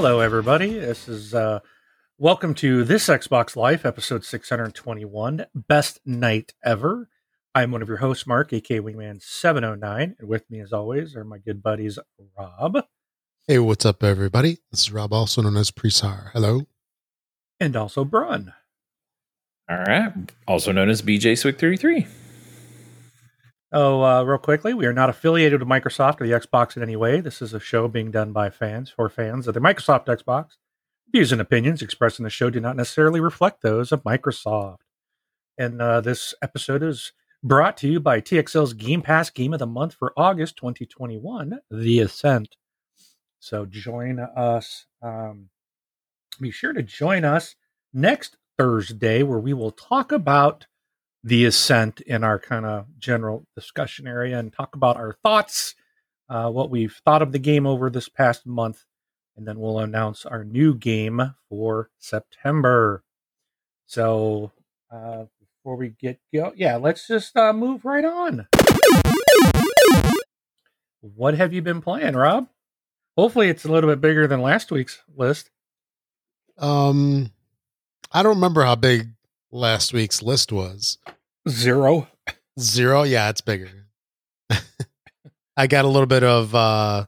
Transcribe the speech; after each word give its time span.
Hello, 0.00 0.20
everybody. 0.20 0.78
This 0.78 1.08
is 1.08 1.34
uh, 1.34 1.58
welcome 2.18 2.54
to 2.54 2.84
this 2.84 3.08
Xbox 3.08 3.56
Life 3.56 3.84
episode 3.84 4.24
621, 4.24 5.46
Best 5.56 5.98
Night 6.06 6.54
Ever. 6.64 7.08
I'm 7.52 7.72
one 7.72 7.82
of 7.82 7.88
your 7.88 7.96
hosts, 7.96 8.24
Mark, 8.24 8.52
aka 8.52 8.78
Wingman 8.78 9.20
709, 9.20 10.14
and 10.16 10.28
with 10.28 10.48
me, 10.48 10.60
as 10.60 10.72
always, 10.72 11.16
are 11.16 11.24
my 11.24 11.38
good 11.38 11.64
buddies, 11.64 11.98
Rob. 12.38 12.84
Hey, 13.48 13.58
what's 13.58 13.84
up, 13.84 14.04
everybody? 14.04 14.58
This 14.70 14.82
is 14.82 14.92
Rob, 14.92 15.12
also 15.12 15.42
known 15.42 15.56
as 15.56 15.72
Presar. 15.72 16.30
Hello. 16.30 16.68
And 17.58 17.74
also 17.74 18.04
Brun. 18.04 18.52
All 19.68 19.78
right. 19.78 20.12
Also 20.46 20.70
known 20.70 20.90
as 20.90 21.02
BJ 21.02 21.36
Swick 21.36 21.58
33. 21.58 22.06
Oh, 23.70 24.02
uh, 24.02 24.22
real 24.22 24.38
quickly, 24.38 24.72
we 24.72 24.86
are 24.86 24.94
not 24.94 25.10
affiliated 25.10 25.60
with 25.60 25.68
Microsoft 25.68 26.20
or 26.20 26.26
the 26.26 26.32
Xbox 26.32 26.76
in 26.76 26.82
any 26.82 26.96
way. 26.96 27.20
This 27.20 27.42
is 27.42 27.52
a 27.52 27.60
show 27.60 27.86
being 27.86 28.10
done 28.10 28.32
by 28.32 28.48
fans 28.48 28.88
for 28.88 29.10
fans 29.10 29.46
of 29.46 29.52
the 29.52 29.60
Microsoft 29.60 30.06
Xbox. 30.06 30.52
Views 31.12 31.32
and 31.32 31.40
opinions 31.40 31.82
expressed 31.82 32.18
in 32.18 32.24
the 32.24 32.30
show 32.30 32.48
do 32.48 32.60
not 32.60 32.76
necessarily 32.76 33.20
reflect 33.20 33.60
those 33.60 33.92
of 33.92 34.04
Microsoft. 34.04 34.78
And 35.58 35.82
uh, 35.82 36.00
this 36.00 36.34
episode 36.40 36.82
is 36.82 37.12
brought 37.42 37.76
to 37.78 37.88
you 37.88 38.00
by 38.00 38.22
TXL's 38.22 38.72
Game 38.72 39.02
Pass 39.02 39.28
Game 39.28 39.52
of 39.52 39.58
the 39.58 39.66
Month 39.66 39.94
for 39.94 40.14
August 40.16 40.56
2021, 40.56 41.60
The 41.70 42.00
Ascent. 42.00 42.56
So 43.38 43.66
join 43.66 44.18
us. 44.18 44.86
Um, 45.02 45.50
be 46.40 46.50
sure 46.50 46.72
to 46.72 46.82
join 46.82 47.24
us 47.24 47.54
next 47.92 48.36
Thursday, 48.56 49.22
where 49.22 49.38
we 49.38 49.52
will 49.52 49.72
talk 49.72 50.10
about 50.10 50.66
the 51.24 51.44
ascent 51.44 52.00
in 52.02 52.24
our 52.24 52.38
kind 52.38 52.64
of 52.64 52.86
general 52.98 53.46
discussion 53.54 54.06
area 54.06 54.38
and 54.38 54.52
talk 54.52 54.74
about 54.74 54.96
our 54.96 55.16
thoughts, 55.22 55.74
uh, 56.28 56.50
what 56.50 56.70
we've 56.70 57.00
thought 57.04 57.22
of 57.22 57.32
the 57.32 57.38
game 57.38 57.66
over 57.66 57.90
this 57.90 58.08
past 58.08 58.46
month, 58.46 58.84
and 59.36 59.46
then 59.46 59.58
we'll 59.58 59.78
announce 59.78 60.24
our 60.24 60.44
new 60.44 60.74
game 60.74 61.34
for 61.48 61.90
September. 61.98 63.02
So 63.86 64.52
uh, 64.90 65.24
before 65.40 65.76
we 65.76 65.90
get 65.90 66.20
go, 66.32 66.52
yeah, 66.56 66.76
let's 66.76 67.06
just 67.06 67.36
uh, 67.36 67.52
move 67.52 67.84
right 67.84 68.04
on. 68.04 68.46
What 71.00 71.34
have 71.34 71.52
you 71.52 71.62
been 71.62 71.80
playing, 71.80 72.14
Rob? 72.14 72.48
Hopefully, 73.16 73.48
it's 73.48 73.64
a 73.64 73.72
little 73.72 73.90
bit 73.90 74.00
bigger 74.00 74.26
than 74.26 74.42
last 74.42 74.70
week's 74.70 75.02
list. 75.16 75.50
Um, 76.58 77.32
I 78.12 78.22
don't 78.22 78.36
remember 78.36 78.62
how 78.64 78.76
big 78.76 79.08
last 79.50 79.92
week's 79.92 80.22
list 80.22 80.52
was. 80.52 80.98
Zero. 81.48 82.08
Zero? 82.58 83.02
Yeah, 83.02 83.30
it's 83.30 83.40
bigger. 83.40 83.70
I 85.56 85.66
got 85.66 85.84
a 85.84 85.88
little 85.88 86.06
bit 86.06 86.22
of 86.22 86.54
uh 86.54 87.06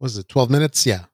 was 0.00 0.18
it 0.18 0.28
12 0.28 0.50
minutes? 0.50 0.84
Yeah. 0.84 1.04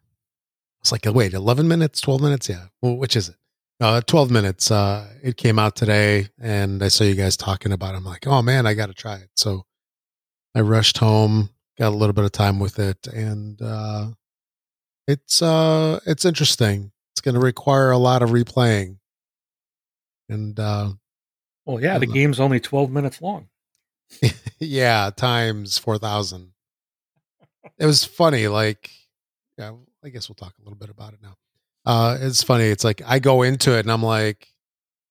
It's 0.80 0.90
like 0.90 1.04
wait, 1.06 1.32
11 1.34 1.68
minutes, 1.68 2.00
12 2.00 2.20
minutes? 2.20 2.48
Yeah. 2.48 2.66
Well, 2.82 2.96
which 2.96 3.14
is 3.16 3.28
it? 3.28 3.36
Uh 3.80 4.00
12 4.00 4.30
minutes. 4.30 4.70
Uh 4.70 5.06
it 5.22 5.36
came 5.36 5.58
out 5.58 5.76
today 5.76 6.28
and 6.40 6.82
I 6.82 6.88
saw 6.88 7.04
you 7.04 7.14
guys 7.14 7.36
talking 7.36 7.72
about 7.72 7.94
it. 7.94 7.98
I'm 7.98 8.04
like, 8.04 8.26
"Oh 8.26 8.42
man, 8.42 8.66
I 8.66 8.74
got 8.74 8.86
to 8.86 8.94
try 8.94 9.14
it." 9.16 9.30
So 9.36 9.64
I 10.54 10.60
rushed 10.62 10.98
home, 10.98 11.50
got 11.78 11.90
a 11.90 11.96
little 11.96 12.14
bit 12.14 12.24
of 12.24 12.32
time 12.32 12.58
with 12.58 12.78
it 12.80 13.06
and 13.06 13.60
uh 13.62 14.08
it's 15.06 15.40
uh 15.40 16.00
it's 16.06 16.24
interesting. 16.24 16.90
It's 17.12 17.20
going 17.20 17.34
to 17.34 17.40
require 17.40 17.90
a 17.90 17.98
lot 17.98 18.22
of 18.22 18.30
replaying. 18.30 18.98
And 20.28 20.58
uh 20.58 20.90
well, 21.68 21.82
yeah, 21.82 21.98
the 21.98 22.06
know. 22.06 22.14
game's 22.14 22.40
only 22.40 22.60
12 22.60 22.90
minutes 22.90 23.20
long. 23.20 23.48
yeah, 24.58 25.10
times 25.14 25.76
4,000. 25.76 26.52
It 27.78 27.84
was 27.84 28.04
funny. 28.04 28.48
Like, 28.48 28.90
yeah, 29.58 29.72
I 30.02 30.08
guess 30.08 30.30
we'll 30.30 30.36
talk 30.36 30.54
a 30.58 30.62
little 30.62 30.78
bit 30.78 30.88
about 30.88 31.12
it 31.12 31.20
now. 31.22 31.36
Uh, 31.84 32.16
it's 32.20 32.42
funny. 32.42 32.64
It's 32.64 32.84
like 32.84 33.02
I 33.04 33.18
go 33.18 33.42
into 33.42 33.76
it 33.76 33.80
and 33.80 33.92
I'm 33.92 34.02
like, 34.02 34.48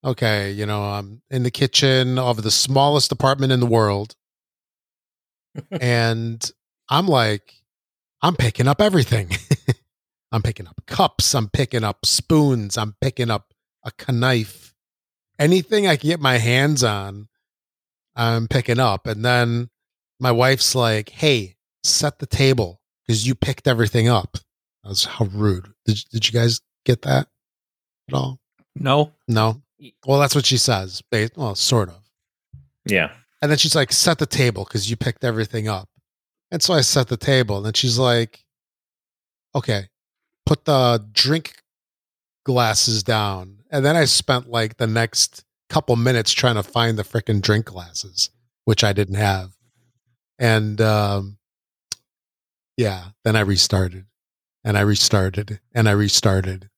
okay, 0.04 0.52
you 0.52 0.66
know, 0.66 0.84
I'm 0.84 1.22
in 1.30 1.44
the 1.44 1.52
kitchen 1.52 2.18
of 2.18 2.42
the 2.42 2.52
smallest 2.52 3.12
apartment 3.12 3.52
in 3.52 3.60
the 3.60 3.68
world. 3.68 4.16
and 5.72 6.52
I'm 6.90 7.08
like, 7.08 7.54
I'm 8.24 8.36
picking 8.36 8.68
up 8.68 8.82
everything. 8.82 9.30
I'm 10.32 10.42
picking 10.42 10.68
up 10.68 10.82
cups. 10.88 11.36
I'm 11.36 11.50
picking 11.50 11.84
up 11.84 12.06
spoons. 12.06 12.78
I'm 12.78 12.96
picking 13.00 13.30
up 13.30 13.54
a 13.84 14.12
knife 14.12 14.74
anything 15.40 15.88
I 15.88 15.96
can 15.96 16.10
get 16.10 16.20
my 16.20 16.38
hands 16.38 16.84
on, 16.84 17.28
I'm 18.16 18.48
picking 18.48 18.80
up. 18.80 19.08
And 19.08 19.24
then 19.24 19.70
my 20.20 20.32
wife's 20.32 20.76
like, 20.76 21.10
"Hey, 21.10 21.56
set 21.84 22.20
the 22.20 22.26
table 22.26 22.82
because 23.06 23.28
you 23.28 23.36
picked 23.36 23.68
everything 23.68 24.08
up." 24.08 24.38
That's 24.84 25.06
how 25.06 25.26
rude. 25.26 25.72
Did 25.86 26.00
did 26.12 26.28
you 26.28 26.34
guys 26.34 26.62
get 26.86 27.04
that 27.04 27.28
at 28.08 28.14
all? 28.14 28.40
No, 28.76 29.14
no. 29.28 29.62
Well, 30.06 30.20
that's 30.20 30.36
what 30.36 30.46
she 30.46 30.58
says. 30.58 31.04
Well, 31.36 31.56
sort 31.56 31.90
of. 31.90 32.02
Yeah. 32.86 33.12
And 33.42 33.52
then 33.52 33.58
she's 33.58 33.76
like, 33.76 33.92
"Set 33.92 34.18
the 34.18 34.26
table 34.26 34.64
because 34.64 34.90
you 34.90 34.96
picked 34.96 35.24
everything 35.24 35.68
up." 35.68 35.90
And 36.50 36.64
so 36.64 36.74
I 36.74 36.82
set 36.82 37.08
the 37.10 37.18
table, 37.18 37.58
and 37.58 37.66
then 37.66 37.74
she's 37.74 38.00
like, 38.00 38.44
"Okay, 39.54 39.90
put 40.46 40.66
the 40.66 41.06
drink 41.12 41.62
glasses 42.46 43.04
down 43.04 43.57
and 43.72 43.86
then 43.86 43.96
I 43.96 44.06
spent 44.06 44.50
like 44.50 44.78
the 44.78 44.88
next 44.88 45.44
couple 45.70 45.96
minutes 45.96 46.32
trying 46.32 46.56
to 46.56 46.64
find 46.64 46.98
the 46.98 47.04
freaking 47.04 47.42
drink 47.42 47.66
glasses, 47.66 48.30
which 48.66 48.84
I 48.84 48.94
didn't 48.94 49.16
have. 49.16 49.52
And 50.40 50.80
um, 50.82 51.38
yeah, 52.78 53.06
then 53.24 53.36
I 53.36 53.42
restarted 53.42 54.06
and 54.64 54.78
I 54.78 54.82
restarted 54.82 55.60
and 55.74 55.90
I 55.90 55.92
restarted. 55.92 56.70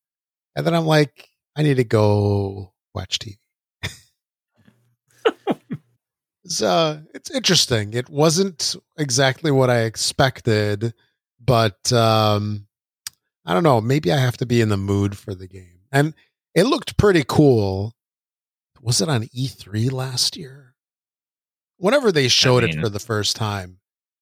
And 0.55 0.65
then 0.65 0.73
I'm 0.73 0.85
like, 0.85 1.29
I 1.55 1.63
need 1.63 1.77
to 1.77 1.83
go 1.83 2.73
watch 2.95 3.19
TV. 3.19 3.37
it's, 6.43 6.61
uh, 6.61 7.01
it's 7.13 7.29
interesting. 7.31 7.93
It 7.93 8.09
wasn't 8.09 8.75
exactly 8.97 9.51
what 9.51 9.69
I 9.69 9.81
expected, 9.81 10.93
but 11.43 11.91
um, 11.93 12.67
I 13.45 13.53
don't 13.53 13.63
know. 13.63 13.81
Maybe 13.81 14.11
I 14.11 14.17
have 14.17 14.37
to 14.37 14.45
be 14.45 14.61
in 14.61 14.69
the 14.69 14.77
mood 14.77 15.17
for 15.17 15.35
the 15.35 15.47
game. 15.47 15.79
And 15.91 16.13
it 16.55 16.65
looked 16.65 16.97
pretty 16.97 17.23
cool. 17.27 17.93
Was 18.81 19.01
it 19.01 19.09
on 19.09 19.23
E3 19.23 19.91
last 19.91 20.37
year? 20.37 20.75
Whenever 21.77 22.11
they 22.11 22.27
showed 22.27 22.63
I 22.63 22.67
mean, 22.67 22.79
it 22.79 22.81
for 22.81 22.89
the 22.89 22.99
first 22.99 23.35
time, 23.35 23.79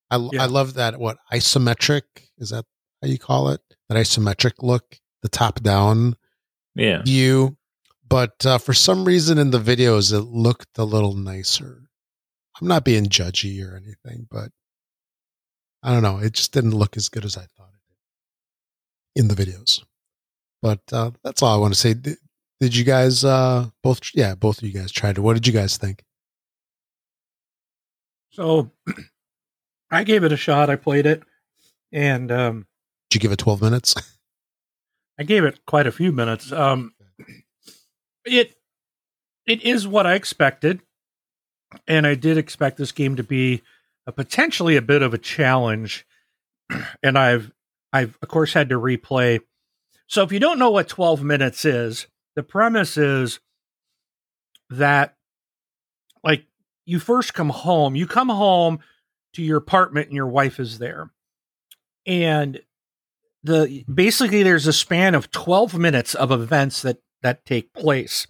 I 0.10 0.18
yeah. 0.32 0.44
I 0.44 0.46
love 0.46 0.76
that 0.76 1.00
what 1.00 1.18
isometric 1.32 2.04
is 2.38 2.52
that 2.52 2.66
how 3.02 3.08
you 3.08 3.20
call 3.20 3.50
it? 3.50 3.62
That 3.90 3.98
isometric 3.98 4.54
look, 4.62 5.00
the 5.22 5.30
top 5.30 5.62
down 5.62 6.16
yeah. 6.76 7.02
view. 7.02 7.58
But 8.08 8.46
uh, 8.46 8.58
for 8.58 8.74
some 8.74 9.06
reason 9.06 9.38
in 9.38 9.52
the 9.52 9.60
videos, 9.60 10.14
it 10.14 10.22
looked 10.22 10.78
a 10.78 10.86
little 10.86 11.14
nicer. 11.14 11.90
I'm 12.60 12.68
not 12.68 12.86
being 12.86 13.06
judgy 13.06 13.64
or 13.64 13.76
anything, 13.76 14.28
but 14.32 14.50
I 15.84 15.92
don't 15.92 16.04
know. 16.04 16.18
It 16.20 16.34
just 16.34 16.54
didn't 16.54 16.72
look 16.76 16.98
as 16.98 17.10
good 17.10 17.26
as 17.26 17.38
I 17.38 17.42
thought 17.42 17.70
it 17.74 19.16
did 19.16 19.22
in 19.22 19.28
the 19.28 19.36
videos. 19.36 19.84
But 20.62 20.82
uh, 20.92 21.12
that's 21.24 21.42
all 21.42 21.56
I 21.56 21.60
want 21.60 21.74
to 21.74 21.80
say. 21.80 21.94
Did, 21.94 22.18
did 22.60 22.76
you 22.76 22.84
guys 22.84 23.24
uh, 23.24 23.70
both? 23.84 24.02
Yeah, 24.14 24.36
both 24.36 24.58
of 24.58 24.64
you 24.64 24.74
guys 24.74 24.92
tried 24.92 25.18
it. 25.18 25.22
What 25.22 25.34
did 25.34 25.46
you 25.46 25.54
guys 25.54 25.78
think? 25.78 26.04
So, 28.32 28.72
I 29.92 30.04
gave 30.04 30.24
it 30.24 30.32
a 30.32 30.38
shot. 30.38 30.70
I 30.70 30.76
played 30.76 31.06
it, 31.06 31.24
and 31.92 32.32
um, 32.32 32.68
did 33.10 33.16
you 33.16 33.22
give 33.22 33.32
it 33.32 33.40
twelve 33.40 33.62
minutes? 33.62 33.96
I 35.20 35.24
gave 35.24 35.44
it 35.44 35.66
quite 35.66 35.88
a 35.88 35.92
few 35.92 36.12
minutes. 36.12 36.52
Um, 36.52 36.94
it 38.26 38.56
it 39.46 39.62
is 39.62 39.88
what 39.88 40.08
I 40.08 40.16
expected, 40.16 40.82
and 41.88 42.06
I 42.08 42.16
did 42.16 42.38
expect 42.38 42.78
this 42.78 42.92
game 42.92 43.16
to 43.16 43.24
be 43.24 43.62
a 44.08 44.12
potentially 44.12 44.76
a 44.76 44.82
bit 44.82 45.02
of 45.02 45.14
a 45.14 45.20
challenge. 45.20 46.06
And 47.02 47.18
I've 47.18 47.52
I've 47.94 48.18
of 48.22 48.28
course 48.28 48.54
had 48.54 48.70
to 48.70 48.76
replay 48.76 49.40
so 50.08 50.24
if 50.24 50.32
you 50.32 50.40
don't 50.40 50.60
know 50.60 50.72
what 50.72 50.88
12 50.88 51.24
minutes 51.24 51.66
is, 51.66 52.08
the 52.36 52.44
premise 52.44 52.98
is 52.98 53.40
that 54.70 55.16
like 56.24 56.46
you 56.86 57.00
first 57.00 57.34
come 57.34 57.50
home, 57.50 57.96
you 57.96 58.08
come 58.08 58.30
home 58.30 58.80
to 59.34 59.44
your 59.44 59.58
apartment 59.58 60.08
and 60.08 60.16
your 60.16 60.28
wife 60.28 60.60
is 60.60 60.80
there. 60.80 61.12
And 62.06 62.62
the 63.44 63.84
basically 63.94 64.44
there's 64.44 64.68
a 64.68 64.74
span 64.74 65.14
of 65.14 65.32
12 65.32 65.78
minutes 65.78 66.16
of 66.16 66.32
events 66.32 66.82
that 66.82 66.98
that 67.22 67.46
take 67.46 67.74
place. 67.74 68.28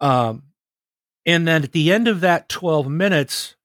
Um 0.00 0.44
and 1.26 1.46
then 1.46 1.64
at 1.64 1.72
the 1.72 1.92
end 1.92 2.08
of 2.08 2.20
that 2.20 2.48
12 2.48 2.88
minutes 2.88 3.56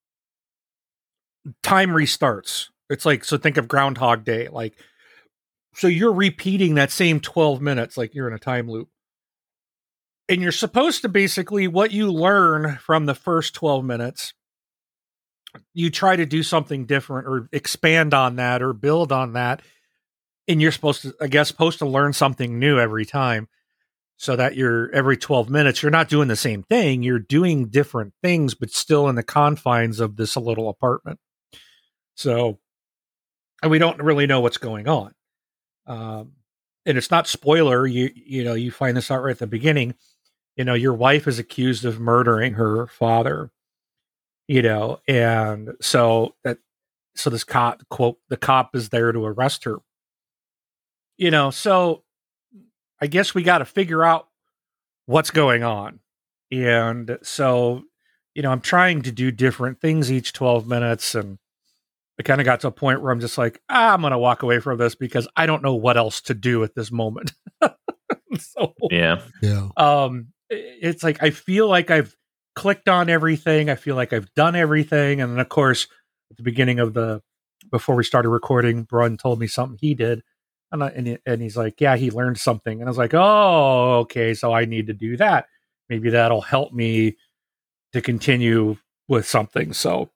time 1.64 1.90
restarts. 1.90 2.70
It's 2.90 3.06
like 3.06 3.24
so 3.24 3.38
think 3.38 3.58
of 3.58 3.68
groundhog 3.68 4.24
day 4.24 4.48
like 4.48 4.74
so 5.78 5.88
you're 5.88 6.14
repeating 6.14 6.76
that 6.76 6.92
same 6.92 7.20
12 7.20 7.62
minutes 7.62 7.98
like 7.98 8.14
you're 8.14 8.28
in 8.28 8.34
a 8.34 8.40
time 8.40 8.70
loop. 8.70 8.90
And 10.30 10.42
you're 10.42 10.52
supposed 10.52 11.04
to 11.04 11.10
basically 11.10 11.68
what 11.68 11.92
you 11.92 12.12
learn 12.12 12.78
from 12.82 13.06
the 13.06 13.16
first 13.16 13.54
12 13.54 13.86
minutes, 13.86 14.34
you 15.74 15.90
try 15.90 16.18
to 16.18 16.26
do 16.26 16.44
something 16.44 16.86
different 16.86 17.28
or 17.28 17.48
expand 17.54 18.14
on 18.14 18.36
that 18.36 18.62
or 18.62 18.74
build 18.74 19.12
on 19.12 19.34
that 19.34 19.62
and 20.48 20.62
you're 20.62 20.72
supposed 20.72 21.02
to, 21.02 21.14
I 21.22 21.28
guess, 21.28 21.50
supposed 21.50 21.80
to 21.80 21.86
learn 21.86 22.14
something 22.14 22.58
new 22.58 22.80
every 22.80 23.06
time 23.06 23.50
so 24.16 24.36
that 24.36 24.56
you're 24.56 24.90
every 24.92 25.18
12 25.18 25.50
minutes, 25.50 25.84
you're 25.84 25.92
not 25.92 26.10
doing 26.10 26.28
the 26.28 26.36
same 26.36 26.64
thing. 26.64 27.04
You're 27.04 27.20
doing 27.20 27.68
different 27.68 28.14
things, 28.24 28.56
but 28.56 28.72
still 28.72 29.08
in 29.10 29.16
the 29.16 29.24
confines 29.24 30.00
of 30.00 30.16
this 30.16 30.36
little 30.36 30.70
apartment. 30.70 31.20
So, 32.16 32.58
and 33.62 33.70
we 33.70 33.78
don't 33.78 34.02
really 34.02 34.26
know 34.26 34.40
what's 34.40 34.58
going 34.58 34.88
on. 34.88 35.14
Um, 35.88 36.34
and 36.86 36.98
it's 36.98 37.12
not 37.12 37.28
spoiler. 37.28 37.88
You, 37.88 38.12
you 38.16 38.44
know, 38.44 38.54
you 38.54 38.72
find 38.72 38.96
this 38.96 39.10
out 39.10 39.24
right 39.24 39.32
at 39.32 39.40
the 39.40 39.48
beginning. 39.48 39.96
You 40.56 40.66
know, 40.66 40.74
your 40.74 40.94
wife 40.94 41.28
is 41.28 41.40
accused 41.40 41.86
of 41.86 42.00
murdering 42.00 42.54
her 42.54 42.88
father, 42.88 43.52
you 44.48 44.62
know, 44.62 45.00
and 45.08 45.72
so 45.82 46.36
that, 46.44 46.60
so 47.16 47.30
this 47.30 47.44
cop, 47.44 47.84
quote, 47.90 48.18
the 48.30 48.38
cop 48.38 48.76
is 48.76 48.90
there 48.90 49.12
to 49.12 49.26
arrest 49.26 49.64
her 49.66 49.78
you 51.18 51.32
know, 51.32 51.50
so 51.50 52.04
I 53.02 53.08
guess 53.08 53.34
we 53.34 53.44
got 53.44 53.58
to 53.60 53.66
figure 53.66 54.04
out 54.04 54.28
what's 55.06 55.32
going 55.32 55.64
on. 55.64 56.00
And 56.52 57.18
so, 57.24 57.84
you 58.34 58.42
know, 58.42 58.52
I'm 58.52 58.62
trying 58.62 59.02
to 59.02 59.12
do 59.12 59.32
different 59.32 59.82
things 59.82 60.12
each 60.12 60.34
12 60.34 60.68
minutes. 60.68 61.16
And 61.16 61.40
I 62.20 62.24
kind 62.24 62.42
of 62.42 62.46
got 62.46 62.62
to 62.62 62.68
a 62.68 62.72
point 62.72 63.02
where 63.02 63.12
I'm 63.12 63.20
just 63.20 63.38
like, 63.38 63.62
ah, 63.70 63.94
I'm 63.94 64.02
going 64.02 64.12
to 64.12 64.18
walk 64.18 64.44
away 64.44 64.60
from 64.60 64.78
this 64.78 64.96
because 64.96 65.28
I 65.36 65.46
don't 65.46 65.62
know 65.62 65.76
what 65.76 65.98
else 65.98 66.22
to 66.22 66.34
do 66.34 66.64
at 66.64 66.74
this 66.74 66.92
moment. 66.92 67.34
so, 68.40 68.74
yeah. 68.90 69.22
Yeah. 69.42 69.70
Um, 69.78 70.30
it's 70.50 71.04
like 71.04 71.22
I 71.22 71.30
feel 71.30 71.68
like 71.68 71.92
I've 71.92 72.16
clicked 72.56 72.90
on 72.90 73.10
everything. 73.10 73.70
I 73.70 73.76
feel 73.76 73.96
like 73.96 74.14
I've 74.14 74.34
done 74.34 74.56
everything. 74.56 75.22
And 75.22 75.32
then, 75.32 75.40
of 75.40 75.50
course, 75.50 75.88
at 76.32 76.38
the 76.38 76.44
beginning 76.44 76.80
of 76.80 76.94
the, 76.94 77.22
before 77.72 77.96
we 77.96 78.04
started 78.04 78.30
recording, 78.30 78.84
Brun 78.84 79.18
told 79.18 79.40
me 79.40 79.48
something 79.48 79.78
he 79.80 79.94
did 79.94 80.24
and, 80.72 80.84
I, 80.84 80.88
and, 80.90 81.08
he, 81.08 81.18
and 81.26 81.42
he's 81.42 81.58
like, 81.58 81.80
yeah, 81.80 81.96
he 81.96 82.12
learned 82.12 82.38
something. 82.40 82.80
And 82.80 82.88
I 82.88 82.92
was 82.92 82.98
like, 82.98 83.14
oh, 83.14 84.00
okay, 84.02 84.34
so 84.34 84.54
I 84.54 84.66
need 84.66 84.88
to 84.88 84.94
do 84.94 85.18
that. 85.18 85.48
Maybe 85.90 86.10
that'll 86.10 86.42
help 86.42 86.74
me 86.74 87.18
to 87.94 88.02
continue 88.02 88.78
with 89.08 89.26
something. 89.28 89.74
So 89.74 90.10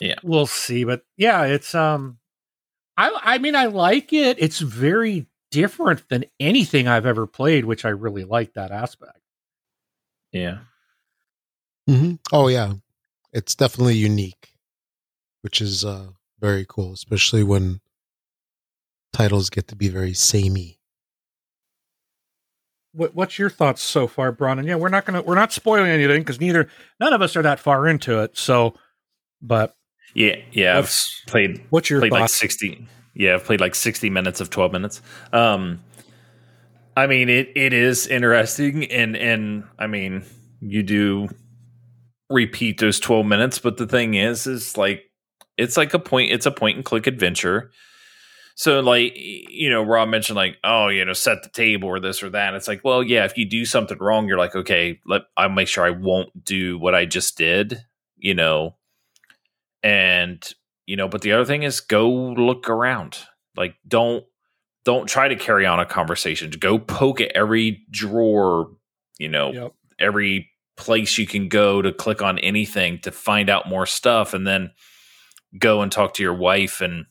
yeah, 0.00 0.16
we'll 0.22 0.46
see. 0.46 0.84
But 0.84 1.04
yeah, 1.16 1.44
it's 1.44 1.74
um, 1.74 2.18
I 2.96 3.16
I 3.22 3.38
mean, 3.38 3.54
I 3.54 3.66
like 3.66 4.12
it. 4.12 4.36
It's 4.38 4.58
very 4.58 5.26
different 5.50 6.08
than 6.08 6.24
anything 6.38 6.88
I've 6.88 7.06
ever 7.06 7.26
played, 7.26 7.64
which 7.64 7.84
I 7.84 7.90
really 7.90 8.24
like 8.24 8.54
that 8.54 8.70
aspect. 8.70 9.18
Yeah. 10.32 10.58
Mm-hmm. 11.88 12.14
Oh 12.32 12.48
yeah, 12.48 12.74
it's 13.32 13.54
definitely 13.54 13.96
unique, 13.96 14.54
which 15.42 15.60
is 15.60 15.84
uh 15.84 16.08
very 16.40 16.64
cool, 16.68 16.92
especially 16.92 17.42
when 17.42 17.80
titles 19.12 19.50
get 19.50 19.68
to 19.68 19.76
be 19.76 19.88
very 19.88 20.14
samey. 20.14 20.78
What, 22.92 23.14
what's 23.14 23.38
your 23.38 23.50
thoughts 23.50 23.82
so 23.82 24.06
far, 24.08 24.32
Brun? 24.32 24.58
And 24.58 24.66
yeah, 24.66 24.76
we're 24.76 24.88
not 24.88 25.04
gonna 25.04 25.22
we're 25.22 25.34
not 25.34 25.52
spoiling 25.52 25.90
anything 25.90 26.22
because 26.22 26.40
neither 26.40 26.68
none 26.98 27.12
of 27.12 27.22
us 27.22 27.36
are 27.36 27.42
that 27.42 27.60
far 27.60 27.86
into 27.86 28.20
it. 28.20 28.36
So, 28.36 28.74
but 29.40 29.74
yeah, 30.14 30.36
yeah, 30.52 30.78
I've 30.78 30.94
played. 31.26 31.62
What's 31.70 31.90
your 31.90 32.00
played 32.00 32.12
thoughts? 32.12 32.20
like 32.20 32.30
sixty? 32.30 32.86
Yeah, 33.14 33.34
I've 33.34 33.44
played 33.44 33.60
like 33.60 33.74
sixty 33.74 34.10
minutes 34.10 34.40
of 34.40 34.50
twelve 34.50 34.72
minutes. 34.72 35.02
Um, 35.32 35.80
I 36.96 37.06
mean, 37.06 37.28
it 37.28 37.50
it 37.54 37.72
is 37.72 38.06
interesting, 38.06 38.84
and 38.86 39.16
and 39.16 39.64
I 39.78 39.86
mean, 39.86 40.24
you 40.60 40.82
do 40.82 41.28
repeat 42.28 42.78
those 42.78 43.00
twelve 43.00 43.26
minutes, 43.26 43.58
but 43.58 43.76
the 43.76 43.86
thing 43.86 44.14
is, 44.14 44.46
is 44.46 44.76
like 44.76 45.04
it's 45.56 45.76
like 45.76 45.94
a 45.94 45.98
point. 45.98 46.32
It's 46.32 46.46
a 46.46 46.50
point 46.50 46.76
and 46.76 46.84
click 46.84 47.06
adventure 47.06 47.70
so 48.60 48.80
like 48.80 49.14
you 49.16 49.70
know, 49.70 49.82
Rob 49.82 50.10
mentioned 50.10 50.36
like, 50.36 50.58
oh, 50.62 50.88
you 50.88 51.02
know, 51.02 51.14
set 51.14 51.42
the 51.42 51.48
table 51.48 51.88
or 51.88 51.98
this 51.98 52.22
or 52.22 52.28
that. 52.28 52.52
It's 52.52 52.68
like, 52.68 52.82
well, 52.84 53.02
yeah, 53.02 53.24
if 53.24 53.38
you 53.38 53.46
do 53.46 53.64
something 53.64 53.96
wrong, 53.98 54.28
you're 54.28 54.36
like, 54.36 54.54
okay, 54.54 55.00
let 55.06 55.22
I'll 55.34 55.48
make 55.48 55.66
sure 55.66 55.82
I 55.82 55.88
won't 55.88 56.44
do 56.44 56.78
what 56.78 56.94
I 56.94 57.06
just 57.06 57.38
did, 57.38 57.86
you 58.18 58.34
know. 58.34 58.76
And 59.82 60.46
you 60.86 60.96
know, 60.96 61.08
but 61.08 61.22
the 61.22 61.32
other 61.32 61.44
thing 61.44 61.62
is 61.62 61.80
go 61.80 62.10
look 62.10 62.68
around. 62.68 63.18
Like 63.56 63.74
don't 63.86 64.24
don't 64.84 65.06
try 65.08 65.28
to 65.28 65.36
carry 65.36 65.66
on 65.66 65.78
a 65.80 65.86
conversation. 65.86 66.50
Go 66.58 66.78
poke 66.78 67.20
at 67.20 67.32
every 67.32 67.84
drawer, 67.90 68.70
you 69.18 69.28
know, 69.28 69.52
Yep. 69.52 69.72
every 69.98 70.50
place 70.76 71.18
you 71.18 71.26
can 71.26 71.48
go 71.48 71.82
to 71.82 71.92
click 71.92 72.22
on 72.22 72.38
anything 72.38 72.98
to 73.00 73.10
find 73.12 73.50
out 73.50 73.68
more 73.68 73.84
stuff 73.84 74.32
and 74.32 74.46
then 74.46 74.70
go 75.58 75.82
and 75.82 75.92
talk 75.92 76.14
to 76.14 76.22
your 76.22 76.32
wife 76.34 76.80
and 76.80 77.04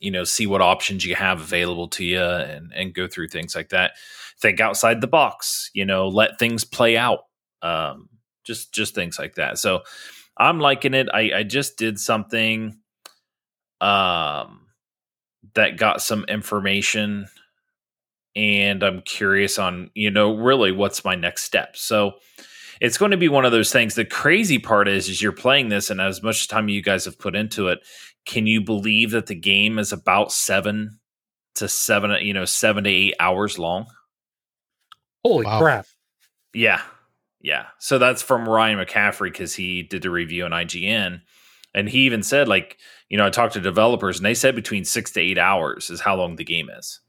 you 0.00 0.10
know 0.10 0.24
see 0.24 0.46
what 0.46 0.62
options 0.62 1.04
you 1.04 1.14
have 1.14 1.40
available 1.42 1.88
to 1.88 2.04
you 2.04 2.22
and 2.22 2.72
and 2.74 2.94
go 2.94 3.06
through 3.06 3.28
things 3.28 3.54
like 3.54 3.68
that 3.68 3.92
think 4.40 4.60
outside 4.60 5.02
the 5.02 5.06
box 5.06 5.68
you 5.74 5.84
know 5.84 6.08
let 6.08 6.38
things 6.38 6.64
play 6.64 6.96
out 6.96 7.24
um 7.60 8.08
just 8.44 8.72
just 8.72 8.94
things 8.94 9.18
like 9.18 9.34
that 9.34 9.58
so 9.58 9.82
i'm 10.40 10.58
liking 10.58 10.94
it 10.94 11.08
i 11.14 11.30
i 11.36 11.42
just 11.44 11.76
did 11.76 12.00
something 12.00 12.76
um 13.80 14.66
that 15.54 15.76
got 15.76 16.02
some 16.02 16.24
information 16.24 17.26
and 18.34 18.82
i'm 18.82 19.02
curious 19.02 19.58
on 19.58 19.90
you 19.94 20.10
know 20.10 20.36
really 20.36 20.72
what's 20.72 21.04
my 21.04 21.14
next 21.14 21.44
step 21.44 21.76
so 21.76 22.12
it's 22.80 22.98
going 22.98 23.10
to 23.10 23.16
be 23.16 23.28
one 23.28 23.44
of 23.44 23.52
those 23.52 23.72
things 23.72 23.94
the 23.94 24.04
crazy 24.04 24.58
part 24.58 24.88
is 24.88 25.08
is 25.08 25.22
you're 25.22 25.32
playing 25.32 25.68
this 25.68 25.90
and 25.90 26.00
as 26.00 26.22
much 26.22 26.48
time 26.48 26.68
you 26.68 26.82
guys 26.82 27.04
have 27.04 27.18
put 27.18 27.36
into 27.36 27.68
it 27.68 27.80
can 28.26 28.46
you 28.46 28.60
believe 28.60 29.12
that 29.12 29.26
the 29.26 29.34
game 29.34 29.78
is 29.78 29.92
about 29.92 30.32
seven 30.32 31.00
to 31.56 31.68
seven, 31.68 32.10
you 32.24 32.34
know, 32.34 32.44
seven 32.44 32.84
to 32.84 32.90
eight 32.90 33.14
hours 33.20 33.58
long? 33.58 33.86
Holy 35.24 35.46
Wow. 35.46 35.58
crap! 35.58 35.86
Yeah. 36.54 36.82
Yeah. 37.40 37.66
So 37.78 37.98
that's 37.98 38.22
from 38.22 38.48
Ryan 38.48 38.78
McCaffrey 38.78 39.32
because 39.32 39.54
he 39.54 39.82
did 39.82 40.02
the 40.02 40.10
review 40.10 40.44
on 40.44 40.50
IGN. 40.50 41.22
And 41.74 41.88
he 41.88 42.00
even 42.00 42.22
said, 42.22 42.48
like, 42.48 42.78
you 43.08 43.16
know, 43.16 43.26
I 43.26 43.30
talked 43.30 43.54
to 43.54 43.60
developers 43.60 44.18
and 44.18 44.26
they 44.26 44.34
said 44.34 44.54
between 44.54 44.84
six 44.84 45.10
to 45.12 45.20
eight 45.20 45.38
hours 45.38 45.88
is 45.90 46.00
how 46.00 46.16
long 46.16 46.36
the 46.36 46.44
game 46.44 46.68
is. 46.76 47.00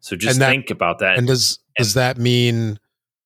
So 0.00 0.16
just 0.16 0.38
that- 0.38 0.48
think 0.48 0.70
about 0.70 0.98
that. 1.00 1.18
And 1.18 1.26
does 1.26 1.58
does 1.76 1.94
that 1.94 2.16
mean 2.16 2.78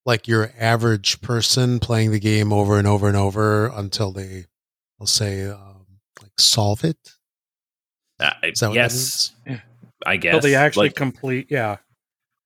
like 0.04 0.26
your 0.26 0.52
average 0.58 1.20
person 1.20 1.78
playing 1.78 2.10
the 2.10 2.18
game 2.18 2.52
over 2.52 2.78
and 2.78 2.86
over 2.86 3.06
and 3.06 3.16
over 3.16 3.66
until 3.68 4.10
they, 4.12 4.46
will 4.98 5.06
say, 5.06 5.46
um, 5.46 5.86
like 6.20 6.32
solve 6.38 6.84
it? 6.84 6.96
Uh, 8.18 8.32
Is 8.42 8.60
that 8.60 8.68
what 8.68 8.74
that 8.74 8.80
yes. 8.80 9.32
means? 9.46 9.60
I 10.04 10.16
guess. 10.16 10.32
Till 10.32 10.40
they 10.40 10.54
actually 10.54 10.88
Like, 10.88 10.96
complete. 10.96 11.46
Yeah. 11.50 11.76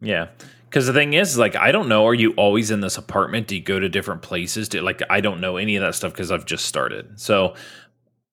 Yeah. 0.01 0.29
Because 0.75 0.89
the 0.89 0.93
thing 0.93 1.13
is, 1.13 1.39
like, 1.39 1.55
I 1.55 1.71
don't 1.71 1.89
know. 1.89 2.05
Are 2.05 2.15
you 2.15 2.33
always 2.33 2.73
in 2.73 2.81
this 2.81 2.99
apartment? 2.99 3.47
Do 3.47 3.55
you 3.55 3.63
go 3.63 3.79
to 3.79 3.89
different 3.89 4.23
places? 4.23 4.69
Do 4.69 4.81
like 4.81 5.03
I 5.09 5.21
don't 5.21 5.41
know 5.41 5.57
any 5.57 5.77
of 5.77 5.83
that 5.83 5.95
stuff 5.95 6.11
because 6.11 6.33
I've 6.33 6.47
just 6.47 6.65
started. 6.65 7.21
So 7.21 7.55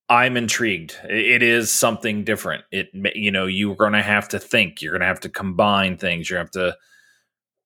I'm 0.09 0.35
intrigued. 0.35 0.97
It 1.03 1.43
is 1.43 1.69
something 1.69 2.23
different. 2.23 2.63
It 2.71 2.87
you 3.13 3.29
know 3.29 3.45
you're 3.45 3.75
going 3.75 3.93
to 3.93 4.01
have 4.01 4.27
to 4.29 4.39
think. 4.39 4.81
You're 4.81 4.91
going 4.91 5.01
to 5.01 5.05
have 5.05 5.19
to 5.19 5.29
combine 5.29 5.97
things. 5.97 6.31
You 6.31 6.37
have 6.37 6.49
to 6.51 6.75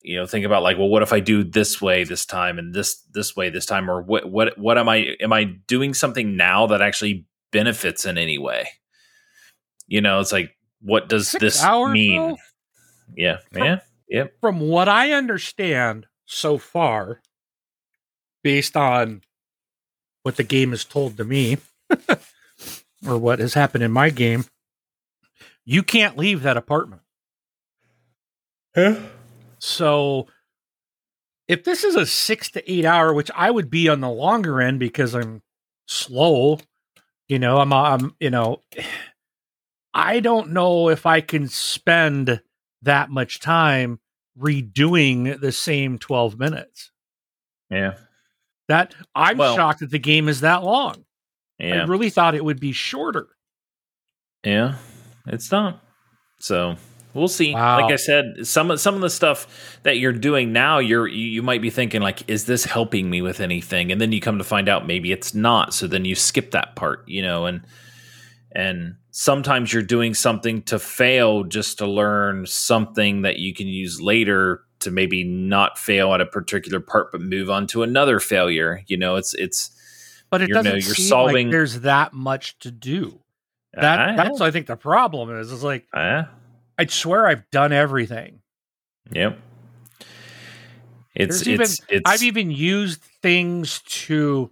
you 0.02 0.16
know 0.16 0.26
think 0.26 0.44
about 0.44 0.62
like, 0.62 0.76
well, 0.76 0.90
what 0.90 1.02
if 1.02 1.10
I 1.10 1.20
do 1.20 1.42
this 1.42 1.80
way 1.80 2.04
this 2.04 2.26
time 2.26 2.58
and 2.58 2.74
this 2.74 2.96
this 3.14 3.34
way 3.34 3.48
this 3.48 3.64
time, 3.64 3.90
or 3.90 4.02
what 4.02 4.30
what 4.30 4.58
what 4.58 4.76
am 4.76 4.90
I 4.90 5.16
am 5.20 5.32
I 5.32 5.44
doing 5.44 5.94
something 5.94 6.36
now 6.36 6.66
that 6.66 6.82
actually 6.82 7.24
benefits 7.50 8.04
in 8.04 8.18
any 8.18 8.36
way? 8.36 8.68
You 9.86 10.02
know, 10.02 10.20
it's 10.20 10.32
like 10.32 10.54
what 10.82 11.08
does 11.08 11.28
Six 11.28 11.40
this 11.40 11.64
hours, 11.64 11.94
mean? 11.94 12.20
though? 12.20 12.36
Yeah, 13.16 13.38
yeah, 13.54 13.78
yep. 14.08 14.34
From 14.40 14.60
what 14.60 14.88
I 14.88 15.12
understand 15.12 16.06
so 16.24 16.58
far, 16.58 17.20
based 18.42 18.76
on 18.76 19.22
what 20.22 20.36
the 20.36 20.44
game 20.44 20.70
has 20.70 20.84
told 20.84 21.16
to 21.16 21.24
me, 21.24 21.58
or 23.06 23.18
what 23.18 23.38
has 23.38 23.54
happened 23.54 23.84
in 23.84 23.92
my 23.92 24.10
game, 24.10 24.44
you 25.64 25.82
can't 25.82 26.16
leave 26.16 26.42
that 26.42 26.56
apartment. 26.56 27.02
Huh? 28.74 28.96
So 29.58 30.26
if 31.48 31.64
this 31.64 31.84
is 31.84 31.96
a 31.96 32.06
six 32.06 32.50
to 32.50 32.72
eight 32.72 32.84
hour, 32.84 33.12
which 33.12 33.30
I 33.34 33.50
would 33.50 33.70
be 33.70 33.88
on 33.88 34.00
the 34.00 34.10
longer 34.10 34.60
end 34.60 34.78
because 34.78 35.14
I'm 35.14 35.42
slow, 35.86 36.58
you 37.28 37.38
know, 37.38 37.58
I'm, 37.58 37.72
I'm, 37.72 38.14
you 38.20 38.30
know, 38.30 38.60
I 39.94 40.20
don't 40.20 40.50
know 40.50 40.90
if 40.90 41.06
I 41.06 41.22
can 41.22 41.48
spend 41.48 42.42
that 42.82 43.10
much 43.10 43.40
time 43.40 44.00
redoing 44.38 45.40
the 45.40 45.52
same 45.52 45.98
12 45.98 46.38
minutes. 46.38 46.92
Yeah. 47.70 47.94
That 48.68 48.94
I'm 49.14 49.38
Well- 49.38 49.56
shocked 49.56 49.80
that 49.80 49.90
the 49.90 49.98
game 49.98 50.28
is 50.28 50.40
that 50.40 50.62
long. 50.62 51.04
I 51.60 51.84
really 51.84 52.10
thought 52.10 52.34
it 52.34 52.44
would 52.44 52.60
be 52.60 52.72
shorter. 52.72 53.28
Yeah. 54.44 54.74
It's 55.26 55.50
not. 55.50 55.82
So 56.38 56.76
we'll 57.14 57.28
see. 57.28 57.54
Wow. 57.54 57.80
Like 57.80 57.92
I 57.92 57.96
said, 57.96 58.46
some 58.46 58.70
of 58.70 58.78
some 58.78 58.94
of 58.94 59.00
the 59.00 59.08
stuff 59.08 59.78
that 59.82 59.98
you're 59.98 60.12
doing 60.12 60.52
now, 60.52 60.78
you're 60.78 61.06
you 61.08 61.26
you 61.26 61.42
might 61.42 61.62
be 61.62 61.70
thinking 61.70 62.02
like, 62.02 62.28
is 62.28 62.44
this 62.44 62.64
helping 62.64 63.08
me 63.08 63.22
with 63.22 63.40
anything? 63.40 63.90
And 63.90 64.00
then 64.00 64.12
you 64.12 64.20
come 64.20 64.36
to 64.38 64.44
find 64.44 64.68
out 64.68 64.86
maybe 64.86 65.12
it's 65.12 65.34
not. 65.34 65.72
So 65.72 65.86
then 65.86 66.04
you 66.04 66.14
skip 66.14 66.50
that 66.50 66.76
part, 66.76 67.08
you 67.08 67.22
know, 67.22 67.46
and 67.46 67.62
and 68.52 68.96
sometimes 69.18 69.72
you're 69.72 69.82
doing 69.82 70.12
something 70.12 70.60
to 70.60 70.78
fail 70.78 71.42
just 71.42 71.78
to 71.78 71.86
learn 71.86 72.44
something 72.44 73.22
that 73.22 73.38
you 73.38 73.54
can 73.54 73.66
use 73.66 73.98
later 73.98 74.60
to 74.80 74.90
maybe 74.90 75.24
not 75.24 75.78
fail 75.78 76.12
at 76.12 76.20
a 76.20 76.26
particular 76.26 76.80
part 76.80 77.10
but 77.12 77.22
move 77.22 77.48
on 77.48 77.66
to 77.66 77.82
another 77.82 78.20
failure 78.20 78.82
you 78.88 78.96
know 78.98 79.16
it's 79.16 79.32
it's 79.32 79.70
but 80.28 80.42
it 80.42 80.48
doesn't 80.50 80.70
no, 80.70 80.76
you're 80.76 80.94
solving- 80.94 81.46
like 81.46 81.52
there's 81.52 81.80
that 81.80 82.12
much 82.12 82.58
to 82.58 82.70
do. 82.70 83.20
That 83.72 83.98
I 83.98 84.16
that's. 84.16 84.40
I 84.42 84.50
think 84.50 84.66
the 84.66 84.76
problem 84.76 85.30
is. 85.38 85.50
Is 85.52 85.62
like 85.62 85.86
Uh, 85.94 86.24
I 86.78 86.84
swear 86.86 87.26
I've 87.26 87.48
done 87.50 87.72
everything. 87.72 88.40
yep 89.12 89.38
it's 91.14 91.36
There's 91.36 91.48
even- 91.48 91.62
it's 91.62 91.80
it's 91.88 92.10
I've 92.10 92.22
even 92.22 92.50
used 92.50 93.00
things 93.22 93.80
to. 94.04 94.50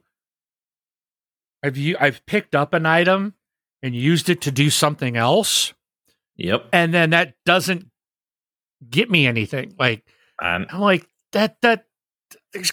I've 1.62 1.76
u- 1.76 1.96
I've 2.00 2.24
picked 2.24 2.54
up 2.54 2.72
an 2.72 2.86
item 2.86 3.34
and 3.84 3.94
used 3.94 4.30
it 4.30 4.40
to 4.40 4.50
do 4.50 4.70
something 4.70 5.14
else, 5.14 5.74
yep. 6.36 6.66
And 6.72 6.92
then 6.92 7.10
that 7.10 7.34
doesn't 7.44 7.86
get 8.88 9.10
me 9.10 9.26
anything. 9.26 9.74
Like 9.78 10.02
and 10.40 10.66
I'm 10.70 10.80
like 10.80 11.06
that 11.32 11.60
that 11.60 11.84
there's 12.54 12.72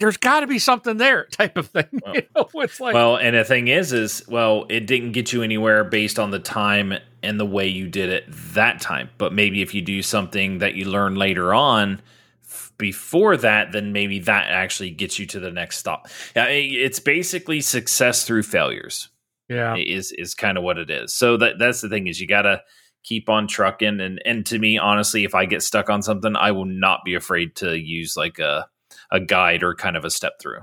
there's 0.00 0.18
got 0.18 0.40
to 0.40 0.46
be 0.46 0.58
something 0.58 0.98
there 0.98 1.24
type 1.32 1.56
of 1.56 1.68
thing. 1.68 1.86
Well- 2.04 2.14
you 2.14 2.22
know, 2.36 2.48
it's 2.56 2.78
like 2.78 2.92
well 2.94 3.16
and 3.16 3.34
the 3.34 3.44
thing 3.44 3.68
is 3.68 3.92
is 3.94 4.22
well 4.28 4.66
it 4.68 4.86
didn't 4.86 5.12
get 5.12 5.32
you 5.32 5.42
anywhere 5.42 5.82
based 5.82 6.18
on 6.18 6.30
the 6.30 6.38
time 6.38 6.92
and 7.22 7.40
the 7.40 7.46
way 7.46 7.66
you 7.66 7.88
did 7.88 8.10
it 8.10 8.24
that 8.54 8.82
time. 8.82 9.08
But 9.16 9.32
maybe 9.32 9.62
if 9.62 9.74
you 9.74 9.80
do 9.80 10.02
something 10.02 10.58
that 10.58 10.74
you 10.74 10.84
learn 10.84 11.14
later 11.14 11.54
on 11.54 12.02
f- 12.44 12.70
before 12.76 13.38
that 13.38 13.72
then 13.72 13.92
maybe 13.94 14.18
that 14.20 14.50
actually 14.50 14.90
gets 14.90 15.18
you 15.18 15.24
to 15.26 15.40
the 15.40 15.50
next 15.50 15.78
stop. 15.78 16.06
Yeah 16.36 16.44
it's 16.48 16.98
basically 17.00 17.62
success 17.62 18.26
through 18.26 18.42
failures 18.42 19.08
yeah, 19.50 19.74
is 19.76 20.12
is 20.12 20.34
kind 20.34 20.56
of 20.56 20.64
what 20.64 20.78
it 20.78 20.88
is 20.90 21.12
so 21.12 21.36
that 21.36 21.58
that's 21.58 21.80
the 21.80 21.88
thing 21.88 22.06
is 22.06 22.20
you 22.20 22.26
gotta 22.26 22.62
keep 23.02 23.28
on 23.28 23.46
trucking 23.48 24.00
and 24.00 24.20
and 24.24 24.46
to 24.46 24.58
me 24.58 24.78
honestly 24.78 25.24
if 25.24 25.34
i 25.34 25.44
get 25.44 25.62
stuck 25.62 25.90
on 25.90 26.02
something 26.02 26.36
i 26.36 26.50
will 26.52 26.66
not 26.66 27.00
be 27.04 27.14
afraid 27.14 27.56
to 27.56 27.76
use 27.78 28.16
like 28.16 28.38
a 28.38 28.66
a 29.10 29.18
guide 29.20 29.62
or 29.62 29.74
kind 29.74 29.96
of 29.96 30.04
a 30.04 30.10
step 30.10 30.34
through 30.40 30.60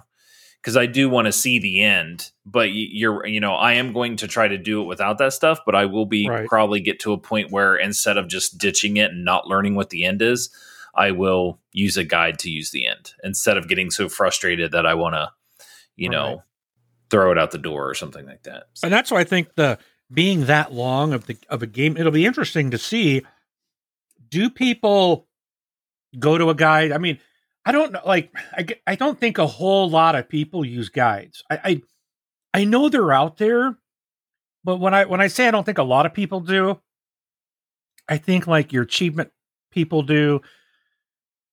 because 0.62 0.78
i 0.78 0.86
do 0.86 1.10
want 1.10 1.26
to 1.26 1.32
see 1.32 1.60
the 1.60 1.82
end 1.82 2.32
but 2.46 2.70
you're 2.72 3.26
you 3.26 3.40
know 3.40 3.56
i 3.56 3.74
am 3.74 3.92
going 3.92 4.16
to 4.16 4.28
try 4.28 4.48
to 4.48 4.58
do 4.58 4.82
it 4.82 4.86
without 4.86 5.18
that 5.18 5.34
stuff 5.34 5.60
but 5.66 5.76
i 5.76 5.86
will 5.86 6.06
be 6.06 6.30
Right. 6.30 6.48
probably 6.48 6.80
get 6.80 7.00
to 7.02 7.12
a 7.12 7.18
point 7.18 7.52
where 7.52 7.76
instead 7.76 8.18
of 8.18 8.28
just 8.28 8.58
ditching 8.58 8.98
it 8.98 9.12
and 9.12 9.26
not 9.26 9.48
learning 9.48 9.76
what 9.76 9.90
the 9.90 10.06
end 10.06 10.22
is 10.22 10.50
i 10.96 11.12
will 11.12 11.60
use 11.74 11.98
a 11.98 12.04
guide 12.04 12.40
to 12.40 12.50
use 12.50 12.72
the 12.72 12.86
end 12.86 13.14
instead 13.24 13.58
of 13.58 13.68
getting 13.68 13.90
so 13.90 14.08
frustrated 14.08 14.72
that 14.72 14.86
i 14.86 14.94
want 14.94 15.16
to 15.16 15.30
you 15.96 16.10
know 16.10 16.28
Right. 16.28 16.38
Throw 17.10 17.32
it 17.32 17.38
out 17.38 17.52
the 17.52 17.58
door 17.58 17.90
or 17.90 17.94
something 17.94 18.26
like 18.26 18.44
that 18.44 18.66
and 18.84 18.92
that's 18.92 19.10
why 19.12 19.20
I 19.20 19.24
think 19.24 19.56
the 19.56 19.80
being 20.12 20.46
that 20.46 20.72
long 20.74 21.14
of 21.14 21.26
the 21.26 21.38
of 21.50 21.62
a 21.62 21.68
game, 21.68 21.98
it'll 21.98 22.12
be 22.14 22.26
interesting 22.26 22.72
to 22.72 22.78
see. 22.78 23.24
Do 24.30 24.50
people 24.50 25.28
go 26.18 26.38
to 26.38 26.50
a 26.50 26.56
guide? 26.56 26.94
I 26.94 26.98
mean, 26.98 27.20
I 27.66 27.74
don't 27.74 27.92
know. 27.92 28.00
Like, 28.06 28.32
I, 28.54 28.66
I 28.86 28.96
don't 28.96 29.20
think 29.20 29.38
a 29.38 29.48
whole 29.48 29.90
lot 29.90 30.16
of 30.16 30.30
people 30.30 30.64
use 30.66 30.88
guides. 30.88 31.44
I, 31.50 31.60
I 31.64 31.82
I 32.62 32.64
know 32.64 32.88
they're 32.88 33.12
out 33.12 33.36
there, 33.38 33.78
but 34.64 34.78
when 34.78 34.94
I 34.94 35.04
when 35.06 35.20
I 35.20 35.28
say 35.28 35.48
I 35.48 35.52
don't 35.52 35.66
think 35.66 35.78
a 35.78 35.84
lot 35.84 36.06
of 36.06 36.14
people 36.14 36.40
do, 36.40 36.80
I 38.08 38.18
think 38.18 38.48
like 38.48 38.72
your 38.72 38.84
achievement 38.84 39.32
people 39.72 40.04
do. 40.04 40.42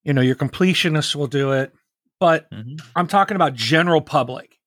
You 0.05 0.13
know, 0.13 0.21
your 0.21 0.37
completionists 0.37 1.17
will 1.17 1.27
do 1.27 1.53
it, 1.53 1.73
but 2.21 2.51
Mhm. 2.53 2.81
I'm 2.95 3.07
talking 3.09 3.35
about 3.37 3.55
general 3.55 4.01
public. 4.01 4.59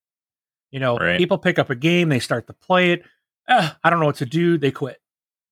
You 0.72 0.80
know, 0.80 0.98
Right. 0.98 1.18
people 1.18 1.38
pick 1.38 1.58
up 1.60 1.70
a 1.70 1.76
game, 1.76 2.10
they 2.10 2.20
start 2.20 2.48
to 2.48 2.54
play 2.54 2.92
it. 2.92 3.04
"Ugh, 3.48 3.76
I 3.84 3.90
don't 3.90 4.00
know 4.00 4.06
what 4.06 4.18
to 4.18 4.26
do. 4.26 4.58
They 4.58 4.72
quit. 4.72 5.02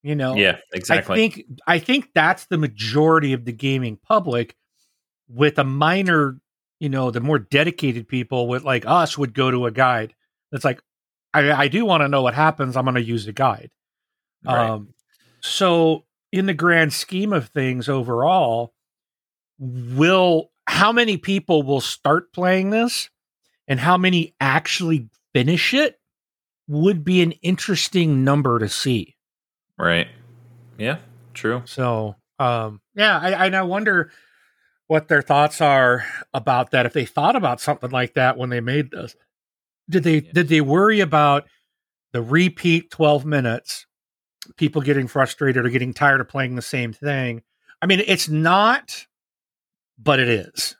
You 0.04 0.16
know, 0.16 0.36
Yeah, 0.36 0.58
exactly. 0.74 1.14
I 1.14 1.18
think 1.18 1.46
I 1.66 1.80
think 1.80 2.10
that's 2.14 2.46
the 2.46 2.58
majority 2.58 3.34
of 3.34 3.46
the 3.46 3.52
gaming 3.54 3.98
public. 3.98 4.56
With 5.28 5.58
a 5.58 5.64
minor, 5.64 6.40
you 6.80 6.90
know, 6.90 7.10
the 7.10 7.22
more 7.22 7.40
dedicated 7.40 8.08
people 8.08 8.48
with 8.48 8.64
like 8.64 8.86
us 8.86 9.18
would 9.18 9.34
go 9.34 9.50
to 9.50 9.66
a 9.66 9.72
guide. 9.72 10.14
That's 10.52 10.64
like, 10.64 10.80
I, 11.34 11.52
I 11.52 11.68
do 11.68 11.84
want 11.86 12.02
to 12.02 12.08
know 12.08 12.22
what 12.22 12.36
happens. 12.36 12.78
I'm 12.78 12.86
going 12.86 12.94
to 12.96 13.02
use 13.02 13.26
a 13.28 13.34
guide. 13.34 13.72
Right. 14.46 14.70
Um, 14.70 14.94
so 15.42 16.06
in 16.32 16.46
the 16.46 16.54
grand 16.54 16.94
scheme 16.94 17.34
of 17.34 17.48
things 17.50 17.90
overall, 17.90 18.74
will 19.58 20.52
how 20.68 20.92
many 20.92 21.18
people 21.18 21.64
will 21.64 21.82
start 21.82 22.32
playing 22.34 22.70
this 22.70 23.10
and 23.68 23.80
how 23.80 23.98
many 23.98 24.36
actually 24.40 25.10
finish 25.34 25.74
it 25.74 26.00
would 26.68 27.04
be 27.04 27.22
an 27.22 27.32
interesting 27.42 28.24
number 28.24 28.60
to 28.60 28.70
see. 28.70 29.16
right. 29.78 30.08
Yeah, 30.78 30.98
true. 31.34 31.62
So, 31.66 32.16
um, 32.38 32.82
yeah, 32.96 33.18
I, 33.18 33.48
I 33.50 33.62
wonder 33.62 34.12
what 34.88 35.08
their 35.08 35.22
thoughts 35.22 35.62
are 35.62 36.04
about 36.34 36.72
that. 36.72 36.86
If 36.86 36.92
they 36.94 37.06
thought 37.06 37.36
about 37.38 37.62
something 37.62 37.92
like 37.92 38.16
that 38.16 38.38
when 38.38 38.50
they 38.50 38.60
made 38.60 38.92
this, 38.92 39.16
did 39.90 40.04
they 40.04 40.16
Yeah. 40.20 40.32
did 40.34 40.48
they 40.50 40.60
worry 40.62 41.00
about 41.00 41.46
the 42.12 42.22
repeat 42.22 42.92
twelve 42.92 43.26
minutes, 43.26 43.86
people 44.58 44.82
getting 44.82 45.08
frustrated 45.08 45.66
or 45.66 45.70
getting 45.70 45.94
tired 45.94 46.20
of 46.22 46.28
playing 46.28 46.56
the 46.56 46.62
same 46.62 46.92
thing? 46.92 47.42
I 47.82 47.86
mean, 47.86 48.02
it's 48.06 48.28
not, 48.28 49.06
but 49.98 50.20
it 50.20 50.28
is. 50.28 50.76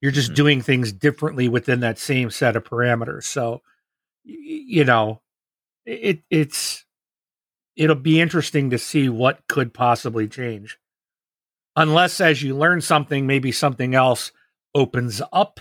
You're 0.00 0.12
just 0.12 0.32
Mhm. 0.32 0.36
doing 0.36 0.62
things 0.62 0.92
differently 0.92 1.48
within 1.48 1.80
that 1.80 1.98
same 1.98 2.30
set 2.30 2.56
of 2.56 2.64
parameters. 2.64 3.24
So, 3.24 3.62
you 4.24 4.84
know, 4.84 5.20
it 5.86 6.22
it's 6.30 6.84
it'll 7.76 7.96
be 7.96 8.20
interesting 8.20 8.70
to 8.70 8.78
see 8.78 9.08
what 9.08 9.46
could 9.48 9.72
possibly 9.74 10.28
change. 10.28 10.78
Unless 11.76 12.20
as 12.20 12.42
you 12.42 12.56
learn 12.56 12.80
something, 12.80 13.26
maybe 13.26 13.52
something 13.52 13.94
else 13.94 14.32
opens 14.74 15.22
up 15.32 15.60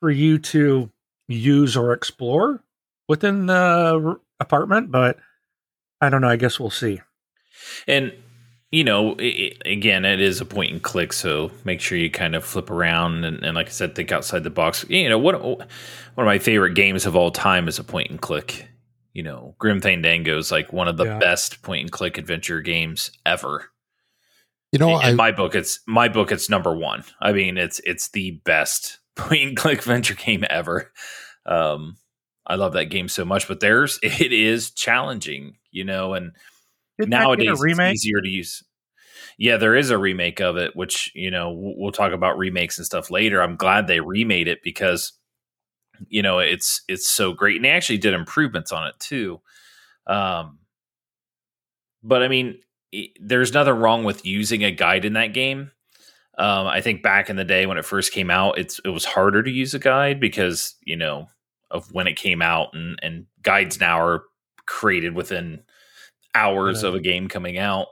for 0.00 0.10
you 0.10 0.38
to 0.38 0.90
use 1.28 1.76
or 1.76 1.92
explore 1.92 2.62
within 3.08 3.46
the 3.46 4.20
apartment, 4.40 4.90
but 4.90 5.18
I 6.00 6.10
don't 6.10 6.20
know, 6.20 6.28
I 6.28 6.36
guess 6.36 6.60
we'll 6.60 6.70
see. 6.70 7.00
And 7.86 8.12
you 8.70 8.84
know, 8.84 9.14
i 9.18 9.52
i 9.66 9.68
again, 9.68 10.04
it 10.04 10.20
is 10.20 10.40
a 10.40 10.44
point 10.44 10.72
and 10.72 10.82
click, 10.82 11.12
so 11.12 11.50
make 11.64 11.80
sure 11.80 11.96
you 11.98 12.10
kind 12.10 12.34
of 12.34 12.44
flip 12.44 12.70
around 12.70 13.24
and, 13.24 13.42
and, 13.44 13.54
like 13.54 13.68
I 13.68 13.70
said, 13.70 13.94
think 13.94 14.12
outside 14.12 14.44
the 14.44 14.50
box. 14.50 14.84
You 14.88 15.08
know, 15.08 15.18
what 15.18 15.40
one 15.42 15.60
of 15.62 16.24
my 16.26 16.38
favorite 16.38 16.74
games 16.74 17.06
of 17.06 17.16
all 17.16 17.30
time 17.30 17.68
is 17.68 17.78
a 17.78 17.84
point 17.84 18.10
and 18.10 18.20
click. 18.20 18.68
You 19.12 19.22
know, 19.22 19.54
Grim 19.58 19.80
Fandango 19.80 20.36
is 20.36 20.50
like 20.52 20.72
one 20.72 20.88
of 20.88 20.96
the 20.98 21.04
Yeah. 21.04 21.18
best 21.18 21.62
point 21.62 21.82
and 21.82 21.90
click 21.92 22.18
adventure 22.18 22.60
games 22.60 23.10
ever. 23.24 23.70
You 24.72 24.78
know, 24.78 24.98
in 24.98 25.06
I 25.06 25.14
my 25.14 25.32
book, 25.32 25.54
it's 25.54 25.80
my 25.86 26.08
book. 26.08 26.32
It's 26.32 26.50
number 26.50 26.76
one. 26.76 27.04
I 27.20 27.32
mean, 27.32 27.56
it's 27.56 27.80
it's 27.84 28.10
the 28.10 28.42
best 28.44 28.98
point 29.16 29.42
and 29.42 29.56
click 29.56 29.78
adventure 29.78 30.14
game 30.14 30.44
ever. 30.50 30.92
Um, 31.46 31.96
I 32.46 32.56
love 32.56 32.74
that 32.74 32.86
game 32.86 33.08
so 33.08 33.24
much, 33.24 33.48
but 33.48 33.60
there's 33.60 33.98
it 34.02 34.32
is 34.32 34.70
challenging, 34.72 35.56
you 35.70 35.84
know, 35.84 36.14
and 36.14 36.32
Didn't 36.98 37.10
nowadays 37.10 37.60
it's 37.60 37.80
easier 37.80 38.20
to 38.22 38.28
use. 38.28 38.62
Yeah, 39.38 39.58
there 39.58 39.74
is 39.74 39.90
a 39.90 39.98
remake 39.98 40.40
of 40.40 40.56
it, 40.56 40.74
which 40.74 41.10
you 41.14 41.30
know 41.30 41.52
we'll, 41.54 41.92
talk 41.92 42.12
about 42.12 42.38
remakes 42.38 42.78
and 42.78 42.86
stuff 42.86 43.10
later. 43.10 43.42
I'm 43.42 43.56
glad 43.56 43.86
they 43.86 44.00
remade 44.00 44.48
it 44.48 44.62
because 44.62 45.12
you 46.08 46.22
know 46.22 46.38
it's 46.38 46.82
it's 46.88 47.08
so 47.08 47.32
great, 47.32 47.56
and 47.56 47.64
they 47.64 47.70
actually 47.70 47.98
did 47.98 48.14
improvements 48.14 48.72
on 48.72 48.86
it 48.86 48.94
too. 48.98 49.40
Um, 50.06 50.58
but 52.02 52.22
I 52.22 52.28
mean, 52.28 52.60
i 52.94 53.08
there's 53.20 53.52
nothing 53.52 53.74
wrong 53.74 54.04
with 54.04 54.24
using 54.24 54.64
a 54.64 54.70
guide 54.70 55.04
in 55.04 55.14
that 55.14 55.34
game. 55.34 55.72
Um, 56.38 56.66
I 56.66 56.80
think 56.80 57.02
back 57.02 57.30
in 57.30 57.36
the 57.36 57.44
day 57.44 57.66
when 57.66 57.78
it 57.78 57.84
first 57.84 58.12
came 58.12 58.30
out, 58.30 58.58
it's 58.58 58.80
it 58.84 58.90
was 58.90 59.04
harder 59.04 59.42
to 59.42 59.50
use 59.50 59.74
a 59.74 59.78
guide 59.78 60.20
because 60.20 60.76
you 60.82 60.96
know 60.96 61.28
of 61.70 61.92
when 61.92 62.06
it 62.06 62.16
came 62.16 62.40
out, 62.40 62.70
and 62.72 62.98
and 63.02 63.26
guides 63.42 63.80
now 63.80 64.00
are 64.00 64.24
created 64.66 65.14
within 65.14 65.62
hours 66.36 66.82
Yeah. 66.82 66.88
of 66.90 66.94
a 66.94 67.00
game 67.00 67.28
coming 67.28 67.58
out. 67.58 67.88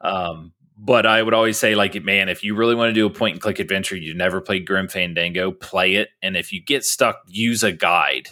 Um, 0.00 0.52
but 0.76 1.06
I 1.06 1.22
would 1.22 1.34
always 1.34 1.56
say, 1.58 1.74
like, 1.74 1.94
man, 2.02 2.28
if 2.28 2.42
you 2.42 2.54
really 2.54 2.74
want 2.74 2.90
to 2.90 2.94
do 2.94 3.06
a 3.06 3.10
point 3.10 3.34
and 3.34 3.40
click 3.42 3.58
adventure, 3.58 3.96
you 3.96 4.12
never 4.14 4.40
played 4.40 4.66
Grim 4.66 4.88
Fandango, 4.88 5.52
play 5.52 5.94
it. 5.94 6.08
And 6.22 6.36
if 6.36 6.52
you 6.52 6.60
get 6.60 6.84
stuck, 6.84 7.22
use 7.28 7.62
a 7.62 7.70
guide. 7.72 8.28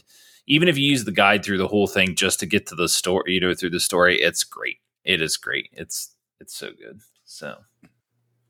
Even 0.48 0.66
if 0.68 0.76
you 0.76 0.88
use 0.88 1.04
the 1.04 1.12
guide 1.12 1.44
through 1.44 1.58
the 1.58 1.68
whole 1.68 1.86
thing 1.86 2.16
just 2.16 2.40
to 2.40 2.46
get 2.46 2.66
to 2.66 2.74
the 2.74 2.88
story, 2.88 3.34
you 3.34 3.40
know, 3.40 3.54
through 3.54 3.70
the 3.70 3.78
story, 3.80 4.20
it's 4.20 4.42
great. 4.42 4.78
It 5.04 5.22
is 5.22 5.36
great. 5.36 5.68
It's 5.72 6.14
it's 6.40 6.54
so 6.56 6.70
good. 6.72 7.00
So 7.24 7.58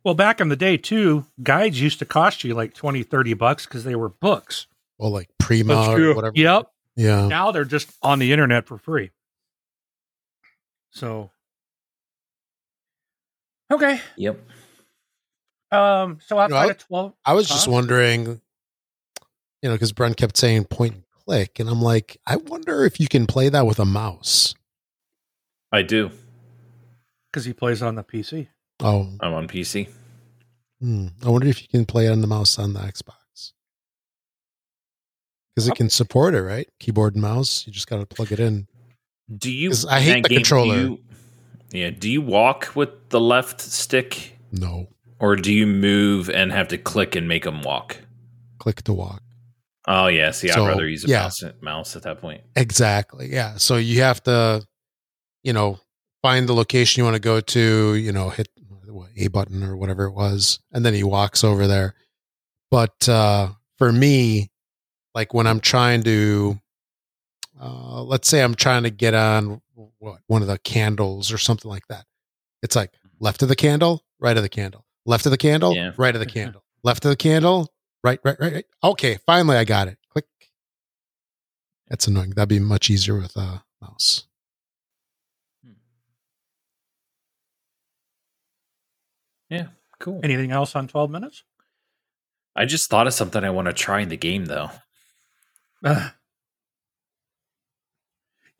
Well, 0.04 0.14
back 0.14 0.40
in 0.40 0.48
the 0.48 0.56
day 0.56 0.78
too, 0.78 1.26
guides 1.42 1.80
used 1.80 1.98
to 1.98 2.06
cost 2.06 2.44
you 2.44 2.54
like 2.54 2.72
20, 2.74 3.02
30 3.02 3.34
bucks 3.34 3.66
because 3.66 3.84
they 3.84 3.94
were 3.94 4.08
books. 4.08 4.66
well, 4.98 5.10
like 5.10 5.28
Prima 5.38 5.74
or 5.90 6.14
whatever. 6.14 6.32
Yep. 6.34 6.66
Yeah. 6.96 7.26
Now 7.28 7.50
they're 7.52 7.64
just 7.66 7.90
on 8.02 8.18
the 8.18 8.32
internet 8.32 8.66
for 8.66 8.78
free. 8.78 9.10
So 10.92 11.30
Okay. 13.70 14.00
yep. 14.16 14.38
Um 15.70 16.18
so 16.24 16.38
outside 16.38 16.66
I- 16.68 16.70
of 16.70 16.78
12 16.78 17.14
I 17.24 17.32
was 17.34 17.48
just 17.48 17.66
wondering, 17.66 18.26
you 19.62 19.68
know, 19.68 19.72
because 19.74 19.92
Brent 19.92 20.16
kept 20.16 20.36
saying 20.36 20.64
point 20.66 20.94
and 20.94 21.04
click, 21.24 21.58
and 21.58 21.68
I'm 21.68 21.80
like, 21.80 22.18
I 22.26 22.36
wonder 22.36 22.84
if 22.84 23.00
you 23.00 23.08
can 23.08 23.26
play 23.26 23.48
that 23.48 23.66
with 23.66 23.78
a 23.78 23.84
mouse. 23.84 24.54
I 25.72 25.82
do. 25.82 26.10
because 27.32 27.46
he 27.46 27.54
plays 27.54 27.80
on 27.80 27.94
the 27.94 28.04
PC. 28.04 28.48
Oh, 28.80 29.08
I'm 29.20 29.32
on 29.32 29.48
PC. 29.48 29.88
hmm. 30.80 31.06
I 31.24 31.30
wonder 31.30 31.46
if 31.46 31.62
you 31.62 31.68
can 31.68 31.86
play 31.86 32.08
on 32.08 32.20
the 32.20 32.26
mouse 32.26 32.58
on 32.58 32.74
the 32.74 32.80
Xbox 32.80 33.52
because 35.54 35.68
it 35.68 35.74
can 35.76 35.88
support 35.88 36.34
it, 36.34 36.42
right? 36.42 36.68
Keyboard 36.80 37.14
and 37.14 37.22
mouse. 37.22 37.66
You 37.66 37.72
just 37.72 37.86
got 37.86 37.98
to 38.00 38.06
plug 38.06 38.32
it 38.32 38.40
in. 38.40 38.66
Do 39.34 39.50
you? 39.50 39.72
I 39.88 40.00
hate 40.00 40.22
the 40.24 40.28
game, 40.28 40.38
controller. 40.38 40.76
you- 40.76 41.00
yeah. 41.72 41.90
Do 41.90 42.10
you 42.10 42.20
walk 42.20 42.72
with 42.74 42.90
the 43.08 43.20
left 43.20 43.60
stick, 43.60 44.38
No, 44.52 44.88
or 45.18 45.36
do 45.36 45.52
you 45.52 45.66
move 45.66 46.28
and 46.28 46.52
have 46.52 46.68
to 46.68 46.78
click 46.78 47.16
and 47.16 47.26
make 47.28 47.44
them 47.44 47.62
walk? 47.62 47.98
click 48.58 48.82
to 48.82 48.92
walk. 48.92 49.22
Oh 49.88 50.06
yeah. 50.06 50.30
See, 50.30 50.48
So, 50.48 50.64
I'd 50.64 50.68
rather 50.68 50.86
use 50.88 51.04
a 51.04 51.08
yeah. 51.08 51.22
mouse, 51.22 51.42
mouse 51.60 51.96
at 51.96 52.02
that 52.02 52.20
point. 52.20 52.42
Exactly. 52.54 53.28
Yeah. 53.32 53.56
So 53.56 53.76
you 53.76 54.02
have 54.02 54.22
to, 54.24 54.64
you 55.42 55.52
know, 55.52 55.80
find 56.22 56.48
the 56.48 56.52
location 56.52 57.00
you 57.00 57.04
want 57.04 57.16
to 57.16 57.20
go 57.20 57.40
to, 57.40 57.94
you 57.96 58.12
know, 58.12 58.28
hit 58.28 58.48
what, 58.86 59.08
A 59.16 59.26
button 59.28 59.64
or 59.64 59.76
whatever 59.76 60.04
it 60.04 60.12
was, 60.12 60.60
and 60.72 60.84
then 60.84 60.94
he 60.94 61.02
walks 61.02 61.42
over 61.42 61.66
there. 61.66 61.94
But 62.70 63.08
uh, 63.08 63.48
for 63.78 63.90
me, 63.90 64.50
like 65.14 65.34
when 65.34 65.46
I'm 65.48 65.58
trying 65.60 66.04
to, 66.04 66.60
uh, 67.62 68.02
let's 68.02 68.28
say 68.28 68.42
I'm 68.42 68.54
trying 68.54 68.82
to 68.82 68.90
get 68.90 69.14
on 69.14 69.62
what 69.98 70.18
one 70.26 70.42
of 70.42 70.48
the 70.48 70.58
candles 70.58 71.32
or 71.32 71.38
something 71.38 71.70
like 71.70 71.86
that, 71.88 72.04
it's 72.62 72.74
like 72.76 72.92
left 73.20 73.42
of 73.42 73.48
the 73.48 73.56
candle, 73.56 74.02
right 74.18 74.36
of 74.36 74.42
the 74.42 74.48
candle, 74.48 74.84
left 75.06 75.26
of 75.26 75.30
the 75.30 75.38
candle, 75.38 75.74
Yeah. 75.74 75.92
right 75.96 76.14
of 76.14 76.20
the 76.20 76.26
candle, 76.38 76.64
left 76.82 77.04
of 77.04 77.10
the 77.10 77.16
candle, 77.16 77.72
right, 78.02 78.18
right, 78.24 78.36
right, 78.40 78.52
right. 78.52 78.64
Okay, 78.82 79.18
finally 79.26 79.56
I 79.56 79.64
got 79.64 79.86
it. 79.88 79.98
Click. 80.10 80.26
That's 81.88 82.06
annoying. 82.08 82.30
That'd 82.30 82.48
be 82.48 82.58
much 82.58 82.90
easier 82.90 83.16
with 83.16 83.36
a 83.36 83.62
mouse. 83.80 84.26
Yeah. 89.48 89.66
Cool. 89.98 90.20
Anything 90.24 90.50
else 90.50 90.74
on 90.74 90.88
12 90.88 91.10
minutes? 91.10 91.44
I 92.56 92.64
just 92.64 92.90
thought 92.90 93.06
of 93.06 93.14
something 93.14 93.44
I 93.44 93.50
want 93.50 93.66
to 93.66 93.72
try 93.72 94.00
in 94.00 94.08
the 94.08 94.16
game 94.16 94.46
though. 94.46 94.70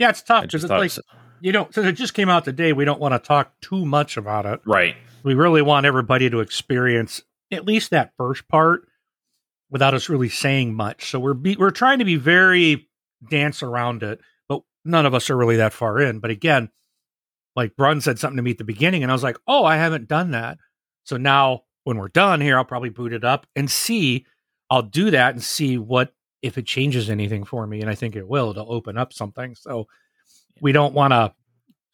Yeah, 0.02 0.11
it's 0.11 0.23
tough 0.23 0.42
because 0.42 0.64
it's 0.64 0.71
like, 0.71 0.92
you 1.40 1.52
know, 1.52 1.68
since 1.71 1.87
it 1.87 1.92
just 1.92 2.12
came 2.12 2.28
out 2.28 2.44
today, 2.44 2.73
we 2.73 2.85
don't 2.85 2.99
want 2.99 3.14
to 3.14 3.21
talk 3.21 3.52
too 3.61 3.87
much 3.87 4.16
about 4.16 4.47
it. 4.47 4.61
right. 4.66 4.97
We 5.23 5.35
really 5.35 5.62
want 5.62 5.87
everybody 5.87 6.28
to 6.28 6.40
experience 6.40 7.23
at 7.52 7.64
least 7.64 7.90
that 7.90 8.12
first 8.16 8.49
part 8.49 8.88
without 9.71 9.94
us 9.94 10.09
really 10.09 10.28
saying 10.28 10.75
much. 10.75 11.09
So 11.09 11.21
we're 11.21 11.35
be, 11.35 11.54
we're 11.54 11.71
trying 11.71 12.00
to 12.00 12.04
be 12.04 12.16
very 12.16 12.88
dance 13.30 13.62
around 13.62 14.02
it, 14.02 14.21
but 14.49 14.62
none 14.85 15.06
of 15.06 15.14
us 15.14 15.30
are 15.30 15.37
really 15.37 15.59
that 15.59 15.73
far 15.73 16.00
in. 16.00 16.18
But 16.18 16.32
again, 16.32 16.71
like 17.54 17.76
Brun 17.76 18.00
said 18.00 18.18
something 18.18 18.38
to 18.38 18.42
me 18.42 18.50
at 18.50 18.59
the 18.59 18.64
beginning, 18.64 19.04
and 19.04 19.12
I 19.12 19.14
was 19.14 19.23
like, 19.23 19.38
"Oh, 19.47 19.64
I 19.64 19.76
haven't 19.76 20.09
done 20.09 20.32
that." 20.32 20.59
So 21.04 21.16
now 21.16 21.62
when 21.85 21.99
we're 21.99 22.09
done 22.09 22.40
here, 22.40 22.59
I'll 22.59 22.64
probably 22.64 22.90
boot 22.90 23.12
it 23.12 23.23
up 23.23 23.47
and 23.54 23.71
see. 23.71 24.26
I'll 24.71 24.82
do 24.82 25.12
that 25.12 25.35
and 25.35 25.42
see 25.44 25.78
what 25.78 26.12
if 26.42 26.58
it 26.58 26.66
changes 26.66 27.08
anything 27.08 27.44
for 27.44 27.66
me, 27.66 27.80
and 27.80 27.88
I 27.88 27.94
think 27.94 28.16
it 28.16 28.28
will. 28.28 28.54
To 28.54 28.64
open 28.64 28.99
up 28.99 29.12
something, 29.12 29.54
so 29.54 29.87
we 30.61 30.72
don't 30.72 30.94
want 30.94 31.12
to 31.12 31.32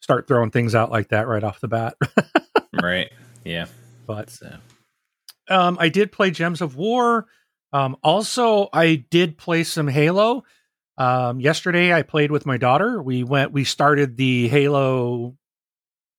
start 0.01 0.27
throwing 0.27 0.51
things 0.51 0.75
out 0.75 0.91
like 0.91 1.09
that 1.09 1.27
right 1.27 1.43
off 1.43 1.59
the 1.59 1.67
bat. 1.67 1.95
right. 2.81 3.11
Yeah. 3.43 3.67
but 4.05 4.29
So, 4.29 4.57
um, 5.49 5.77
I 5.79 5.89
did 5.89 6.11
play 6.11 6.31
Gems 6.31 6.61
of 6.61 6.75
War. 6.75 7.27
Um, 7.71 7.97
also, 8.03 8.69
I 8.73 8.95
did 8.95 9.37
play 9.37 9.63
some 9.63 9.87
Halo. 9.87 10.43
Um, 10.97 11.39
yesterday, 11.39 11.93
I 11.93 12.01
played 12.01 12.31
with 12.31 12.45
my 12.45 12.57
daughter. 12.57 13.01
We 13.01 13.23
went. 13.23 13.51
We 13.51 13.63
started 13.63 14.17
the 14.17 14.47
Halo. 14.47 15.35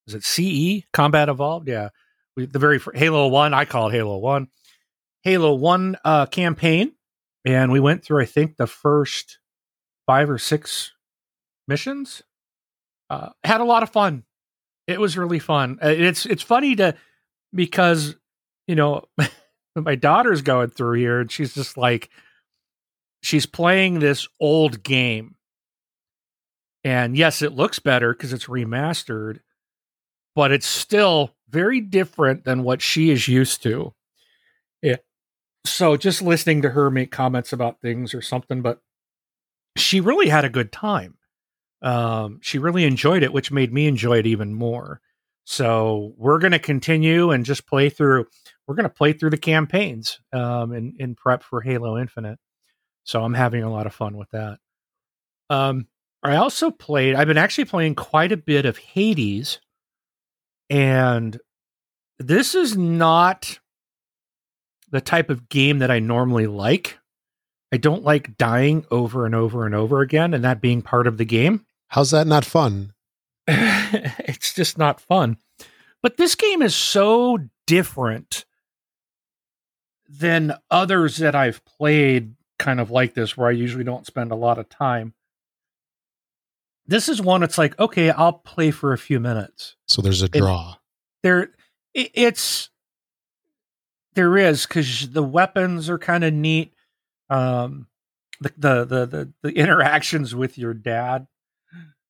Is 0.06 0.14
it 0.14 0.24
CE 0.24 0.86
Combat 0.92 1.28
Evolved? 1.28 1.68
Yeah, 1.68 1.90
we, 2.36 2.46
the 2.46 2.58
very 2.58 2.80
Halo 2.94 3.28
One. 3.28 3.52
I 3.52 3.64
call 3.64 3.88
it 3.88 3.92
Halo 3.92 4.18
One. 4.18 4.48
Halo 5.22 5.54
One 5.54 5.96
uh, 6.04 6.26
campaign, 6.26 6.92
and 7.44 7.72
we 7.72 7.80
went 7.80 8.04
through. 8.04 8.22
I 8.22 8.26
think 8.26 8.56
the 8.56 8.66
first 8.66 9.38
five 10.06 10.28
or 10.30 10.38
six 10.38 10.92
missions. 11.68 12.22
Uh, 13.08 13.30
had 13.42 13.60
a 13.60 13.64
lot 13.64 13.82
of 13.82 13.90
fun. 13.90 14.24
It 14.86 15.00
was 15.00 15.16
really 15.16 15.38
fun. 15.40 15.78
Uh, 15.82 15.88
It's 15.88 16.26
it's 16.26 16.42
funny 16.42 16.76
to 16.76 16.94
because 17.54 18.16
you 18.66 18.74
know 18.76 19.04
my 19.76 19.94
daughter's 19.94 20.42
going 20.42 20.70
through 20.70 20.98
here 20.98 21.20
and 21.20 21.30
she's 21.30 21.54
just 21.54 21.76
like 21.76 22.08
she's 23.22 23.46
playing 23.46 23.98
this 23.98 24.28
old 24.40 24.82
game 24.82 25.34
and 26.84 27.16
yes 27.16 27.42
it 27.42 27.52
looks 27.52 27.78
better 27.78 28.12
because 28.12 28.32
it's 28.32 28.46
remastered 28.46 29.40
but 30.34 30.52
it's 30.52 30.66
still 30.66 31.34
very 31.48 31.80
different 31.80 32.44
than 32.44 32.62
what 32.62 32.80
she 32.80 33.10
is 33.10 33.26
used 33.28 33.62
to 33.62 33.92
so 35.64 35.96
just 35.96 36.22
listening 36.22 36.62
to 36.62 36.70
her 36.70 36.90
make 36.90 37.10
comments 37.10 37.52
about 37.52 37.80
things 37.80 38.14
or 38.14 38.22
something 38.22 38.62
but 38.62 38.80
she 39.76 40.00
really 40.00 40.28
had 40.28 40.44
a 40.44 40.50
good 40.50 40.72
time 40.72 41.16
um 41.82 42.38
she 42.42 42.58
really 42.58 42.84
enjoyed 42.84 43.22
it 43.22 43.32
which 43.32 43.50
made 43.50 43.72
me 43.72 43.86
enjoy 43.86 44.18
it 44.18 44.26
even 44.26 44.54
more 44.54 45.00
so 45.50 46.14
we're 46.16 46.38
going 46.38 46.52
to 46.52 46.58
continue 46.60 47.30
and 47.30 47.44
just 47.44 47.66
play 47.66 47.88
through. 47.88 48.26
We're 48.66 48.74
going 48.76 48.88
to 48.88 48.94
play 48.94 49.12
through 49.12 49.30
the 49.30 49.36
campaigns 49.36 50.20
um, 50.32 50.72
in 50.72 50.94
in 50.98 51.14
prep 51.14 51.42
for 51.42 51.60
Halo 51.60 51.98
Infinite. 51.98 52.38
So 53.04 53.24
I'm 53.24 53.34
having 53.34 53.62
a 53.62 53.72
lot 53.72 53.86
of 53.86 53.94
fun 53.94 54.16
with 54.16 54.30
that. 54.30 54.58
Um, 55.48 55.88
I 56.22 56.36
also 56.36 56.70
played. 56.70 57.14
I've 57.14 57.26
been 57.26 57.38
actually 57.38 57.64
playing 57.64 57.94
quite 57.94 58.30
a 58.30 58.36
bit 58.36 58.66
of 58.66 58.76
Hades, 58.78 59.58
and 60.68 61.38
this 62.18 62.54
is 62.54 62.76
not 62.76 63.58
the 64.90 65.00
type 65.00 65.30
of 65.30 65.48
game 65.48 65.78
that 65.78 65.90
I 65.90 65.98
normally 65.98 66.46
like. 66.46 66.98
I 67.72 67.76
don't 67.76 68.02
like 68.02 68.36
dying 68.36 68.84
over 68.90 69.26
and 69.26 69.34
over 69.34 69.64
and 69.64 69.74
over 69.74 70.00
again, 70.00 70.34
and 70.34 70.44
that 70.44 70.60
being 70.60 70.82
part 70.82 71.06
of 71.06 71.18
the 71.18 71.24
game. 71.24 71.64
How's 71.88 72.10
that 72.10 72.26
not 72.26 72.44
fun? 72.44 72.92
it's 73.46 74.54
just 74.54 74.76
not 74.76 75.00
fun. 75.00 75.36
But 76.02 76.16
this 76.16 76.34
game 76.34 76.62
is 76.62 76.74
so 76.74 77.38
different 77.66 78.44
than 80.08 80.54
others 80.70 81.18
that 81.18 81.34
I've 81.34 81.64
played 81.64 82.34
kind 82.58 82.80
of 82.80 82.90
like 82.90 83.14
this 83.14 83.36
where 83.36 83.48
I 83.48 83.52
usually 83.52 83.84
don't 83.84 84.06
spend 84.06 84.32
a 84.32 84.36
lot 84.36 84.58
of 84.58 84.68
time. 84.68 85.14
This 86.86 87.08
is 87.08 87.22
one 87.22 87.42
it's 87.42 87.58
like, 87.58 87.78
okay, 87.78 88.10
I'll 88.10 88.32
play 88.32 88.72
for 88.72 88.92
a 88.92 88.98
few 88.98 89.20
minutes. 89.20 89.76
So 89.86 90.02
there's 90.02 90.22
a 90.22 90.28
draw. 90.28 90.76
There 91.22 91.50
it, 91.94 92.10
it's 92.14 92.70
there 94.14 94.36
is 94.36 94.66
cuz 94.66 95.08
the 95.10 95.22
weapons 95.22 95.88
are 95.88 95.98
kind 95.98 96.24
of 96.24 96.32
neat. 96.34 96.74
Um 97.28 97.86
the, 98.40 98.52
the 98.56 98.84
the 98.84 99.06
the 99.06 99.32
the 99.42 99.50
interactions 99.52 100.34
with 100.34 100.56
your 100.58 100.72
dad 100.74 101.26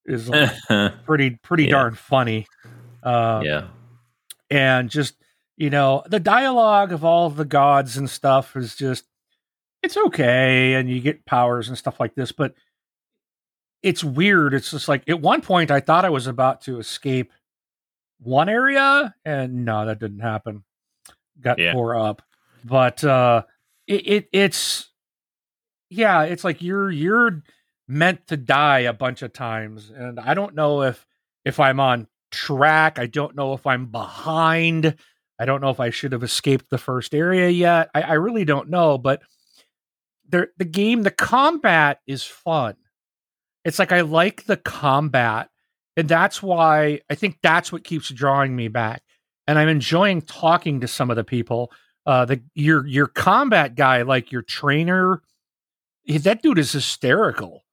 is 0.06 0.28
like 0.28 0.50
pretty 1.04 1.30
pretty 1.42 1.64
Yeah. 1.64 1.70
darn 1.70 1.94
funny. 1.94 2.46
Uh, 3.02 3.42
yeah. 3.44 3.68
and 4.50 4.90
just 4.90 5.14
you 5.56 5.70
know 5.70 6.02
the 6.06 6.20
dialogue 6.20 6.92
of 6.92 7.04
all 7.04 7.26
of 7.26 7.36
the 7.36 7.44
gods 7.44 7.96
and 7.96 8.08
stuff 8.10 8.54
is 8.56 8.76
just 8.76 9.04
it's 9.82 9.96
okay 9.96 10.74
and 10.74 10.90
you 10.90 11.00
get 11.00 11.24
powers 11.24 11.68
and 11.68 11.78
stuff 11.78 11.98
like 11.98 12.14
this 12.14 12.30
but 12.32 12.54
it's 13.82 14.04
weird 14.04 14.52
it's 14.52 14.70
just 14.70 14.86
like 14.88 15.02
at 15.08 15.20
one 15.20 15.40
point 15.40 15.70
i 15.70 15.80
thought 15.80 16.04
i 16.04 16.10
was 16.10 16.26
about 16.26 16.60
to 16.60 16.78
escape 16.78 17.32
one 18.18 18.48
area 18.50 19.14
and 19.24 19.64
no 19.64 19.86
that 19.86 19.98
didn't 19.98 20.20
happen 20.20 20.62
got 21.40 21.58
Yeah. 21.58 21.72
tore 21.72 21.96
up. 21.96 22.22
But 22.64 23.02
uh 23.04 23.44
it, 23.86 24.06
it 24.06 24.28
it's 24.32 24.90
yeah 25.88 26.22
it's 26.22 26.44
like 26.44 26.62
you're 26.62 26.90
you're 26.90 27.42
meant 27.88 28.26
to 28.28 28.36
die 28.36 28.80
a 28.80 28.92
bunch 28.92 29.22
of 29.22 29.32
times. 29.32 29.90
And 29.94 30.20
i 30.20 30.34
don't 30.34 30.54
know 30.54 30.82
if 30.82 31.06
if 31.44 31.58
i'm 31.58 31.80
on 31.80 32.06
track. 32.30 32.98
I 32.98 33.06
don't 33.06 33.34
know 33.34 33.54
if 33.54 33.66
i'm 33.66 33.86
behind. 33.86 34.94
I 35.38 35.44
don't 35.46 35.60
know 35.60 35.70
if 35.70 35.80
i 35.80 35.90
should 35.90 36.12
have 36.12 36.22
escaped 36.22 36.70
the 36.70 36.78
first 36.78 37.14
area 37.14 37.48
yet. 37.48 37.90
I, 37.94 38.02
I 38.02 38.12
really 38.14 38.44
don't 38.44 38.68
know. 38.70 38.98
But 38.98 39.22
there 40.28 40.48
the 40.58 40.64
game 40.64 41.02
the 41.02 41.10
combat 41.10 42.00
is 42.06 42.22
fun. 42.22 42.76
It's 43.64 43.78
like 43.78 43.90
i 43.92 44.02
like 44.02 44.44
the 44.44 44.56
combat. 44.56 45.48
And 45.96 46.08
that's 46.08 46.42
why 46.42 47.00
i 47.10 47.14
think 47.16 47.38
that's 47.42 47.72
what 47.72 47.82
keeps 47.84 48.10
drawing 48.10 48.54
me 48.54 48.68
back 48.68 49.02
and 49.46 49.58
i'm 49.58 49.68
enjoying 49.68 50.20
talking 50.22 50.80
to 50.80 50.88
some 50.88 51.10
of 51.10 51.16
the 51.16 51.24
people 51.24 51.70
uh 52.06 52.24
the 52.24 52.40
your 52.54 52.86
your 52.86 53.06
combat 53.06 53.74
guy 53.74 54.02
like 54.02 54.32
your 54.32 54.42
trainer 54.42 55.22
that 56.06 56.42
dude 56.42 56.58
is 56.58 56.72
hysterical 56.72 57.64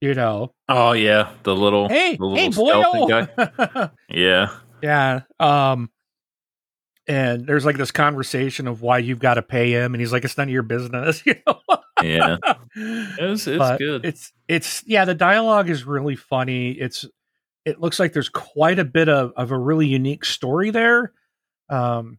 you 0.00 0.14
know 0.14 0.52
Oh 0.68 0.92
yeah, 0.92 1.30
the 1.42 1.54
little 1.54 1.88
hey 1.88 2.16
the 2.16 2.24
little 2.24 2.52
stealthy 2.52 2.98
boy 2.98 3.26
guy. 3.36 3.90
Yeah. 4.10 4.50
yeah 4.82 5.20
um 5.40 5.90
and 7.08 7.46
there's 7.46 7.64
like 7.64 7.76
this 7.76 7.92
conversation 7.92 8.66
of 8.66 8.82
why 8.82 8.98
you've 8.98 9.20
got 9.20 9.34
to 9.34 9.42
pay 9.42 9.70
him 9.72 9.94
and 9.94 10.00
he's 10.00 10.12
like 10.12 10.24
it's 10.24 10.36
none 10.36 10.48
of 10.48 10.52
your 10.52 10.62
business 10.62 11.22
you 11.26 11.34
know 11.46 11.60
Yeah. 12.02 12.36
It's 12.76 13.46
it's 13.46 13.78
good. 13.78 14.04
It's 14.04 14.32
it's 14.48 14.82
yeah, 14.86 15.06
the 15.06 15.14
dialogue 15.14 15.70
is 15.70 15.84
really 15.84 16.14
funny. 16.16 16.72
It's 16.72 17.06
It 17.66 17.80
looks 17.80 17.98
like 18.00 18.14
there's 18.14 18.28
quite 18.28 18.78
a 18.78 18.84
bit 18.84 19.08
of, 19.10 19.32
of 19.36 19.50
a 19.50 19.58
really 19.58 19.88
unique 19.88 20.24
story 20.24 20.70
there. 20.70 21.12
Um, 21.68 22.18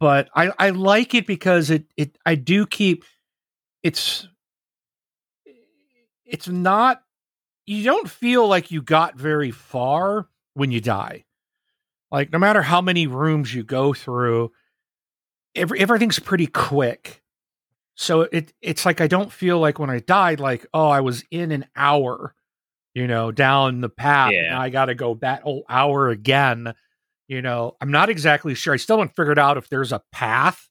but 0.00 0.30
I, 0.34 0.50
I 0.58 0.70
like 0.70 1.14
it 1.14 1.26
because 1.26 1.70
it 1.70 1.84
it 1.96 2.16
I 2.24 2.36
do 2.36 2.66
keep 2.66 3.04
it's 3.82 4.26
it's 6.24 6.48
not 6.48 7.02
you 7.66 7.84
don't 7.84 8.08
feel 8.08 8.48
like 8.48 8.70
you 8.70 8.80
got 8.80 9.16
very 9.16 9.50
far 9.50 10.28
when 10.54 10.70
you 10.70 10.80
die. 10.80 11.24
Like 12.10 12.32
no 12.32 12.38
matter 12.38 12.62
how 12.62 12.80
many 12.80 13.06
rooms 13.06 13.52
you 13.52 13.62
go 13.62 13.92
through, 13.92 14.52
every, 15.54 15.80
everything's 15.80 16.18
pretty 16.18 16.46
quick. 16.46 17.22
So 17.96 18.22
it 18.22 18.54
it's 18.62 18.86
like 18.86 19.00
I 19.00 19.08
don't 19.08 19.32
feel 19.32 19.58
like 19.58 19.78
when 19.78 19.90
I 19.90 19.98
died, 19.98 20.40
like 20.40 20.64
oh 20.72 20.88
I 20.88 21.00
was 21.00 21.24
in 21.30 21.50
an 21.50 21.66
hour, 21.76 22.34
you 22.94 23.06
know, 23.06 23.30
down 23.32 23.80
the 23.80 23.88
path. 23.88 24.32
Yeah. 24.32 24.58
I 24.58 24.70
got 24.70 24.86
to 24.86 24.94
go 24.94 25.14
that 25.16 25.42
whole 25.42 25.64
hour 25.68 26.08
again. 26.08 26.74
You 27.28 27.42
know, 27.42 27.76
I'm 27.80 27.90
not 27.90 28.08
exactly 28.08 28.54
sure. 28.54 28.74
I 28.74 28.78
still 28.78 28.98
haven't 28.98 29.14
figured 29.14 29.38
out 29.38 29.58
if 29.58 29.68
there's 29.68 29.92
a 29.92 30.00
path 30.12 30.68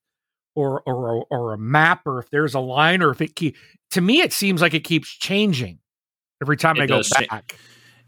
or 0.55 0.81
or 0.87 1.25
or 1.29 1.53
a 1.53 1.57
map 1.57 2.01
or 2.05 2.19
if 2.19 2.29
there's 2.31 2.55
a 2.55 2.59
line 2.59 3.01
or 3.03 3.11
if 3.11 3.21
it 3.21 3.35
keep. 3.35 3.55
To 3.91 4.01
me, 4.01 4.21
it 4.21 4.33
seems 4.33 4.61
like 4.61 4.73
it 4.73 4.83
keeps 4.83 5.09
changing 5.09 5.79
every 6.41 6.57
time 6.57 6.77
It 6.77 6.83
I 6.83 6.85
go 6.87 7.01
back. 7.29 7.57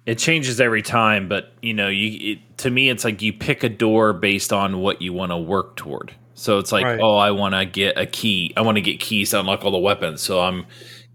It 0.06 0.17
changes 0.17 0.60
every 0.60 0.82
time, 0.82 1.30
but 1.30 1.52
you 1.62 1.74
know, 1.74 1.88
you 1.88 2.34
it, 2.34 2.58
to 2.60 2.72
me, 2.72 2.89
it's 2.89 3.04
like 3.04 3.22
you 3.22 3.32
pick 3.34 3.63
a 3.63 3.69
door 3.69 4.13
based 4.13 4.52
on 4.52 4.80
what 4.80 5.02
you 5.02 5.13
want 5.13 5.32
to 5.32 5.38
work 5.38 5.76
toward. 5.76 6.13
So 6.34 6.58
it's 6.58 6.72
like, 6.72 6.86
Right. 6.86 7.00
oh, 7.02 7.17
I 7.17 7.32
want 7.32 7.54
to 7.54 7.65
get 7.65 7.98
a 7.98 8.06
key. 8.06 8.54
I 8.58 8.62
want 8.62 8.78
to 8.78 8.82
get 8.82 9.00
keys 9.00 9.32
to 9.32 9.41
unlock 9.41 9.63
all 9.63 9.72
the 9.72 9.78
weapons. 9.78 10.22
So 10.22 10.39
I'm 10.41 10.65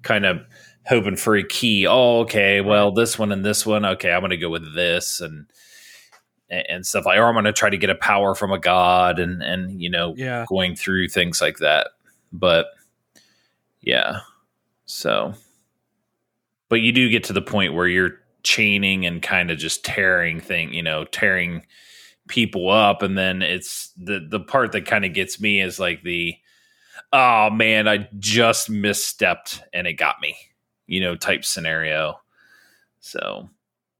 kind 0.02 0.24
of 0.26 0.42
hoping 0.86 1.16
for 1.16 1.36
a 1.36 1.42
key. 1.42 1.86
Oh, 1.86 2.20
okay. 2.20 2.60
Well, 2.60 2.92
this 2.92 3.18
one 3.18 3.32
and 3.32 3.44
this 3.44 3.64
one. 3.66 3.84
Okay, 3.84 4.12
I'm 4.12 4.20
going 4.20 4.30
to 4.30 4.36
go 4.36 4.50
with 4.50 4.74
this 4.74 5.20
and 5.20 5.46
and 6.50 6.86
stuff 6.86 7.06
like. 7.06 7.18
Or 7.18 7.26
I'm 7.26 7.34
going 7.34 7.44
to 7.44 7.52
try 7.52 7.70
to 7.70 7.76
get 7.76 7.90
a 7.90 7.94
power 7.94 8.34
from 8.34 8.52
a 8.52 8.58
god 8.58 9.18
and 9.18 9.42
and 9.42 9.80
you 9.80 9.90
know 9.90 10.14
Yeah, 10.16 10.46
going 10.48 10.76
through 10.76 11.08
things 11.08 11.40
like 11.40 11.58
that. 11.58 11.88
But 12.32 12.66
yeah, 13.80 14.20
so 14.86 15.34
but 16.68 16.80
you 16.80 16.92
do 16.92 17.08
get 17.08 17.24
to 17.24 17.32
the 17.32 17.42
point 17.42 17.74
where 17.74 17.86
you're 17.86 18.18
chaining 18.42 19.06
and 19.06 19.22
kind 19.22 19.50
of 19.50 19.58
just 19.58 19.84
tearing 19.84 20.40
thing, 20.40 20.72
you 20.74 20.82
know, 20.82 21.04
tearing 21.04 21.64
people 22.28 22.70
up, 22.70 23.02
and 23.02 23.16
then 23.16 23.42
it's 23.42 23.92
the 23.96 24.26
the 24.28 24.40
part 24.40 24.72
that 24.72 24.86
kind 24.86 25.04
of 25.04 25.12
gets 25.12 25.40
me 25.40 25.60
is 25.60 25.78
like 25.78 26.02
the 26.02 26.34
oh 27.12 27.50
man, 27.50 27.86
I 27.86 28.08
just 28.18 28.70
misstepped 28.70 29.62
and 29.72 29.86
it 29.86 29.94
got 29.94 30.16
me, 30.20 30.36
you 30.86 31.00
know, 31.00 31.16
type 31.16 31.44
scenario. 31.44 32.20
So, 33.00 33.48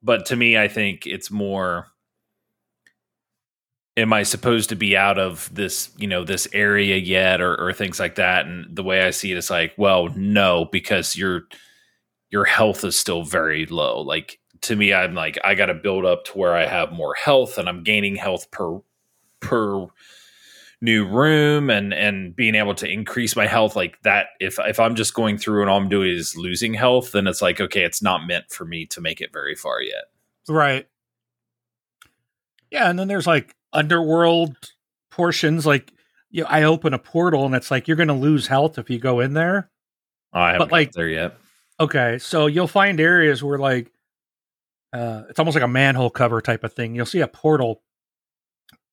but 0.03 0.27
to 0.27 0.37
me, 0.37 0.59
I 0.59 0.68
think 0.68 1.07
it's 1.07 1.31
more 1.31 1.88
am 3.97 4.12
I 4.12 4.23
supposed 4.25 4.70
to 4.70 4.77
be 4.77 4.97
out 4.97 5.18
of 5.18 5.49
this, 5.55 5.90
you 5.97 6.07
know, 6.07 6.25
this 6.25 6.49
area 6.53 6.97
yet 6.97 7.40
or, 7.40 7.55
or 7.55 7.73
things 7.73 8.01
like 8.01 8.16
that? 8.16 8.47
And 8.47 8.75
the 8.75 8.83
way 8.83 9.03
I 9.03 9.11
see 9.11 9.31
it 9.31 9.38
is 9.38 9.51
like, 9.51 9.73
well, 9.77 10.09
no, 10.16 10.66
because 10.70 11.16
your 11.16 11.42
your 12.31 12.44
health 12.44 12.85
is 12.85 12.99
still 12.99 13.23
very 13.23 13.66
low. 13.66 14.01
Like 14.01 14.40
to 14.62 14.77
me, 14.77 14.92
I'm 14.92 15.14
like, 15.14 15.38
I 15.44 15.55
gotta 15.55 15.75
build 15.75 16.05
up 16.05 16.25
to 16.27 16.38
where 16.38 16.55
I 16.55 16.66
have 16.66 16.92
more 16.92 17.14
health 17.14 17.59
and 17.59 17.68
I'm 17.68 17.85
gaining 17.85 18.16
health 18.16 18.51
per 18.51 18.81
per 19.40 19.87
new 20.85 21.07
room 21.07 21.70
and 21.70 21.94
and 21.94 22.37
being 22.37 22.55
able 22.55 22.75
to 22.75 22.87
increase 22.87 23.35
my 23.37 23.47
health 23.47 23.75
like 23.75 24.01
that 24.03 24.27
if 24.38 24.59
if 24.61 24.79
I'm 24.79 24.94
just 24.94 25.14
going 25.14 25.38
through 25.38 25.62
and 25.62 25.70
all 25.70 25.79
I'm 25.79 25.88
doing 25.88 26.11
is 26.11 26.37
losing 26.37 26.75
health 26.75 27.12
then 27.12 27.27
it's 27.27 27.40
like 27.40 27.61
okay 27.61 27.85
it's 27.85 28.03
not 28.03 28.27
meant 28.27 28.51
for 28.51 28.64
me 28.66 28.85
to 28.87 29.01
make 29.01 29.20
it 29.20 29.33
very 29.33 29.55
far 29.55 29.81
yet 29.81 30.05
right. 30.49 30.87
Yeah, 32.70 32.90
and 32.90 32.99
then 32.99 33.09
there's 33.09 33.27
like 33.27 33.55
underworld 33.73 34.57
portions. 35.11 35.64
Like, 35.64 35.92
you 36.31 36.42
know, 36.42 36.49
I 36.51 36.64
open 36.64 36.92
a 36.92 36.99
portal 36.99 37.47
and 37.47 37.55
it's 37.55 37.70
like 37.70 37.87
you're 37.87 37.97
going 37.97 38.09
to 38.09 38.14
lose 38.14 38.47
health 38.49 38.79
if 38.79 38.90
you 38.90 38.99
go 38.99 39.20
in 39.20 39.35
there. 39.35 39.70
I 40.33 40.53
haven't 40.53 40.68
But, 40.68 40.73
like- 40.73 40.92
there 40.92 41.09
yet 41.09 41.38
Okay, 41.81 42.18
so 42.18 42.47
you'll 42.47 42.68
find 42.68 43.01
areas 43.01 43.42
where 43.42 43.59
like 43.59 43.90
uh 44.92 45.23
it's 45.29 45.38
almost 45.38 45.55
like 45.57 45.64
a 45.64 45.68
manhole 45.68 46.11
cover 46.11 46.40
type 46.40 46.62
of 46.62 46.73
thing. 46.73 46.94
You'll 46.94 47.07
see 47.07 47.20
a 47.20 47.29
portal 47.29 47.83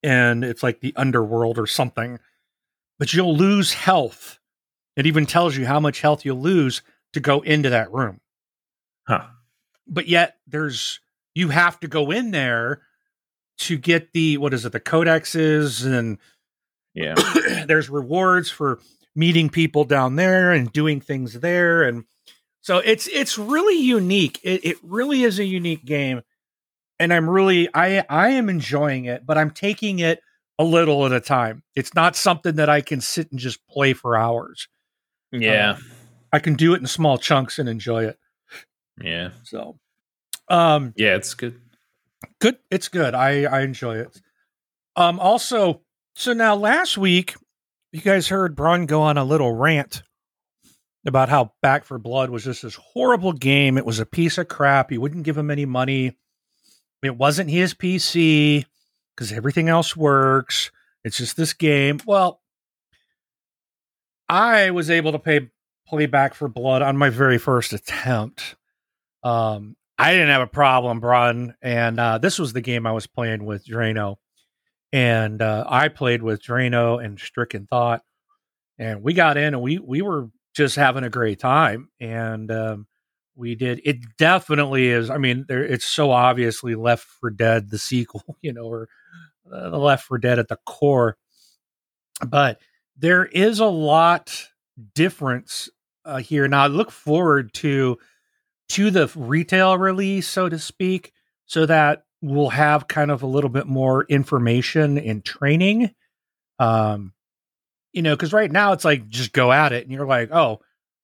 and 0.04 0.44
it's 0.44 0.64
like 0.64 0.80
the 0.80 0.94
underworld 0.96 1.58
or 1.58 1.68
something. 1.68 2.20
But 3.00 3.14
you'll 3.14 3.36
lose 3.36 3.74
health. 3.74 4.40
It 4.96 5.06
even 5.06 5.26
tells 5.26 5.56
you 5.58 5.66
how 5.66 5.80
much 5.80 6.02
health 6.02 6.26
you'll 6.26 6.42
lose 6.42 6.82
to 7.14 7.20
go 7.20 7.42
into 7.42 7.70
that 7.70 7.92
room. 7.92 8.22
huh 9.08 9.28
But 9.88 10.08
yet 10.08 10.38
there's 10.48 11.00
you 11.34 11.50
have 11.50 11.80
to 11.80 11.88
go 11.88 12.12
in 12.12 12.32
there 12.32 12.82
to 13.60 13.78
get 13.78 14.12
the 14.14 14.38
what 14.38 14.54
is 14.54 14.66
it, 14.66 14.72
the 14.72 14.80
codexes 14.80 15.86
and 15.86 16.18
yeah 16.94 17.16
there's 17.68 17.90
rewards 17.90 18.50
for 18.50 18.80
meeting 19.16 19.50
people 19.50 19.84
down 19.84 20.16
there 20.16 20.52
and 20.52 20.72
doing 20.72 21.00
things 21.00 21.40
there 21.40 21.84
and 21.84 22.06
so 22.62 22.78
it's 22.80 23.08
it's 23.08 23.38
really 23.38 23.80
unique 23.80 24.40
it, 24.44 24.66
it 24.66 24.78
really 24.84 25.24
is 25.24 25.38
a 25.40 25.46
unique 25.46 25.86
game 25.86 26.22
and 27.02 27.14
i'm 27.14 27.30
really 27.30 27.68
i 27.74 28.04
i 28.10 28.30
am 28.30 28.50
enjoying 28.50 29.06
it 29.06 29.26
but 29.26 29.38
i'm 29.38 29.52
taking 29.52 30.00
it 30.00 30.22
a 30.62 30.64
little 30.64 31.08
at 31.08 31.12
a 31.12 31.20
time. 31.20 31.64
It's 31.76 31.96
not 31.96 32.16
something 32.16 32.56
that 32.56 32.70
i 32.70 32.82
can 32.82 33.02
sit 33.02 33.32
and 33.32 33.40
just 33.40 33.66
play 33.68 33.94
for 33.94 34.16
hours. 34.16 34.68
Yeah. 35.32 35.78
I 36.32 36.40
can 36.40 36.54
do 36.54 36.74
it 36.74 36.82
in 36.82 36.88
small 36.88 37.18
chunks 37.18 37.58
and 37.58 37.68
enjoy 37.68 38.06
it. 38.06 38.20
Yeah. 39.02 39.32
So 39.44 39.80
um 40.50 40.94
yeah 40.96 41.16
it's 41.16 41.34
good. 41.34 41.60
good 42.40 42.58
it's 42.70 42.90
good. 42.90 43.16
I 43.16 43.46
i 43.46 43.62
enjoy 43.62 43.98
it. 43.98 44.22
Um 44.96 45.20
also 45.20 45.82
so 46.16 46.34
now 46.34 46.56
last 46.56 46.98
week 46.98 47.36
you 47.92 48.02
guys 48.02 48.28
heard 48.28 48.56
Brun 48.56 48.86
go 48.86 49.02
on 49.02 49.18
a 49.18 49.26
little 49.26 49.52
rant 49.52 50.04
about 51.08 51.30
how 51.30 51.54
Back 51.64 51.86
4 51.86 51.98
Blood 51.98 52.30
was 52.30 52.44
just 52.44 52.62
this 52.62 52.76
horrible 52.76 53.34
game. 53.34 53.80
It 53.80 53.86
was 53.88 54.00
a 54.00 54.06
piece 54.06 54.38
of 54.38 54.48
crap. 54.48 54.92
He 54.92 55.00
wouldn't 55.00 55.24
give 55.24 55.36
him 55.36 55.50
any 55.50 55.66
money 55.66 56.16
it 57.04 57.18
wasn't 57.18 57.50
his 57.50 57.74
pc 57.74 58.66
because 59.16 59.32
everything 59.32 59.70
else 59.70 59.96
works. 59.96 60.72
It's 61.04 61.18
just 61.18 61.38
this 61.38 61.54
game. 61.54 62.00
Well 62.06 62.40
i 64.30 64.72
was 64.72 64.90
able 64.90 65.12
to 65.12 65.20
pay 65.20 65.50
play 65.88 66.06
Back 66.06 66.36
4 66.36 66.48
Blood 66.48 66.82
on 66.82 66.96
my 66.96 67.10
very 67.10 67.38
first 67.38 67.74
attempt. 67.74 68.56
Um 69.24 69.76
I 70.02 70.14
didn't 70.14 70.30
have 70.30 70.42
a 70.42 70.48
problem, 70.48 71.00
Brun, 71.00 71.54
and 71.62 72.00
uh, 72.00 72.18
this 72.18 72.40
was 72.40 72.54
the 72.54 72.62
game 72.62 72.88
I 72.88 72.92
was 72.92 73.06
playing 73.06 73.46
with 73.46 73.64
Drano, 73.64 74.16
and 74.92 75.40
uh, 75.44 75.64
I 75.68 75.90
played 75.90 76.24
with 76.24 76.42
Drano 76.42 77.04
and 77.04 77.20
Stricken 77.20 77.68
Thought, 77.68 78.02
and 78.80 79.04
we 79.04 79.14
got 79.14 79.38
in 79.38 79.54
and 79.54 79.62
we 79.62 79.78
we 79.78 80.02
were 80.02 80.30
just 80.56 80.76
having 80.76 81.04
a 81.04 81.10
great 81.12 81.40
time, 81.40 81.90
and 82.00 82.50
um, 82.50 82.88
we 83.42 83.56
did. 83.56 83.82
It 83.84 84.18
definitely 84.18 84.88
is. 84.88 85.10
I 85.10 85.18
mean, 85.18 85.46
there 85.48 85.64
it's 85.64 85.86
so 85.86 86.12
obviously 86.12 86.76
Left 86.76 87.04
4 87.04 87.32
Dead, 87.32 87.70
the 87.70 87.80
sequel, 87.80 88.38
you 88.42 88.54
know, 88.54 88.64
or 88.64 88.88
uh, 89.52 89.78
Left 89.78 90.06
4 90.06 90.20
Dead 90.20 90.40
at 90.40 90.48
the 90.48 90.60
core, 90.66 91.18
but 92.26 92.62
there 92.96 93.26
is 93.26 93.60
a 93.60 93.66
lot 93.66 94.48
difference 94.94 95.70
uh, 96.06 96.18
here. 96.20 96.48
Now, 96.48 96.64
I 96.64 96.68
look 96.68 96.92
forward 96.92 97.54
to 97.56 97.98
to 98.70 98.90
the 98.90 99.12
retail 99.16 99.78
release, 99.78 100.28
so 100.28 100.48
to 100.48 100.58
speak, 100.58 101.12
so 101.46 101.66
that 101.66 102.06
we'll 102.22 102.50
have 102.50 102.88
kind 102.88 103.12
of 103.12 103.24
a 103.24 103.28
little 103.28 103.50
bit 103.50 103.68
more 103.68 104.06
information 104.06 104.98
and 104.98 105.26
training. 105.26 105.92
Um, 106.60 107.14
you 107.92 108.02
know, 108.02 108.16
because 108.16 108.32
right 108.32 108.52
now 108.52 108.72
it's 108.72 108.86
like 108.86 109.10
just 109.10 109.34
go 109.34 109.52
at 109.52 109.74
it, 109.74 109.84
and 109.84 109.92
you're 109.92 110.06
like, 110.06 110.32
oh, 110.32 110.62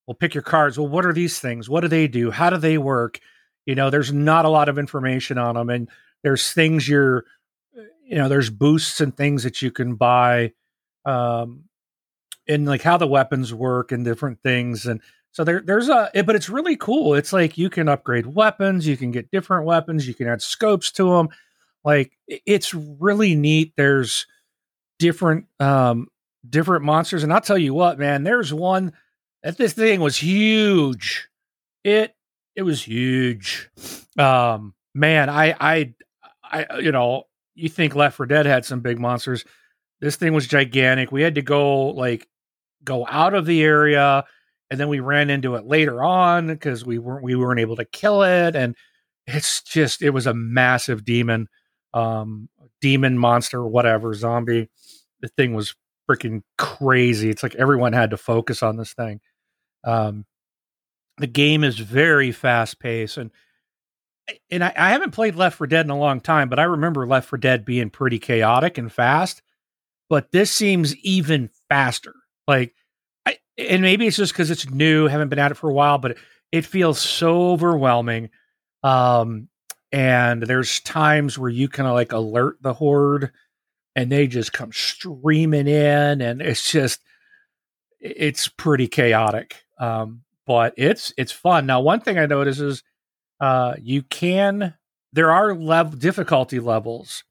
well, 0.07 0.15
pick 0.15 0.33
your 0.33 0.43
cards. 0.43 0.79
Well, 0.79 0.87
what 0.87 1.05
are 1.05 1.13
these 1.13 1.39
things? 1.39 1.69
What 1.69 1.81
do 1.81 1.89
they 1.89 2.07
do? 2.07 2.31
How 2.31 2.49
do 2.49 2.57
they 2.57 2.77
work? 2.77 3.19
You 3.65 3.75
know, 3.75 3.89
there's 3.89 4.13
not 4.13 4.45
a 4.45 4.49
lot 4.49 4.69
of 4.69 4.79
information 4.79 5.37
on 5.37 5.55
them, 5.55 5.69
and 5.69 5.89
there's 6.23 6.53
things 6.53 6.87
you're, 6.87 7.25
you 8.03 8.15
know, 8.15 8.29
there's 8.29 8.49
boosts 8.49 9.01
and 9.01 9.15
things 9.15 9.43
that 9.43 9.61
you 9.61 9.69
can 9.69 9.95
buy, 9.95 10.53
um, 11.05 11.65
and 12.47 12.65
like 12.65 12.81
how 12.81 12.97
the 12.97 13.05
weapons 13.05 13.53
work 13.53 13.91
and 13.91 14.05
different 14.05 14.41
things, 14.41 14.85
and 14.85 15.01
so 15.33 15.43
there, 15.43 15.61
there's 15.61 15.87
a, 15.87 16.09
it, 16.15 16.25
but 16.25 16.35
it's 16.35 16.49
really 16.49 16.75
cool. 16.75 17.13
It's 17.13 17.31
like 17.31 17.59
you 17.59 17.69
can 17.69 17.87
upgrade 17.87 18.25
weapons, 18.25 18.87
you 18.87 18.97
can 18.97 19.11
get 19.11 19.29
different 19.29 19.65
weapons, 19.65 20.07
you 20.07 20.15
can 20.15 20.27
add 20.27 20.41
scopes 20.41 20.91
to 20.93 21.11
them. 21.11 21.29
Like 21.83 22.17
it's 22.27 22.73
really 22.73 23.35
neat. 23.35 23.73
There's 23.77 24.25
different, 24.97 25.45
um, 25.59 26.07
different 26.49 26.85
monsters, 26.85 27.23
and 27.23 27.31
I'll 27.31 27.41
tell 27.41 27.57
you 27.57 27.75
what, 27.75 27.99
man. 27.99 28.23
There's 28.23 28.51
one 28.51 28.93
that 29.43 29.57
this 29.57 29.73
thing 29.73 29.99
was 29.99 30.17
huge. 30.17 31.27
It, 31.83 32.15
it 32.55 32.63
was 32.63 32.83
huge. 32.83 33.69
Um, 34.17 34.73
man, 34.93 35.29
I, 35.29 35.55
I, 35.59 35.93
I, 36.43 36.79
you 36.79 36.91
know, 36.91 37.23
you 37.55 37.69
think 37.69 37.95
Left 37.95 38.17
4 38.17 38.25
Dead 38.25 38.45
had 38.45 38.65
some 38.65 38.81
big 38.81 38.99
monsters. 38.99 39.45
This 39.99 40.15
thing 40.15 40.33
was 40.33 40.47
gigantic. 40.47 41.11
We 41.11 41.21
had 41.21 41.35
to 41.35 41.41
go 41.41 41.87
like 41.87 42.27
go 42.83 43.05
out 43.07 43.33
of 43.33 43.45
the 43.45 43.63
area 43.63 44.23
and 44.69 44.79
then 44.79 44.89
we 44.89 44.99
ran 44.99 45.29
into 45.29 45.55
it 45.55 45.65
later 45.65 46.03
on 46.03 46.47
because 46.47 46.85
we 46.85 46.99
weren't 46.99 47.23
we 47.23 47.35
weren't 47.35 47.59
able 47.59 47.75
to 47.77 47.85
kill 47.85 48.23
it 48.23 48.55
and 48.55 48.75
it's 49.27 49.61
just 49.61 50.01
it 50.01 50.11
was 50.11 50.25
a 50.25 50.33
massive 50.33 51.03
demon, 51.03 51.47
um, 51.93 52.47
demon 52.81 53.17
monster, 53.17 53.65
whatever 53.65 54.13
zombie. 54.13 54.69
The 55.21 55.27
thing 55.29 55.53
was 55.53 55.75
freaking 56.09 56.41
crazy. 56.57 57.29
It's 57.29 57.43
like 57.43 57.55
everyone 57.55 57.93
had 57.93 58.11
to 58.11 58.17
focus 58.17 58.63
on 58.63 58.77
this 58.77 58.93
thing. 58.93 59.19
Um, 59.83 60.25
the 61.17 61.27
game 61.27 61.63
is 61.63 61.79
very 61.79 62.31
fast 62.31 62.79
paced 62.79 63.17
and 63.17 63.31
and 64.49 64.63
I, 64.63 64.73
I, 64.75 64.89
haven't 64.89 65.11
played 65.11 65.35
Left 65.35 65.57
4 65.57 65.67
Dead 65.67 65.85
in 65.85 65.89
a 65.89 65.97
long 65.97 66.19
time, 66.19 66.49
but 66.49 66.59
I 66.59 66.63
remember 66.63 67.07
Left 67.07 67.29
4 67.29 67.39
Dead 67.39 67.65
being 67.65 67.89
pretty 67.89 68.19
chaotic 68.19 68.77
and 68.77 68.91
fast. 68.91 69.41
But 70.09 70.31
this 70.31 70.51
seems 70.51 70.95
even 70.97 71.49
faster. 71.69 72.13
Like, 72.47 72.73
I, 73.25 73.37
and 73.57 73.81
maybe 73.81 74.07
it's 74.07 74.17
just 74.17 74.33
because 74.33 74.51
it's 74.51 74.69
new, 74.69 75.07
haven't 75.07 75.29
been 75.29 75.39
at 75.39 75.51
it 75.51 75.55
for 75.55 75.69
a 75.69 75.73
while, 75.73 75.97
but 75.97 76.11
it, 76.11 76.17
it 76.51 76.65
feels 76.65 76.99
so 76.99 77.51
overwhelming. 77.51 78.29
Um, 78.83 79.49
and 79.91 80.43
there's 80.43 80.79
times 80.81 81.37
where 81.37 81.49
you 81.49 81.67
kind 81.69 81.87
of 81.87 81.93
like 81.93 82.11
alert 82.11 82.57
the 82.61 82.73
horde, 82.73 83.31
and 83.97 84.11
they 84.11 84.27
just 84.27 84.53
come 84.53 84.71
streaming 84.71 85.67
in, 85.67 86.21
and 86.21 86.41
it's 86.41 86.71
just, 86.71 87.01
it's 87.99 88.47
pretty 88.47 88.87
chaotic. 88.87 89.63
Um, 89.79 90.21
but 90.45 90.73
it's 90.77 91.11
it's 91.17 91.31
fun. 91.31 91.65
Now, 91.65 91.81
one 91.81 91.99
thing 91.99 92.17
I 92.17 92.27
notice 92.27 92.59
is 92.59 92.83
uh, 93.41 93.73
you 93.81 94.03
can 94.03 94.75
there 95.13 95.31
are 95.31 95.55
level 95.55 95.97
difficulty 95.97 96.59
levels. 96.59 97.23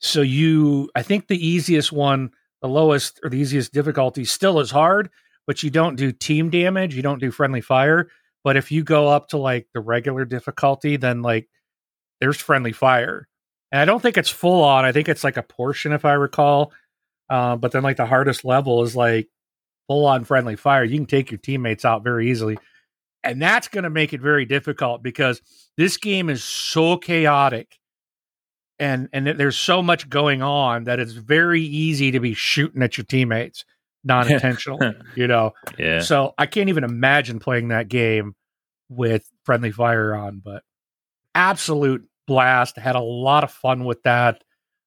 So 0.00 0.20
you, 0.20 0.90
I 0.94 1.02
think 1.02 1.26
the 1.28 1.46
easiest 1.46 1.92
one, 1.92 2.30
the 2.60 2.68
lowest 2.68 3.18
or 3.24 3.30
the 3.30 3.38
easiest 3.38 3.72
difficulty, 3.72 4.24
still 4.26 4.60
is 4.60 4.70
hard, 4.70 5.08
but 5.46 5.62
you 5.62 5.70
don't 5.70 5.96
do 5.96 6.12
team 6.12 6.50
damage, 6.50 6.94
you 6.94 7.02
don't 7.02 7.20
do 7.20 7.30
friendly 7.30 7.62
fire. 7.62 8.08
But 8.44 8.56
if 8.58 8.70
you 8.70 8.84
go 8.84 9.08
up 9.08 9.28
to 9.28 9.38
like 9.38 9.68
the 9.72 9.80
regular 9.80 10.26
difficulty, 10.26 10.96
then 10.96 11.22
like 11.22 11.48
there's 12.20 12.36
friendly 12.36 12.72
fire, 12.72 13.28
and 13.72 13.80
I 13.80 13.84
don't 13.84 14.00
think 14.00 14.16
it's 14.18 14.30
full 14.30 14.62
on. 14.64 14.84
I 14.84 14.92
think 14.92 15.08
it's 15.08 15.24
like 15.24 15.36
a 15.36 15.42
portion, 15.42 15.92
if 15.92 16.04
I 16.04 16.12
recall. 16.12 16.72
Uh, 17.28 17.56
but 17.56 17.72
then 17.72 17.82
like 17.82 17.96
the 17.96 18.06
hardest 18.06 18.44
level 18.44 18.82
is 18.82 18.96
like 18.96 19.28
full 19.86 20.06
on 20.06 20.24
friendly 20.24 20.56
fire, 20.56 20.84
you 20.84 20.96
can 20.96 21.06
take 21.06 21.30
your 21.30 21.38
teammates 21.38 21.84
out 21.84 22.02
very 22.02 22.30
easily. 22.30 22.58
And 23.22 23.40
that's 23.40 23.68
going 23.68 23.84
to 23.84 23.90
make 23.90 24.12
it 24.12 24.20
very 24.20 24.46
difficult 24.46 25.02
because 25.02 25.40
this 25.76 25.96
game 25.96 26.30
is 26.30 26.42
so 26.42 26.96
chaotic 26.96 27.76
and 28.78 29.10
and 29.12 29.26
there's 29.26 29.58
so 29.58 29.82
much 29.82 30.08
going 30.08 30.42
on 30.42 30.84
that 30.84 30.98
it's 30.98 31.12
very 31.12 31.60
easy 31.60 32.12
to 32.12 32.20
be 32.20 32.32
shooting 32.32 32.82
at 32.82 32.96
your 32.96 33.04
teammates 33.04 33.64
non-intentional, 34.04 34.78
you 35.14 35.26
know. 35.26 35.52
Yeah. 35.78 36.00
So 36.00 36.34
I 36.38 36.46
can't 36.46 36.68
even 36.68 36.84
imagine 36.84 37.38
playing 37.38 37.68
that 37.68 37.88
game 37.88 38.34
with 38.88 39.28
friendly 39.44 39.70
fire 39.70 40.14
on, 40.14 40.40
but 40.44 40.62
absolute 41.34 42.08
blast. 42.26 42.76
Had 42.76 42.96
a 42.96 43.00
lot 43.00 43.44
of 43.44 43.50
fun 43.50 43.84
with 43.84 44.02
that. 44.04 44.42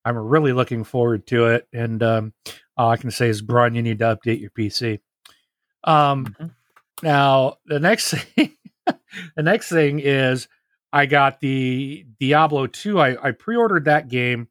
I'm 0.06 0.18
really 0.18 0.54
looking 0.54 0.84
forward 0.84 1.26
to 1.28 1.48
it. 1.48 1.68
And 1.74 2.04
um, 2.04 2.34
all 2.76 2.90
I 2.90 2.98
can 2.98 3.12
say 3.12 3.30
is, 3.30 3.42
Brun, 3.42 3.76
you 3.76 3.82
need 3.82 4.00
to 4.00 4.18
update 4.18 4.42
your 4.42 4.50
PC. 4.52 5.00
Um, 5.84 6.26
mm-hmm. 6.26 6.48
Now, 7.02 7.58
the 7.66 7.80
next 7.80 8.12
thing, 8.36 8.52
the 8.86 9.44
next 9.44 9.70
thing 9.70 10.00
is 10.00 10.48
I 10.92 11.06
got 11.06 11.40
the 11.40 12.06
Diablo 12.20 12.68
2. 12.68 13.00
I, 13.00 13.28
I 13.28 13.32
pre 13.32 13.56
ordered 13.56 13.86
that 13.86 14.10
game. 14.10 14.50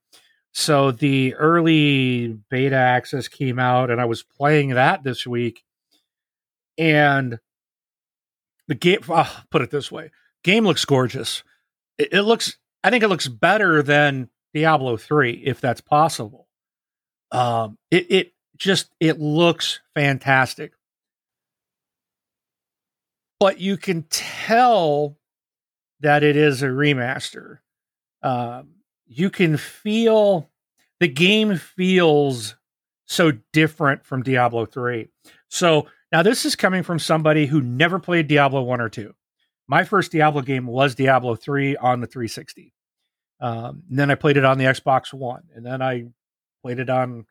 So 0.55 0.91
the 0.91 1.35
early 1.35 2.39
beta 2.51 2.77
access 2.77 3.27
came 3.27 3.59
out, 3.59 3.91
and 3.91 4.01
I 4.01 4.05
was 4.05 4.23
playing 4.23 4.71
that 4.71 5.03
this 5.03 5.27
week. 5.27 5.65
And 6.77 7.39
the 8.69 8.75
game, 8.75 9.01
oh, 9.09 9.43
put 9.51 9.63
it 9.63 9.71
this 9.71 9.91
way 9.91 10.11
game 10.43 10.65
looks 10.65 10.85
gorgeous. 10.85 11.43
It, 11.99 12.09
it 12.13 12.23
looks, 12.23 12.57
I 12.85 12.91
think 12.91 13.05
it 13.05 13.09
looks 13.09 13.29
better 13.29 13.83
than 13.83 14.29
Diablo 14.55 14.97
3, 14.97 15.33
if 15.45 15.61
that's 15.61 15.81
possible. 15.81 16.49
Um, 17.31 17.79
it 17.91 18.11
it 18.11 18.33
just 18.57 18.91
it 19.01 19.19
looks 19.19 19.81
fantastic, 19.95 20.73
but 23.41 23.59
you 23.59 23.77
can 23.79 24.05
tell 24.11 25.17
that 26.01 26.23
it 26.23 26.37
is 26.37 26.63
a 26.63 26.67
remaster. 26.67 27.59
Um, 28.23 28.75
you 29.07 29.31
can 29.31 29.57
feel 29.57 30.51
the 31.01 31.09
game 31.09 31.57
feels 31.57 32.57
so 33.07 33.33
different 33.53 34.05
from 34.05 34.23
Diablo 34.23 34.67
3. 34.67 35.09
So 35.49 35.87
now 36.11 36.23
this 36.23 36.45
is 36.45 36.57
coming 36.57 36.83
from 36.83 36.99
somebody 36.99 37.47
who 37.47 37.61
never 37.61 37.99
played 37.99 38.29
Diablo 38.29 38.63
1 38.63 38.81
or 38.81 38.89
2. 38.89 39.15
My 39.69 39.85
first 39.85 40.13
Diablo 40.13 40.43
game 40.43 40.67
was 40.67 40.95
Diablo 40.95 41.35
3 41.35 41.77
on 41.77 42.01
the 42.01 42.07
360. 42.07 42.73
Um, 43.41 43.83
then 43.89 44.11
I 44.11 44.15
played 44.15 44.37
it 44.37 44.45
on 44.45 44.59
the 44.59 44.65
Xbox 44.65 45.13
One, 45.13 45.43
and 45.55 45.65
then 45.65 45.83
I 45.83 46.07
Played 46.63 46.79
it 46.79 46.91
on. 46.91 47.27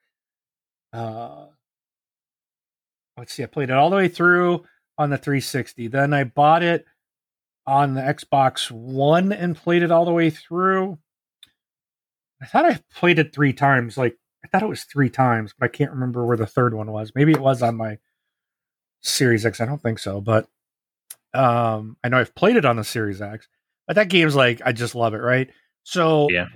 Uh, 0.91 1.45
let's 3.17 3.33
see. 3.33 3.43
I 3.43 3.45
played 3.45 3.69
it 3.69 3.75
all 3.75 3.89
the 3.89 3.95
way 3.95 4.09
through 4.09 4.65
on 4.97 5.09
the 5.09 5.17
360. 5.17 5.87
Then 5.87 6.13
I 6.13 6.25
bought 6.25 6.63
it 6.63 6.85
on 7.65 7.93
the 7.93 8.01
Xbox 8.01 8.69
One 8.69 9.31
and 9.31 9.55
played 9.55 9.83
it 9.83 9.91
all 9.91 10.03
the 10.03 10.11
way 10.11 10.29
through. 10.29 10.99
I 12.41 12.45
thought 12.45 12.65
I 12.65 12.79
played 12.93 13.19
it 13.19 13.33
three 13.33 13.53
times. 13.53 13.97
Like 13.97 14.17
I 14.43 14.47
thought 14.47 14.63
it 14.63 14.69
was 14.69 14.83
three 14.83 15.09
times, 15.09 15.53
but 15.57 15.65
I 15.65 15.69
can't 15.69 15.91
remember 15.91 16.25
where 16.25 16.37
the 16.37 16.47
third 16.47 16.73
one 16.73 16.91
was. 16.91 17.13
Maybe 17.15 17.31
it 17.31 17.41
was 17.41 17.61
on 17.61 17.77
my 17.77 17.99
Series 19.01 19.45
X. 19.45 19.61
I 19.61 19.65
don't 19.65 19.81
think 19.81 19.99
so, 19.99 20.19
but 20.19 20.47
um, 21.33 21.97
I 22.03 22.09
know 22.09 22.17
I've 22.17 22.35
played 22.35 22.55
it 22.55 22.65
on 22.65 22.75
the 22.75 22.83
Series 22.83 23.21
X. 23.21 23.47
But 23.87 23.95
that 23.95 24.09
game's 24.09 24.35
like 24.35 24.61
I 24.63 24.71
just 24.71 24.95
love 24.95 25.13
it, 25.13 25.17
right? 25.17 25.49
So 25.83 26.27
yeah, 26.29 26.47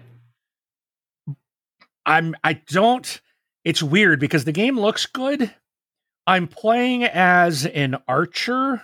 I'm 2.06 2.36
I 2.44 2.54
don't 2.54 3.20
it's 3.64 3.84
weird 3.84 4.20
because 4.20 4.46
the 4.46 4.52
game 4.52 4.80
looks 4.80 5.06
good. 5.06 5.54
I'm 6.28 6.48
playing 6.48 7.04
as 7.04 7.66
an 7.66 7.98
archer 8.08 8.82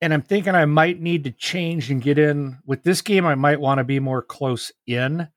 and 0.00 0.14
I'm 0.14 0.22
thinking 0.22 0.54
I 0.54 0.64
might 0.64 1.00
need 1.00 1.24
to 1.24 1.30
change 1.30 1.90
and 1.90 2.00
get 2.00 2.18
in 2.18 2.58
with 2.64 2.82
this 2.82 3.02
game 3.02 3.26
I 3.26 3.34
might 3.34 3.60
want 3.60 3.78
to 3.78 3.84
be 3.84 4.00
more 4.00 4.22
close 4.22 4.72
in. 4.86 5.28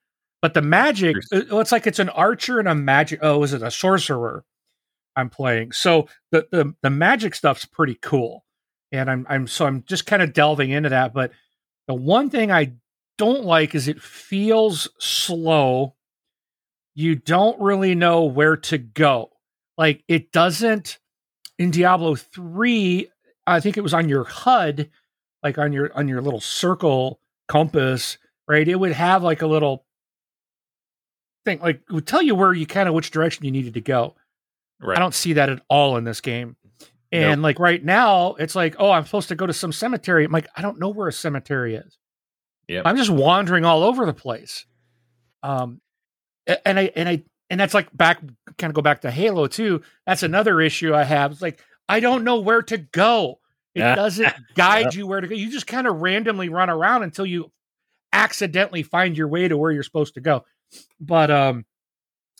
But 0.42 0.54
the 0.54 0.62
magic 0.62 1.18
it 1.32 1.52
looks 1.52 1.72
like 1.72 1.88
it's 1.88 2.00
an 2.00 2.10
archer 2.10 2.60
and 2.60 2.68
a 2.68 2.76
magic 2.76 3.20
oh 3.22 3.44
is 3.44 3.54
it 3.54 3.64
a 3.64 3.72
sorcerer 3.72 4.46
I'm 5.16 5.30
playing. 5.30 5.74
So 5.74 6.08
the 6.32 6.48
the 6.52 6.74
the 6.82 6.90
magic 6.90 7.36
stuff's 7.36 7.66
pretty 7.66 7.98
cool. 8.02 8.46
And 8.92 9.10
I'm 9.10 9.26
I'm 9.30 9.48
so 9.48 9.66
I'm 9.66 9.84
just 9.84 10.06
kind 10.06 10.22
of 10.22 10.34
delving 10.34 10.72
into 10.72 10.90
that 10.90 11.14
but 11.14 11.32
the 11.88 11.94
one 11.94 12.30
thing 12.30 12.52
I 12.52 12.74
don't 13.18 13.44
like 13.44 13.76
is 13.76 13.88
it 13.88 14.02
feels 14.02 14.90
slow 15.00 15.96
you 16.94 17.16
don't 17.16 17.60
really 17.60 17.96
know 17.96 18.26
where 18.26 18.58
to 18.58 18.78
go. 18.78 19.32
Like 19.78 20.04
it 20.08 20.32
doesn't 20.32 21.00
in 21.58 21.72
Diablo 21.72 22.16
3, 22.16 23.10
I 23.48 23.60
think 23.60 23.78
it 23.78 23.82
was 23.82 23.94
on 23.94 24.10
your 24.10 24.24
HUD, 24.24 24.90
like 25.44 25.58
on 25.58 25.74
your 25.74 25.96
on 25.98 26.08
your 26.08 26.22
little 26.22 26.42
circle 26.42 27.20
compass, 27.48 28.18
right? 28.48 28.68
It 28.68 28.76
would 28.76 28.92
have 28.92 29.24
like 29.24 29.42
a 29.42 29.48
little 29.48 29.86
thing, 31.46 31.60
like 31.60 31.82
it 31.90 31.94
would 31.94 32.08
tell 32.08 32.22
you 32.22 32.36
where 32.36 32.54
you 32.54 32.66
kind 32.66 32.90
of 32.90 32.96
which 32.96 33.12
direction 33.12 33.46
you 33.46 33.52
needed 33.52 33.74
to 33.76 33.82
go. 33.82 34.16
Right. 34.80 34.98
I 34.98 35.00
don't 35.00 35.14
see 35.14 35.34
that 35.34 35.50
at 35.50 35.62
all 35.70 35.98
in 35.98 36.04
this 36.04 36.22
game. 36.22 36.56
And 37.12 37.42
nope. 37.42 37.44
like 37.44 37.60
right 37.60 37.84
now, 37.84 38.36
it's 38.36 38.56
like, 38.56 38.76
oh, 38.80 38.90
I'm 38.90 39.06
supposed 39.06 39.30
to 39.30 39.36
go 39.36 39.46
to 39.46 39.54
some 39.54 39.74
cemetery. 39.74 40.24
I'm 40.24 40.32
like, 40.32 40.48
I 40.56 40.62
don't 40.62 40.80
know 40.80 40.90
where 40.90 41.10
a 41.10 41.14
cemetery 41.14 41.76
is. 41.76 41.98
Yeah. 42.68 42.84
I'm 42.86 42.96
just 42.96 43.10
wandering 43.10 43.66
all 43.66 43.84
over 43.84 44.06
the 44.06 44.14
place. 44.14 44.66
Um, 45.44 45.82
and 46.66 46.80
I 46.80 46.92
and 46.96 47.10
I 47.10 47.24
and 47.50 47.60
that's 47.60 47.74
like 47.74 47.96
back 47.96 48.22
kind 48.58 48.72
of 48.72 48.74
go 48.74 48.82
back 48.82 49.02
to 49.02 49.12
Halo 49.12 49.48
too. 49.48 49.82
That's 50.06 50.24
another 50.24 50.62
issue 50.62 50.94
I 50.94 51.04
have. 51.04 51.34
It's 51.34 51.42
like 51.42 51.62
I 51.90 52.00
don't 52.00 52.24
know 52.24 52.40
where 52.40 52.62
to 52.64 52.78
go. 52.78 53.40
It 53.76 53.82
doesn't 53.82 54.34
guide 54.56 54.96
you 54.96 55.08
where 55.08 55.22
to 55.22 55.28
go. 55.28 55.36
You 55.36 55.52
just 55.52 55.68
kind 55.68 55.88
of 55.88 56.02
randomly 56.02 56.50
run 56.50 56.70
around 56.70 57.04
until 57.04 57.26
you 57.26 57.52
accidentally 58.14 58.84
find 58.84 59.18
your 59.18 59.28
way 59.28 59.48
to 59.48 59.58
where 59.58 59.72
you're 59.72 59.84
supposed 59.84 60.14
to 60.16 60.22
go. 60.22 60.46
But 61.00 61.30
um 61.30 61.66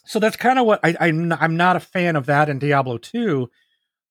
so 0.04 0.18
that's 0.18 0.36
kind 0.36 0.58
of 0.58 0.66
what 0.66 0.80
I, 0.82 0.96
I'm 0.98 1.32
I'm 1.32 1.56
not 1.56 1.76
a 1.76 1.80
fan 1.80 2.16
of 2.16 2.26
that 2.26 2.48
in 2.48 2.58
Diablo 2.58 2.98
2. 2.98 3.50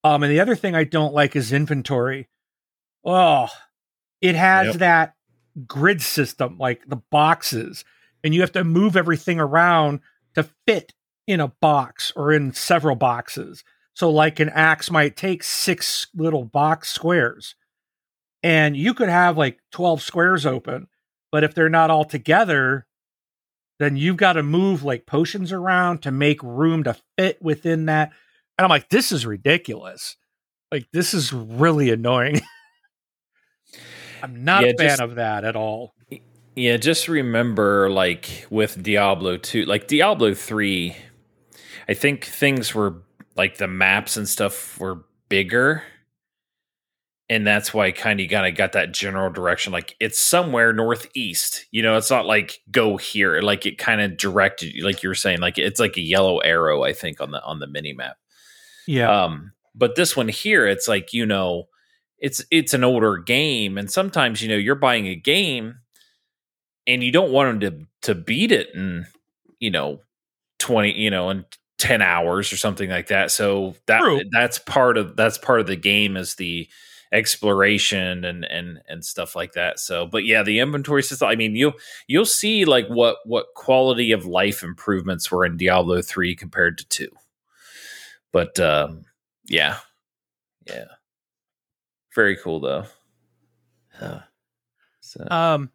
Um 0.04 0.22
and 0.22 0.32
the 0.32 0.40
other 0.40 0.56
thing 0.56 0.74
I 0.74 0.84
don't 0.84 1.14
like 1.14 1.36
is 1.36 1.52
inventory. 1.52 2.28
Oh, 3.04 3.48
it 4.20 4.34
has 4.34 4.68
yep. 4.68 4.76
that 4.76 5.14
grid 5.66 6.00
system, 6.00 6.56
like 6.58 6.88
the 6.88 7.02
boxes 7.10 7.84
and 8.24 8.34
you 8.34 8.40
have 8.40 8.52
to 8.52 8.64
move 8.64 8.96
everything 8.96 9.40
around 9.40 10.00
to 10.34 10.48
fit 10.66 10.92
in 11.26 11.40
a 11.40 11.48
box 11.48 12.12
or 12.16 12.32
in 12.32 12.52
several 12.52 12.96
boxes. 12.96 13.64
So, 13.94 14.10
like 14.10 14.40
an 14.40 14.48
axe 14.50 14.90
might 14.90 15.16
take 15.16 15.42
six 15.42 16.06
little 16.14 16.44
box 16.44 16.92
squares, 16.92 17.54
and 18.42 18.76
you 18.76 18.94
could 18.94 19.10
have 19.10 19.36
like 19.36 19.58
12 19.72 20.02
squares 20.02 20.46
open, 20.46 20.86
but 21.30 21.44
if 21.44 21.54
they're 21.54 21.68
not 21.68 21.90
all 21.90 22.04
together, 22.04 22.86
then 23.78 23.96
you've 23.96 24.16
got 24.16 24.34
to 24.34 24.42
move 24.42 24.82
like 24.82 25.06
potions 25.06 25.52
around 25.52 26.02
to 26.02 26.10
make 26.10 26.42
room 26.42 26.84
to 26.84 26.96
fit 27.18 27.42
within 27.42 27.86
that. 27.86 28.12
And 28.62 28.66
I'm 28.66 28.76
like, 28.76 28.90
this 28.90 29.10
is 29.10 29.26
ridiculous. 29.26 30.16
Like, 30.70 30.86
this 30.92 31.14
is 31.14 31.32
really 31.32 31.90
annoying. 31.90 32.40
I'm 34.22 34.44
not 34.44 34.62
Yeah, 34.62 34.68
a 34.70 34.76
fan 34.76 34.88
just- 34.90 35.00
of 35.00 35.14
that 35.16 35.44
at 35.44 35.56
all. 35.56 35.94
Yeah, 36.54 36.76
just 36.76 37.08
remember 37.08 37.90
like 37.90 38.46
with 38.50 38.80
Diablo 38.80 39.36
2, 39.36 39.64
like 39.64 39.88
Diablo 39.88 40.32
3, 40.32 40.94
I 41.88 41.94
think 41.94 42.24
things 42.24 42.72
were 42.72 43.02
like 43.34 43.56
the 43.56 43.66
maps 43.66 44.16
and 44.16 44.28
stuff 44.28 44.78
were 44.78 45.02
bigger. 45.28 45.82
And 47.28 47.44
that's 47.44 47.74
why 47.74 47.90
kind 47.90 48.20
of 48.20 48.30
kind 48.30 48.46
of 48.46 48.54
got 48.54 48.72
that 48.74 48.92
general 48.92 49.32
direction. 49.32 49.72
Like 49.72 49.96
it's 49.98 50.20
somewhere 50.20 50.72
northeast. 50.72 51.66
You 51.72 51.82
know, 51.82 51.96
it's 51.96 52.10
not 52.10 52.26
like 52.26 52.60
go 52.70 52.96
here. 52.96 53.40
Like 53.40 53.66
it 53.66 53.76
kind 53.78 54.00
of 54.00 54.16
directed 54.18 54.72
you, 54.72 54.84
like 54.84 55.02
you 55.02 55.08
were 55.08 55.16
saying, 55.16 55.40
like 55.40 55.58
it's 55.58 55.80
like 55.80 55.96
a 55.96 56.00
yellow 56.02 56.38
arrow, 56.38 56.84
I 56.84 56.92
think, 56.92 57.20
on 57.20 57.32
the 57.32 57.42
on 57.42 57.58
the 57.58 57.66
mini 57.66 57.92
map. 57.92 58.18
Yeah. 58.86 59.24
Um, 59.24 59.52
but 59.74 59.96
this 59.96 60.16
one 60.16 60.28
here, 60.28 60.66
it's 60.66 60.88
like 60.88 61.12
you 61.12 61.26
know, 61.26 61.68
it's 62.18 62.44
it's 62.50 62.74
an 62.74 62.84
older 62.84 63.18
game, 63.18 63.78
and 63.78 63.90
sometimes 63.90 64.42
you 64.42 64.48
know 64.48 64.56
you're 64.56 64.74
buying 64.74 65.06
a 65.06 65.16
game, 65.16 65.76
and 66.86 67.02
you 67.02 67.10
don't 67.12 67.32
want 67.32 67.60
them 67.60 67.86
to 68.02 68.14
to 68.14 68.20
beat 68.20 68.52
it 68.52 68.74
in 68.74 69.06
you 69.60 69.70
know 69.70 70.00
twenty 70.58 70.98
you 70.98 71.10
know 71.10 71.30
in 71.30 71.44
ten 71.78 72.02
hours 72.02 72.52
or 72.52 72.56
something 72.56 72.90
like 72.90 73.08
that. 73.08 73.30
So 73.30 73.74
that 73.86 74.00
True. 74.00 74.22
that's 74.30 74.58
part 74.58 74.96
of 74.98 75.16
that's 75.16 75.38
part 75.38 75.60
of 75.60 75.66
the 75.66 75.76
game 75.76 76.16
is 76.16 76.34
the 76.36 76.68
exploration 77.12 78.24
and 78.24 78.44
and 78.44 78.80
and 78.88 79.04
stuff 79.04 79.36
like 79.36 79.52
that. 79.52 79.78
So, 79.78 80.06
but 80.06 80.24
yeah, 80.24 80.42
the 80.42 80.60
inventory 80.60 81.02
system. 81.02 81.28
I 81.28 81.36
mean, 81.36 81.56
you'll 81.56 81.74
you'll 82.06 82.24
see 82.24 82.64
like 82.64 82.86
what 82.88 83.16
what 83.24 83.46
quality 83.54 84.12
of 84.12 84.26
life 84.26 84.62
improvements 84.62 85.30
were 85.30 85.44
in 85.44 85.56
Diablo 85.56 86.02
three 86.02 86.34
compared 86.34 86.78
to 86.78 86.88
two. 86.88 87.08
But 88.32 88.58
um, 88.60 89.04
yeah, 89.46 89.76
yeah, 90.66 90.86
very 92.14 92.36
cool 92.36 92.60
though. 92.60 92.84
Uh, 94.00 94.20
so, 95.00 95.26
Um. 95.30 95.70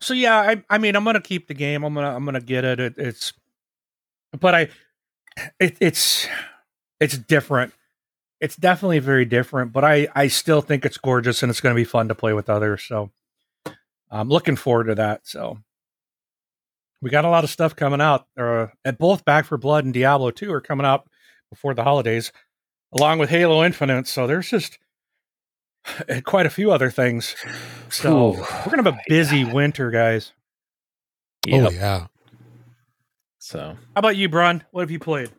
So 0.00 0.14
yeah, 0.14 0.36
I 0.36 0.64
I 0.68 0.78
mean 0.78 0.96
I'm 0.96 1.04
gonna 1.04 1.20
keep 1.20 1.46
the 1.48 1.54
game. 1.54 1.84
I'm 1.84 1.94
gonna 1.94 2.14
I'm 2.14 2.24
gonna 2.24 2.40
get 2.40 2.64
it. 2.64 2.80
it 2.80 2.94
it's, 2.98 3.32
but 4.38 4.54
I, 4.54 4.68
it, 5.60 5.76
it's 5.80 6.26
it's 7.00 7.16
different. 7.16 7.72
It's 8.40 8.56
definitely 8.56 8.98
very 8.98 9.24
different. 9.24 9.72
But 9.72 9.84
I 9.84 10.08
I 10.14 10.26
still 10.26 10.60
think 10.60 10.84
it's 10.84 10.98
gorgeous 10.98 11.42
and 11.42 11.50
it's 11.50 11.60
gonna 11.60 11.76
be 11.76 11.84
fun 11.84 12.08
to 12.08 12.14
play 12.16 12.32
with 12.32 12.50
others. 12.50 12.82
So 12.82 13.10
I'm 14.10 14.28
looking 14.28 14.56
forward 14.56 14.88
to 14.88 14.96
that. 14.96 15.20
So 15.24 15.58
we 17.00 17.08
got 17.08 17.24
a 17.24 17.30
lot 17.30 17.44
of 17.44 17.50
stuff 17.50 17.74
coming 17.76 18.00
out. 18.00 18.26
Uh, 18.36 18.66
at 18.84 18.98
both 18.98 19.24
Back 19.24 19.46
4 19.46 19.58
Blood 19.58 19.84
and 19.84 19.94
Diablo 19.94 20.30
2 20.30 20.52
are 20.52 20.60
coming 20.60 20.86
out 20.86 21.08
before 21.52 21.74
the 21.74 21.84
holidays, 21.84 22.32
along 22.92 23.18
with 23.18 23.28
Halo 23.28 23.62
Infinite. 23.62 24.06
So 24.06 24.26
there's 24.26 24.48
just 24.48 24.78
quite 26.24 26.46
a 26.46 26.50
few 26.50 26.72
other 26.72 26.90
things. 26.90 27.36
So 27.90 28.32
Ooh. 28.32 28.36
we're 28.38 28.70
gonna 28.70 28.84
have 28.84 28.94
a 28.94 29.00
busy 29.06 29.44
winter, 29.44 29.90
guys. 29.90 30.32
Yep. 31.46 31.68
Oh 31.68 31.70
yeah. 31.70 32.06
So, 33.38 33.76
How 33.76 33.98
about 33.98 34.16
you, 34.16 34.28
Brun? 34.28 34.64
What 34.70 34.82
have 34.82 34.90
you 34.90 34.98
played? 35.00 35.30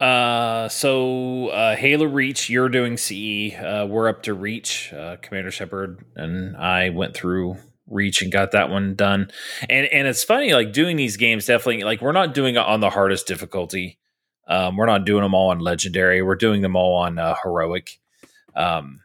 uh, 0.00 0.68
so 0.68 1.48
uh, 1.48 1.76
Halo 1.76 2.04
Reach, 2.04 2.50
you're 2.50 2.68
doing 2.68 2.98
CE. 2.98 3.54
Uh, 3.54 3.86
we're 3.88 4.08
up 4.08 4.24
to 4.24 4.34
Reach. 4.34 4.92
Uh, 4.92 5.16
Commander 5.22 5.50
Shepard 5.50 6.04
and 6.16 6.54
I 6.56 6.90
went 6.90 7.14
through 7.14 7.56
Reach 7.88 8.20
and 8.20 8.30
got 8.30 8.50
that 8.50 8.68
one 8.68 8.94
done. 8.96 9.30
And 9.70 9.86
and 9.86 10.06
it's 10.08 10.24
funny, 10.24 10.52
like 10.52 10.72
doing 10.72 10.96
these 10.96 11.16
games. 11.16 11.46
Definitely, 11.46 11.84
like 11.84 12.02
we're 12.02 12.12
not 12.12 12.34
doing 12.34 12.56
it 12.56 12.58
on 12.58 12.80
the 12.80 12.90
hardest 12.90 13.26
difficulty. 13.26 13.98
Um, 14.46 14.76
we're 14.76 14.86
not 14.86 15.04
doing 15.04 15.22
them 15.22 15.34
all 15.34 15.50
on 15.50 15.58
Legendary. 15.58 16.22
We're 16.22 16.36
doing 16.36 16.62
them 16.62 16.76
all 16.76 16.94
on 16.96 17.18
uh, 17.18 17.34
Heroic. 17.42 17.98
Um, 18.54 19.00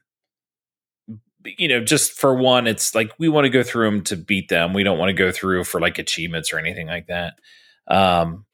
you 1.44 1.68
know, 1.68 1.84
just 1.84 2.14
for 2.14 2.36
one, 2.36 2.68
it's 2.68 2.94
like 2.94 3.12
we 3.18 3.28
want 3.28 3.46
to 3.46 3.50
go 3.50 3.64
through 3.64 3.86
them 3.90 4.04
to 4.04 4.16
beat 4.16 4.50
them. 4.50 4.74
We 4.74 4.84
don't 4.84 5.00
want 5.00 5.10
to 5.10 5.14
go 5.14 5.32
through 5.32 5.64
for 5.64 5.80
like 5.82 5.98
achievements 5.98 6.54
or 6.54 6.60
anything 6.60 6.88
like 6.88 7.08
that. 7.08 7.40
Um, 7.88 8.46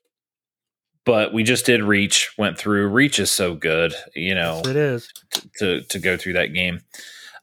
but 1.06 1.34
we 1.34 1.44
just 1.44 1.66
did 1.66 1.84
Reach, 1.84 2.32
went 2.38 2.58
through. 2.58 2.88
Reach 2.88 3.20
is 3.20 3.32
so 3.32 3.56
good, 3.56 3.94
you 4.16 4.36
know, 4.36 4.62
It 4.66 4.76
is. 4.76 5.12
to 5.60 5.82
to 5.82 6.00
go 6.00 6.16
through 6.18 6.34
that 6.34 6.54
game. 6.54 6.82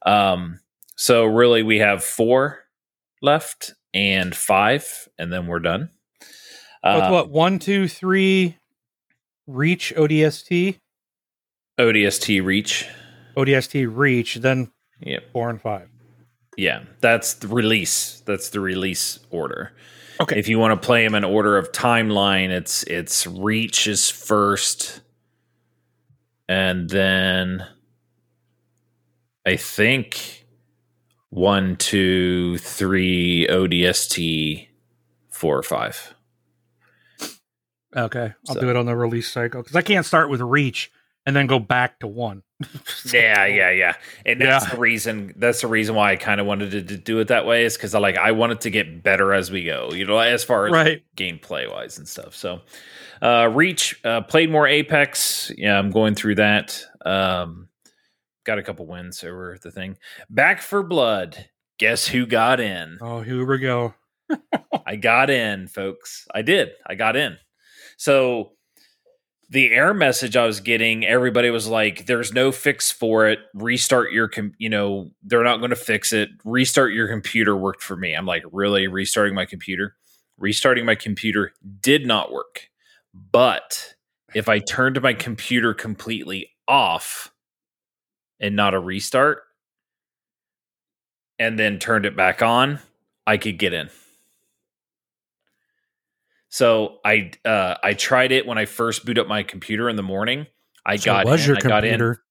Um, 0.05 0.59
so 0.95 1.25
really, 1.25 1.61
we 1.63 1.79
have 1.79 2.03
four 2.03 2.63
left 3.21 3.73
and 3.93 4.35
five, 4.35 5.07
and 5.17 5.31
then 5.31 5.47
we're 5.47 5.59
done. 5.59 5.89
With 6.83 6.93
Uh, 7.03 7.09
what? 7.09 7.29
One, 7.29 7.59
two, 7.59 7.87
three. 7.87 8.57
Reach 9.47 9.93
ODST, 9.95 10.79
ODST 11.79 12.43
Reach. 12.43 12.87
ODST 13.37 13.85
Reach, 13.93 14.35
then 14.35 14.71
Yep. 15.01 15.31
four 15.33 15.49
and 15.49 15.61
five. 15.61 15.89
Yeah, 16.57 16.83
that's 17.01 17.33
the 17.33 17.47
release. 17.49 18.21
That's 18.25 18.49
the 18.49 18.61
release 18.61 19.19
order. 19.29 19.73
Okay. 20.21 20.39
If 20.39 20.47
you 20.47 20.57
want 20.57 20.81
to 20.81 20.85
play 20.85 21.03
them 21.03 21.13
in 21.15 21.25
order 21.25 21.57
of 21.57 21.71
timeline, 21.73 22.49
it's 22.49 22.83
it's 22.83 23.27
Reach 23.27 23.87
is 23.87 24.09
first, 24.09 25.01
and 26.47 26.89
then 26.89 27.67
I 29.45 29.57
think 29.57 30.45
one, 31.29 31.75
two, 31.75 32.57
three, 32.59 33.45
ODST, 33.49 34.69
four 35.29 35.57
or 35.57 35.63
five. 35.63 36.14
Okay, 37.95 38.33
I'll 38.49 38.55
So- 38.55 38.61
do 38.61 38.69
it 38.69 38.75
on 38.75 38.85
the 38.85 38.95
release 38.95 39.31
cycle 39.31 39.61
because 39.63 39.75
I 39.75 39.81
can't 39.81 40.05
start 40.05 40.29
with 40.29 40.41
Reach 40.41 40.91
and 41.25 41.35
then 41.35 41.47
go 41.47 41.59
back 41.59 41.99
to 41.99 42.07
one. 42.07 42.43
Yeah, 43.13 43.45
yeah, 43.45 43.69
yeah. 43.71 43.93
And 44.25 44.41
that's 44.41 44.65
Yeah. 44.65 44.71
the 44.73 44.79
reason. 44.79 45.33
That's 45.37 45.61
the 45.61 45.67
reason 45.67 45.93
why 45.95 46.11
I 46.11 46.15
kind 46.15 46.41
of 46.41 46.47
wanted 46.47 46.71
to, 46.71 46.81
to 46.83 46.97
do 46.97 47.19
it 47.19 47.27
that 47.27 47.45
way 47.45 47.65
is 47.65 47.75
because 47.77 47.93
I 47.93 47.99
like 47.99 48.17
I 48.17 48.31
wanted 48.31 48.61
to 48.61 48.69
get 48.69 49.03
better 49.03 49.33
as 49.33 49.51
we 49.51 49.63
go. 49.63 49.91
You 49.93 50.05
know, 50.05 50.17
as 50.17 50.43
far 50.43 50.65
as 50.65 50.71
Right. 50.71 51.03
gameplay 51.15 51.69
wise 51.71 51.97
and 51.97 52.07
stuff. 52.07 52.35
So, 52.35 52.61
uh, 53.21 53.49
Reach 53.53 53.99
uh, 54.03 54.21
played 54.21 54.49
more 54.49 54.67
Apex. 54.67 55.51
Yeah, 55.57 55.77
I'm 55.77 55.91
going 55.91 56.15
through 56.15 56.35
that. 56.35 56.83
Um, 57.05 57.69
got 58.45 58.57
a 58.59 58.63
couple 58.63 58.85
wins 58.87 59.23
over 59.23 59.57
the 59.61 59.71
thing. 59.71 59.97
Back 60.29 60.61
4 60.61 60.83
Blood. 60.83 61.49
Guess 61.77 62.07
who 62.07 62.25
got 62.25 62.59
in? 62.59 62.97
Oh, 63.01 63.21
here 63.21 63.45
we 63.45 63.57
go. 63.59 63.93
I 64.85 64.95
got 64.95 65.29
in, 65.29 65.67
folks. 65.67 66.25
I 66.33 66.41
did. 66.41 66.71
I 66.87 66.95
got 66.95 67.15
in. 67.15 67.37
So 67.97 68.51
the 69.49 69.71
error 69.71 69.93
message 69.93 70.35
I 70.35 70.45
was 70.45 70.59
getting, 70.59 71.05
everybody 71.05 71.49
was 71.49 71.67
like, 71.67 72.05
"There's 72.05 72.33
no 72.33 72.51
fix 72.51 72.91
for 72.91 73.27
it. 73.27 73.39
Restart 73.53 74.11
your, 74.11 74.27
com- 74.27 74.53
you 74.57 74.69
know, 74.69 75.11
they're 75.23 75.43
not 75.43 75.57
going 75.57 75.69
to 75.69 75.75
fix 75.75 76.13
it. 76.13 76.29
Restart 76.43 76.93
your 76.93 77.07
computer." 77.07 77.55
Worked 77.55 77.83
for 77.83 77.95
me. 77.95 78.13
I'm 78.13 78.25
like, 78.25 78.43
really 78.51 78.87
restarting 78.87 79.35
my 79.35 79.45
computer. 79.45 79.95
Restarting 80.37 80.85
my 80.85 80.95
computer 80.95 81.53
did 81.79 82.05
not 82.05 82.31
work. 82.31 82.69
But 83.13 83.95
if 84.33 84.49
I 84.49 84.59
turned 84.59 85.01
my 85.01 85.13
computer 85.13 85.73
completely 85.73 86.49
off 86.67 87.31
and 88.39 88.55
not 88.55 88.73
a 88.73 88.79
restart, 88.79 89.43
and 91.39 91.57
then 91.59 91.79
turned 91.79 92.05
it 92.05 92.15
back 92.15 92.41
on, 92.41 92.79
I 93.27 93.37
could 93.37 93.57
get 93.57 93.73
in. 93.73 93.89
So 96.55 96.99
I 97.03 97.31
uh, 97.43 97.75
I 97.83 97.95
tried 97.95 98.31
it 98.31 98.45
when 98.47 98.57
I 98.57 98.63
first 98.63 99.05
boot 99.05 99.17
up 99.17 99.27
my 99.27 99.43
computer 99.43 99.89
in 99.89 99.97
the 99.97 100.03
morning. 100.03 100.47
I 100.85 100.95
So 100.95 101.03
got 101.11 101.25
was 101.25 101.41
in. 101.41 101.47
your 101.47 101.57
I 101.57 101.59
got 101.59 101.83
in. 101.83 101.89
computer. 101.89 102.23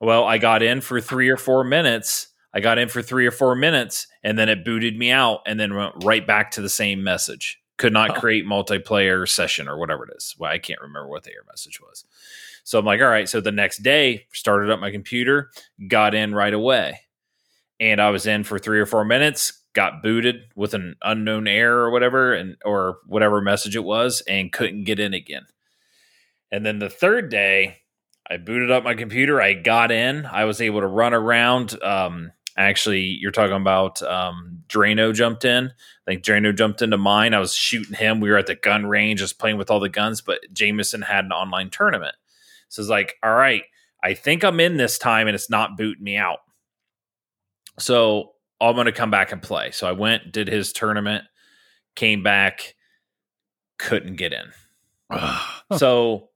Well, 0.00 0.22
I 0.22 0.38
got 0.38 0.62
in 0.62 0.80
for 0.80 1.00
three 1.00 1.28
or 1.28 1.36
four 1.36 1.64
minutes. 1.64 2.28
I 2.54 2.60
got 2.60 2.78
in 2.78 2.88
for 2.88 3.02
three 3.02 3.26
or 3.26 3.32
four 3.32 3.56
minutes, 3.56 4.06
and 4.22 4.38
then 4.38 4.48
it 4.48 4.64
booted 4.64 4.96
me 4.96 5.10
out, 5.10 5.40
and 5.44 5.58
then 5.58 5.74
went 5.74 6.04
right 6.04 6.24
back 6.24 6.52
to 6.52 6.60
the 6.62 6.68
same 6.68 7.02
message. 7.02 7.60
Could 7.76 7.92
not 7.92 8.10
Oh. 8.16 8.20
create 8.20 8.46
multiplayer 8.46 9.28
session 9.28 9.66
or 9.68 9.76
whatever 9.76 10.04
it 10.04 10.14
is. 10.16 10.36
Well, 10.38 10.52
I 10.52 10.58
can't 10.60 10.80
remember 10.80 11.08
what 11.08 11.24
the 11.24 11.32
error 11.32 11.42
message 11.48 11.80
was. 11.80 12.04
So 12.62 12.78
I'm 12.78 12.84
like, 12.84 13.00
all 13.00 13.08
right. 13.08 13.28
So 13.28 13.40
the 13.40 13.50
next 13.50 13.78
day, 13.78 14.28
started 14.32 14.70
up 14.70 14.78
my 14.78 14.92
computer, 14.92 15.50
got 15.88 16.14
in 16.14 16.32
right 16.32 16.54
away, 16.54 17.00
and 17.80 18.00
I 18.00 18.10
was 18.10 18.24
in 18.28 18.44
for 18.44 18.56
three 18.60 18.78
or 18.78 18.86
four 18.86 19.04
minutes. 19.04 19.63
Got 19.74 20.02
booted 20.02 20.36
with 20.54 20.72
an 20.72 20.96
unknown 21.02 21.46
error 21.46 21.84
or 21.84 21.90
whatever, 21.90 22.32
and 22.32 22.56
or 22.64 22.98
whatever 23.06 23.40
message 23.40 23.76
it 23.76 23.84
was, 23.84 24.22
and 24.28 24.52
couldn't 24.52 24.84
get 24.84 25.00
in 25.00 25.14
again. 25.14 25.46
And 26.52 26.64
then 26.64 26.78
the 26.78 26.88
third 26.88 27.28
day, 27.28 27.78
I 28.30 28.36
booted 28.36 28.70
up 28.70 28.84
my 28.84 28.94
computer. 28.94 29.42
I 29.42 29.54
got 29.54 29.90
in. 29.90 30.26
I 30.26 30.44
was 30.44 30.60
able 30.60 30.80
to 30.80 30.86
run 30.86 31.12
around. 31.12 31.82
Um, 31.82 32.30
actually, 32.56 33.00
you're 33.00 33.32
talking 33.32 33.56
about 33.56 34.00
um, 34.02 34.62
Drano 34.68 35.12
jumped 35.12 35.44
in. 35.44 35.66
I 35.66 36.10
think 36.10 36.22
Drano 36.22 36.56
jumped 36.56 36.80
into 36.80 36.96
mine. 36.96 37.34
I 37.34 37.40
was 37.40 37.54
shooting 37.54 37.96
him. 37.96 38.20
We 38.20 38.30
were 38.30 38.38
at 38.38 38.46
the 38.46 38.54
gun 38.54 38.86
range, 38.86 39.18
just 39.20 39.38
playing 39.38 39.58
with 39.58 39.70
all 39.70 39.80
the 39.80 39.88
guns. 39.88 40.20
But 40.20 40.40
Jameson 40.52 41.02
had 41.02 41.24
an 41.24 41.32
online 41.32 41.70
tournament, 41.70 42.14
so 42.68 42.80
it's 42.80 42.88
like, 42.88 43.16
all 43.22 43.34
right, 43.34 43.64
I 44.02 44.14
think 44.14 44.44
I'm 44.44 44.60
in 44.60 44.76
this 44.76 44.98
time, 44.98 45.26
and 45.26 45.34
it's 45.34 45.50
not 45.50 45.76
booting 45.76 46.04
me 46.04 46.16
out. 46.16 46.38
So 47.78 48.33
I'm 48.68 48.74
going 48.74 48.86
to 48.86 48.92
come 48.92 49.10
back 49.10 49.32
and 49.32 49.42
play. 49.42 49.70
So 49.70 49.86
I 49.86 49.92
went, 49.92 50.32
did 50.32 50.48
his 50.48 50.72
tournament, 50.72 51.24
came 51.94 52.22
back, 52.22 52.74
couldn't 53.78 54.16
get 54.16 54.32
in. 54.32 54.52
So, 55.78 56.28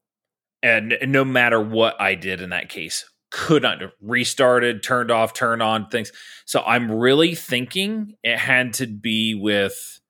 and 0.62 0.96
no 1.06 1.22
matter 1.22 1.60
what 1.60 2.00
I 2.00 2.14
did 2.14 2.40
in 2.40 2.50
that 2.50 2.70
case, 2.70 3.04
could 3.30 3.62
not 3.62 3.78
restarted, 4.00 4.82
turned 4.82 5.10
off, 5.10 5.34
turned 5.34 5.62
on 5.62 5.88
things. 5.88 6.10
So 6.46 6.62
I'm 6.62 6.90
really 6.90 7.34
thinking 7.34 8.14
it 8.24 8.38
had 8.38 8.72
to 8.74 8.86
be 8.86 9.34
with 9.34 10.00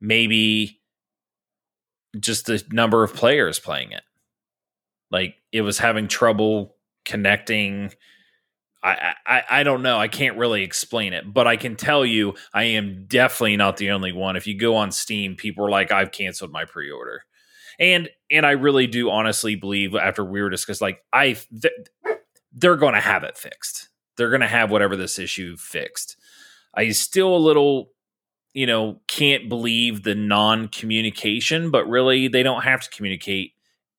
maybe 0.00 0.80
just 2.18 2.46
the 2.46 2.62
number 2.72 3.04
of 3.04 3.14
players 3.14 3.58
playing 3.58 3.92
it. 3.92 4.02
Like 5.10 5.36
it 5.52 5.60
was 5.62 5.78
having 5.78 6.08
trouble 6.08 6.76
connecting. 7.04 7.92
I, 8.84 9.42
I 9.48 9.62
don't 9.62 9.82
know. 9.82 9.98
I 9.98 10.08
can't 10.08 10.36
really 10.36 10.64
explain 10.64 11.12
it, 11.12 11.32
but 11.32 11.46
I 11.46 11.56
can 11.56 11.76
tell 11.76 12.04
you 12.04 12.34
I 12.52 12.64
am 12.64 13.04
definitely 13.06 13.56
not 13.56 13.76
the 13.76 13.92
only 13.92 14.12
one. 14.12 14.34
If 14.34 14.46
you 14.46 14.58
go 14.58 14.76
on 14.76 14.90
Steam, 14.90 15.36
people 15.36 15.64
are 15.64 15.70
like, 15.70 15.92
I've 15.92 16.10
canceled 16.10 16.50
my 16.50 16.64
pre-order. 16.64 17.22
And 17.78 18.10
and 18.30 18.44
I 18.44 18.52
really 18.52 18.86
do 18.86 19.10
honestly 19.10 19.54
believe 19.54 19.94
after 19.94 20.24
we 20.24 20.42
were 20.42 20.50
discussed, 20.50 20.80
like 20.80 21.02
I 21.12 21.34
th- 21.34 21.72
they're 22.52 22.76
gonna 22.76 23.00
have 23.00 23.24
it 23.24 23.38
fixed. 23.38 23.88
They're 24.16 24.30
gonna 24.30 24.48
have 24.48 24.70
whatever 24.70 24.96
this 24.96 25.18
issue 25.18 25.56
fixed. 25.56 26.16
I 26.74 26.90
still 26.90 27.36
a 27.36 27.38
little 27.38 27.92
you 28.54 28.66
know, 28.66 29.00
can't 29.08 29.48
believe 29.48 30.02
the 30.02 30.14
non 30.14 30.68
communication, 30.68 31.70
but 31.70 31.88
really 31.88 32.28
they 32.28 32.42
don't 32.42 32.62
have 32.62 32.80
to 32.82 32.90
communicate. 32.90 33.52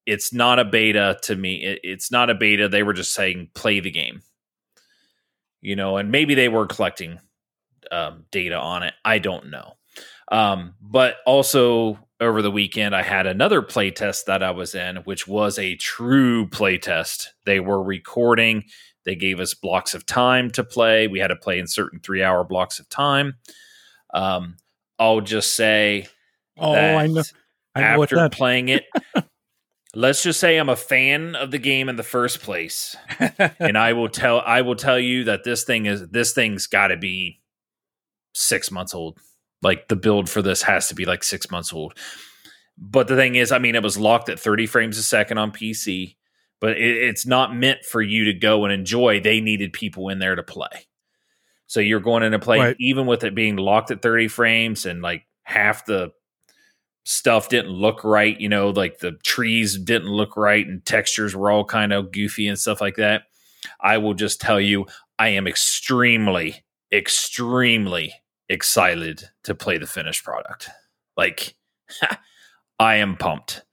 It's 0.05 0.33
not 0.33 0.59
a 0.59 0.65
beta 0.65 1.17
to 1.23 1.35
me. 1.35 1.63
It, 1.63 1.79
it's 1.83 2.11
not 2.11 2.29
a 2.29 2.35
beta. 2.35 2.69
They 2.69 2.83
were 2.83 2.93
just 2.93 3.13
saying 3.13 3.49
play 3.55 3.79
the 3.79 3.91
game, 3.91 4.21
you 5.63 5.75
know, 5.75 5.97
and 5.97 6.11
maybe 6.11 6.35
they 6.35 6.49
were 6.49 6.67
collecting 6.67 7.19
um, 7.91 8.25
data 8.31 8.57
on 8.57 8.83
it. 8.83 8.93
I 9.03 9.17
don't 9.17 9.49
know. 9.49 9.73
Um, 10.31 10.75
but 10.81 11.17
also 11.25 11.99
over 12.19 12.41
the 12.41 12.51
weekend, 12.51 12.95
I 12.95 13.01
had 13.01 13.25
another 13.25 13.61
play 13.61 13.89
test 13.89 14.25
that 14.25 14.43
I 14.43 14.51
was 14.51 14.75
in, 14.75 14.97
which 14.97 15.27
was 15.27 15.57
a 15.57 15.75
true 15.75 16.47
play 16.47 16.77
test. 16.77 17.33
They 17.45 17.59
were 17.61 17.81
recording. 17.81 18.65
They 19.05 19.15
gave 19.15 19.39
us 19.39 19.53
blocks 19.53 19.93
of 19.93 20.05
time 20.05 20.51
to 20.51 20.63
play. 20.63 21.07
We 21.07 21.19
had 21.19 21.27
to 21.27 21.35
play 21.35 21.59
in 21.59 21.67
certain 21.67 21.99
three 21.99 22.23
hour 22.23 22.43
blocks 22.43 22.79
of 22.79 22.89
time. 22.89 23.35
Um, 24.13 24.57
I'll 24.99 25.21
just 25.21 25.55
say, 25.55 26.07
oh, 26.57 26.73
I 26.73 27.07
know. 27.07 27.23
I 27.75 27.81
know 27.81 28.03
after 28.03 28.29
playing 28.29 28.69
it, 28.69 28.83
let's 29.95 30.23
just 30.23 30.39
say 30.39 30.57
I'm 30.57 30.69
a 30.69 30.75
fan 30.75 31.35
of 31.35 31.51
the 31.51 31.57
game 31.57 31.89
in 31.89 31.95
the 31.95 32.03
first 32.03 32.41
place, 32.41 32.95
and 33.59 33.77
I 33.77 33.93
will 33.93 34.09
tell 34.09 34.41
I 34.41 34.61
will 34.61 34.75
tell 34.75 34.99
you 34.99 35.25
that 35.25 35.43
this 35.43 35.63
thing 35.63 35.85
is 35.85 36.07
this 36.09 36.33
thing's 36.33 36.67
got 36.67 36.87
to 36.87 36.97
be 36.97 37.41
six 38.33 38.71
months 38.71 38.93
old. 38.93 39.19
Like 39.61 39.87
the 39.87 39.95
build 39.95 40.29
for 40.29 40.41
this 40.41 40.63
has 40.63 40.89
to 40.89 40.95
be 40.95 41.05
like 41.05 41.23
six 41.23 41.49
months 41.49 41.71
old. 41.71 41.93
But 42.77 43.07
the 43.07 43.15
thing 43.15 43.35
is, 43.35 43.51
I 43.51 43.59
mean, 43.59 43.75
it 43.75 43.83
was 43.83 43.97
locked 43.97 44.29
at 44.29 44.39
30 44.39 44.65
frames 44.65 44.97
a 44.97 45.03
second 45.03 45.37
on 45.37 45.51
PC, 45.51 46.15
but 46.59 46.71
it, 46.71 47.03
it's 47.03 47.25
not 47.25 47.55
meant 47.55 47.85
for 47.85 48.01
you 48.01 48.25
to 48.25 48.33
go 48.33 48.65
and 48.65 48.73
enjoy. 48.73 49.19
They 49.19 49.41
needed 49.41 49.73
people 49.73 50.09
in 50.09 50.19
there 50.19 50.35
to 50.35 50.43
play. 50.43 50.87
So 51.67 51.79
you're 51.79 51.99
going 51.99 52.23
into 52.23 52.39
play 52.39 52.59
right. 52.59 52.75
even 52.79 53.05
with 53.05 53.23
it 53.23 53.35
being 53.35 53.55
locked 53.55 53.91
at 53.91 54.01
30 54.01 54.27
frames 54.27 54.85
and 54.85 55.01
like 55.01 55.25
half 55.43 55.85
the 55.85 56.11
stuff 57.03 57.49
didn't 57.49 57.71
look 57.71 58.03
right, 58.03 58.39
you 58.39 58.49
know, 58.49 58.69
like 58.69 58.99
the 58.99 59.11
trees 59.23 59.77
didn't 59.77 60.09
look 60.09 60.37
right 60.37 60.65
and 60.65 60.85
textures 60.85 61.35
were 61.35 61.51
all 61.51 61.65
kind 61.65 61.91
of 61.91 62.11
goofy 62.11 62.47
and 62.47 62.57
stuff 62.57 62.81
like 62.81 62.95
that. 62.95 63.23
I 63.79 63.97
will 63.97 64.13
just 64.13 64.41
tell 64.41 64.59
you, 64.59 64.85
I 65.19 65.29
am 65.29 65.47
extremely, 65.47 66.63
extremely 66.91 68.13
excited 68.49 69.29
to 69.43 69.55
play 69.55 69.77
the 69.77 69.87
finished 69.87 70.23
product. 70.23 70.69
Like, 71.17 71.55
I 72.79 72.95
am 72.95 73.17
pumped. 73.17 73.63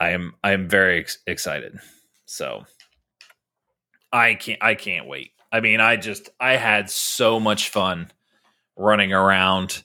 I 0.00 0.10
am 0.10 0.34
I 0.44 0.52
am 0.52 0.68
very 0.68 1.00
ex- 1.00 1.18
excited. 1.26 1.78
So 2.26 2.64
I 4.12 4.34
can't 4.34 4.62
I 4.62 4.74
can't 4.74 5.08
wait. 5.08 5.32
I 5.50 5.60
mean, 5.60 5.80
I 5.80 5.96
just 5.96 6.30
I 6.38 6.56
had 6.56 6.90
so 6.90 7.40
much 7.40 7.70
fun 7.70 8.10
running 8.76 9.12
around 9.12 9.82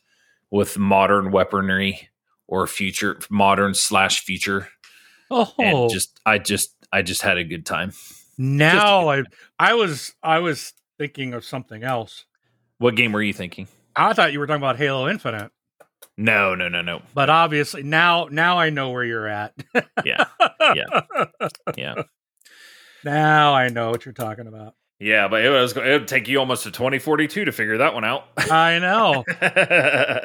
with 0.52 0.78
modern 0.78 1.32
weaponry 1.32 2.10
or 2.48 2.68
future 2.68 3.20
modern 3.30 3.74
slash 3.74 4.22
future. 4.22 4.70
Oh, 5.32 5.52
and 5.60 5.90
just 5.90 6.20
I 6.26 6.38
just 6.38 6.76
I 6.92 7.02
just 7.02 7.22
had 7.22 7.38
a 7.38 7.44
good 7.44 7.66
time. 7.66 7.94
Now 8.38 9.10
I 9.10 9.24
I 9.60 9.74
was 9.74 10.14
I 10.22 10.40
was 10.40 10.74
thinking 10.98 11.34
of 11.34 11.46
something 11.46 11.84
else. 11.84 12.26
What 12.78 12.96
game 12.96 13.12
were 13.12 13.22
you 13.22 13.34
thinking? 13.34 13.68
I 13.96 14.14
thought 14.14 14.34
you 14.34 14.40
were 14.40 14.48
talking 14.48 14.62
about 14.62 14.78
Halo 14.78 15.08
Infinite. 15.08 15.52
No, 16.18 16.54
no, 16.54 16.70
no, 16.70 16.82
no. 16.82 17.02
But 17.14 17.30
obviously 17.30 17.84
now 17.84 18.28
now 18.30 18.60
I 18.60 18.70
know 18.70 18.92
where 18.92 19.04
you're 19.04 19.28
at. 19.28 19.54
yeah. 20.06 20.26
Yeah. 20.76 21.02
Yeah. 21.78 21.96
Now 23.06 23.54
I 23.54 23.68
know 23.68 23.90
what 23.90 24.06
you're 24.06 24.14
talking 24.14 24.48
about. 24.48 24.76
Yeah, 24.98 25.28
but 25.28 25.44
it 25.44 25.50
was 25.50 25.76
it 25.76 26.00
would 26.00 26.08
take 26.08 26.30
you 26.30 26.40
almost 26.40 26.64
to 26.64 26.72
2042 26.72 27.44
to 27.44 27.52
figure 27.52 27.80
that 27.80 27.94
one 27.94 28.06
out. 28.06 28.24
I 28.38 28.80
know. 28.80 29.26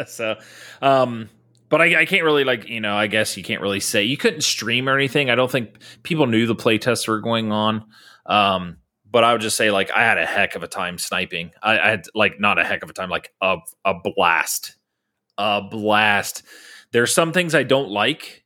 so, 0.07 0.37
um, 0.81 1.29
but 1.69 1.81
I, 1.81 2.01
I, 2.01 2.05
can't 2.07 2.25
really 2.25 2.45
like 2.45 2.69
you 2.69 2.81
know 2.81 2.97
I 2.97 3.07
guess 3.07 3.37
you 3.37 3.43
can't 3.43 3.61
really 3.61 3.81
say 3.81 4.05
you 4.05 4.17
couldn't 4.17 4.43
stream 4.43 4.89
or 4.89 4.97
anything. 4.97 5.31
I 5.31 5.35
don't 5.35 5.51
think 5.51 5.79
people 6.03 6.27
knew 6.27 6.47
the 6.47 6.57
playtests 6.57 7.09
were 7.09 7.21
going 7.21 7.53
on. 7.53 7.85
Um, 8.27 8.79
but 9.11 9.25
I 9.25 9.33
would 9.33 9.41
just 9.41 9.57
say 9.57 9.71
like 9.71 9.91
I 9.91 10.03
had 10.03 10.19
a 10.19 10.27
heck 10.27 10.55
of 10.55 10.63
a 10.63 10.69
time 10.69 10.99
sniping. 10.99 11.53
I, 11.63 11.79
I 11.79 11.89
had 11.91 12.05
like 12.15 12.41
not 12.41 12.59
a 12.59 12.65
heck 12.65 12.83
of 12.83 12.91
a 12.91 12.93
time, 12.93 13.11
like 13.11 13.33
a 13.41 13.57
a 13.85 13.95
blast, 13.95 14.77
a 15.37 15.63
blast. 15.63 16.43
There's 16.93 17.15
some 17.15 17.33
things 17.33 17.55
I 17.55 17.63
don't 17.63 17.91
like. 17.91 18.45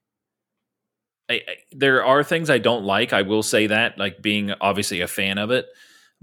I, 1.29 1.35
I, 1.35 1.41
there 1.71 2.05
are 2.05 2.25
things 2.25 2.51
I 2.51 2.59
don't 2.59 2.85
like. 2.85 3.13
I 3.13 3.23
will 3.23 3.43
say 3.43 3.69
that, 3.69 3.99
like 3.99 4.23
being 4.23 4.53
obviously 4.61 5.01
a 5.01 5.09
fan 5.09 5.39
of 5.39 5.51
it 5.51 5.67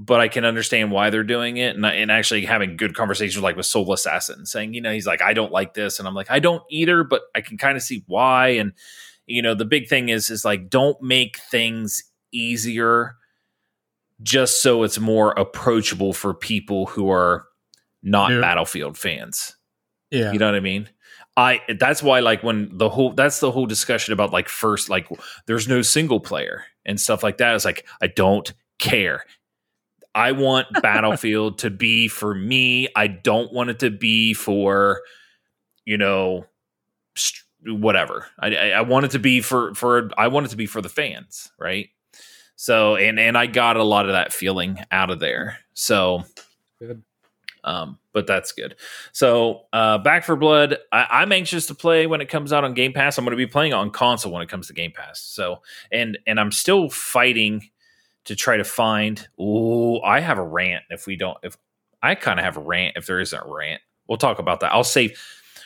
but 0.01 0.21
I 0.21 0.29
can 0.29 0.45
understand 0.45 0.91
why 0.91 1.09
they're 1.09 1.23
doing 1.25 1.57
it, 1.57 1.75
and, 1.75 1.85
and 1.85 2.09
actually 2.09 2.45
having 2.45 2.77
good 2.77 2.95
conversations 2.95 3.43
like 3.43 3.57
with 3.57 3.65
Soul 3.65 3.91
Assassin, 3.91 4.45
saying, 4.45 4.73
you 4.73 4.79
know, 4.79 4.93
he's 4.93 5.05
like, 5.05 5.21
I 5.21 5.33
don't 5.33 5.51
like 5.51 5.73
this, 5.73 5.99
and 5.99 6.07
I'm 6.07 6.15
like, 6.15 6.31
I 6.31 6.39
don't 6.39 6.63
either, 6.69 7.03
but 7.03 7.23
I 7.35 7.41
can 7.41 7.57
kind 7.57 7.75
of 7.75 7.83
see 7.83 8.03
why. 8.07 8.49
And 8.49 8.71
you 9.25 9.41
know, 9.41 9.53
the 9.53 9.65
big 9.65 9.89
thing 9.89 10.07
is, 10.07 10.29
is 10.29 10.45
like, 10.45 10.69
don't 10.69 10.99
make 11.01 11.37
things 11.37 12.01
easier 12.31 13.15
just 14.23 14.61
so 14.61 14.83
it's 14.83 14.99
more 14.99 15.31
approachable 15.31 16.13
for 16.13 16.33
people 16.33 16.85
who 16.85 17.11
are 17.11 17.45
not 18.01 18.31
yeah. 18.31 18.39
Battlefield 18.39 18.97
fans. 18.97 19.55
Yeah, 20.11 20.31
you 20.31 20.39
know 20.39 20.45
what 20.45 20.55
I 20.55 20.61
mean. 20.61 20.89
I 21.35 21.61
that's 21.77 22.01
why 22.01 22.21
like 22.21 22.41
when 22.41 22.69
the 22.77 22.89
whole 22.89 23.11
that's 23.13 23.41
the 23.41 23.51
whole 23.51 23.65
discussion 23.65 24.13
about 24.13 24.31
like 24.31 24.47
first 24.47 24.89
like 24.89 25.07
there's 25.45 25.67
no 25.67 25.81
single 25.81 26.19
player 26.19 26.63
and 26.85 26.99
stuff 26.99 27.21
like 27.21 27.37
that. 27.37 27.53
It's 27.55 27.65
like 27.65 27.85
I 28.01 28.07
don't 28.07 28.51
care. 28.79 29.23
I 30.15 30.31
want 30.33 30.67
Battlefield 30.81 31.59
to 31.59 31.69
be 31.69 32.07
for 32.07 32.33
me. 32.33 32.89
I 32.95 33.07
don't 33.07 33.53
want 33.53 33.69
it 33.69 33.79
to 33.79 33.89
be 33.89 34.33
for, 34.33 35.01
you 35.85 35.97
know, 35.97 36.45
whatever. 37.65 38.25
I, 38.39 38.71
I 38.71 38.81
want 38.81 39.05
it 39.05 39.11
to 39.11 39.19
be 39.19 39.41
for 39.41 39.73
for 39.75 40.09
I 40.17 40.27
want 40.27 40.45
it 40.45 40.49
to 40.49 40.57
be 40.57 40.65
for 40.65 40.81
the 40.81 40.89
fans, 40.89 41.51
right? 41.59 41.89
So 42.55 42.95
and 42.95 43.19
and 43.19 43.37
I 43.37 43.47
got 43.47 43.77
a 43.77 43.83
lot 43.83 44.05
of 44.05 44.13
that 44.13 44.33
feeling 44.33 44.79
out 44.91 45.09
of 45.09 45.19
there. 45.19 45.59
So 45.73 46.23
good. 46.79 47.03
Um, 47.63 47.99
but 48.13 48.25
that's 48.25 48.51
good. 48.53 48.75
So 49.11 49.63
uh, 49.73 49.97
Back 49.97 50.23
4 50.23 50.37
Blood, 50.37 50.77
I, 50.91 51.23
am 51.23 51.31
anxious 51.31 51.67
to 51.67 51.75
play 51.75 52.07
when 52.07 52.21
it 52.21 52.29
comes 52.29 52.53
out 52.53 52.63
on 52.63 52.73
Game 52.73 52.93
Pass. 52.93 53.17
I'm 53.17 53.25
going 53.25 53.31
to 53.31 53.37
be 53.37 53.47
playing 53.51 53.73
on 53.73 53.91
console 53.91 54.31
when 54.31 54.41
it 54.41 54.49
comes 54.49 54.67
to 54.67 54.73
Game 54.73 54.93
Pass. 54.95 55.21
So 55.21 55.61
and 55.91 56.17
and 56.25 56.39
I'm 56.39 56.51
still 56.51 56.89
fighting 56.89 57.69
to 58.29 58.35
try 58.35 58.57
to 58.57 58.63
find. 58.63 59.27
Oh, 59.39 60.01
I 60.01 60.19
have 60.19 60.37
a 60.37 60.43
rant. 60.43 60.83
If 60.91 61.07
we 61.07 61.15
don't, 61.15 61.35
if 61.41 61.57
I 62.03 62.13
kind 62.13 62.39
of 62.39 62.45
have 62.45 62.57
a 62.57 62.61
rant, 62.61 62.95
if 62.95 63.07
there 63.07 63.19
isn't 63.19 63.41
a 63.43 63.51
rant, 63.51 63.81
we'll 64.07 64.19
talk 64.19 64.37
about 64.37 64.59
that. 64.59 64.71
I'll 64.71 64.83
say, 64.83 65.15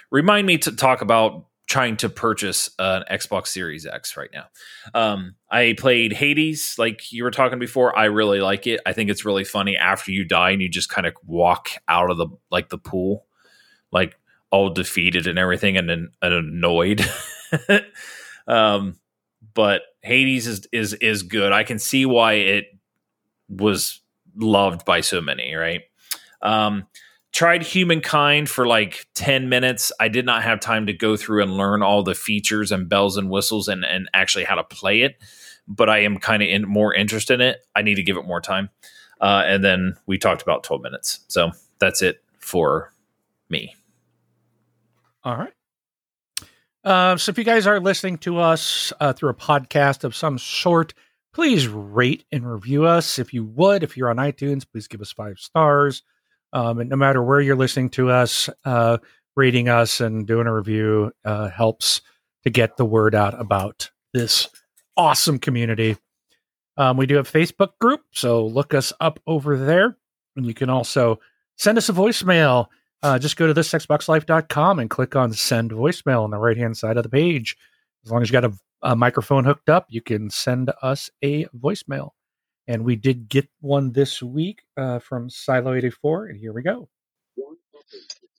remind 0.09 0.47
me 0.47 0.57
to 0.59 0.71
talk 0.73 1.01
about 1.01 1.45
trying 1.67 1.97
to 1.97 2.07
purchase 2.07 2.69
an 2.79 3.03
Xbox 3.11 3.47
Series 3.47 3.85
X 3.85 4.15
right 4.15 4.29
now. 4.31 4.45
Um, 4.93 5.35
I 5.51 5.75
played 5.77 6.13
Hades, 6.13 6.75
like 6.77 7.11
you 7.11 7.25
were 7.25 7.31
talking 7.31 7.59
before. 7.59 7.97
I 7.99 8.05
really 8.05 8.39
like 8.39 8.65
it. 8.65 8.79
I 8.85 8.93
think 8.93 9.09
it's 9.09 9.25
really 9.25 9.43
funny 9.43 9.75
after 9.75 10.13
you 10.13 10.23
die 10.23 10.51
and 10.51 10.61
you 10.61 10.69
just 10.69 10.87
kind 10.87 11.05
of 11.05 11.15
walk 11.25 11.71
out 11.89 12.11
of 12.11 12.15
the 12.15 12.27
like 12.49 12.69
the 12.69 12.77
pool, 12.77 13.25
like 13.91 14.15
all 14.51 14.69
defeated 14.69 15.27
and 15.27 15.37
everything, 15.37 15.75
and 15.75 15.89
then 15.89 16.11
and 16.21 16.33
annoyed. 16.33 17.05
um, 18.47 18.95
but 19.53 19.81
Hades 20.01 20.47
is 20.47 20.67
is 20.71 20.93
is 20.95 21.23
good. 21.23 21.51
I 21.51 21.63
can 21.63 21.79
see 21.79 22.05
why 22.05 22.33
it 22.33 22.65
was 23.49 24.01
loved 24.35 24.85
by 24.85 25.01
so 25.01 25.21
many, 25.21 25.53
right? 25.55 25.81
Um, 26.41 26.87
tried 27.31 27.63
humankind 27.63 28.49
for 28.49 28.67
like 28.67 29.07
10 29.15 29.49
minutes. 29.49 29.91
I 29.99 30.07
did 30.07 30.25
not 30.25 30.43
have 30.43 30.59
time 30.59 30.87
to 30.87 30.93
go 30.93 31.15
through 31.15 31.43
and 31.43 31.55
learn 31.57 31.81
all 31.81 32.03
the 32.03 32.15
features 32.15 32.71
and 32.71 32.89
bells 32.89 33.17
and 33.17 33.29
whistles 33.29 33.67
and, 33.67 33.83
and 33.85 34.09
actually 34.13 34.43
how 34.43 34.55
to 34.55 34.63
play 34.63 35.01
it 35.01 35.15
but 35.67 35.89
i 35.89 35.99
am 35.99 36.17
kind 36.17 36.43
of 36.43 36.49
in, 36.49 36.67
more 36.67 36.93
interested 36.93 37.35
in 37.35 37.41
it. 37.41 37.65
I 37.75 37.81
need 37.81 37.95
to 37.95 38.03
give 38.03 38.17
it 38.17 38.25
more 38.25 38.41
time. 38.41 38.69
Uh, 39.21 39.43
and 39.45 39.63
then 39.63 39.95
we 40.05 40.17
talked 40.17 40.41
about 40.41 40.63
12 40.63 40.81
minutes. 40.81 41.21
So 41.27 41.51
that's 41.79 42.01
it 42.01 42.21
for 42.39 42.93
me. 43.49 43.75
All 45.23 45.37
right 45.37 45.53
uh, 46.83 47.17
so 47.17 47.29
if 47.29 47.37
you 47.37 47.43
guys 47.43 47.67
are 47.67 47.79
listening 47.79 48.17
to 48.19 48.39
us 48.39 48.91
uh, 48.99 49.13
through 49.13 49.29
a 49.29 49.35
podcast 49.35 50.03
of 50.03 50.15
some 50.15 50.37
sort, 50.37 50.93
please 51.33 51.67
rate 51.67 52.25
and 52.31 52.49
review 52.49 52.85
us 52.85 53.19
if 53.19 53.33
you 53.33 53.43
would. 53.43 53.83
If 53.83 53.97
you're 53.97 54.09
on 54.09 54.17
iTunes, 54.17 54.65
please 54.69 54.87
give 54.87 55.01
us 55.01 55.11
five 55.11 55.39
stars. 55.39 56.03
Um, 56.51 56.79
and 56.79 56.89
no 56.89 56.95
matter 56.95 57.23
where 57.23 57.41
you're 57.41 57.55
listening 57.55 57.89
to 57.91 58.11
us, 58.11 58.49
uh, 58.65 58.97
rating 59.35 59.69
us 59.69 59.99
and 59.99 60.27
doing 60.27 60.45
a 60.47 60.53
review 60.53 61.11
uh, 61.25 61.49
helps 61.49 62.01
to 62.43 62.49
get 62.49 62.77
the 62.77 62.85
word 62.85 63.15
out 63.15 63.39
about 63.39 63.89
this 64.13 64.49
awesome 64.95 65.39
community. 65.39 65.97
Um, 66.77 66.97
we 66.97 67.05
do 67.05 67.15
have 67.15 67.31
Facebook 67.31 67.77
group, 67.79 68.01
so 68.11 68.45
look 68.45 68.73
us 68.73 68.93
up 68.99 69.19
over 69.25 69.57
there. 69.57 69.97
And 70.35 70.45
you 70.45 70.53
can 70.53 70.69
also 70.69 71.19
send 71.57 71.77
us 71.77 71.89
a 71.89 71.93
voicemail. 71.93 72.67
Uh, 73.03 73.19
just 73.19 73.35
go 73.35 73.45
to 73.45 73.53
thisxboxlife.com 73.53 74.79
and 74.79 74.89
click 74.89 75.13
on 75.13 75.33
send 75.33 75.71
voicemail 75.71 76.23
on 76.23 76.31
the 76.31 76.37
right 76.37 76.55
hand 76.55 76.77
side 76.77 76.95
of 76.95 77.03
the 77.03 77.09
page. 77.09 77.57
As 78.05 78.11
long 78.11 78.21
as 78.21 78.29
you 78.29 78.33
got 78.33 78.45
a, 78.45 78.53
a 78.81 78.95
microphone 78.95 79.43
hooked 79.43 79.69
up, 79.69 79.87
you 79.89 80.01
can 80.01 80.29
send 80.29 80.71
us 80.81 81.09
a 81.21 81.45
voicemail. 81.47 82.11
And 82.65 82.85
we 82.85 82.95
did 82.95 83.27
get 83.27 83.49
one 83.59 83.91
this 83.91 84.23
week 84.23 84.61
uh, 84.77 84.99
from 84.99 85.27
Silo84, 85.27 86.29
and 86.29 86.39
here 86.39 86.53
we 86.53 86.63
go. 86.63 86.87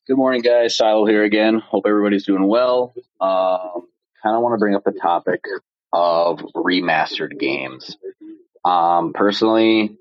Good 0.07 0.17
morning, 0.17 0.41
guys. 0.41 0.75
Silo 0.75 1.05
here 1.05 1.25
again. 1.25 1.59
Hope 1.59 1.85
everybody's 1.87 2.25
doing 2.25 2.47
well. 2.47 2.95
Um, 3.21 3.87
kind 4.23 4.35
of 4.35 4.43
want 4.43 4.55
to 4.55 4.59
bring 4.59 4.75
up 4.75 4.85
the 4.85 4.93
topic 4.93 5.45
of 5.93 6.39
remastered 6.57 7.39
games. 7.39 7.99
Um, 8.65 9.13
personally, 9.13 9.99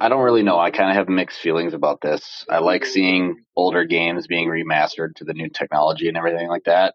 I 0.00 0.08
don't 0.08 0.22
really 0.22 0.42
know. 0.42 0.58
I 0.58 0.70
kind 0.70 0.90
of 0.90 0.96
have 0.96 1.08
mixed 1.08 1.40
feelings 1.40 1.74
about 1.74 2.00
this. 2.00 2.44
I 2.48 2.58
like 2.58 2.84
seeing 2.84 3.44
older 3.56 3.84
games 3.84 4.26
being 4.26 4.48
remastered 4.48 5.16
to 5.16 5.24
the 5.24 5.34
new 5.34 5.48
technology 5.48 6.08
and 6.08 6.16
everything 6.16 6.48
like 6.48 6.64
that, 6.64 6.94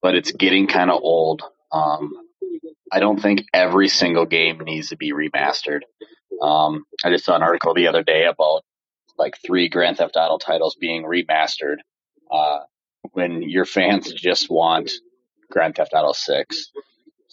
but 0.00 0.14
it's 0.14 0.32
getting 0.32 0.66
kind 0.66 0.90
of 0.90 1.00
old. 1.02 1.42
Um, 1.70 2.12
I 2.90 3.00
don't 3.00 3.20
think 3.20 3.44
every 3.54 3.88
single 3.88 4.26
game 4.26 4.58
needs 4.60 4.88
to 4.88 4.96
be 4.96 5.12
remastered. 5.12 5.80
Um, 6.42 6.84
I 7.04 7.10
just 7.10 7.24
saw 7.24 7.36
an 7.36 7.42
article 7.42 7.74
the 7.74 7.88
other 7.88 8.02
day 8.02 8.24
about 8.26 8.62
like 9.18 9.36
three 9.44 9.68
Grand 9.68 9.98
Theft 9.98 10.16
Auto 10.16 10.38
titles 10.38 10.76
being 10.78 11.04
remastered 11.04 11.76
uh, 12.30 12.60
when 13.12 13.42
your 13.42 13.64
fans 13.64 14.12
just 14.12 14.50
want 14.50 14.90
Grand 15.50 15.76
Theft 15.76 15.92
Auto 15.94 16.12
6. 16.12 16.70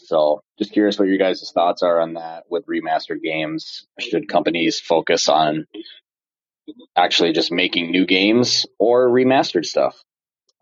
So, 0.09 0.41
just 0.57 0.73
curious 0.73 0.97
what 0.97 1.07
your 1.07 1.19
guys' 1.19 1.51
thoughts 1.53 1.83
are 1.83 2.01
on 2.01 2.15
that 2.15 2.45
with 2.49 2.65
remastered 2.65 3.21
games. 3.21 3.85
Should 3.99 4.27
companies 4.27 4.79
focus 4.79 5.29
on 5.29 5.67
actually 6.95 7.33
just 7.33 7.51
making 7.51 7.91
new 7.91 8.07
games 8.07 8.65
or 8.79 9.07
remastered 9.07 9.65
stuff? 9.65 10.03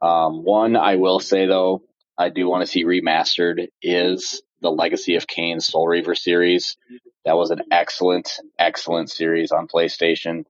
Um, 0.02 0.44
one 0.44 0.76
I 0.76 0.98
will 0.98 1.22
say 1.22 1.46
though, 1.46 1.84
I 2.18 2.28
do 2.28 2.50
want 2.50 2.66
to 2.66 2.68
see 2.68 2.84
remastered 2.84 3.70
is 3.82 4.42
the 4.60 4.70
Legacy 4.70 5.16
of 5.16 5.28
Kain 5.28 5.62
Soul 5.62 5.88
Reaver 5.88 6.16
series. 6.16 6.76
That 7.24 7.38
was 7.38 7.50
an 7.50 7.62
excellent, 7.72 8.30
excellent 8.60 9.10
series 9.10 9.54
on 9.54 9.70
PlayStation. 9.70 10.44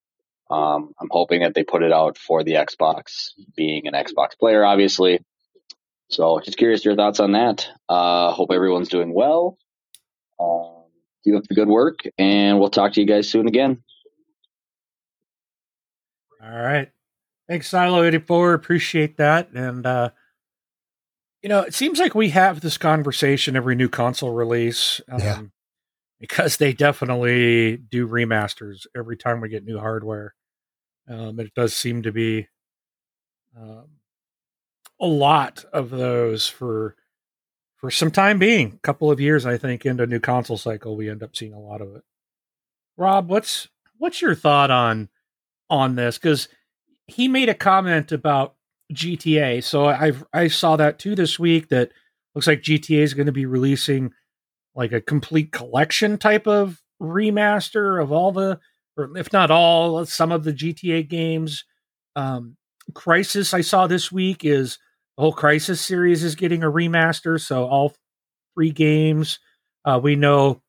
Um, 0.49 0.95
I'm 0.99 1.09
hoping 1.11 1.41
that 1.41 1.53
they 1.53 1.63
put 1.63 1.83
it 1.83 1.93
out 1.93 2.17
for 2.17 2.43
the 2.43 2.53
Xbox, 2.53 3.33
being 3.55 3.85
an 3.85 3.93
Xbox 3.93 4.39
player, 4.39 4.65
obviously. 4.65 5.19
So, 6.09 6.39
just 6.39 6.57
curious 6.57 6.85
your 6.85 6.95
thoughts 6.95 7.19
on 7.19 7.33
that. 7.33 7.67
Uh, 7.89 8.31
hope 8.31 8.51
everyone's 8.51 8.89
doing 8.89 9.13
well. 9.13 9.57
Um, 10.39 10.85
keep 11.23 11.35
up 11.35 11.43
the 11.47 11.55
good 11.55 11.67
work, 11.67 11.99
and 12.17 12.59
we'll 12.59 12.69
talk 12.69 12.93
to 12.93 13.01
you 13.01 13.07
guys 13.07 13.29
soon 13.29 13.47
again. 13.47 13.83
All 16.41 16.49
right. 16.49 16.89
Thanks, 17.47 17.69
Silo84. 17.69 18.53
Appreciate 18.53 19.17
that. 19.17 19.51
And, 19.53 19.85
uh, 19.85 20.11
you 21.41 21.49
know, 21.49 21.61
it 21.61 21.73
seems 21.73 21.99
like 21.99 22.13
we 22.15 22.29
have 22.29 22.61
this 22.61 22.77
conversation 22.77 23.55
every 23.55 23.75
new 23.75 23.89
console 23.89 24.31
release. 24.31 25.01
Um, 25.09 25.19
yeah. 25.19 25.41
Because 26.19 26.57
they 26.57 26.73
definitely 26.73 27.77
do 27.77 28.07
remasters 28.07 28.87
every 28.95 29.17
time 29.17 29.39
we 29.39 29.49
get 29.49 29.63
new 29.63 29.77
hardware. 29.77 30.33
Um, 31.07 31.39
it 31.39 31.53
does 31.53 31.75
seem 31.75 32.01
to 32.03 32.11
be 32.11 32.47
um, 33.55 33.85
a 34.99 35.07
lot 35.07 35.65
of 35.73 35.89
those 35.89 36.47
for 36.47 36.95
for 37.75 37.91
some 37.91 38.11
time 38.11 38.39
being. 38.39 38.73
A 38.73 38.79
couple 38.79 39.11
of 39.11 39.19
years, 39.19 39.45
I 39.45 39.57
think, 39.57 39.85
into 39.85 40.07
new 40.07 40.19
console 40.19 40.57
cycle, 40.57 40.97
we 40.97 41.09
end 41.09 41.23
up 41.23 41.35
seeing 41.35 41.53
a 41.53 41.59
lot 41.59 41.81
of 41.81 41.95
it. 41.95 42.03
Rob, 42.97 43.29
what's 43.29 43.67
what's 43.97 44.21
your 44.21 44.35
thought 44.35 44.71
on 44.71 45.09
on 45.69 45.95
this? 45.95 46.17
Because 46.17 46.47
he 47.05 47.27
made 47.27 47.49
a 47.49 47.53
comment 47.53 48.11
about 48.11 48.55
GTA, 48.93 49.63
so 49.63 49.87
I 49.87 50.13
I 50.33 50.47
saw 50.47 50.75
that 50.77 50.99
too 50.99 51.15
this 51.15 51.37
week. 51.37 51.69
That 51.69 51.91
looks 52.33 52.47
like 52.47 52.61
GTA 52.61 52.99
is 52.99 53.13
going 53.13 53.27
to 53.27 53.31
be 53.31 53.45
releasing 53.45 54.11
like 54.75 54.91
a 54.91 55.01
complete 55.01 55.51
collection 55.51 56.17
type 56.17 56.47
of 56.47 56.81
remaster 57.01 58.01
of 58.01 58.11
all 58.11 58.31
the, 58.31 58.59
or 58.95 59.17
if 59.17 59.33
not 59.33 59.49
all, 59.51 60.05
some 60.05 60.31
of 60.31 60.43
the 60.43 60.53
GTA 60.53 61.07
games. 61.07 61.65
Um, 62.15 62.57
Crysis 62.93 63.53
I 63.53 63.61
saw 63.61 63.87
this 63.87 64.11
week 64.11 64.45
is 64.45 64.77
the 65.17 65.23
whole 65.23 65.33
Crysis 65.33 65.79
series 65.79 66.23
is 66.23 66.35
getting 66.35 66.63
a 66.63 66.71
remaster, 66.71 67.41
so 67.41 67.65
all 67.65 67.95
three 68.53 68.71
games. 68.71 69.39
Uh, 69.83 69.99
we 70.01 70.15
know, 70.15 70.61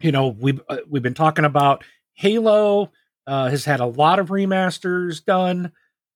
you 0.00 0.12
know, 0.12 0.28
we've 0.28 0.60
uh, 0.68 0.78
we've 0.88 1.02
been 1.02 1.14
talking 1.14 1.44
about 1.44 1.84
Halo 2.14 2.90
uh, 3.26 3.50
has 3.50 3.64
had 3.64 3.80
a 3.80 3.86
lot 3.86 4.18
of 4.18 4.28
remasters 4.28 5.22
done. 5.24 5.72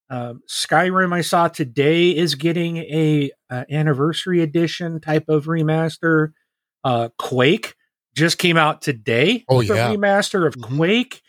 Um, 0.09 0.43
Skyrim 0.49 1.13
I 1.13 1.21
saw 1.21 1.49
today 1.49 2.17
is 2.17 2.35
getting 2.35 2.79
a, 2.79 3.31
a 3.51 3.67
anniversary 3.71 4.43
edition 4.43 5.01
type 5.01 5.29
of 5.29 5.45
remaster. 5.45 6.33
Uh, 6.83 7.11
Quake 7.19 7.75
just 8.15 8.39
came 8.39 8.57
out 8.57 8.81
today. 8.81 9.45
Oh 9.49 9.61
yeah, 9.61 9.91
remaster 9.91 10.47
of 10.47 10.55
mm-hmm. 10.55 10.77
Quake. 10.77 11.21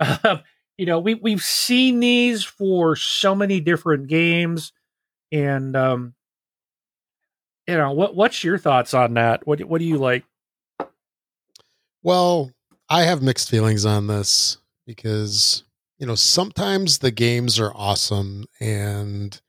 Uh, 0.00 0.38
you 0.78 0.86
know, 0.86 0.98
we 0.98 1.14
we've 1.14 1.42
seen 1.42 2.00
these 2.00 2.42
for 2.42 2.96
so 2.96 3.34
many 3.34 3.60
different 3.60 4.08
games. 4.08 4.72
And 5.34 5.74
um, 5.74 6.14
you 7.66 7.76
know, 7.76 7.90
what 7.90 8.14
what's 8.14 8.44
your 8.44 8.56
thoughts 8.56 8.94
on 8.94 9.14
that? 9.14 9.46
What 9.46 9.60
what 9.64 9.80
do 9.80 9.84
you 9.84 9.98
like? 9.98 10.24
Well, 12.04 12.52
I 12.88 13.02
have 13.02 13.20
mixed 13.20 13.50
feelings 13.50 13.84
on 13.84 14.06
this 14.06 14.58
because 14.86 15.64
you 15.98 16.06
know 16.06 16.14
sometimes 16.14 16.98
the 16.98 17.10
games 17.10 17.58
are 17.58 17.72
awesome 17.74 18.44
and 18.60 19.40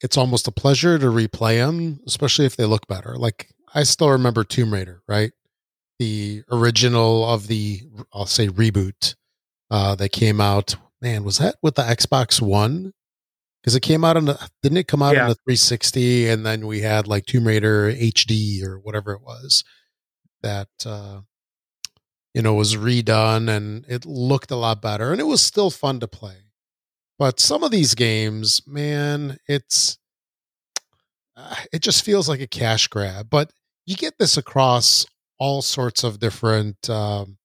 it's 0.00 0.16
almost 0.16 0.46
a 0.46 0.52
pleasure 0.52 0.96
to 0.96 1.06
replay 1.06 1.56
them, 1.56 1.98
especially 2.06 2.46
if 2.46 2.54
they 2.54 2.64
look 2.64 2.86
better. 2.86 3.16
Like 3.16 3.48
I 3.74 3.82
still 3.82 4.10
remember 4.10 4.44
Tomb 4.44 4.72
Raider, 4.72 5.02
right? 5.08 5.32
The 5.98 6.44
original 6.48 7.28
of 7.28 7.48
the 7.48 7.82
I'll 8.12 8.26
say 8.26 8.46
reboot 8.46 9.16
uh, 9.68 9.96
that 9.96 10.12
came 10.12 10.40
out. 10.40 10.76
Man, 11.02 11.24
was 11.24 11.38
that 11.38 11.56
with 11.60 11.74
the 11.74 11.82
Xbox 11.82 12.40
One? 12.40 12.92
Because 13.60 13.74
it 13.74 13.80
came 13.80 14.04
out 14.04 14.16
on 14.16 14.26
the 14.26 14.48
didn't 14.62 14.78
it 14.78 14.88
come 14.88 15.02
out 15.02 15.14
yeah. 15.14 15.22
on 15.22 15.28
the 15.28 15.34
360 15.34 16.28
and 16.28 16.46
then 16.46 16.66
we 16.66 16.80
had 16.80 17.06
like 17.06 17.26
Tomb 17.26 17.46
Raider 17.46 17.92
HD 17.92 18.62
or 18.64 18.78
whatever 18.78 19.12
it 19.12 19.22
was 19.22 19.64
that 20.42 20.68
uh 20.86 21.20
you 22.34 22.42
know 22.42 22.54
was 22.54 22.76
redone 22.76 23.48
and 23.48 23.84
it 23.88 24.06
looked 24.06 24.50
a 24.50 24.56
lot 24.56 24.80
better 24.80 25.12
and 25.12 25.20
it 25.20 25.24
was 25.24 25.42
still 25.42 25.70
fun 25.70 26.00
to 26.00 26.08
play. 26.08 26.36
But 27.18 27.40
some 27.40 27.64
of 27.64 27.72
these 27.72 27.96
games, 27.96 28.62
man, 28.64 29.38
it's 29.48 29.98
uh, 31.36 31.56
it 31.72 31.82
just 31.82 32.04
feels 32.04 32.28
like 32.28 32.40
a 32.40 32.46
cash 32.46 32.86
grab, 32.86 33.28
but 33.28 33.52
you 33.86 33.96
get 33.96 34.18
this 34.18 34.36
across 34.36 35.04
all 35.38 35.62
sorts 35.62 36.04
of 36.04 36.18
different 36.18 36.88
um 36.90 37.38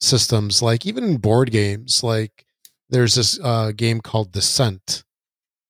systems 0.00 0.60
like 0.60 0.84
even 0.84 1.02
in 1.02 1.16
board 1.16 1.50
games 1.50 2.02
like 2.02 2.44
there's 2.90 3.14
this 3.14 3.40
uh, 3.42 3.72
game 3.74 4.00
called 4.00 4.32
Descent 4.32 5.04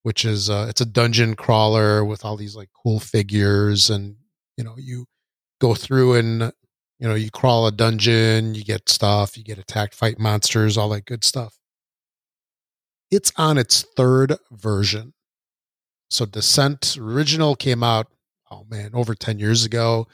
which 0.07 0.25
is 0.25 0.49
uh, 0.49 0.67
it's 0.69 0.81
a 0.81 0.87
dungeon 0.87 1.35
crawler 1.35 2.05
with 2.05 2.25
all 2.25 2.37
these 2.37 2.55
like 2.55 2.69
cool 2.81 3.01
figures 3.01 3.91
and 3.91 4.15
you 4.57 4.63
know 4.63 4.77
you 4.79 5.05
go 5.61 5.75
through 5.75 6.15
and 6.15 6.53
you 7.01 7.09
know 7.09 7.17
you 7.17 7.29
crawl 7.29 7.67
a 7.67 7.73
dungeon 7.73 8.55
you 8.55 8.63
get 8.63 8.89
stuff 8.89 9.37
you 9.37 9.43
get 9.43 9.59
attacked 9.59 9.97
fight 9.97 10.17
monsters 10.17 10.79
all 10.79 10.91
that 10.91 11.07
good 11.07 11.25
stuff. 11.25 11.59
It's 13.11 13.33
on 13.37 13.59
its 13.59 13.85
third 13.97 14.37
version. 14.53 15.13
So 16.09 16.25
descent 16.25 16.97
original 16.97 17.57
came 17.57 17.83
out 17.83 18.07
oh 18.53 18.65
man 18.71 18.93
over 18.95 19.17
10 19.17 19.41
years 19.41 19.65
ago. 19.65 20.07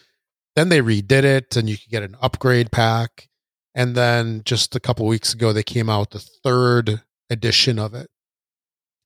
Then 0.56 0.70
they 0.70 0.80
redid 0.80 1.24
it 1.24 1.54
and 1.54 1.68
you 1.68 1.76
could 1.76 1.90
get 1.90 2.02
an 2.02 2.16
upgrade 2.22 2.72
pack. 2.72 3.28
And 3.74 3.94
then 3.94 4.40
just 4.46 4.74
a 4.74 4.80
couple 4.80 5.04
weeks 5.04 5.34
ago 5.34 5.52
they 5.52 5.62
came 5.62 5.90
out 5.90 6.12
the 6.12 6.26
third 6.42 7.02
edition 7.28 7.78
of 7.78 7.92
it 7.92 8.08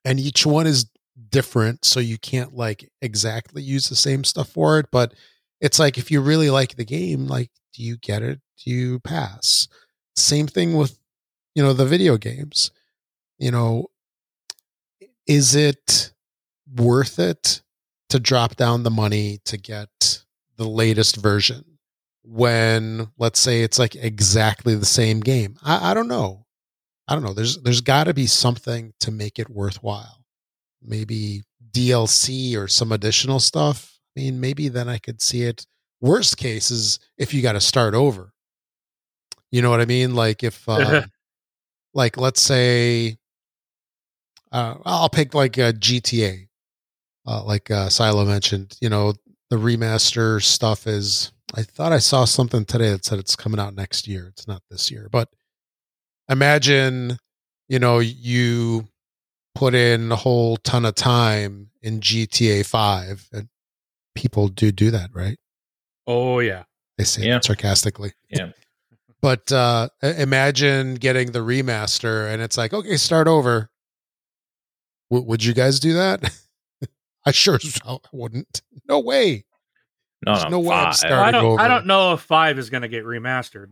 and 0.06 0.20
each 0.20 0.46
one 0.46 0.66
is 0.66 0.86
different 1.30 1.84
so 1.84 2.00
you 2.00 2.16
can't 2.16 2.54
like 2.54 2.90
exactly 3.02 3.62
use 3.62 3.88
the 3.88 3.96
same 3.96 4.24
stuff 4.24 4.48
for 4.48 4.78
it 4.78 4.86
but 4.92 5.12
it's 5.60 5.78
like 5.78 5.98
if 5.98 6.10
you 6.10 6.20
really 6.20 6.48
like 6.48 6.76
the 6.76 6.84
game 6.84 7.26
like 7.26 7.50
do 7.74 7.82
you 7.82 7.96
get 7.98 8.22
it 8.22 8.40
do 8.64 8.70
you 8.70 9.00
pass 9.00 9.68
same 10.14 10.46
thing 10.46 10.74
with 10.74 10.98
you 11.54 11.62
know 11.62 11.72
the 11.72 11.84
video 11.84 12.16
games 12.16 12.70
you 13.38 13.50
know 13.50 13.86
is 15.26 15.54
it 15.54 16.12
worth 16.74 17.18
it 17.18 17.62
to 18.08 18.20
drop 18.20 18.56
down 18.56 18.82
the 18.82 18.90
money 18.90 19.40
to 19.44 19.56
get 19.56 20.22
the 20.56 20.68
latest 20.68 21.16
version 21.16 21.64
when 22.22 23.08
let's 23.18 23.40
say 23.40 23.62
it's 23.62 23.78
like 23.78 23.94
exactly 23.94 24.74
the 24.74 24.86
same 24.86 25.20
game. 25.20 25.56
I, 25.62 25.90
I 25.90 25.94
don't 25.94 26.08
know. 26.08 26.45
I 27.08 27.14
don't 27.14 27.24
know. 27.24 27.34
There's 27.34 27.58
there's 27.62 27.80
got 27.80 28.04
to 28.04 28.14
be 28.14 28.26
something 28.26 28.92
to 29.00 29.10
make 29.10 29.38
it 29.38 29.48
worthwhile. 29.48 30.24
Maybe 30.82 31.42
DLC 31.72 32.56
or 32.56 32.68
some 32.68 32.92
additional 32.92 33.40
stuff. 33.40 33.98
I 34.16 34.20
mean, 34.20 34.40
maybe 34.40 34.68
then 34.68 34.88
I 34.88 34.98
could 34.98 35.20
see 35.20 35.42
it. 35.42 35.66
Worst 36.00 36.36
case 36.36 36.70
is 36.70 36.98
if 37.18 37.32
you 37.32 37.42
got 37.42 37.52
to 37.52 37.60
start 37.60 37.94
over. 37.94 38.32
You 39.50 39.62
know 39.62 39.70
what 39.70 39.80
I 39.80 39.84
mean? 39.84 40.14
Like 40.14 40.42
if, 40.42 40.68
uh, 40.68 41.02
like 41.94 42.16
let's 42.16 42.40
say, 42.40 43.16
uh, 44.52 44.76
I'll 44.84 45.08
pick 45.08 45.34
like 45.34 45.58
a 45.58 45.72
GTA, 45.72 46.48
uh, 47.26 47.44
like 47.44 47.70
uh, 47.70 47.88
Silo 47.88 48.24
mentioned. 48.24 48.76
You 48.80 48.88
know, 48.88 49.14
the 49.50 49.56
remaster 49.56 50.42
stuff 50.42 50.86
is. 50.86 51.32
I 51.54 51.62
thought 51.62 51.92
I 51.92 51.98
saw 51.98 52.24
something 52.24 52.64
today 52.64 52.90
that 52.90 53.04
said 53.04 53.20
it's 53.20 53.36
coming 53.36 53.60
out 53.60 53.74
next 53.74 54.08
year. 54.08 54.26
It's 54.28 54.48
not 54.48 54.62
this 54.68 54.90
year, 54.90 55.08
but 55.10 55.28
imagine, 56.28 57.18
you 57.68 57.78
know, 57.78 57.98
you 57.98 58.88
put 59.54 59.74
in 59.74 60.12
a 60.12 60.16
whole 60.16 60.56
ton 60.58 60.84
of 60.84 60.94
time 60.94 61.70
in 61.82 62.00
GTA 62.00 62.64
5 62.66 63.28
and 63.32 63.48
people 64.14 64.48
do 64.48 64.70
do 64.72 64.90
that, 64.90 65.10
right? 65.14 65.38
Oh 66.06 66.40
yeah. 66.40 66.64
They 66.98 67.04
say 67.04 67.26
Yeah. 67.26 67.36
it 67.36 67.44
sarcastically. 67.44 68.12
Yeah. 68.28 68.50
But 69.22 69.50
uh 69.50 69.88
imagine 70.02 70.94
getting 70.96 71.32
the 71.32 71.38
remaster 71.40 72.30
and 72.32 72.40
it's 72.42 72.56
like, 72.58 72.72
okay, 72.74 72.96
start 72.96 73.26
over. 73.26 73.70
W- 75.10 75.26
would 75.26 75.42
you 75.42 75.54
guys 75.54 75.80
do 75.80 75.94
that? 75.94 76.30
I 77.26 77.32
sure 77.32 77.54
as 77.56 77.78
hell 77.82 78.02
wouldn't. 78.12 78.60
No 78.86 79.00
way. 79.00 79.44
No, 80.24 80.34
no, 80.34 80.48
no 80.50 80.60
way 80.60 80.76
I'm 80.76 80.92
starting 80.92 81.18
I 81.18 81.30
don't. 81.32 81.44
over. 81.44 81.60
I 81.60 81.66
don't 81.66 81.86
know 81.86 82.12
if 82.12 82.20
five 82.20 82.58
is 82.58 82.70
going 82.70 82.82
to 82.82 82.88
get 82.88 83.04
remastered. 83.04 83.68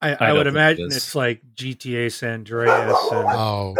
I, 0.00 0.12
I, 0.12 0.14
don't 0.28 0.36
would 0.38 0.44
think 0.44 0.46
it 0.46 0.48
imagine 0.58 0.86
it's 0.86 1.14
like 1.14 1.42
GTA 1.56 2.12
San 2.12 2.34
Andreas 2.40 2.96
and 3.10 3.28
Oh, 3.28 3.74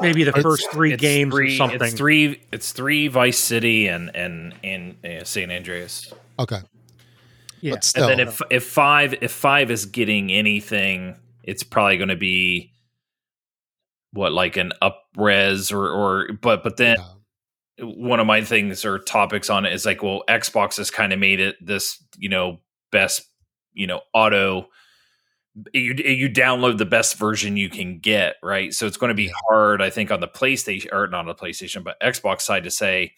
maybe 0.00 0.24
the 0.24 0.30
It's- 0.30 0.42
first 0.42 0.70
three 0.72 0.92
It's 0.94 1.00
games 1.00 1.32
three, 1.32 1.54
or 1.54 1.56
something. 1.56 1.82
It's 1.82 1.94
three. 1.94 2.40
It's 2.52 2.72
three 2.72 3.08
Vice 3.08 3.38
City 3.38 3.86
and 3.88 4.14
and 4.14 4.54
and 4.64 4.96
uh, 5.04 5.24
San 5.24 5.50
Andreas. 5.50 6.12
okay. 6.38 6.60
yeah. 7.60 7.72
But 7.74 7.84
still, 7.84 8.08
And 8.08 8.18
then 8.20 8.28
if 8.28 8.40
if 8.50 8.64
five 8.64 9.14
if 9.20 9.30
five 9.32 9.70
is 9.70 9.86
getting 9.86 10.32
anything, 10.32 11.16
it's 11.44 11.62
probably 11.62 11.96
going 11.96 12.08
to 12.08 12.16
be 12.16 12.72
what 14.12 14.32
like 14.32 14.56
an 14.56 14.72
upres 14.82 15.72
or 15.72 15.88
or 15.90 16.32
but 16.40 16.62
but 16.64 16.76
then 16.76 16.96
yeah. 17.78 17.84
one 17.84 18.18
of 18.20 18.26
my 18.26 18.42
things 18.42 18.84
or 18.84 18.98
topics 18.98 19.48
on 19.50 19.64
it 19.64 19.72
is 19.72 19.86
like, 19.86 20.02
well, 20.02 20.22
Xbox 20.28 20.76
has 20.78 20.90
kind 20.90 21.12
of 21.12 21.18
made 21.18 21.40
it 21.40 21.56
this, 21.64 22.02
you 22.16 22.28
know, 22.28 22.58
best, 22.90 23.22
you 23.72 23.86
know, 23.86 24.00
auto. 24.12 24.68
You 25.72 25.94
you 25.94 26.28
download 26.28 26.78
the 26.78 26.86
best 26.86 27.16
version 27.16 27.56
you 27.56 27.68
can 27.68 27.98
get, 27.98 28.36
right? 28.42 28.74
So 28.74 28.86
it's 28.86 28.96
going 28.96 29.10
to 29.10 29.14
be 29.14 29.32
hard, 29.48 29.80
I 29.80 29.90
think, 29.90 30.10
on 30.10 30.20
the 30.20 30.28
PlayStation 30.28 30.92
or 30.92 31.06
not 31.06 31.20
on 31.20 31.26
the 31.26 31.34
PlayStation, 31.34 31.84
but 31.84 32.00
Xbox 32.00 32.40
side 32.40 32.64
to 32.64 32.70
say, 32.70 33.12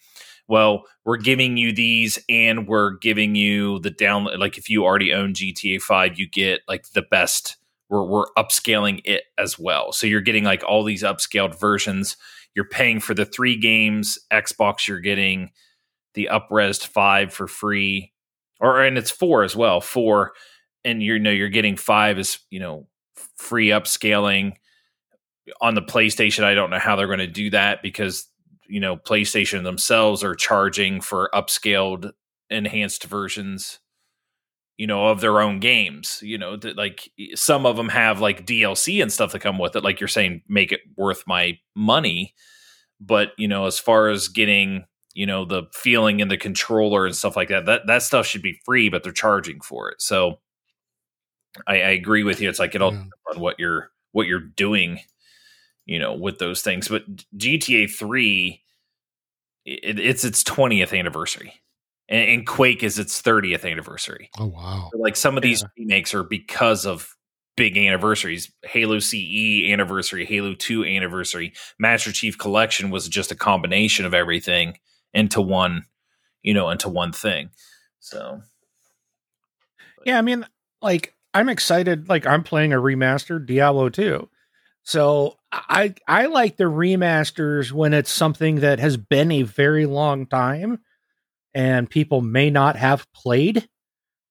well, 0.47 0.83
we're 1.03 1.17
giving 1.17 1.57
you 1.57 1.73
these, 1.73 2.19
and 2.29 2.67
we're 2.67 2.91
giving 2.97 3.35
you 3.35 3.79
the 3.79 3.91
download. 3.91 4.37
Like 4.37 4.57
if 4.57 4.69
you 4.69 4.83
already 4.83 5.13
own 5.13 5.33
GTA 5.33 5.81
Five, 5.81 6.19
you 6.19 6.29
get 6.29 6.61
like 6.67 6.89
the 6.91 7.01
best. 7.01 7.57
We're 7.89 8.03
we're 8.03 8.27
upscaling 8.37 9.01
it 9.03 9.23
as 9.37 9.57
well, 9.57 9.91
so 9.91 10.05
you're 10.05 10.21
getting 10.21 10.43
like 10.43 10.63
all 10.63 10.83
these 10.83 11.03
upscaled 11.03 11.59
versions 11.59 12.17
you're 12.57 12.65
paying 12.65 12.99
for 12.99 13.13
the 13.13 13.23
three 13.23 13.55
games 13.55 14.17
xbox 14.33 14.87
you're 14.87 14.99
getting 14.99 15.51
the 16.15 16.27
upres 16.29 16.85
5 16.85 17.31
for 17.31 17.47
free 17.47 18.11
or 18.59 18.81
and 18.81 18.97
it's 18.97 19.11
4 19.11 19.43
as 19.43 19.55
well 19.55 19.79
4 19.79 20.33
and 20.87 21.03
you 21.03 21.19
know 21.19 21.29
you're 21.31 21.49
getting 21.49 21.77
5 21.77 22.19
is 22.19 22.39
you 22.49 22.59
know 22.59 22.87
free 23.37 23.67
upscaling 23.67 24.53
on 25.61 25.75
the 25.75 25.81
playstation 25.81 26.43
i 26.43 26.53
don't 26.53 26.69
know 26.69 26.79
how 26.79 26.95
they're 26.95 27.07
going 27.07 27.19
to 27.19 27.27
do 27.27 27.49
that 27.49 27.81
because 27.81 28.27
you 28.67 28.79
know 28.79 28.97
playstation 28.97 29.63
themselves 29.63 30.23
are 30.23 30.35
charging 30.35 31.01
for 31.01 31.29
upscaled 31.33 32.11
enhanced 32.49 33.03
versions 33.03 33.79
you 34.77 34.85
know 34.85 35.07
of 35.07 35.21
their 35.21 35.41
own 35.41 35.59
games 35.59 36.19
you 36.21 36.37
know 36.37 36.55
that 36.55 36.77
like 36.77 37.09
some 37.35 37.65
of 37.65 37.75
them 37.75 37.89
have 37.89 38.21
like 38.21 38.45
dlc 38.45 39.01
and 39.01 39.11
stuff 39.11 39.31
that 39.31 39.39
come 39.39 39.57
with 39.57 39.75
it 39.75 39.83
like 39.83 39.99
you're 39.99 40.07
saying 40.07 40.41
make 40.47 40.71
it 40.71 40.81
worth 40.95 41.23
my 41.27 41.57
money. 41.75 42.33
But 42.99 43.33
you 43.37 43.47
know 43.47 43.65
as 43.65 43.77
far 43.79 44.09
as 44.09 44.27
getting 44.27 44.85
you 45.13 45.25
know 45.25 45.45
the 45.45 45.63
feeling 45.71 46.19
in 46.19 46.29
the 46.29 46.37
controller 46.37 47.05
and 47.05 47.15
stuff 47.15 47.35
like 47.35 47.49
that 47.49 47.65
that 47.65 47.87
that 47.87 48.03
stuff 48.03 48.25
should 48.25 48.41
be 48.41 48.59
free 48.65 48.89
but 48.89 49.03
they're 49.03 49.11
charging 49.11 49.61
for 49.61 49.89
it. 49.89 50.01
So 50.01 50.39
i, 51.67 51.75
I 51.75 51.89
agree 51.89 52.23
with 52.23 52.41
you 52.41 52.49
it's 52.49 52.59
like 52.59 52.75
it 52.75 52.81
all 52.81 52.93
Yeah. 52.93 53.05
on 53.33 53.39
what 53.39 53.57
you're 53.59 53.91
what 54.11 54.27
you're 54.27 54.39
doing 54.39 54.99
you 55.85 55.99
know 55.99 56.13
with 56.13 56.39
those 56.39 56.61
things 56.61 56.87
but 56.87 57.03
gta 57.37 57.89
3 57.91 58.61
it, 59.65 59.99
it's 59.99 60.23
its 60.23 60.43
20th 60.43 60.97
anniversary 60.97 61.53
and, 62.09 62.29
and 62.29 62.47
quake 62.47 62.83
is 62.83 62.99
its 62.99 63.21
30th 63.21 63.69
anniversary 63.69 64.29
Oh 64.39 64.47
wow. 64.47 64.89
like 64.93 65.15
some 65.15 65.37
of 65.37 65.43
these 65.43 65.63
remakes 65.77 66.13
are 66.13 66.23
because 66.23 66.85
of 66.85 67.13
big 67.55 67.75
anniversaries. 67.75 68.51
Halo 68.63 68.99
CE 68.99 69.71
anniversary, 69.71 70.25
Halo 70.25 70.53
2 70.53 70.85
anniversary, 70.85 71.53
Master 71.79 72.11
Chief 72.11 72.37
Collection 72.37 72.91
was 72.91 73.09
just 73.09 73.31
a 73.31 73.35
combination 73.35 74.05
of 74.05 74.13
everything 74.13 74.77
into 75.11 75.41
one, 75.41 75.83
you 76.43 76.53
know, 76.53 76.69
into 76.69 76.87
one 76.87 77.11
thing. 77.11 77.49
So 77.99 78.41
Yeah, 80.05 80.19
I 80.19 80.21
mean, 80.21 80.45
like 80.83 81.15
I'm 81.37 81.49
excited. 81.49 82.09
Like 82.09 82.25
I'm 82.25 82.43
playing 82.43 82.73
a 82.73 82.77
remastered 82.77 83.45
Diablo 83.45 83.89
2. 83.89 84.27
So 84.81 85.37
I 85.51 85.93
I 86.07 86.25
like 86.25 86.57
the 86.57 86.63
remasters 86.63 87.71
when 87.71 87.93
it's 87.93 88.11
something 88.11 88.61
that 88.61 88.79
has 88.79 88.97
been 88.97 89.31
a 89.31 89.43
very 89.43 89.85
long 89.85 90.25
time 90.25 90.79
and 91.53 91.87
people 91.87 92.21
may 92.21 92.49
not 92.49 92.75
have 92.75 93.05
played 93.13 93.69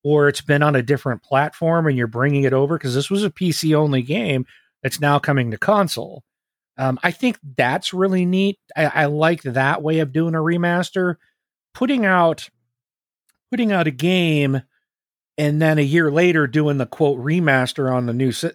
or 0.02 0.26
it's 0.26 0.40
been 0.40 0.64
on 0.64 0.74
a 0.74 0.82
different 0.82 1.22
platform 1.22 1.86
and 1.86 1.96
you're 1.96 2.08
bringing 2.08 2.42
it 2.42 2.52
over 2.52 2.76
because 2.76 2.96
this 2.96 3.08
was 3.08 3.22
a 3.22 3.30
PC 3.30 3.72
only 3.76 4.02
game 4.02 4.44
that's 4.82 5.00
now 5.00 5.20
coming 5.20 5.52
to 5.52 5.58
console. 5.58 6.24
Um, 6.76 6.98
I 7.04 7.12
think 7.12 7.38
that's 7.56 7.94
really 7.94 8.26
neat. 8.26 8.58
I, 8.76 8.86
I 8.86 9.04
like 9.04 9.42
that 9.42 9.80
way 9.80 10.00
of 10.00 10.12
doing 10.12 10.34
a 10.34 10.38
remaster. 10.38 11.16
Putting 11.72 12.04
out 12.04 12.50
putting 13.52 13.70
out 13.70 13.86
a 13.86 13.92
game 13.92 14.62
and 15.38 15.60
then 15.60 15.78
a 15.78 15.82
year 15.82 16.10
later 16.10 16.46
doing 16.46 16.78
the 16.78 16.86
quote 16.86 17.18
remaster 17.18 17.92
on 17.92 18.06
the 18.06 18.12
new 18.12 18.32
si- 18.32 18.50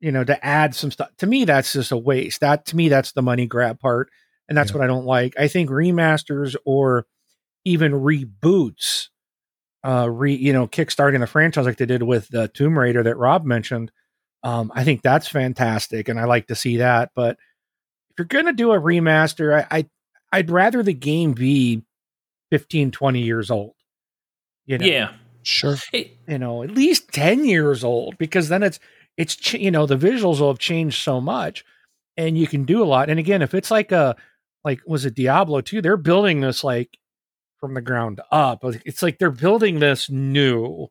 you 0.00 0.12
know 0.12 0.24
to 0.24 0.44
add 0.44 0.74
some 0.74 0.90
stuff. 0.90 1.10
To 1.18 1.26
me 1.26 1.44
that's 1.44 1.72
just 1.72 1.92
a 1.92 1.96
waste. 1.96 2.40
That 2.40 2.66
to 2.66 2.76
me 2.76 2.88
that's 2.88 3.12
the 3.12 3.22
money 3.22 3.46
grab 3.46 3.80
part 3.80 4.08
and 4.48 4.56
that's 4.56 4.70
Yeah. 4.70 4.78
what 4.78 4.84
i 4.84 4.86
don't 4.86 5.06
like. 5.06 5.34
I 5.38 5.48
think 5.48 5.70
remasters 5.70 6.56
or 6.64 7.06
even 7.64 7.92
reboots 7.92 9.08
uh 9.84 10.08
re 10.10 10.34
you 10.34 10.52
know 10.52 10.66
kickstarting 10.66 11.20
the 11.20 11.26
franchise 11.26 11.66
like 11.66 11.76
they 11.78 11.86
did 11.86 12.02
with 12.02 12.28
the 12.28 12.48
tomb 12.48 12.78
raider 12.78 13.02
that 13.02 13.16
rob 13.16 13.44
mentioned 13.46 13.90
um 14.42 14.70
i 14.74 14.84
think 14.84 15.00
that's 15.00 15.26
fantastic 15.26 16.08
and 16.08 16.20
i 16.20 16.24
like 16.24 16.46
to 16.46 16.54
see 16.54 16.76
that 16.78 17.10
but 17.14 17.38
if 18.10 18.18
you're 18.18 18.26
gonna 18.26 18.52
do 18.52 18.72
a 18.72 18.78
remaster 18.78 19.64
i, 19.70 19.78
I 19.78 19.86
i'd 20.32 20.50
rather 20.50 20.82
the 20.82 20.92
game 20.92 21.32
be 21.32 21.82
15 22.50 22.90
20 22.90 23.20
years 23.22 23.50
old 23.50 23.72
you 24.66 24.76
know? 24.76 24.84
Yeah, 24.86 25.12
Sure. 25.42 25.76
It- 25.92 26.18
you 26.28 26.38
know 26.38 26.62
at 26.62 26.70
least 26.70 27.08
10 27.12 27.44
years 27.44 27.82
old 27.82 28.16
because 28.18 28.48
then 28.48 28.62
it's 28.62 28.78
it's 29.16 29.52
you 29.54 29.70
know 29.70 29.86
the 29.86 29.96
visuals 29.96 30.40
will 30.40 30.48
have 30.48 30.58
changed 30.58 31.02
so 31.02 31.20
much 31.20 31.64
and 32.16 32.36
you 32.38 32.46
can 32.46 32.64
do 32.64 32.82
a 32.82 32.84
lot 32.86 33.08
and 33.10 33.18
again 33.18 33.42
if 33.42 33.54
it's 33.54 33.70
like 33.70 33.90
a 33.90 34.14
like 34.64 34.80
was 34.86 35.04
it 35.06 35.14
diablo 35.14 35.60
2 35.60 35.80
they're 35.80 35.96
building 35.96 36.40
this 36.40 36.62
like 36.62 36.98
from 37.58 37.74
the 37.74 37.80
ground 37.80 38.20
up 38.30 38.60
it's 38.84 39.02
like 39.02 39.18
they're 39.18 39.30
building 39.30 39.78
this 39.80 40.10
new 40.10 40.88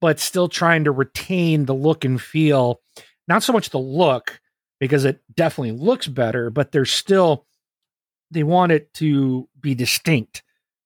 but 0.00 0.20
still 0.20 0.48
trying 0.48 0.84
to 0.84 0.92
retain 0.92 1.64
the 1.66 1.74
look 1.74 2.04
and 2.04 2.20
feel 2.20 2.80
not 3.28 3.42
so 3.42 3.52
much 3.52 3.70
the 3.70 3.78
look 3.78 4.40
because 4.80 5.04
it 5.04 5.20
definitely 5.34 5.72
looks 5.72 6.06
better 6.08 6.50
but 6.50 6.72
they're 6.72 6.84
still 6.86 7.46
they 8.30 8.42
want 8.42 8.72
it 8.72 8.92
to 8.94 9.48
be 9.60 9.74
distinct 9.74 10.42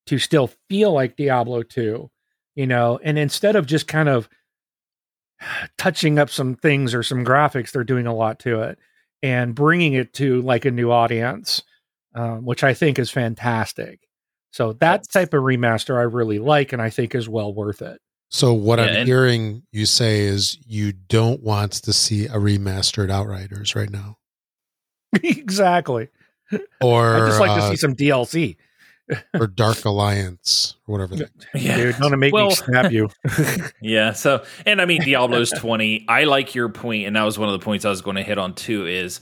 to 0.06 0.18
still 0.18 0.50
feel 0.68 0.92
like 0.92 1.16
diablo 1.16 1.62
2 1.62 2.10
you 2.60 2.66
know 2.66 2.98
and 3.02 3.18
instead 3.18 3.56
of 3.56 3.64
just 3.66 3.86
kind 3.88 4.08
of 4.08 4.28
touching 5.78 6.18
up 6.18 6.28
some 6.28 6.54
things 6.54 6.94
or 6.94 7.02
some 7.02 7.24
graphics 7.24 7.72
they're 7.72 7.84
doing 7.84 8.06
a 8.06 8.14
lot 8.14 8.38
to 8.38 8.60
it 8.60 8.78
and 9.22 9.54
bringing 9.54 9.94
it 9.94 10.12
to 10.12 10.42
like 10.42 10.64
a 10.66 10.70
new 10.70 10.90
audience 10.90 11.62
um, 12.14 12.44
which 12.44 12.62
i 12.64 12.74
think 12.74 12.98
is 12.98 13.10
fantastic. 13.10 14.00
So 14.52 14.72
that 14.72 14.78
That's- 14.80 15.06
type 15.06 15.32
of 15.32 15.42
remaster 15.44 15.96
i 15.98 16.02
really 16.02 16.38
like 16.40 16.72
and 16.72 16.82
i 16.82 16.90
think 16.90 17.14
is 17.14 17.28
well 17.28 17.54
worth 17.54 17.80
it. 17.82 18.00
So 18.28 18.52
what 18.52 18.78
Yeah, 18.78 18.86
I'm 18.86 18.96
and- 18.96 19.08
hearing 19.08 19.62
you 19.72 19.86
say 19.86 20.20
is 20.22 20.58
you 20.66 20.92
don't 20.92 21.42
want 21.42 21.72
to 21.84 21.92
see 21.92 22.26
a 22.26 22.34
remastered 22.34 23.10
Outriders 23.10 23.74
right 23.76 23.90
now, 23.90 24.18
exactly. 25.22 26.08
Or 26.82 27.14
i 27.14 27.28
just 27.28 27.40
like 27.40 27.56
to 27.58 27.64
uh, 27.64 27.70
see 27.70 27.76
some 27.76 27.94
dlc 27.94 28.56
or 29.34 29.46
Dark 29.46 29.84
Alliance 29.84 30.76
or 30.86 30.92
whatever. 30.92 31.16
they- 31.16 31.26
Yeah. 31.60 31.76
Dude, 31.76 31.96
don't 31.96 32.18
make 32.18 32.32
Well- 32.32 32.48
me 32.48 32.54
snap 32.54 32.92
you. 32.92 33.08
Yeah. 33.82 34.12
So, 34.12 34.44
and 34.66 34.80
I 34.80 34.84
mean, 34.84 35.02
Diablo's 35.02 35.50
20. 35.50 36.04
I 36.08 36.24
like 36.24 36.54
your 36.54 36.68
point, 36.68 37.06
and 37.06 37.16
that 37.16 37.22
was 37.24 37.38
one 37.38 37.48
of 37.48 37.58
the 37.58 37.64
points 37.64 37.84
I 37.84 37.90
was 37.90 38.02
going 38.02 38.16
to 38.16 38.22
hit 38.22 38.38
on 38.38 38.54
too 38.54 38.86
is 38.86 39.20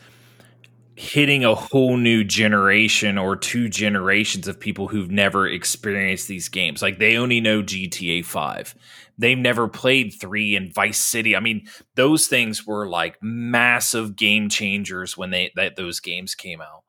hitting 0.96 1.44
a 1.44 1.54
whole 1.54 1.96
new 1.96 2.24
generation 2.24 3.18
or 3.18 3.36
two 3.36 3.68
generations 3.68 4.48
of 4.48 4.58
people 4.58 4.88
who've 4.88 5.10
never 5.10 5.46
experienced 5.46 6.26
these 6.26 6.48
games. 6.48 6.82
Like 6.82 6.98
they 6.98 7.16
only 7.16 7.40
know 7.40 7.62
GTA 7.62 8.24
5. 8.24 8.74
They've 9.16 9.38
never 9.38 9.68
played 9.68 10.12
3 10.20 10.56
and 10.56 10.74
Vice 10.74 10.98
City. 10.98 11.36
I 11.36 11.40
mean, 11.40 11.66
those 11.94 12.26
things 12.26 12.66
were 12.66 12.88
like 12.88 13.16
massive 13.22 14.16
game 14.16 14.48
changers 14.48 15.16
when 15.16 15.30
they 15.30 15.52
that 15.54 15.76
those 15.76 16.00
games 16.00 16.34
came 16.34 16.60
out. 16.60 16.82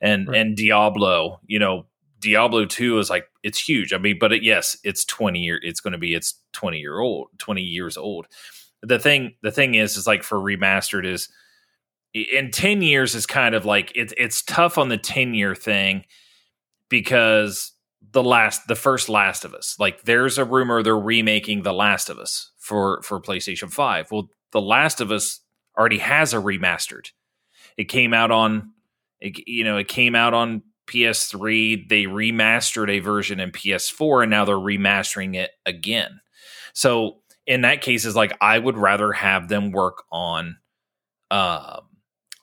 And 0.00 0.26
Right. 0.28 0.38
and 0.40 0.56
Diablo, 0.56 1.40
you 1.46 1.60
know, 1.60 1.86
Diablo 2.22 2.64
2 2.64 2.98
is 2.98 3.10
like 3.10 3.26
it's 3.42 3.58
huge. 3.58 3.92
I 3.92 3.98
mean, 3.98 4.16
but 4.18 4.32
it, 4.32 4.42
yes, 4.42 4.78
it's 4.84 5.04
20 5.04 5.40
year 5.40 5.58
it's 5.62 5.80
going 5.80 5.92
to 5.92 5.98
be 5.98 6.14
it's 6.14 6.34
20 6.52 6.78
year 6.78 6.98
old, 6.98 7.28
20 7.38 7.60
years 7.60 7.96
old. 7.96 8.26
The 8.82 8.98
thing 8.98 9.34
the 9.42 9.50
thing 9.50 9.74
is 9.74 9.96
is 9.96 10.06
like 10.06 10.22
for 10.22 10.38
remastered 10.38 11.04
is 11.04 11.28
in 12.14 12.50
10 12.50 12.82
years 12.82 13.14
is 13.14 13.26
kind 13.26 13.54
of 13.54 13.64
like 13.64 13.92
it's 13.94 14.14
it's 14.16 14.42
tough 14.42 14.78
on 14.78 14.88
the 14.88 14.98
10 14.98 15.34
year 15.34 15.54
thing 15.54 16.04
because 16.88 17.72
the 18.12 18.22
last 18.22 18.66
the 18.68 18.76
first 18.76 19.08
last 19.08 19.44
of 19.44 19.54
us 19.54 19.76
like 19.78 20.02
there's 20.02 20.38
a 20.38 20.44
rumor 20.44 20.82
they're 20.82 20.98
remaking 20.98 21.62
the 21.62 21.72
last 21.72 22.10
of 22.10 22.18
us 22.18 22.50
for 22.58 23.00
for 23.02 23.20
PlayStation 23.20 23.70
5 23.70 24.10
well 24.10 24.28
the 24.50 24.60
last 24.60 25.00
of 25.00 25.10
us 25.10 25.40
already 25.78 25.98
has 25.98 26.34
a 26.34 26.38
remastered 26.38 27.08
it 27.76 27.84
came 27.84 28.12
out 28.12 28.30
on 28.30 28.72
it, 29.20 29.46
you 29.48 29.64
know 29.64 29.78
it 29.78 29.88
came 29.88 30.14
out 30.14 30.34
on 30.34 30.62
PS3 30.92 31.88
they 31.88 32.04
remastered 32.04 32.90
a 32.90 33.00
version 33.00 33.40
in 33.40 33.50
PS4 33.50 34.22
and 34.22 34.30
now 34.30 34.44
they're 34.44 34.56
remastering 34.56 35.34
it 35.36 35.52
again 35.66 36.20
so 36.72 37.18
in 37.46 37.62
that 37.62 37.82
case 37.82 38.04
is 38.04 38.16
like 38.16 38.36
I 38.40 38.58
would 38.58 38.76
rather 38.76 39.12
have 39.12 39.48
them 39.48 39.72
work 39.72 40.04
on 40.10 40.56
um 41.30 41.82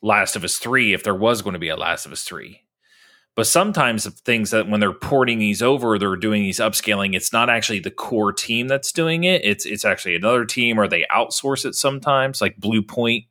Last 0.01 0.35
of 0.35 0.43
Us 0.43 0.57
3 0.57 0.93
if 0.93 1.03
there 1.03 1.15
was 1.15 1.41
going 1.41 1.53
to 1.53 1.59
be 1.59 1.69
a 1.69 1.75
Last 1.75 2.05
of 2.05 2.11
Us 2.11 2.23
3. 2.23 2.61
But 3.35 3.47
sometimes 3.47 4.03
the 4.03 4.11
things 4.11 4.51
that 4.51 4.67
when 4.67 4.79
they're 4.79 4.91
porting 4.91 5.39
these 5.39 5.61
over, 5.61 5.97
they're 5.97 6.15
doing 6.15 6.41
these 6.41 6.59
upscaling, 6.59 7.15
it's 7.15 7.31
not 7.31 7.49
actually 7.49 7.79
the 7.79 7.91
core 7.91 8.33
team 8.33 8.67
that's 8.67 8.91
doing 8.91 9.23
it. 9.23 9.45
It's 9.45 9.65
it's 9.65 9.85
actually 9.85 10.15
another 10.15 10.45
team 10.45 10.77
or 10.79 10.87
they 10.87 11.05
outsource 11.11 11.65
it 11.65 11.75
sometimes, 11.75 12.41
like 12.41 12.59
Bluepoint, 12.59 13.27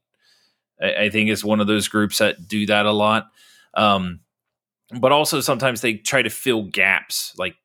I, 0.81 0.95
I 0.95 1.11
think 1.11 1.29
is 1.29 1.45
one 1.45 1.61
of 1.61 1.67
those 1.67 1.89
groups 1.89 2.19
that 2.19 2.49
do 2.49 2.65
that 2.67 2.87
a 2.87 2.93
lot. 2.93 3.29
Um, 3.75 4.21
but 4.93 5.13
also 5.13 5.41
sometimes 5.41 5.81
they 5.81 5.95
try 5.95 6.23
to 6.23 6.31
fill 6.31 6.65
gaps. 6.65 7.35
Like 7.39 7.57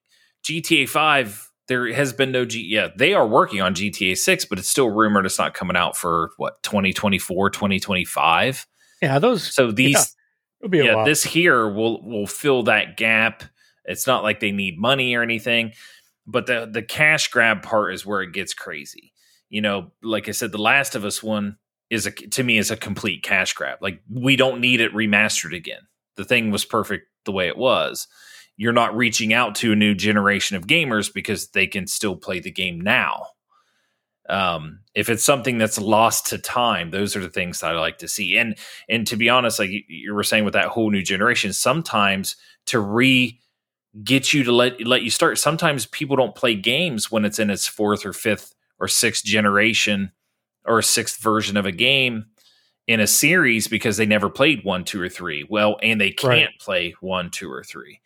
GTA 0.44 0.88
5, 0.88 1.52
there 1.68 1.92
has 1.94 2.14
been 2.14 2.32
no 2.32 2.46
G 2.46 2.62
yeah, 2.62 2.90
they 2.98 3.14
are 3.14 3.28
working 3.28 3.62
on 3.62 3.74
GTA 3.74 4.18
6, 4.18 4.46
but 4.46 4.60
it's 4.60 4.68
still 4.68 4.90
rumored 4.90 5.26
it's 5.26 5.40
not 5.40 5.54
coming 5.54 5.78
out 5.78 5.96
for 5.96 6.32
what 6.38 6.62
2024, 6.64 7.50
2025. 7.50 8.68
Yeah, 9.02 9.20
those 9.20 9.54
So 9.54 9.72
these 9.72 9.94
Yeah. 9.94 10.06
it'll 10.62 10.72
be 10.72 10.80
a 10.80 10.86
yeah, 10.86 11.06
this 11.06 11.24
here 11.24 11.68
will 11.68 12.02
will 12.04 12.28
fill 12.28 12.64
that 12.64 12.98
gap. 12.98 13.44
It's 13.86 14.08
not 14.08 14.24
like 14.24 14.40
they 14.40 14.52
need 14.52 14.80
money 14.80 15.16
or 15.16 15.22
anything, 15.24 15.74
but 16.26 16.46
the 16.46 16.70
the 16.70 16.82
cash 16.82 17.30
grab 17.30 17.64
part 17.64 17.94
is 17.94 18.06
where 18.06 18.22
it 18.22 18.34
gets 18.34 18.54
crazy. 18.54 19.14
You 19.50 19.62
know, 19.62 19.92
like 20.02 20.28
I 20.28 20.32
said, 20.32 20.52
the 20.52 20.58
Last 20.58 20.96
of 20.96 21.06
Us 21.06 21.22
one 21.22 21.58
is 21.90 22.06
a 22.06 22.12
to 22.12 22.44
me 22.44 22.58
is 22.58 22.72
a 22.72 22.78
complete 22.78 23.24
cash 23.24 23.54
grab. 23.54 23.80
Like 23.82 24.02
we 24.10 24.36
don't 24.36 24.60
need 24.60 24.82
it 24.82 24.94
remastered 24.94 25.56
again. 25.56 25.88
The 26.16 26.26
thing 26.26 26.52
was 26.52 26.66
perfect 26.66 27.08
the 27.26 27.32
way 27.32 27.48
it 27.48 27.58
was. 27.58 28.08
You're 28.56 28.74
not 28.74 28.96
reaching 28.96 29.34
out 29.34 29.56
to 29.56 29.72
a 29.72 29.76
new 29.76 29.96
generation 29.96 30.58
of 30.58 30.68
gamers 30.68 31.12
because 31.12 31.50
they 31.50 31.68
can 31.68 31.88
still 31.88 32.16
play 32.16 32.40
the 32.40 32.52
game 32.52 32.80
now. 32.80 33.28
Um, 34.30 34.80
if 34.96 35.10
it's 35.10 35.24
something 35.24 35.58
that's 35.58 35.80
lost 35.80 36.28
to 36.28 36.38
time, 36.38 36.92
those 36.92 37.16
are 37.16 37.20
the 37.20 37.30
things 37.30 37.60
that 37.60 37.72
I 37.76 37.80
like 37.80 37.98
to 38.00 38.08
see. 38.08 38.38
And 38.38 38.56
and 38.88 39.06
to 39.08 39.18
be 39.18 39.30
honest, 39.30 39.60
like 39.60 39.70
you, 39.88 40.14
were 40.14 40.24
saying 40.24 40.46
with 40.46 40.54
that 40.54 40.68
whole 40.68 40.92
new 40.92 41.02
generation, 41.02 41.52
sometimes 41.52 42.36
to 42.68 42.80
re 42.80 43.40
get 44.04 44.32
you 44.32 44.44
to 44.44 44.52
let 44.52 44.86
let 44.86 45.04
you 45.04 45.10
start. 45.10 45.38
Sometimes 45.40 45.88
people 45.88 46.16
don't 46.16 46.36
play 46.36 46.56
games 46.56 47.12
when 47.12 47.26
it's 47.26 47.40
in 47.40 47.50
its 47.50 47.68
fourth 47.68 48.06
or 48.06 48.14
fifth 48.14 48.54
or 48.80 48.88
sixth 48.88 49.26
generation 49.26 50.12
or 50.66 50.82
sixth 50.82 51.22
version 51.22 51.58
of 51.58 51.66
a 51.66 51.72
game 51.72 52.28
in 52.88 53.00
a 53.00 53.08
series 53.08 53.68
because 53.68 53.98
they 53.98 54.06
never 54.06 54.30
played 54.30 54.64
one, 54.64 54.84
two, 54.84 55.00
or 55.02 55.10
three. 55.10 55.46
Well, 55.50 55.78
and 55.82 56.00
they 56.02 56.12
can't 56.12 56.30
Right. 56.30 56.60
play 56.60 56.96
one, 57.02 57.30
two, 57.32 57.52
or 57.52 57.64
three. 57.64 58.00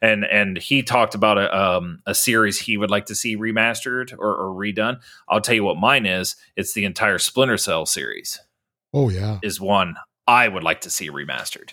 And 0.00 0.24
and 0.24 0.56
he 0.58 0.82
talked 0.82 1.14
about 1.14 1.38
a 1.38 1.56
um, 1.56 2.00
a 2.06 2.14
series 2.14 2.58
he 2.58 2.76
would 2.76 2.90
like 2.90 3.06
to 3.06 3.14
see 3.14 3.36
remastered 3.36 4.12
or, 4.18 4.34
or 4.34 4.52
redone. 4.54 5.00
I'll 5.28 5.40
tell 5.40 5.54
you 5.54 5.62
what 5.64 5.76
mine 5.76 6.06
is. 6.06 6.34
It's 6.56 6.72
the 6.72 6.84
entire 6.84 7.18
Splinter 7.18 7.56
Cell 7.56 7.86
series 7.86 8.40
Oh 8.92 9.10
yeah, 9.10 9.38
is 9.44 9.60
one 9.60 9.94
I 10.26 10.48
would 10.48 10.64
like 10.64 10.80
to 10.82 10.90
see 10.90 11.08
remastered. 11.08 11.70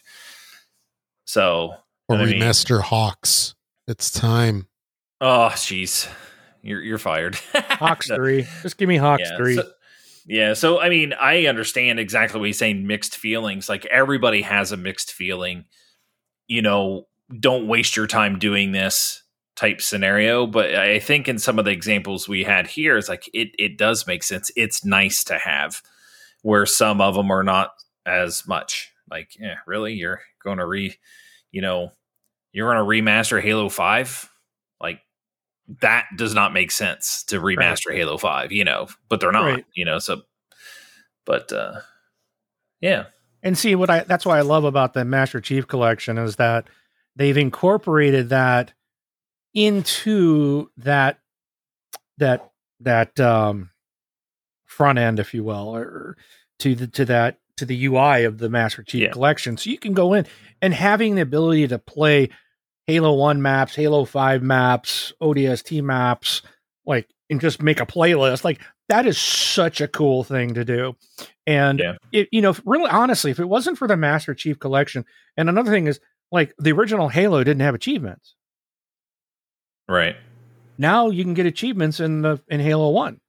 So, 1.26 1.74
or 2.08 2.18
I 2.18 2.26
mean- 2.26 2.40
remaster 2.42 2.82
Hawks. 2.82 3.56
It's 3.88 4.12
time. 4.12 4.68
oh, 5.22 5.50
jeez, 5.54 6.08
you're 6.62 6.82
you're 6.82 6.98
fired. 7.00 7.36
Hawks 7.54 8.08
three. 8.08 8.46
Just 8.62 8.78
give 8.78 8.88
me 8.90 8.98
Hawks 8.98 9.24
yeah, 9.26 9.38
three. 9.38 9.56
So, 9.56 9.64
yeah, 10.26 10.54
so 10.54 10.80
I 10.80 10.90
mean, 10.90 11.14
I 11.14 11.46
understand 11.48 12.00
exactly 12.00 12.40
what 12.40 12.48
he's 12.48 12.58
saying. 12.58 12.86
Mixed 12.88 13.16
feelings, 13.16 13.70
like 13.70 13.86
everybody 13.88 14.42
has 14.42 14.72
a 14.72 14.78
mixed 14.78 15.12
feeling. 15.14 15.66
You 16.48 16.62
know, 16.62 17.08
don't 17.40 17.68
waste 17.68 17.96
your 17.96 18.08
time 18.08 18.40
doing 18.40 18.72
this 18.72 19.24
type 19.60 19.82
scenario. 19.82 20.48
But 20.48 20.74
I 20.76 21.00
think 21.00 21.28
in 21.28 21.38
some 21.38 21.60
of 21.60 21.66
the 21.66 21.72
examples 21.72 22.28
we 22.28 22.44
had 22.44 22.68
here, 22.68 22.98
it's 22.98 23.10
like 23.10 23.30
it 23.34 23.50
it 23.60 23.78
does 23.78 24.08
make 24.08 24.24
sense. 24.24 24.50
It's 24.56 24.86
nice 24.86 25.24
to 25.26 25.38
have 25.38 25.82
where 26.42 26.66
some 26.66 27.02
of 27.02 27.16
them 27.16 27.30
are 27.32 27.44
not 27.44 27.72
as 28.06 28.48
much. 28.48 28.92
Like, 29.12 29.36
yeah, 29.40 29.56
really, 29.68 29.94
you're 29.94 30.22
going 30.44 30.60
to 30.60 30.66
re, 30.66 30.96
you 31.52 31.62
know, 31.62 31.92
you're 32.54 32.74
going 32.74 32.78
to 32.78 33.04
remaster 33.04 33.42
Halo 33.42 33.70
Five, 33.70 34.30
like 34.80 35.02
that 35.82 36.06
does 36.18 36.34
not 36.34 36.52
make 36.54 36.72
sense 36.72 37.24
to 37.26 37.40
remaster 37.40 37.94
Halo 37.94 38.18
5, 38.18 38.52
you 38.52 38.64
know, 38.64 38.88
but 39.08 39.20
they're 39.20 39.32
not, 39.32 39.46
Right. 39.46 39.66
you 39.76 39.86
know, 39.86 40.00
so 40.00 40.22
but 41.26 41.52
uh 41.54 41.80
yeah. 42.82 43.06
And 43.44 43.58
see 43.58 43.76
what 43.76 43.90
I 43.90 44.00
that's 44.02 44.26
what 44.26 44.38
I 44.38 44.42
love 44.42 44.64
about 44.64 44.94
the 44.94 45.06
Master 45.06 45.40
Chief 45.42 45.68
collection 45.68 46.18
is 46.18 46.38
that 46.38 46.68
they've 47.16 47.38
incorporated 47.38 48.30
that 48.30 48.74
into 49.54 50.70
that 50.78 51.20
that 52.18 52.52
that 52.82 53.20
um 53.20 53.70
front 54.66 55.00
end, 55.00 55.20
if 55.20 55.34
you 55.34 55.44
will, 55.44 55.76
or 55.76 56.18
to 56.60 56.76
the 56.76 56.88
to 56.88 57.06
that 57.06 57.40
to 57.58 57.66
the 57.66 57.86
UI 57.86 58.24
of 58.24 58.38
the 58.38 58.50
Master 58.50 58.84
Chief 58.84 59.04
Yeah. 59.04 59.12
collection. 59.12 59.58
So 59.58 59.70
you 59.70 59.78
can 59.78 59.94
go 59.94 60.14
in 60.14 60.26
and 60.62 60.74
having 60.74 61.16
the 61.16 61.22
ability 61.22 61.68
to 61.68 61.78
play 61.80 62.30
Halo 62.90 63.14
1 63.14 63.42
maps, 63.42 63.76
Halo 63.76 64.04
5 64.04 64.42
maps, 64.42 65.14
ODST 65.22 65.84
maps, 65.84 66.42
like 66.88 67.08
and 67.30 67.40
just 67.40 67.62
make 67.62 67.80
a 67.80 67.86
playlist. 67.86 68.44
Like 68.44 68.60
that 68.88 69.06
is 69.06 69.20
such 69.20 69.80
a 69.82 69.88
cool 69.88 70.24
thing 70.24 70.56
to 70.56 70.66
do. 70.66 70.96
And 71.46 71.78
Yeah. 71.80 71.98
it, 72.12 72.30
you 72.32 72.42
know, 72.42 72.56
really 72.66 72.90
honestly, 72.90 73.30
if 73.30 73.40
it 73.40 73.46
wasn't 73.48 73.78
for 73.78 73.88
the 73.88 73.96
Master 73.96 74.34
Chief 74.34 74.58
collection, 74.58 75.06
and 75.38 75.48
another 75.50 75.70
thing 75.70 75.86
is 75.86 76.00
like 76.32 76.56
the 76.58 76.72
original 76.72 77.10
Halo 77.10 77.44
didn't 77.44 77.62
have 77.62 77.76
achievements. 77.76 78.34
Right. 79.88 80.16
Now 80.80 81.10
you 81.10 81.24
can 81.24 81.36
get 81.36 81.46
achievements 81.46 82.00
in 82.00 82.24
the 82.24 82.42
in 82.48 82.60
Halo 82.60 82.90
1. 82.90 83.20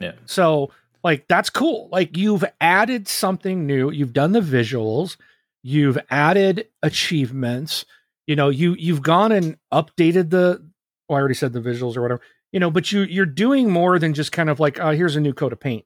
Yeah. 0.00 0.12
So 0.26 0.72
like 1.04 1.28
that's 1.28 1.50
cool. 1.50 1.88
Like 1.92 2.16
you've 2.16 2.44
added 2.60 3.06
something 3.06 3.66
new. 3.66 3.90
You've 3.90 4.12
done 4.12 4.32
the 4.32 4.40
visuals. 4.40 5.16
You've 5.62 5.98
added 6.10 6.66
achievements. 6.82 7.84
You 8.26 8.36
know, 8.36 8.48
you 8.50 8.74
you've 8.78 9.02
gone 9.02 9.32
and 9.32 9.56
updated 9.72 10.30
the. 10.30 10.64
Well, 11.08 11.16
I 11.16 11.20
already 11.20 11.34
said 11.34 11.52
the 11.52 11.60
visuals 11.60 11.96
or 11.96 12.02
whatever. 12.02 12.20
You 12.52 12.60
know, 12.60 12.70
but 12.70 12.92
you 12.92 13.02
you're 13.02 13.26
doing 13.26 13.70
more 13.70 13.98
than 13.98 14.14
just 14.14 14.30
kind 14.32 14.48
of 14.50 14.60
like, 14.60 14.78
oh, 14.80 14.90
here's 14.92 15.16
a 15.16 15.20
new 15.20 15.32
coat 15.32 15.52
of 15.52 15.60
paint. 15.60 15.84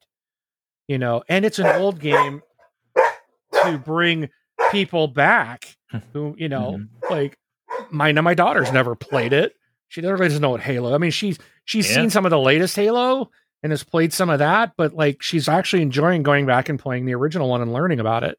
You 0.89 0.99
know, 0.99 1.23
and 1.29 1.45
it's 1.45 1.59
an 1.59 1.67
old 1.81 1.99
game 2.01 2.43
to 3.63 3.79
bring 3.79 4.29
people 4.71 5.09
back 5.09 5.77
who 6.13 6.35
you 6.39 6.49
know 6.49 6.79
Mhm. 6.79 6.89
like 7.11 7.39
my 7.91 8.13
my 8.13 8.35
daughter's 8.35 8.73
never 8.73 8.95
played 8.95 9.33
it. 9.33 9.55
She 9.89 10.01
doesn't 10.01 10.15
really 10.15 10.29
doesn't 10.29 10.43
know 10.43 10.51
what 10.51 10.61
Halo. 10.61 10.95
I 10.95 10.99
mean, 10.99 11.11
she's 11.11 11.39
she's 11.65 11.89
Yeah. 11.89 11.97
seen 11.97 12.11
some 12.11 12.25
of 12.27 12.31
the 12.31 12.39
latest 12.39 12.77
Halo 12.77 13.31
and 13.63 13.73
has 13.73 13.83
played 13.85 14.13
some 14.13 14.29
of 14.31 14.41
that, 14.41 14.73
but 14.77 14.95
like 14.95 15.23
she's 15.23 15.49
actually 15.49 15.83
enjoying 15.83 16.23
going 16.23 16.47
back 16.47 16.69
and 16.69 16.79
playing 16.79 17.07
the 17.07 17.15
original 17.15 17.49
one 17.49 17.63
and 17.63 17.73
learning 17.73 18.01
about 18.01 18.25
it. 18.25 18.39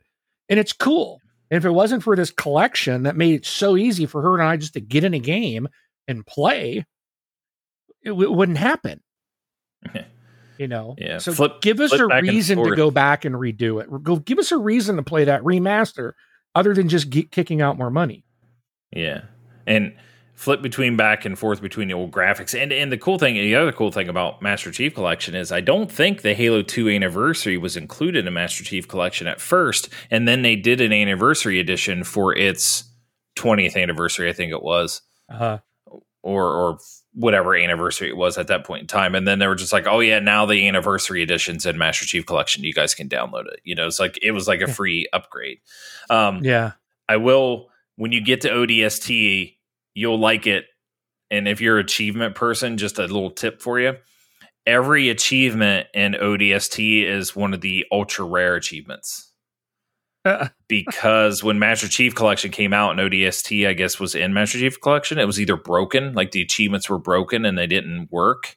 And 0.49 0.59
it's 0.59 0.73
cool. 0.73 1.21
And 1.49 1.57
if 1.57 1.65
it 1.65 1.71
wasn't 1.71 2.03
for 2.03 2.15
this 2.15 2.31
collection 2.31 3.03
that 3.03 3.15
made 3.15 3.33
it 3.35 3.45
so 3.45 3.77
easy 3.77 4.05
for 4.05 4.21
her 4.21 4.33
and 4.33 4.43
I 4.43 4.57
just 4.57 4.73
to 4.73 4.81
get 4.81 5.03
in 5.03 5.13
a 5.13 5.19
game 5.19 5.67
and 6.07 6.25
play, 6.25 6.85
it, 8.03 8.09
w- 8.09 8.31
wouldn't 8.31 8.57
happen. 8.57 9.01
You 10.57 10.67
know, 10.67 10.95
Yeah. 10.97 11.19
So 11.19 11.33
Flip- 11.33 11.61
give 11.61 11.79
us 11.79 11.91
a 11.93 12.07
reason 12.31 12.57
to 12.57 12.75
go 12.75 12.89
back 12.89 13.25
and 13.25 13.35
redo 13.35 13.79
it. 13.79 14.03
Go 14.03 14.15
give 14.15 14.39
us 14.39 14.51
a 14.51 14.57
reason 14.57 14.95
to 14.95 15.03
play 15.03 15.25
that 15.25 15.43
remaster, 15.43 16.13
other 16.55 16.73
than 16.73 16.89
just 16.89 17.11
ge- 17.11 17.29
kicking 17.29 17.61
out 17.61 17.77
more 17.77 17.91
money. 17.91 18.25
Yeah. 18.91 19.21
and 19.67 19.93
flip 20.37 20.61
between 20.61 20.95
back 20.95 21.25
and 21.25 21.37
forth 21.37 21.63
between 21.63 21.87
the 21.87 21.95
old 21.95 22.11
graphics. 22.11 22.57
And 22.57 22.71
and 22.71 22.91
the 22.91 22.97
cool 22.97 23.17
thing, 23.17 23.33
the 23.33 23.55
other 23.55 23.71
cool 23.71 23.91
thing 23.91 24.07
about 24.07 24.41
Master 24.41 24.71
Chief 24.71 24.93
Collection 24.93 25.35
is 25.35 25.51
I 25.51 25.61
don't 25.61 25.91
think 25.91 26.21
the 26.21 26.35
Halo 26.35 26.61
2 26.61 26.89
anniversary 26.89 27.57
was 27.57 27.75
included 27.75 28.25
in 28.27 28.33
Master 28.33 28.63
Chief 28.63 28.87
Collection 28.87 29.25
at 29.25 29.41
first, 29.41 29.89
and 30.11 30.27
then 30.27 30.43
they 30.43 30.55
did 30.55 30.79
an 30.79 30.93
anniversary 30.93 31.59
edition 31.59 32.03
for 32.03 32.35
its 32.37 32.83
20th 33.35 33.75
anniversary, 33.75 34.29
I 34.29 34.33
think 34.33 34.51
it 34.51 34.61
was. 34.61 35.01
Uh-huh. 35.27 35.57
Or 36.21 36.45
or 36.45 36.77
whatever 37.13 37.55
anniversary 37.55 38.09
it 38.09 38.15
was 38.15 38.37
at 38.37 38.47
that 38.47 38.63
point 38.63 38.81
in 38.81 38.87
time. 38.87 39.15
And 39.15 39.27
then 39.27 39.39
they 39.39 39.47
were 39.47 39.55
just 39.55 39.73
like, 39.73 39.87
oh 39.87 40.01
yeah, 40.01 40.19
now 40.19 40.45
the 40.45 40.67
anniversary 40.67 41.23
edition's 41.23 41.65
in 41.65 41.79
Master 41.79 42.05
Chief 42.05 42.27
Collection. 42.27 42.63
You 42.63 42.73
guys 42.73 42.93
can 42.93 43.09
download 43.09 43.47
it. 43.47 43.59
You 43.63 43.73
know, 43.73 43.87
it's 43.87 43.99
like 43.99 44.19
it 44.21 44.31
was 44.31 44.47
like 44.47 44.61
a 44.61 44.71
free 44.71 45.07
upgrade. 45.13 45.57
Um 46.11 46.43
Yeah. 46.43 46.73
I 47.09 47.17
will 47.17 47.69
when 47.95 48.11
you 48.11 48.21
get 48.21 48.41
to 48.41 48.49
ODST, 48.49 49.56
you'll 49.97 50.19
like 50.19 50.45
it. 50.45 50.65
And 51.31 51.47
if 51.47 51.59
you're 51.59 51.79
an 51.79 51.85
achievement 51.85 52.35
person, 52.35 52.77
just 52.77 52.99
a 52.99 53.01
little 53.01 53.31
tip 53.31 53.61
for 53.61 53.79
you. 53.79 53.95
Every 54.65 55.09
achievement 55.09 55.87
in 55.93 56.13
ODST 56.13 57.03
is 57.03 57.35
one 57.35 57.53
of 57.53 57.61
the 57.61 57.83
ultra 57.91 58.25
rare 58.25 58.55
achievements. 58.55 59.33
because 60.67 61.43
when 61.43 61.57
Master 61.57 61.87
Chief 61.87 62.13
Collection 62.13 62.51
came 62.51 62.73
out 62.73 62.91
and 62.91 62.99
ODST, 62.99 63.67
I 63.67 63.73
guess, 63.73 63.99
was 63.99 64.13
in 64.13 64.33
Master 64.33 64.59
Chief 64.59 64.79
Collection, 64.79 65.17
it 65.17 65.25
was 65.25 65.39
either 65.39 65.57
broken, 65.57 66.13
like 66.13 66.31
the 66.31 66.41
achievements 66.41 66.89
were 66.89 66.99
broken 66.99 67.43
and 67.45 67.57
they 67.57 67.67
didn't 67.67 68.09
work. 68.11 68.55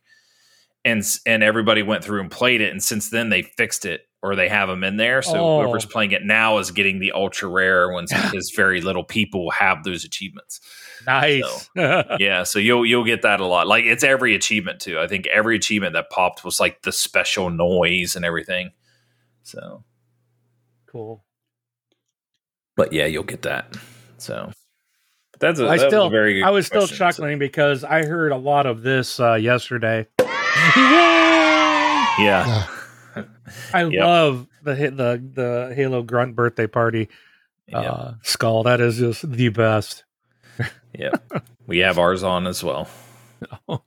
And 0.85 1.03
and 1.27 1.43
everybody 1.43 1.83
went 1.83 2.03
through 2.05 2.21
and 2.21 2.31
played 2.31 2.61
it. 2.61 2.71
And 2.71 2.83
since 2.83 3.11
then 3.11 3.29
they 3.31 3.43
fixed 3.43 3.85
it 3.85 4.03
or 4.23 4.35
they 4.35 4.49
have 4.49 4.69
them 4.69 4.85
in 4.85 4.97
there. 4.97 5.23
So 5.23 5.37
Oh. 5.37 5.63
whoever's 5.63 5.87
playing 5.87 6.13
it 6.13 6.25
now 6.25 6.59
is 6.59 6.71
getting 6.71 6.99
the 6.99 7.13
ultra 7.13 7.49
rare 7.49 7.91
ones 7.91 8.13
because 8.13 8.51
very 8.55 8.81
little 8.81 9.05
people 9.05 9.51
have 9.51 9.85
those 9.85 10.05
achievements. 10.05 10.61
Nice. 11.07 11.71
yeah, 11.77 12.43
so 12.45 12.59
you'll 12.59 12.85
you'll 12.87 13.05
get 13.05 13.23
that 13.23 13.41
a 13.41 13.47
lot. 13.47 13.67
Like 13.67 13.85
it's 13.85 14.05
every 14.05 14.35
achievement 14.35 14.81
too. 14.81 14.99
I 14.99 15.07
think 15.07 15.27
every 15.29 15.57
achievement 15.57 15.95
that 15.95 16.11
popped 16.11 16.45
was 16.45 16.61
like 16.61 16.83
the 16.83 16.93
special 16.93 17.51
noise 17.51 18.17
and 18.17 18.25
everything. 18.25 18.71
So, 19.43 19.85
cool. 20.87 21.25
but 22.77 22.93
yeah, 22.93 23.07
you'll 23.07 23.23
get 23.25 23.43
that. 23.43 23.77
So 24.19 24.53
but 25.33 25.41
that's 25.41 25.61
a, 25.61 25.65
I 25.65 25.77
that 25.79 25.85
was 25.85 25.91
still, 25.93 26.07
a 26.07 26.11
very 26.11 26.35
good 26.35 26.45
I 26.45 26.51
was 26.51 26.67
still 26.67 26.81
question. 26.83 26.97
chuckling 26.99 27.39
because 27.39 27.85
I 27.85 28.05
heard 28.05 28.33
a 28.33 28.37
lot 28.37 28.67
of 28.67 28.83
this 28.83 29.19
uh, 29.21 29.35
yesterday. 29.35 30.07
Yeah, 30.77 32.17
Yeah. 32.19 32.67
I 33.75 33.85
Yep. 33.85 33.93
love 34.05 34.47
the 34.63 34.75
the 34.75 35.31
the 35.35 35.73
Halo 35.75 36.03
Grunt 36.03 36.37
birthday 36.37 36.67
party 36.67 37.09
yeah, 37.67 37.81
uh, 37.81 38.15
skull. 38.23 38.63
That 38.65 38.81
is 38.81 38.99
just 38.99 39.29
the 39.31 39.49
best. 39.49 40.05
Yeah. 40.93 41.13
We 41.67 41.79
have 41.79 41.99
ours 41.99 42.23
on 42.23 42.47
as 42.47 42.63
well. 42.63 42.89
So, 43.67 43.83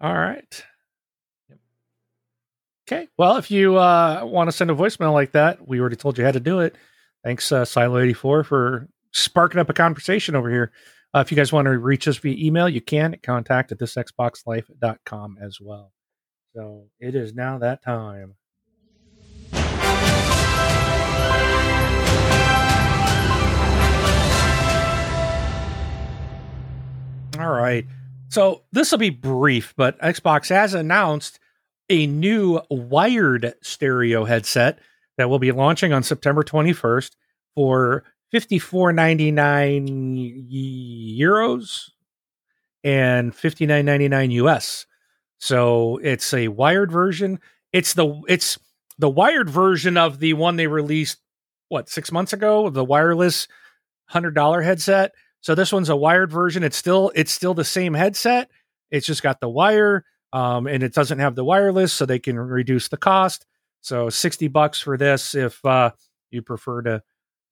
All 0.00 0.14
right. 0.14 0.64
Okay. 2.86 3.08
Well, 3.18 3.36
if 3.36 3.50
you 3.50 3.76
uh, 3.76 4.20
want 4.24 4.48
to 4.48 4.56
send 4.56 4.70
a 4.70 4.74
voicemail 4.74 5.12
like 5.12 5.32
that, 5.32 5.66
we 5.66 5.78
already 5.80 5.96
told 5.96 6.16
you 6.16 6.24
how 6.24 6.30
to 6.30 6.40
do 6.40 6.60
it. 6.60 6.76
Thanks, 7.22 7.52
uh, 7.52 7.64
Silo84, 7.64 8.46
for 8.46 8.88
sparking 9.12 9.60
up 9.60 9.68
a 9.68 9.74
conversation 9.74 10.36
over 10.36 10.48
here. 10.48 10.72
Uh, 11.14 11.18
if 11.18 11.30
you 11.30 11.36
guys 11.36 11.52
want 11.52 11.66
to 11.66 11.76
reach 11.76 12.08
us 12.08 12.16
via 12.16 12.36
email, 12.38 12.68
you 12.68 12.80
can 12.80 13.12
at 13.12 13.22
contact 13.22 13.72
at 13.72 13.78
thisxboxlife.com 13.78 15.38
as 15.42 15.58
well. 15.60 15.92
So 16.54 16.86
it 16.98 17.14
is 17.14 17.34
now 17.34 17.58
that 17.58 17.82
time. 17.82 18.36
All 27.38 27.50
right. 27.50 27.86
So 28.30 28.64
this 28.72 28.90
will 28.90 28.98
be 28.98 29.10
brief, 29.10 29.74
but 29.76 29.98
Xbox 30.00 30.48
has 30.50 30.74
announced 30.74 31.38
a 31.88 32.06
new 32.06 32.60
wired 32.68 33.54
stereo 33.62 34.24
headset 34.24 34.80
that 35.16 35.30
will 35.30 35.38
be 35.38 35.52
launching 35.52 35.92
on 35.92 36.02
September 36.02 36.42
21st 36.42 37.12
for 37.54 38.02
54.99 38.34 41.18
euros 41.18 41.90
and 42.84 43.32
59.99 43.32 44.32
US. 44.32 44.84
So 45.38 45.96
it's 45.98 46.34
a 46.34 46.48
wired 46.48 46.92
version. 46.92 47.40
It's 47.72 47.94
the 47.94 48.20
it's 48.28 48.58
the 48.98 49.08
wired 49.08 49.48
version 49.48 49.96
of 49.96 50.18
the 50.18 50.34
one 50.34 50.56
they 50.56 50.66
released 50.66 51.18
what 51.68 51.88
6 51.88 52.12
months 52.12 52.32
ago, 52.32 52.70
the 52.70 52.84
wireless 52.84 53.46
$100 54.12 54.64
headset. 54.64 55.12
So 55.40 55.54
this 55.54 55.72
one's 55.72 55.88
a 55.88 55.96
wired 55.96 56.32
version. 56.32 56.62
It's 56.62 56.76
still 56.76 57.12
it's 57.14 57.32
still 57.32 57.54
the 57.54 57.64
same 57.64 57.94
headset. 57.94 58.50
It's 58.90 59.06
just 59.06 59.22
got 59.22 59.40
the 59.40 59.48
wire 59.48 60.04
um, 60.32 60.66
and 60.66 60.82
it 60.82 60.94
doesn't 60.94 61.18
have 61.18 61.34
the 61.34 61.44
wireless, 61.44 61.92
so 61.92 62.04
they 62.06 62.18
can 62.18 62.38
reduce 62.38 62.88
the 62.88 62.96
cost. 62.96 63.46
So 63.80 64.10
sixty 64.10 64.48
bucks 64.48 64.80
for 64.80 64.96
this 64.96 65.34
if 65.34 65.64
uh, 65.64 65.92
you 66.30 66.42
prefer 66.42 66.82
to 66.82 67.02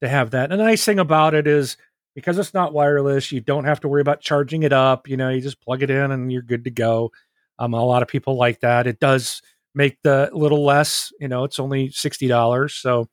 to 0.02 0.08
have 0.08 0.30
that. 0.30 0.50
And 0.50 0.60
the 0.60 0.64
nice 0.64 0.84
thing 0.84 0.98
about 0.98 1.34
it 1.34 1.46
is 1.46 1.76
because 2.14 2.38
it's 2.38 2.54
not 2.54 2.72
wireless, 2.72 3.30
you 3.30 3.40
don't 3.40 3.64
have 3.64 3.80
to 3.80 3.88
worry 3.88 4.00
about 4.00 4.20
charging 4.20 4.62
it 4.62 4.72
up. 4.72 5.08
You 5.08 5.16
know, 5.16 5.28
you 5.28 5.40
just 5.40 5.60
plug 5.60 5.82
it 5.82 5.90
in 5.90 6.10
and 6.10 6.32
you're 6.32 6.42
good 6.42 6.64
to 6.64 6.70
go. 6.70 7.12
Um, 7.58 7.74
a 7.74 7.84
lot 7.84 8.02
of 8.02 8.08
people 8.08 8.36
like 8.36 8.60
that. 8.60 8.86
It 8.86 9.00
does 9.00 9.40
make 9.74 9.98
the 10.02 10.30
little 10.32 10.64
less. 10.64 11.12
You 11.20 11.28
know, 11.28 11.44
it's 11.44 11.58
only 11.58 11.90
sixty 11.90 12.26
dollars, 12.26 12.74
so 12.74 13.08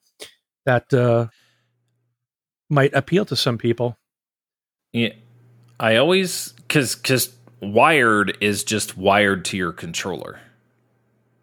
that 0.65 0.93
uh, 0.93 1.27
might 2.69 2.93
appeal 2.93 3.25
to 3.25 3.35
some 3.35 3.57
people. 3.57 3.97
Yeah, 4.93 5.09
I 5.79 5.97
always 5.97 6.53
because 6.53 6.95
because 6.95 7.35
wired 7.61 8.37
is 8.41 8.63
just 8.63 8.97
wired 8.97 9.45
to 9.45 9.57
your 9.57 9.71
controller. 9.71 10.39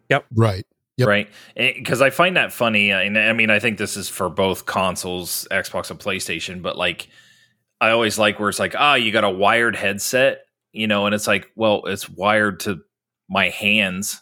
Yep. 0.09 0.25
Right. 0.35 0.65
Yep. 0.97 1.07
right? 1.07 1.29
Because 1.55 2.01
I 2.01 2.09
find 2.09 2.35
that 2.37 2.51
funny. 2.51 2.91
And 2.91 3.17
I 3.17 3.33
mean, 3.33 3.49
I 3.49 3.59
think 3.59 3.77
this 3.77 3.97
is 3.97 4.09
for 4.09 4.29
both 4.29 4.65
consoles, 4.65 5.47
Xbox 5.49 5.89
and 5.89 5.99
PlayStation. 5.99 6.61
But 6.61 6.77
like, 6.77 7.07
I 7.79 7.91
always 7.91 8.19
like 8.19 8.39
where 8.39 8.49
it's 8.49 8.59
like, 8.59 8.75
ah, 8.77 8.95
you 8.95 9.11
got 9.11 9.23
a 9.23 9.29
wired 9.29 9.75
headset, 9.75 10.45
you 10.73 10.87
know, 10.87 11.05
and 11.05 11.15
it's 11.15 11.27
like, 11.27 11.49
well, 11.55 11.83
it's 11.85 12.09
wired 12.09 12.59
to 12.61 12.81
my 13.29 13.49
hands, 13.49 14.21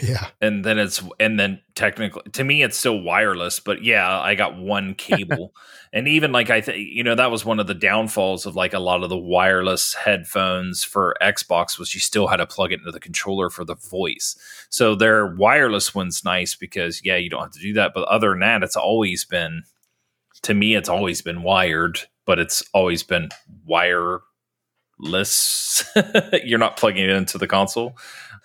Yeah. 0.00 0.28
and 0.40 0.64
then 0.64 0.78
it's 0.78 1.02
and 1.20 1.38
then 1.38 1.60
technically 1.74 2.22
to 2.32 2.44
me 2.44 2.62
it's 2.62 2.78
still 2.78 3.02
wireless. 3.02 3.60
But 3.60 3.84
yeah, 3.84 4.20
I 4.20 4.34
got 4.34 4.56
one 4.56 4.94
cable, 4.98 5.54
and 5.92 6.08
even 6.08 6.32
like 6.32 6.50
I 6.50 6.60
think 6.60 6.78
you 6.78 7.04
know 7.04 7.14
that 7.14 7.30
was 7.30 7.44
one 7.44 7.60
of 7.60 7.66
the 7.66 7.74
downfalls 7.74 8.46
of 8.46 8.56
like 8.56 8.72
a 8.72 8.78
lot 8.78 9.02
of 9.02 9.10
the 9.10 9.18
wireless 9.18 9.94
headphones 9.94 10.82
for 10.84 11.14
Xbox 11.20 11.78
was 11.78 11.94
you 11.94 12.00
still 12.00 12.26
had 12.28 12.38
to 12.38 12.46
plug 12.46 12.72
it 12.72 12.80
into 12.80 12.90
the 12.92 13.00
controller 13.00 13.50
for 13.50 13.64
the 13.64 13.74
voice. 13.74 14.36
So 14.70 14.94
their 14.94 15.26
wireless 15.26 15.94
one's 15.94 16.24
nice 16.24 16.54
because 16.54 17.04
yeah, 17.04 17.16
you 17.16 17.28
don't 17.28 17.42
have 17.42 17.52
to 17.52 17.60
do 17.60 17.74
that. 17.74 17.92
But 17.94 18.08
other 18.08 18.30
than 18.30 18.40
that, 18.40 18.62
it's 18.62 18.76
always 18.76 19.24
been 19.24 19.64
to 20.42 20.54
me, 20.54 20.74
it's 20.74 20.88
always 20.88 21.22
been 21.22 21.42
wired, 21.42 22.00
but 22.26 22.38
it's 22.38 22.62
always 22.72 23.02
been 23.02 23.28
wireless. 23.64 24.22
You're 26.44 26.58
not 26.58 26.76
plugging 26.76 27.04
it 27.04 27.10
into 27.10 27.38
the 27.38 27.46
console, 27.46 27.96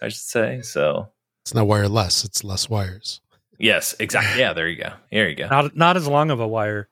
I 0.01 0.09
should 0.09 0.21
say. 0.21 0.61
So 0.61 1.09
It's 1.47 1.53
not 1.53 1.65
wireless. 1.65 2.25
It's 2.25 2.43
less 2.43 2.69
wires. 2.69 3.21
yes, 3.57 3.95
exactly. 4.01 4.41
Yeah, 4.41 4.51
there 4.51 4.67
you 4.67 4.75
go. 4.83 4.91
There 5.09 5.29
you 5.29 5.35
go. 5.37 5.47
Not 5.47 5.77
not 5.77 5.95
as 5.95 6.05
long 6.05 6.29
of 6.29 6.41
a 6.41 6.47
wire. 6.47 6.89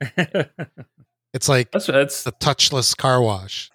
It's 1.34 1.48
like 1.48 1.72
That's 1.72 1.86
that's 1.86 2.22
the 2.22 2.30
touchless 2.30 2.96
car 2.96 3.20
wash. 3.20 3.68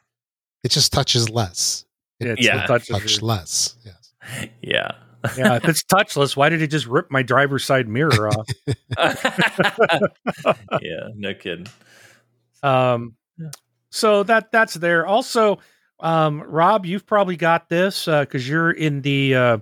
It 0.63 0.71
just 0.71 0.93
touches 0.93 1.29
less. 1.29 1.83
It's 2.21 2.41
Yeah. 2.43 2.61
the 2.61 2.67
touch- 2.67 2.87
Touch 2.87 3.21
less. 3.21 3.75
Yes. 3.85 4.13
yeah. 4.61 4.91
yeah, 5.37 5.55
if 5.57 5.67
it's 5.67 5.83
touchless, 5.83 6.35
why 6.37 6.47
did 6.47 6.61
he 6.61 6.65
just 6.67 6.87
rip 6.87 7.11
my 7.11 7.21
driver's 7.23 7.65
side 7.65 7.89
mirror 7.89 8.29
off? 8.29 8.47
yeah, 10.81 11.09
no 11.13 11.33
kidding. 11.33 11.67
Um, 12.63 13.15
so 13.89 14.23
that 14.23 14.51
that's 14.53 14.75
there. 14.75 15.05
Also, 15.05 15.59
um, 15.99 16.41
Rob, 16.41 16.85
you've 16.85 17.05
probably 17.05 17.35
got 17.35 17.67
this 17.69 18.05
because 18.05 18.47
you're 18.47 18.71
in 18.71 19.01
the. 19.01 19.35
Uh, 19.35 19.57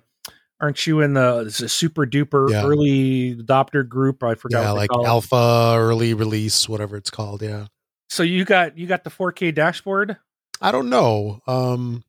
aren't 0.61 0.85
you 0.85 1.01
in 1.01 1.13
the, 1.13 1.49
super 1.49 2.05
duper 2.05 2.49
Yeah. 2.49 2.65
early 2.65 3.35
adopter 3.35 3.87
group? 3.87 4.23
I 4.23 4.35
forgot. 4.35 4.61
Yeah, 4.61 4.71
like 4.71 4.89
alpha, 4.93 5.75
early 5.77 6.13
release, 6.13 6.67
whatever 6.67 6.95
it's 6.97 7.09
called. 7.09 7.41
Yeah. 7.41 7.67
So 8.09 8.23
you 8.23 8.43
got 8.45 8.77
you 8.77 8.87
got 8.87 9.03
the 9.03 9.09
4K 9.11 9.53
dashboard. 9.53 10.17
I 10.61 10.71
don't 10.71 10.89
know. 10.89 11.41
Um 11.47 12.03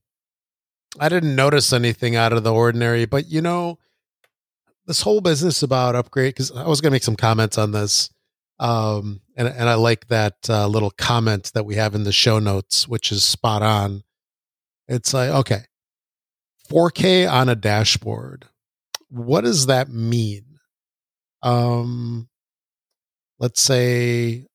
I 0.99 1.09
didn't 1.09 1.37
notice 1.37 1.73
anything 1.73 2.17
out 2.17 2.33
of 2.33 2.43
the 2.43 2.53
ordinary, 2.53 3.05
but 3.05 3.29
you 3.29 3.41
know, 3.41 3.79
this 4.87 5.03
whole 5.03 5.21
business 5.21 5.63
about 5.63 5.95
upgrade 5.95 6.35
because 6.35 6.51
I 6.51 6.67
was 6.67 6.81
going 6.81 6.91
to 6.91 6.95
make 6.95 7.05
some 7.05 7.15
comments 7.15 7.57
on 7.59 7.71
this, 7.71 8.11
um, 8.59 9.21
and 9.37 9.47
and 9.47 9.69
I 9.69 9.75
like 9.75 10.09
that 10.09 10.35
uh, 10.49 10.67
little 10.67 10.91
comment 10.91 11.53
that 11.55 11.65
we 11.65 11.77
have 11.77 11.95
in 11.95 12.03
the 12.03 12.11
show 12.11 12.41
notes, 12.41 12.89
which 12.89 13.13
is 13.13 13.23
spot 13.23 13.63
on. 13.63 14.03
It's 14.89 15.15
like 15.15 15.31
okay, 15.31 15.63
4K 16.71 17.31
on 17.31 17.49
a 17.49 17.55
dashboard. 17.55 18.47
What 19.09 19.43
does 19.43 19.67
that 19.67 19.89
mean? 19.89 20.45
Um, 21.43 22.29
let's 23.39 23.61
say 23.61 24.47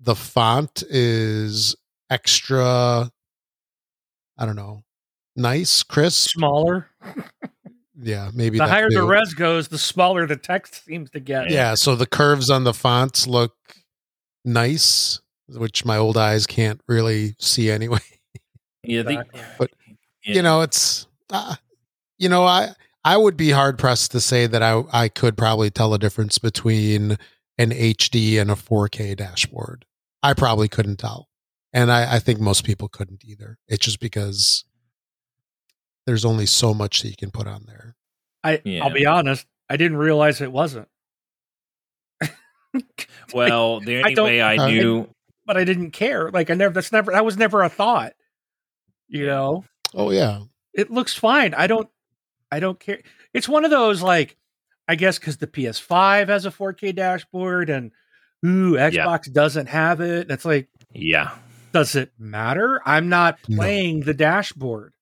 the 0.00 0.14
font 0.14 0.82
is 0.88 1.76
extra 2.10 3.10
I 4.38 4.46
don't 4.46 4.56
know, 4.56 4.82
nice, 5.36 5.82
crisp. 5.82 6.30
Smaller. 6.30 6.88
Yeah, 8.00 8.30
maybe 8.34 8.58
The 8.58 8.64
that 8.64 8.70
higher 8.70 8.90
the 8.90 9.04
res 9.04 9.34
goes, 9.34 9.68
the 9.68 9.78
smaller 9.78 10.26
the 10.26 10.36
text 10.36 10.84
seems 10.84 11.10
to 11.10 11.20
get. 11.20 11.50
Yeah, 11.50 11.74
so 11.74 11.94
the 11.94 12.06
curves 12.06 12.50
on 12.50 12.64
the 12.64 12.74
fonts 12.74 13.26
look 13.28 13.54
nice, 14.44 15.20
which 15.48 15.84
my 15.84 15.96
old 15.96 16.16
eyes 16.16 16.46
can't 16.46 16.80
really 16.88 17.36
see 17.38 17.70
anyway. 17.70 18.00
Yeah, 18.82 19.02
the, 19.02 19.24
But, 19.58 19.70
yeah. 20.24 20.34
You 20.34 20.42
know, 20.42 20.62
it's 20.62 21.06
uh, 21.32 21.56
you 22.18 22.28
know, 22.28 22.44
I 22.44 22.74
I 23.04 23.16
would 23.16 23.36
be 23.36 23.50
hard 23.50 23.78
pressed 23.78 24.12
to 24.12 24.20
say 24.20 24.46
that 24.46 24.62
I 24.62 24.82
I 24.92 25.08
could 25.08 25.36
probably 25.36 25.70
tell 25.70 25.94
a 25.94 25.98
difference 25.98 26.38
between 26.38 27.18
an 27.58 27.70
HD 27.70 28.40
and 28.40 28.50
a 28.50 28.54
4K 28.54 29.16
dashboard. 29.16 29.84
I 30.22 30.34
probably 30.34 30.68
couldn't 30.68 30.96
tell. 30.98 31.28
And 31.72 31.90
I, 31.90 32.16
I 32.16 32.18
think 32.18 32.38
most 32.38 32.64
people 32.64 32.88
couldn't 32.88 33.24
either. 33.24 33.58
It's 33.66 33.84
just 33.84 33.98
because 34.00 34.64
there's 36.06 36.24
only 36.24 36.46
so 36.46 36.74
much 36.74 37.02
that 37.02 37.08
you 37.08 37.16
can 37.16 37.30
put 37.30 37.46
on 37.46 37.64
there. 37.66 37.96
I 38.44 38.60
Yeah. 38.64 38.84
I'll 38.84 38.92
be 38.92 39.06
honest, 39.06 39.46
I 39.68 39.76
didn't 39.76 39.96
realize 39.96 40.40
it 40.40 40.52
wasn't. 40.52 40.88
well, 43.34 43.80
the 43.80 43.98
only 43.98 44.14
don't- 44.14 44.26
way 44.26 44.40
I 44.40 44.56
uh, 44.56 44.68
knew, 44.68 45.08
but 45.46 45.56
I 45.56 45.64
didn't 45.64 45.90
care. 45.92 46.30
Like 46.30 46.50
I 46.50 46.54
never 46.54 46.74
that's 46.74 46.92
never 46.92 47.12
that 47.12 47.24
was 47.24 47.36
never 47.36 47.62
a 47.62 47.68
thought. 47.68 48.12
You 49.08 49.26
know? 49.26 49.64
Oh 49.94 50.10
yeah. 50.10 50.40
It 50.74 50.90
looks 50.90 51.14
fine. 51.14 51.54
I 51.54 51.66
don't 51.66 51.88
I 52.50 52.60
don't 52.60 52.78
care. 52.80 53.02
It's 53.34 53.48
one 53.48 53.64
of 53.64 53.70
those 53.70 54.02
like 54.02 54.36
I 54.88 54.94
guess 54.94 55.18
cuz 55.18 55.36
the 55.38 55.46
PS5 55.46 56.28
has 56.28 56.44
a 56.46 56.50
4K 56.50 56.94
dashboard 56.94 57.70
and 57.70 57.92
ooh, 58.44 58.72
Xbox 58.72 59.32
doesn't 59.32 59.66
have 59.68 60.00
it. 60.00 60.30
It's 60.30 60.44
like 60.44 60.68
yeah, 60.92 61.36
does 61.72 61.94
it 61.94 62.12
matter? 62.18 62.80
I'm 62.84 63.08
not 63.08 63.38
No. 63.48 63.56
playing 63.56 64.00
the 64.00 64.14
dashboard. 64.14 64.92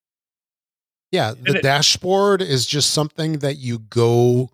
Yeah, 1.10 1.34
the 1.40 1.56
it- 1.58 1.62
dashboard 1.62 2.40
is 2.42 2.66
just 2.66 2.90
something 2.92 3.38
that 3.40 3.56
you 3.58 3.78
go 3.80 4.50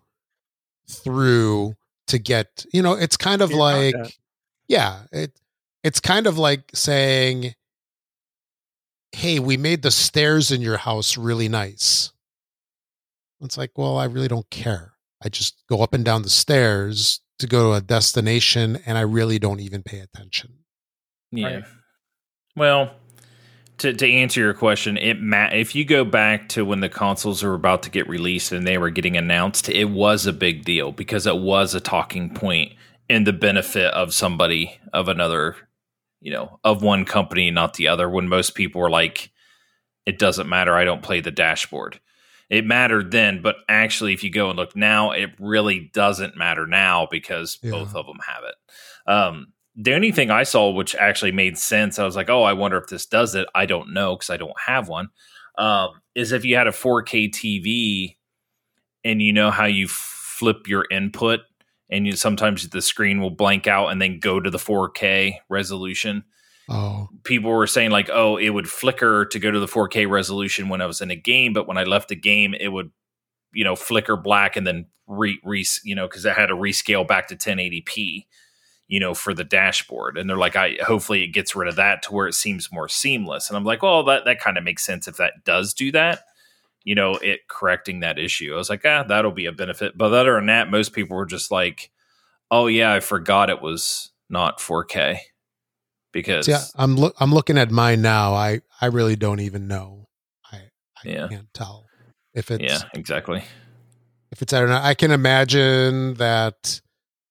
through 0.89 1.75
to 2.07 2.17
get, 2.17 2.65
you 2.73 2.81
know, 2.81 2.93
it's 2.93 3.17
kind 3.17 3.41
of 3.41 3.51
like 3.51 3.93
content. 3.93 4.17
yeah, 4.67 5.03
it 5.11 5.39
it's 5.83 5.99
kind 5.99 6.25
of 6.25 6.37
like 6.37 6.71
saying 6.73 7.53
hey, 9.11 9.39
we 9.39 9.57
made 9.57 9.81
the 9.81 9.91
stairs 9.91 10.51
in 10.51 10.61
your 10.61 10.77
house 10.77 11.17
really 11.17 11.49
nice. 11.49 12.11
It's 13.41 13.57
like, 13.57 13.71
well, 13.77 13.97
I 13.97 14.05
really 14.05 14.27
don't 14.27 14.49
care. 14.49 14.93
I 15.23 15.29
just 15.29 15.63
go 15.69 15.81
up 15.81 15.93
and 15.93 16.03
down 16.03 16.23
the 16.23 16.29
stairs 16.29 17.21
to 17.39 17.47
go 17.47 17.69
to 17.71 17.77
a 17.77 17.81
destination 17.81 18.79
and 18.85 18.97
I 18.97 19.01
really 19.01 19.39
don't 19.39 19.59
even 19.59 19.83
pay 19.83 19.99
attention. 19.99 20.59
yeah. 21.31 21.47
Right. 21.47 21.63
Well, 22.55 22.91
to 23.77 23.93
to 23.93 24.11
answer 24.11 24.39
your 24.39 24.55
question, 24.55 24.97
it 24.97 25.21
ma- 25.21 25.49
if 25.51 25.75
you 25.75 25.85
go 25.85 26.03
back 26.03 26.49
to 26.49 26.65
when 26.65 26.79
the 26.79 26.89
consoles 26.89 27.43
were 27.43 27.53
about 27.53 27.83
to 27.83 27.91
get 27.91 28.09
released 28.09 28.51
and 28.51 28.65
they 28.65 28.79
were 28.79 28.89
getting 28.89 29.15
announced, 29.15 29.69
it 29.69 29.85
was 29.85 30.25
a 30.25 30.33
big 30.33 30.65
deal 30.65 30.91
because 30.91 31.27
it 31.27 31.37
was 31.37 31.75
a 31.75 31.79
talking 31.79 32.33
point 32.33 32.73
in 33.09 33.23
the 33.23 33.33
benefit 33.33 33.93
of 33.93 34.13
somebody 34.13 34.79
of 34.93 35.07
another, 35.07 35.55
you 36.21 36.31
know, 36.31 36.59
of 36.63 36.81
one 36.81 37.05
company, 37.05 37.51
not 37.51 37.75
the 37.75 37.87
other. 37.87 38.09
When 38.09 38.27
most 38.27 38.55
people 38.55 38.81
were 38.81 38.89
like, 38.89 39.31
"It 40.05 40.19
doesn't 40.19 40.49
matter. 40.49 40.75
I 40.75 40.83
don't 40.85 41.03
play 41.03 41.21
the 41.21 41.31
dashboard." 41.31 41.99
It 42.49 42.65
mattered 42.65 43.11
then, 43.11 43.41
but 43.41 43.57
actually, 43.67 44.13
if 44.13 44.23
you 44.23 44.29
go 44.29 44.49
and 44.49 44.57
look 44.57 44.75
now, 44.75 45.11
it 45.11 45.31
really 45.37 45.91
doesn't 45.93 46.37
matter 46.37 46.65
now 46.65 47.07
because 47.11 47.59
Yeah. 47.61 47.71
both 47.71 47.93
of 47.93 48.05
them 48.05 48.19
have 48.25 48.43
it. 48.45 48.55
Um, 49.11 49.47
the 49.75 49.93
only 49.93 50.11
thing 50.11 50.31
I 50.31 50.43
saw 50.43 50.71
which 50.71 50.95
actually 50.95 51.33
made 51.33 51.57
sense, 51.57 51.99
I 51.99 52.05
was 52.05 52.15
like, 52.15 52.29
oh, 52.29 52.43
I 52.43 52.53
wonder 52.53 52.77
if 52.77 52.87
this 52.87 53.05
does 53.05 53.35
it. 53.35 53.47
I 53.53 53.65
don't 53.65 53.93
know 53.93 54.15
because 54.15 54.29
I 54.29 54.37
don't 54.37 54.59
have 54.65 54.87
one. 54.87 55.09
Um, 55.57 56.01
is 56.15 56.31
if 56.31 56.45
you 56.45 56.55
had 56.55 56.67
a 56.67 56.71
4K 56.71 57.27
TV 57.29 58.15
and 59.03 59.21
you 59.21 59.33
know 59.33 59.51
how 59.51 59.65
you 59.65 59.87
flip 59.87 60.67
your 60.67 60.85
input 60.89 61.41
and 61.89 62.05
you 62.05 62.15
sometimes 62.15 62.67
the 62.69 62.81
screen 62.81 63.21
will 63.21 63.31
blank 63.31 63.67
out 63.67 63.87
and 63.87 64.01
then 64.01 64.19
go 64.19 64.39
to 64.39 64.49
the 64.49 64.57
4K 64.57 65.37
resolution. 65.49 66.23
Oh, 66.69 67.07
People 67.23 67.51
were 67.51 67.67
saying 67.67 67.91
like, 67.91 68.09
oh, 68.11 68.37
it 68.37 68.49
would 68.49 68.69
flicker 68.69 69.25
to 69.25 69.39
go 69.39 69.51
to 69.51 69.59
the 69.59 69.67
4K 69.67 70.09
resolution 70.09 70.69
when 70.69 70.81
I 70.81 70.85
was 70.85 71.01
in 71.01 71.11
a 71.11 71.15
game, 71.15 71.53
but 71.53 71.67
when 71.67 71.77
I 71.77 71.83
left 71.83 72.09
the 72.09 72.15
game, 72.15 72.53
it 72.53 72.67
would, 72.67 72.91
you 73.53 73.63
know, 73.63 73.75
flicker 73.75 74.17
black 74.17 74.57
and 74.57 74.67
then 74.67 74.87
re, 75.07 75.39
re 75.43 75.65
you 75.83 75.95
know, 75.95 76.07
because 76.07 76.25
it 76.25 76.35
had 76.35 76.47
to 76.47 76.55
rescale 76.55 77.07
back 77.07 77.29
to 77.29 77.35
1080p 77.35 78.25
you 78.87 78.99
know, 78.99 79.13
for 79.13 79.33
the 79.33 79.43
dashboard. 79.43 80.17
And 80.17 80.29
they're 80.29 80.37
like, 80.37 80.55
I 80.55 80.77
hopefully 80.81 81.23
it 81.23 81.27
gets 81.27 81.55
rid 81.55 81.67
of 81.67 81.75
that 81.75 82.01
to 82.03 82.13
where 82.13 82.27
it 82.27 82.33
seems 82.33 82.71
more 82.71 82.87
seamless. 82.87 83.49
And 83.49 83.57
I'm 83.57 83.65
like, 83.65 83.83
well, 83.83 84.03
that 84.05 84.25
that 84.25 84.39
kind 84.39 84.57
of 84.57 84.63
makes 84.63 84.85
sense 84.85 85.07
if 85.07 85.17
that 85.17 85.43
does 85.43 85.73
do 85.73 85.91
that. 85.91 86.21
You 86.87 86.95
know, 86.95 87.15
it 87.15 87.41
correcting 87.49 87.99
that 87.99 88.17
issue. 88.17 88.53
I 88.53 88.57
was 88.57 88.69
like, 88.69 88.85
ah, 88.85 89.03
that'll 89.03 89.31
be 89.33 89.45
a 89.45 89.51
benefit. 89.51 89.97
But 89.97 90.13
other 90.13 90.35
than 90.35 90.45
that, 90.45 90.71
most 90.71 90.93
people 90.93 91.17
were 91.17 91.25
just 91.25 91.51
like, 91.51 91.91
oh 92.49 92.67
yeah, 92.67 92.93
I 92.93 93.01
forgot 93.01 93.49
it 93.49 93.61
was 93.61 94.11
not 94.29 94.59
4K 94.59 95.17
because 96.13 96.47
yeah, 96.47 96.61
I'm 96.75 96.95
look 96.95 97.13
I'm 97.19 97.33
looking 97.33 97.57
at 97.57 97.71
mine 97.71 98.01
now. 98.01 98.33
I 98.35 98.61
I 98.81 98.85
really 98.85 99.17
don't 99.17 99.41
even 99.41 99.67
know. 99.67 100.07
I 100.49 100.57
I 100.57 101.09
Yeah. 101.09 101.27
can't 101.27 101.53
tell 101.53 101.85
if 102.33 102.51
it's 102.51 102.63
yeah, 102.63 102.83
exactly. 102.93 103.43
if 104.31 104.41
it's 104.41 104.53
I 104.53 104.61
don't 104.61 104.69
know. 104.69 104.79
I 104.81 104.93
can 104.93 105.11
imagine 105.11 106.13
that 106.13 106.79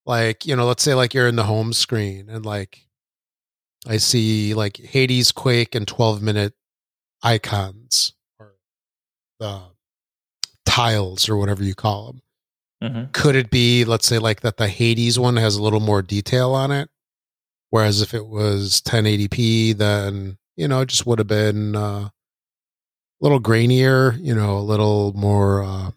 like, 0.04 0.44
you 0.44 0.54
know, 0.54 0.66
let's 0.66 0.82
say 0.82 0.92
like 0.94 1.14
you're 1.14 1.28
in 1.28 1.36
the 1.36 1.44
home 1.44 1.72
screen 1.72 2.28
and 2.28 2.44
like 2.44 2.86
I 3.88 3.96
see 3.96 4.52
like 4.52 4.76
Hades, 4.76 5.32
Quake, 5.32 5.74
and 5.74 5.88
12 5.88 6.20
minute 6.20 6.52
icons 7.22 8.12
or 9.40 9.46
the 9.46 9.62
tiles 10.64 11.28
or 11.28 11.36
whatever 11.36 11.62
you 11.62 11.74
call 11.74 12.12
them. 12.80 12.92
hmm 12.92 13.04
Could 13.12 13.36
it 13.36 13.50
be, 13.50 13.84
let's 13.84 14.06
say, 14.06 14.18
like 14.18 14.40
that 14.40 14.56
the 14.56 14.68
Hades 14.68 15.18
one 15.18 15.36
has 15.36 15.56
a 15.56 15.62
little 15.62 15.80
more 15.80 16.02
detail 16.02 16.52
on 16.54 16.70
it? 16.70 16.88
Whereas 17.70 18.00
if 18.00 18.14
it 18.14 18.26
was 18.26 18.80
1080p, 18.82 19.76
then, 19.76 20.38
you 20.56 20.68
know, 20.68 20.80
it 20.82 20.88
just 20.88 21.06
would 21.06 21.18
have 21.18 21.26
been 21.28 21.74
uh, 21.74 21.80
a 22.08 22.12
little 23.20 23.40
grainier, 23.40 24.18
you 24.22 24.34
know, 24.34 24.56
a 24.56 24.60
little 24.60 25.12
more 25.14 25.62
uh, 25.62 25.90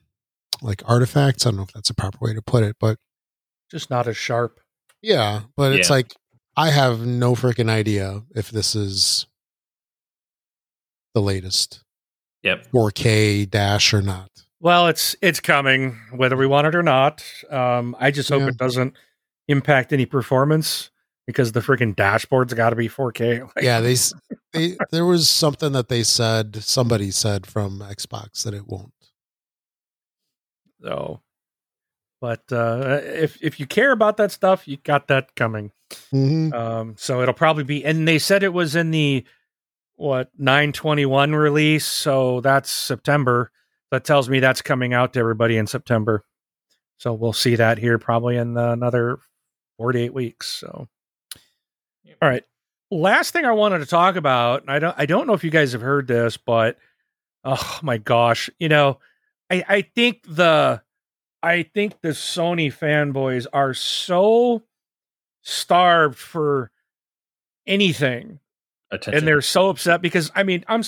like 0.61 0.81
artifacts. 0.85 1.45
I 1.45 1.49
don't 1.49 1.57
know 1.57 1.63
if 1.63 1.71
that's 1.73 1.89
a 1.91 1.95
proper 1.95 2.17
way 2.21 2.33
to 2.33 2.41
put 2.41 2.63
it, 2.63 2.75
but 2.79 2.97
Just 3.69 3.89
not 3.89 4.07
as 4.07 4.17
sharp. 4.17 4.59
yeah, 5.01 5.41
but 5.55 5.73
it's 5.73 5.89
like 5.91 6.15
I 6.57 6.71
have 6.71 7.05
no 7.05 7.35
freaking 7.35 7.69
idea 7.69 8.23
if 8.35 8.49
this 8.49 8.75
is 8.75 9.27
the 11.13 11.21
latest 11.21 11.83
Yep. 12.43 12.67
4K 12.71 13.49
dash 13.49 13.93
or 13.93 14.01
not. 14.01 14.29
Well, 14.61 14.87
it's 14.87 15.15
it's 15.21 15.39
coming 15.39 15.97
whether 16.11 16.35
we 16.35 16.45
want 16.47 16.67
it 16.67 16.75
or 16.75 16.83
not. 16.83 17.23
Um, 17.49 17.95
I 17.99 18.11
just 18.11 18.29
hope 18.29 18.41
Yeah. 18.41 18.47
it 18.49 18.57
doesn't 18.57 18.95
impact 19.47 19.93
any 19.93 20.05
performance 20.05 20.89
because 21.25 21.51
the 21.53 21.59
freaking 21.59 21.95
dashboard's 21.95 22.53
got 22.53 22.71
to 22.71 22.75
be 22.75 22.89
4K. 22.89 23.41
Like, 23.55 23.63
Yeah, 23.63 23.79
they, 23.81 23.95
they 24.53 24.77
there 24.91 25.05
was 25.05 25.29
something 25.29 25.71
that 25.73 25.87
they 25.89 26.03
said 26.03 26.57
somebody 26.63 27.11
said 27.11 27.45
from 27.45 27.79
Xbox 27.79 28.43
that 28.43 28.53
it 28.53 28.67
won't. 28.67 28.93
So, 30.81 31.21
but 32.21 32.43
uh, 32.51 32.99
if 33.03 33.37
if 33.41 33.59
you 33.59 33.65
care 33.67 33.91
about 33.91 34.17
that 34.17 34.31
stuff, 34.31 34.67
you 34.67 34.77
got 34.77 35.07
that 35.07 35.35
coming. 35.35 35.71
Mhm. 36.13 36.53
Um, 36.53 36.95
so 36.97 37.21
it'll 37.21 37.33
probably 37.33 37.63
be, 37.63 37.83
and 37.83 38.07
they 38.07 38.19
said 38.19 38.43
it 38.43 38.53
was 38.53 38.75
in 38.75 38.91
the 38.91 39.23
what 39.99 40.29
921 40.37 41.35
release, 41.35 41.85
so 41.85 42.39
that's 42.39 42.71
September. 42.71 43.51
That 43.91 44.05
tells 44.05 44.29
me 44.29 44.39
that's 44.39 44.61
coming 44.61 44.93
out 44.93 45.13
to 45.13 45.19
everybody 45.19 45.57
in 45.57 45.67
September. 45.67 46.23
So 46.97 47.13
we'll 47.13 47.33
see 47.33 47.55
that 47.55 47.77
here 47.77 47.97
probably 47.97 48.37
in 48.37 48.57
uh, 48.57 48.71
another 48.71 49.19
48 49.77 50.13
weeks. 50.13 50.47
So, 50.47 50.87
all 52.21 52.29
right. 52.29 52.43
Last 52.89 53.31
thing 53.31 53.45
I 53.45 53.51
wanted 53.51 53.79
to 53.79 53.85
talk 53.85 54.15
about, 54.15 54.61
and 54.61 54.71
I 54.71 54.79
don't, 54.79 54.95
I 54.97 55.05
don't 55.05 55.27
know 55.27 55.33
if 55.33 55.43
you 55.43 55.51
guys 55.51 55.73
have 55.73 55.81
heard 55.81 56.07
this, 56.07 56.37
but 56.37 56.77
oh 57.43 57.79
my 57.83 57.97
gosh, 57.97 58.49
you 58.57 58.69
know, 58.69 58.99
I, 59.49 59.63
I 59.67 59.81
think 59.81 60.23
the, 60.27 60.81
I 61.43 61.63
think 61.63 62.01
the 62.01 62.09
Sony 62.09 62.73
fanboys 62.73 63.47
are 63.51 63.73
so 63.73 64.63
starved 65.41 66.17
for 66.17 66.71
anything 67.67 68.39
Attention. 68.91 69.19
and 69.19 69.27
they're 69.27 69.41
so 69.41 69.69
upset 69.69 70.01
because 70.01 70.31
I 70.35 70.43
mean, 70.43 70.63
I'm 70.67 70.81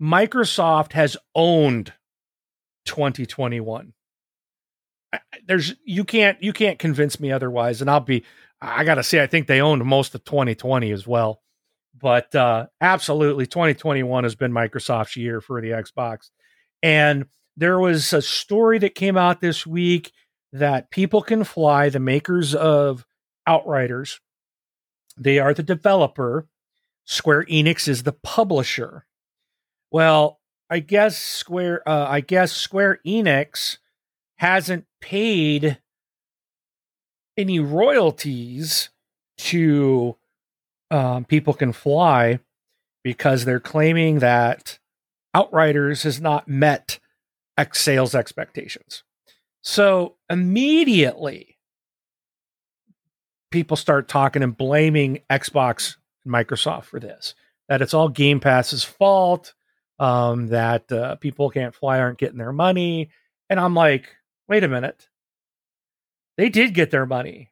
Microsoft 0.00 0.92
has 0.92 1.16
owned 1.34 1.92
2021. 2.86 3.92
I- 5.12 5.16
I- 5.32 5.38
There's 5.46 5.74
you 5.84 6.04
can't 6.04 6.42
you 6.42 6.52
can't 6.52 6.78
convince 6.78 7.20
me 7.20 7.32
otherwise, 7.32 7.80
and 7.80 7.90
I'll 7.90 8.00
be 8.00 8.24
I 8.60 8.84
gotta 8.84 9.02
say 9.02 9.22
I 9.22 9.26
think 9.26 9.46
they 9.46 9.60
owned 9.60 9.84
most 9.84 10.14
of 10.14 10.24
2020 10.24 10.90
as 10.90 11.06
well. 11.06 11.42
But 12.00 12.34
uh, 12.34 12.66
absolutely, 12.80 13.46
2021 13.46 14.24
has 14.24 14.34
been 14.34 14.52
Microsoft's 14.52 15.16
year 15.16 15.40
for 15.40 15.60
the 15.60 15.68
Xbox, 15.70 16.30
and 16.82 17.26
there 17.56 17.78
was 17.78 18.12
a 18.12 18.20
story 18.20 18.78
that 18.80 18.96
came 18.96 19.16
out 19.16 19.40
this 19.40 19.64
week 19.64 20.12
that 20.52 20.90
People 20.90 21.22
Can 21.22 21.44
Fly, 21.44 21.88
the 21.88 22.00
makers 22.00 22.52
of 22.54 23.04
Outriders, 23.46 24.18
they 25.16 25.38
are 25.38 25.54
the 25.54 25.62
developer 25.62 26.48
Square 27.04 27.44
Enix 27.44 27.88
is 27.88 28.02
the 28.02 28.12
publisher. 28.12 29.04
Well, 29.90 30.40
I 30.70 30.80
guess 30.80 31.18
Square 31.18 31.88
uh, 31.88 32.06
I 32.08 32.20
guess 32.20 32.52
Square 32.52 33.00
Enix 33.06 33.78
hasn't 34.36 34.86
paid 35.00 35.78
any 37.36 37.60
royalties 37.60 38.90
to 39.36 40.16
um, 40.90 41.24
people 41.24 41.54
can 41.54 41.72
fly 41.72 42.40
because 43.02 43.44
they're 43.44 43.60
claiming 43.60 44.20
that 44.20 44.78
Outriders 45.34 46.04
has 46.04 46.20
not 46.20 46.46
met 46.46 47.00
X 47.58 47.80
sales 47.80 48.14
expectations. 48.14 49.02
So 49.62 50.14
immediately, 50.30 51.58
people 53.50 53.76
start 53.76 54.08
talking 54.08 54.42
and 54.42 54.56
blaming 54.56 55.20
Xbox 55.28 55.96
Microsoft 56.26 56.84
for 56.84 57.00
this. 57.00 57.34
That 57.68 57.82
it's 57.82 57.94
all 57.94 58.08
Game 58.08 58.40
Pass's 58.40 58.84
fault. 58.84 59.54
Um, 59.98 60.48
that 60.48 60.90
uh, 60.90 61.14
people 61.16 61.50
can't 61.50 61.74
fly 61.74 62.00
aren't 62.00 62.18
getting 62.18 62.38
their 62.38 62.52
money, 62.52 63.10
and 63.48 63.60
I'm 63.60 63.74
like, 63.74 64.08
wait 64.48 64.64
a 64.64 64.68
minute. 64.68 65.08
They 66.36 66.48
did 66.48 66.74
get 66.74 66.90
their 66.90 67.06
money. 67.06 67.50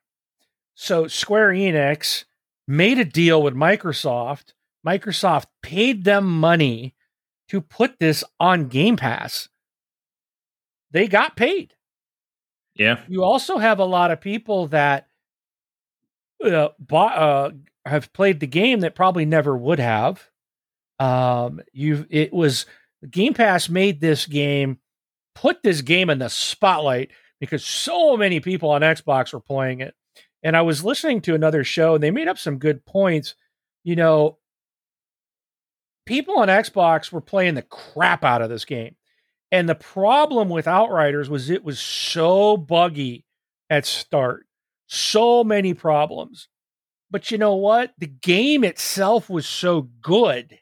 So 0.75 1.07
Square 1.07 1.51
Enix 1.51 2.25
made 2.67 2.99
a 2.99 3.05
deal 3.05 3.41
with 3.43 3.55
Microsoft. 3.55 4.55
Microsoft 4.85 5.47
paid 5.63 6.03
them 6.05 6.27
money 6.27 6.95
to 7.49 7.61
put 7.61 8.01
this 8.01 8.25
on 8.41 8.69
Game 8.69 8.97
Pass. 8.97 9.49
They 10.91 11.07
got 11.07 11.37
paid. 11.37 11.75
Yeah. 12.75 13.01
You 13.09 13.23
also 13.23 13.59
have 13.59 13.79
a 13.79 13.85
lot 13.85 14.11
of 14.11 14.21
people 14.21 14.69
that 14.69 15.07
uh, 16.45 16.69
bought, 16.79 17.17
uh, 17.17 17.51
have 17.85 18.13
played 18.13 18.41
the 18.41 18.47
game 18.47 18.81
that 18.81 18.95
probably 18.95 19.25
never 19.25 19.57
would 19.57 19.79
have. 19.79 20.29
Um, 20.99 21.61
you 21.73 22.07
it 22.11 22.33
was 22.33 22.67
Game 23.11 23.35
Pass 23.35 23.69
made 23.69 24.01
this 24.01 24.27
game, 24.27 24.79
put 25.35 25.63
this 25.63 25.81
game 25.81 26.11
in 26.11 26.19
the 26.19 26.29
spotlight 26.29 27.11
because 27.41 27.65
so 27.65 28.17
many 28.17 28.41
people 28.41 28.71
on 28.71 28.83
Xbox 28.83 29.33
were 29.33 29.41
playing 29.41 29.81
it. 29.81 29.95
And 30.45 30.57
I 30.57 30.63
was 30.63 30.85
listening 30.85 31.21
to 31.23 31.35
another 31.35 31.65
show 31.65 31.95
and 31.95 32.03
they 32.03 32.11
made 32.11 32.29
up 32.29 32.39
some 32.39 32.59
good 32.59 32.85
points. 32.85 33.35
You 33.85 33.97
know, 33.97 34.39
people 36.07 36.39
on 36.39 36.49
Xbox 36.49 37.11
were 37.11 37.21
playing 37.21 37.55
the 37.55 37.63
crap 37.63 38.25
out 38.25 38.43
of 38.43 38.51
this 38.51 38.65
game. 38.65 38.97
And 39.51 39.69
the 39.69 39.75
problem 39.75 40.49
with 40.49 40.67
Outriders 40.67 41.29
was 41.29 41.51
it 41.51 41.65
was 41.65 41.79
so 41.79 42.57
buggy 42.57 43.25
at 43.69 43.87
start. 43.87 44.47
So 44.87 45.45
many 45.45 45.75
problems. 45.75 46.49
But 47.13 47.31
you 47.31 47.37
know 47.37 47.55
what? 47.57 47.93
The 47.99 48.07
game 48.07 48.65
itself 48.65 49.29
was 49.29 49.47
so 49.47 49.83
good 50.01 50.59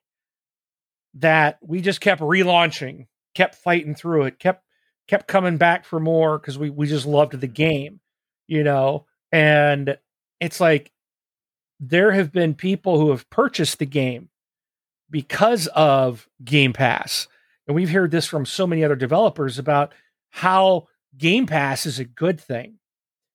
that 1.15 1.59
we 1.63 1.81
just 1.81 2.01
kept 2.01 2.21
relaunching, 2.21 3.07
kept 3.37 3.55
fighting 3.55 3.95
through 3.95 4.25
it, 4.25 4.41
kept 4.41 4.65
kept 5.07 5.29
coming 5.29 5.59
back 5.59 5.85
for 5.85 6.01
more 6.01 6.39
because 6.39 6.59
we 6.59 6.69
we 6.69 6.89
just 6.89 7.07
loved 7.07 7.41
the 7.41 7.47
game, 7.47 8.01
you 8.49 8.65
know. 8.65 9.07
And 9.31 9.97
it's 10.41 10.61
like 10.61 10.91
there 11.79 12.11
have 12.11 12.33
been 12.33 12.55
people 12.55 12.99
who 12.99 13.11
have 13.11 13.31
purchased 13.31 13.79
the 13.79 13.87
game 13.87 14.29
because 15.09 15.69
of 15.69 16.29
Game 16.43 16.73
Pass. 16.73 17.29
And 17.69 17.77
we've 17.77 17.91
heard 17.91 18.11
this 18.11 18.27
from 18.27 18.45
so 18.45 18.67
many 18.67 18.83
other 18.83 18.97
developers 18.97 19.57
about 19.57 19.95
how 20.31 20.89
Game 21.17 21.47
Pass 21.47 21.87
is 21.87 22.01
a 22.01 22.05
good 22.05 22.41
thing 22.41 22.80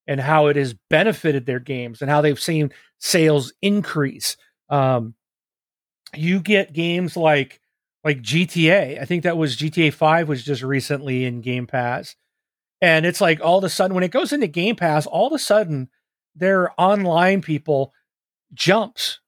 and 0.07 0.19
how 0.19 0.47
it 0.47 0.55
has 0.55 0.75
benefited 0.89 1.45
their 1.45 1.59
games 1.59 2.01
and 2.01 2.09
how 2.09 2.21
they've 2.21 2.39
seen 2.39 2.71
sales 2.99 3.53
increase. 3.61 4.37
Um, 4.69 5.15
you 6.15 6.39
get 6.39 6.73
games 6.73 7.17
like 7.17 7.59
like 8.03 8.21
GTA. 8.21 9.01
I 9.01 9.05
think 9.05 9.23
that 9.23 9.37
was 9.37 9.57
GTA 9.57 9.91
5 9.91 10.29
was 10.29 10.43
just 10.43 10.61
recently 10.61 11.25
in 11.25 11.41
Game 11.41 11.65
Pass. 11.65 12.15
And 12.79 13.05
it's 13.05 13.19
like 13.19 13.41
all 13.41 13.57
of 13.57 13.63
a 13.63 13.69
sudden 13.69 13.95
when 13.95 14.03
it 14.03 14.11
goes 14.11 14.31
into 14.31 14.47
Game 14.47 14.75
Pass, 14.75 15.07
all 15.07 15.27
of 15.27 15.33
a 15.33 15.39
sudden 15.39 15.89
their 16.35 16.71
online 16.79 17.41
people 17.41 17.93
jumps. 18.53 19.19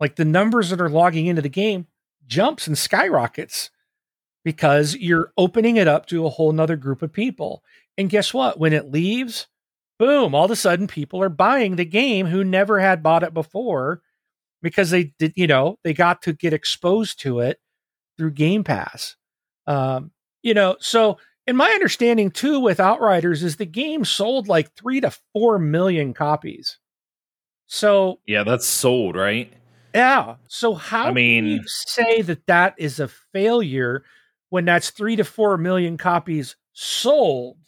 Like 0.00 0.16
the 0.16 0.24
numbers 0.24 0.70
that 0.70 0.80
are 0.80 0.88
logging 0.88 1.26
into 1.26 1.42
the 1.42 1.48
game 1.48 1.86
jumps 2.26 2.66
and 2.66 2.76
skyrockets 2.76 3.70
because 4.44 4.96
you're 4.96 5.32
opening 5.36 5.76
it 5.76 5.86
up 5.86 6.06
to 6.06 6.24
a 6.24 6.30
whole 6.30 6.52
nother 6.52 6.76
group 6.76 7.02
of 7.02 7.12
people. 7.12 7.62
And 7.98 8.08
guess 8.08 8.32
what? 8.32 8.58
When 8.58 8.72
it 8.72 8.90
leaves, 8.90 9.46
boom, 10.00 10.34
all 10.34 10.46
of 10.46 10.50
a 10.50 10.56
sudden 10.56 10.86
people 10.86 11.22
are 11.22 11.28
buying 11.28 11.76
the 11.76 11.84
game 11.84 12.24
who 12.24 12.42
never 12.42 12.80
had 12.80 13.02
bought 13.02 13.22
it 13.22 13.34
before 13.34 14.00
because 14.62 14.88
they 14.88 15.12
did, 15.18 15.34
you 15.36 15.46
know, 15.46 15.78
they 15.84 15.92
got 15.92 16.22
to 16.22 16.32
get 16.32 16.54
exposed 16.54 17.20
to 17.20 17.40
it 17.40 17.60
through 18.16 18.30
Game 18.30 18.64
Pass. 18.64 19.16
Um, 19.66 20.10
you 20.42 20.54
know, 20.54 20.76
so 20.80 21.18
in 21.46 21.54
my 21.54 21.68
understanding 21.68 22.30
too 22.30 22.60
with 22.60 22.80
Outriders 22.80 23.42
is 23.42 23.56
the 23.56 23.66
game 23.66 24.06
sold 24.06 24.48
like 24.48 24.74
three 24.74 25.02
to 25.02 25.12
four 25.34 25.58
million 25.58 26.14
copies. 26.14 26.78
So 27.66 28.20
yeah, 28.26 28.42
that's 28.42 28.66
sold, 28.66 29.16
right? 29.16 29.52
Yeah. 29.94 30.36
So 30.48 30.72
how 30.72 31.08
I 31.08 31.12
mean, 31.12 31.44
you 31.44 31.60
say 31.66 32.22
that 32.22 32.46
that 32.46 32.74
is 32.78 33.00
a 33.00 33.08
failure 33.08 34.02
when 34.48 34.64
that's 34.64 34.88
three 34.88 35.16
to 35.16 35.24
four 35.24 35.58
million 35.58 35.98
copies 35.98 36.56
sold, 36.72 37.58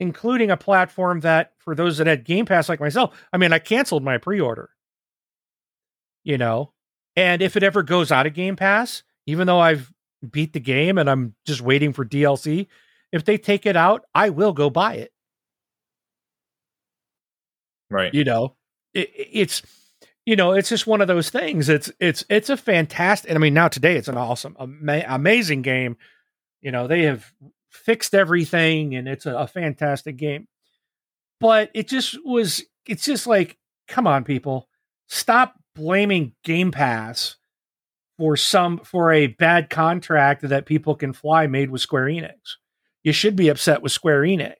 including 0.00 0.50
a 0.50 0.56
platform 0.56 1.20
that 1.20 1.52
for 1.58 1.74
those 1.74 1.98
that 1.98 2.06
had 2.06 2.24
Game 2.24 2.46
Pass 2.46 2.68
like 2.68 2.80
myself, 2.80 3.16
I 3.32 3.38
mean, 3.38 3.52
I 3.52 3.58
canceled 3.58 4.04
my 4.04 4.18
pre-order. 4.18 4.70
You 6.24 6.38
know, 6.38 6.72
and 7.14 7.40
if 7.40 7.56
it 7.56 7.62
ever 7.62 7.82
goes 7.82 8.10
out 8.10 8.26
of 8.26 8.34
Game 8.34 8.56
Pass, 8.56 9.04
even 9.26 9.46
though 9.46 9.60
I've 9.60 9.92
beat 10.28 10.52
the 10.52 10.60
game 10.60 10.98
and 10.98 11.08
I'm 11.08 11.34
just 11.46 11.60
waiting 11.60 11.92
for 11.92 12.04
DLC, 12.04 12.66
if 13.12 13.24
they 13.24 13.38
take 13.38 13.64
it 13.64 13.76
out, 13.76 14.02
I 14.14 14.30
will 14.30 14.52
go 14.52 14.68
buy 14.68 14.94
it. 14.94 15.12
Right. 17.90 18.12
You 18.12 18.24
know, 18.24 18.56
it, 18.92 19.10
it's 19.14 19.62
you 20.26 20.34
know, 20.34 20.52
it's 20.52 20.68
just 20.68 20.88
one 20.88 21.00
of 21.00 21.06
those 21.06 21.30
things. 21.30 21.68
It's 21.68 21.90
it's 22.00 22.24
it's 22.28 22.50
a 22.50 22.56
fantastic. 22.56 23.30
I 23.30 23.38
mean, 23.38 23.54
now 23.54 23.68
today 23.68 23.96
it's 23.96 24.08
an 24.08 24.16
awesome, 24.16 24.56
ama- 24.58 25.04
amazing 25.06 25.62
game. 25.62 25.96
You 26.60 26.72
know, 26.72 26.88
they 26.88 27.02
have 27.04 27.32
fixed 27.76 28.14
everything, 28.14 28.94
and 28.94 29.06
it's 29.06 29.26
a, 29.26 29.36
a 29.36 29.46
fantastic 29.46 30.16
game. 30.16 30.48
But 31.40 31.70
it 31.74 31.88
just 31.88 32.16
was. 32.24 32.62
It's 32.86 33.04
just 33.04 33.26
like, 33.26 33.58
come 33.88 34.06
on, 34.06 34.24
people, 34.24 34.68
stop 35.08 35.54
blaming 35.74 36.32
Game 36.44 36.70
Pass 36.70 37.36
for 38.18 38.36
some 38.36 38.78
for 38.78 39.12
a 39.12 39.26
bad 39.26 39.70
contract 39.70 40.42
that 40.42 40.66
people 40.66 40.94
can 40.94 41.12
fly 41.12 41.46
made 41.46 41.70
with 41.70 41.80
Square 41.80 42.06
Enix. 42.06 42.34
You 43.04 43.12
should 43.12 43.36
be 43.36 43.48
upset 43.48 43.82
with 43.82 43.92
Square 43.92 44.22
Enix 44.22 44.54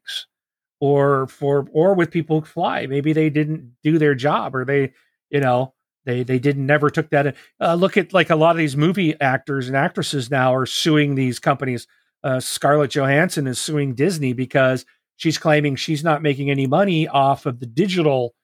or 0.80 1.26
for 1.28 1.66
or 1.72 1.94
with 1.94 2.10
people 2.10 2.40
who 2.40 2.46
fly. 2.46 2.86
Maybe 2.86 3.12
they 3.12 3.30
didn't 3.30 3.76
do 3.82 3.98
their 3.98 4.14
job 4.14 4.54
or 4.54 4.64
they, 4.64 4.92
you 5.30 5.40
know, 5.40 5.74
they 6.04 6.22
they 6.22 6.38
didn't 6.38 6.66
never 6.66 6.90
took 6.90 7.10
that. 7.10 7.34
Uh, 7.60 7.74
look 7.74 7.96
at 7.96 8.12
like 8.12 8.30
a 8.30 8.36
lot 8.36 8.52
of 8.52 8.58
these 8.58 8.76
movie 8.76 9.18
actors 9.20 9.68
and 9.68 9.76
actresses 9.76 10.30
now 10.30 10.54
are 10.54 10.66
suing 10.66 11.14
these 11.14 11.38
companies. 11.38 11.86
Uh, 12.26 12.40
Scarlett 12.40 12.90
Johansson 12.90 13.46
is 13.46 13.56
suing 13.60 13.94
Disney 13.94 14.32
because 14.32 14.84
she's 15.14 15.38
claiming 15.38 15.76
she's 15.76 16.02
not 16.02 16.22
making 16.22 16.50
any 16.50 16.66
money 16.66 17.06
off 17.06 17.46
of 17.46 17.60
the 17.60 17.66
digital 17.66 18.34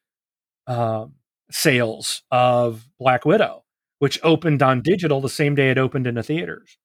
um, 0.69 1.15
sales 1.51 2.23
of 2.31 2.87
Black 3.01 3.25
Widow, 3.25 3.65
which 3.99 4.21
opened 4.23 4.63
on 4.63 4.83
digital 4.83 5.21
the 5.21 5.29
same 5.29 5.57
day 5.57 5.71
it 5.71 5.79
opened 5.79 6.07
in 6.07 6.15
the 6.15 6.23
theaters. 6.23 6.79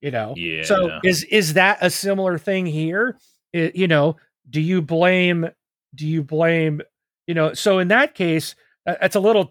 You 0.00 0.12
know, 0.12 0.34
Yeah. 0.36 0.62
so 0.62 1.00
is 1.02 1.24
is 1.24 1.54
that 1.54 1.78
a 1.80 1.90
similar 1.90 2.38
thing 2.38 2.66
here? 2.66 3.18
I- 3.52 3.72
you 3.74 3.88
know, 3.88 4.14
do 4.48 4.60
you 4.60 4.82
blame? 4.82 5.48
Do 5.96 6.06
you 6.06 6.22
blame? 6.22 6.80
You 7.26 7.34
know, 7.34 7.54
so 7.54 7.80
in 7.80 7.88
that 7.88 8.14
case, 8.14 8.54
uh, 8.86 8.94
it's 9.02 9.16
a 9.16 9.20
little, 9.20 9.50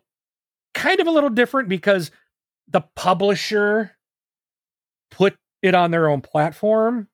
kind 0.74 1.02
of 1.02 1.08
a 1.08 1.12
little 1.12 1.30
different 1.32 1.68
because 1.68 2.10
the 2.70 2.82
publisher 2.96 3.98
put 5.12 5.36
it 5.64 5.74
on 5.74 5.90
their 5.90 6.08
own 6.08 6.22
platform 6.22 7.08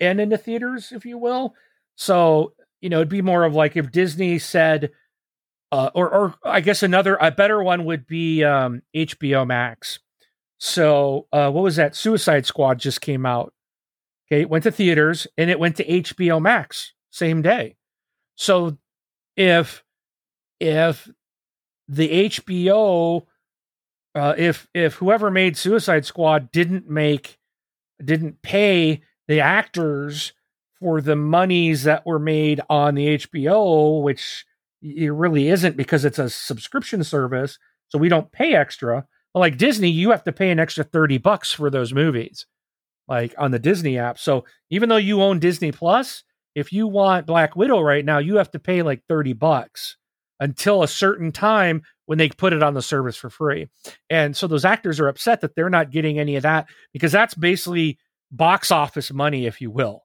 and 0.00 0.20
in 0.20 0.28
the 0.28 0.36
theaters, 0.36 0.92
if 0.92 1.06
you 1.06 1.16
will. 1.16 1.54
So 1.96 2.52
you 2.84 2.90
know, 2.90 2.98
it'd 2.98 3.08
be 3.08 3.22
more 3.22 3.44
of 3.44 3.54
like 3.54 3.78
if 3.78 3.90
Disney 3.90 4.38
said, 4.38 4.90
uh, 5.72 5.88
or 5.94 6.12
or 6.12 6.34
I 6.44 6.60
guess 6.60 6.82
another 6.82 7.16
a 7.18 7.30
better 7.30 7.62
one 7.62 7.86
would 7.86 8.06
be 8.06 8.44
um, 8.44 8.82
HBO 8.94 9.46
Max. 9.46 10.00
So 10.58 11.26
uh, 11.32 11.50
what 11.50 11.64
was 11.64 11.76
that? 11.76 11.96
Suicide 11.96 12.44
Squad 12.44 12.78
just 12.78 13.00
came 13.00 13.24
out. 13.24 13.54
Okay, 14.26 14.42
it 14.42 14.50
went 14.50 14.64
to 14.64 14.70
theaters 14.70 15.26
and 15.38 15.48
it 15.48 15.58
went 15.58 15.76
to 15.76 15.86
HBO 15.86 16.42
Max 16.42 16.92
same 17.10 17.40
day. 17.40 17.76
So 18.34 18.76
if 19.36 19.82
if 20.60 21.08
the 21.88 22.28
HBO 22.28 23.26
uh, 24.14 24.34
if 24.36 24.68
if 24.74 24.94
whoever 24.96 25.30
made 25.30 25.56
Suicide 25.56 26.04
Squad 26.04 26.52
didn't 26.52 26.88
make 26.88 27.38
didn't 28.02 28.42
pay 28.42 29.02
the 29.28 29.40
actors 29.40 30.32
for 30.80 31.00
the 31.00 31.16
monies 31.16 31.84
that 31.84 32.04
were 32.04 32.18
made 32.18 32.60
on 32.68 32.94
the 32.94 33.18
HBO, 33.18 34.02
which 34.02 34.44
it 34.82 35.12
really 35.12 35.48
isn't 35.48 35.76
because 35.76 36.04
it's 36.04 36.18
a 36.18 36.28
subscription 36.28 37.02
service. 37.02 37.58
so 37.88 37.98
we 37.98 38.08
don't 38.08 38.32
pay 38.32 38.54
extra. 38.54 39.06
But 39.32 39.40
like 39.40 39.56
Disney, 39.56 39.90
you 39.90 40.10
have 40.10 40.24
to 40.24 40.32
pay 40.32 40.50
an 40.50 40.60
extra 40.60 40.84
30 40.84 41.18
bucks 41.18 41.52
for 41.52 41.70
those 41.70 41.94
movies, 41.94 42.46
like 43.08 43.34
on 43.38 43.50
the 43.50 43.58
Disney 43.58 43.98
app. 43.98 44.18
So 44.18 44.44
even 44.70 44.88
though 44.88 44.96
you 44.96 45.22
own 45.22 45.38
Disney 45.38 45.72
Plus, 45.72 46.22
if 46.54 46.72
you 46.72 46.86
want 46.86 47.26
Black 47.26 47.56
Widow 47.56 47.80
right 47.80 48.04
now, 48.04 48.18
you 48.18 48.36
have 48.36 48.50
to 48.52 48.58
pay 48.58 48.82
like 48.82 49.02
30 49.08 49.32
bucks 49.32 49.96
until 50.38 50.82
a 50.82 50.88
certain 50.88 51.32
time 51.32 51.82
when 52.06 52.18
they 52.18 52.28
put 52.28 52.52
it 52.52 52.62
on 52.62 52.74
the 52.74 52.82
service 52.82 53.16
for 53.16 53.30
free. 53.30 53.68
And 54.10 54.36
so 54.36 54.46
those 54.46 54.64
actors 54.64 55.00
are 55.00 55.08
upset 55.08 55.40
that 55.40 55.54
they're 55.54 55.70
not 55.70 55.90
getting 55.90 56.18
any 56.18 56.36
of 56.36 56.42
that 56.42 56.66
because 56.92 57.12
that's 57.12 57.34
basically 57.34 57.98
box 58.30 58.70
office 58.70 59.12
money, 59.12 59.46
if 59.46 59.60
you 59.60 59.70
will, 59.70 60.04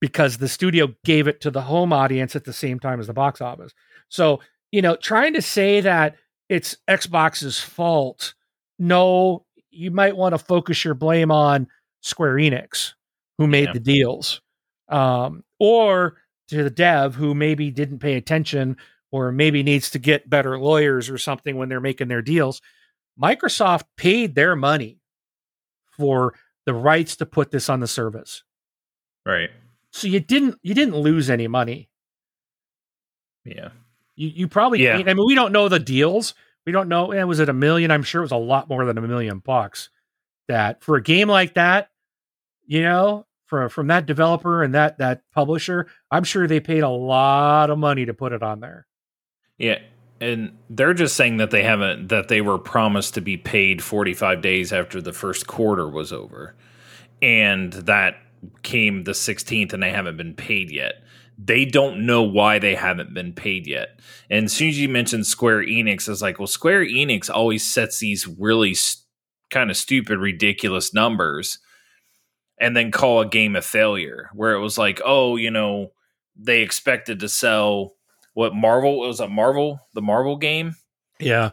because 0.00 0.38
the 0.38 0.48
studio 0.48 0.94
gave 1.04 1.26
it 1.26 1.40
to 1.42 1.50
the 1.50 1.62
home 1.62 1.92
audience 1.92 2.36
at 2.36 2.44
the 2.44 2.52
same 2.52 2.78
time 2.78 3.00
as 3.00 3.06
the 3.06 3.12
box 3.12 3.40
office. 3.40 3.72
So, 4.08 4.40
you 4.70 4.82
know, 4.82 4.96
trying 4.96 5.34
to 5.34 5.42
say 5.42 5.80
that 5.80 6.16
it's 6.48 6.76
Xbox's 6.88 7.58
fault, 7.58 8.34
no, 8.78 9.44
you 9.70 9.90
might 9.90 10.16
want 10.16 10.34
to 10.34 10.38
focus 10.38 10.84
your 10.84 10.94
blame 10.94 11.30
on 11.30 11.66
Square 12.00 12.36
Enix, 12.36 12.94
who 13.38 13.46
made 13.46 13.66
yeah. 13.66 13.72
the 13.74 13.80
deals, 13.80 14.40
um, 14.88 15.44
or 15.58 16.16
to 16.48 16.64
the 16.64 16.70
dev 16.70 17.14
who 17.14 17.34
maybe 17.34 17.70
didn't 17.70 18.00
pay 18.00 18.14
attention 18.14 18.76
or 19.12 19.32
maybe 19.32 19.62
needs 19.62 19.90
to 19.90 19.98
get 19.98 20.30
better 20.30 20.58
lawyers 20.58 21.10
or 21.10 21.18
something 21.18 21.56
when 21.56 21.68
they're 21.68 21.80
making 21.80 22.08
their 22.08 22.22
deals. 22.22 22.60
Microsoft 23.20 23.84
paid 23.96 24.34
their 24.34 24.56
money 24.56 25.00
for 25.90 26.34
the 26.66 26.74
rights 26.74 27.16
to 27.16 27.26
put 27.26 27.50
this 27.50 27.68
on 27.68 27.80
the 27.80 27.86
service. 27.86 28.42
Right. 29.26 29.50
So 29.90 30.06
you 30.08 30.20
didn't 30.20 30.58
you 30.62 30.74
didn't 30.74 30.96
lose 30.96 31.28
any 31.28 31.48
money. 31.48 31.90
Yeah. 33.44 33.70
You 34.16 34.28
you 34.28 34.48
probably 34.48 34.82
yeah. 34.84 34.96
I 34.96 35.14
mean 35.14 35.26
we 35.26 35.34
don't 35.34 35.52
know 35.52 35.68
the 35.68 35.78
deals. 35.78 36.34
We 36.64 36.72
don't 36.72 36.88
know. 36.88 37.12
And 37.12 37.28
was 37.28 37.40
it 37.40 37.48
a 37.48 37.54
million? 37.54 37.90
I'm 37.90 38.02
sure 38.02 38.20
it 38.20 38.24
was 38.24 38.32
a 38.32 38.36
lot 38.36 38.68
more 38.68 38.84
than 38.84 38.98
a 38.98 39.02
million 39.02 39.38
bucks. 39.38 39.90
That 40.48 40.82
for 40.82 40.96
a 40.96 41.02
game 41.02 41.28
like 41.28 41.54
that, 41.54 41.90
you 42.66 42.82
know, 42.82 43.26
from 43.46 43.68
from 43.68 43.88
that 43.88 44.06
developer 44.06 44.62
and 44.62 44.74
that 44.74 44.98
that 44.98 45.22
publisher, 45.32 45.86
I'm 46.10 46.24
sure 46.24 46.46
they 46.46 46.60
paid 46.60 46.82
a 46.82 46.88
lot 46.88 47.70
of 47.70 47.78
money 47.78 48.06
to 48.06 48.14
put 48.14 48.32
it 48.32 48.42
on 48.42 48.60
there. 48.60 48.86
Yeah, 49.60 49.78
and 50.20 50.56
they're 50.70 50.94
just 50.94 51.16
saying 51.16 51.36
that 51.36 51.50
they 51.50 51.62
haven't 51.62 52.08
that 52.08 52.28
they 52.28 52.40
were 52.40 52.58
promised 52.58 53.14
to 53.14 53.20
be 53.20 53.36
paid 53.36 53.82
45 53.82 54.40
days 54.40 54.72
after 54.72 55.00
the 55.02 55.12
first 55.12 55.46
quarter 55.46 55.88
was 55.88 56.12
over. 56.12 56.54
And 57.22 57.72
that 57.74 58.16
came 58.62 59.04
the 59.04 59.12
16th 59.12 59.74
and 59.74 59.82
they 59.82 59.90
haven't 59.90 60.16
been 60.16 60.34
paid 60.34 60.70
yet. 60.70 60.94
They 61.36 61.66
don't 61.66 62.06
know 62.06 62.22
why 62.22 62.58
they 62.58 62.74
haven't 62.74 63.12
been 63.12 63.34
paid 63.34 63.66
yet. 63.66 64.00
And 64.30 64.46
as 64.46 64.52
soon 64.54 64.70
as 64.70 64.78
you 64.78 64.88
mentioned 64.88 65.26
Square 65.26 65.64
Enix, 65.64 66.08
I 66.08 66.12
was 66.12 66.22
like, 66.22 66.38
well, 66.38 66.46
Square 66.46 66.86
Enix 66.86 67.28
always 67.28 67.64
sets 67.64 67.98
these 67.98 68.26
really 68.26 68.72
st- 68.72 69.04
kind 69.50 69.70
of 69.70 69.76
stupid, 69.76 70.18
ridiculous 70.18 70.94
numbers 70.94 71.58
and 72.58 72.74
then 72.74 72.90
call 72.90 73.20
a 73.20 73.26
game 73.26 73.56
a 73.56 73.62
failure, 73.62 74.30
where 74.34 74.52
it 74.52 74.60
was 74.60 74.78
like, 74.78 75.00
oh, 75.04 75.36
you 75.36 75.50
know, 75.50 75.92
they 76.36 76.60
expected 76.60 77.20
to 77.20 77.28
sell 77.28 77.94
what 78.40 78.54
Marvel 78.54 79.04
it 79.04 79.08
was 79.08 79.20
a 79.20 79.28
Marvel 79.28 79.86
the 79.92 80.00
Marvel 80.00 80.38
game. 80.38 80.74
Yeah, 81.18 81.50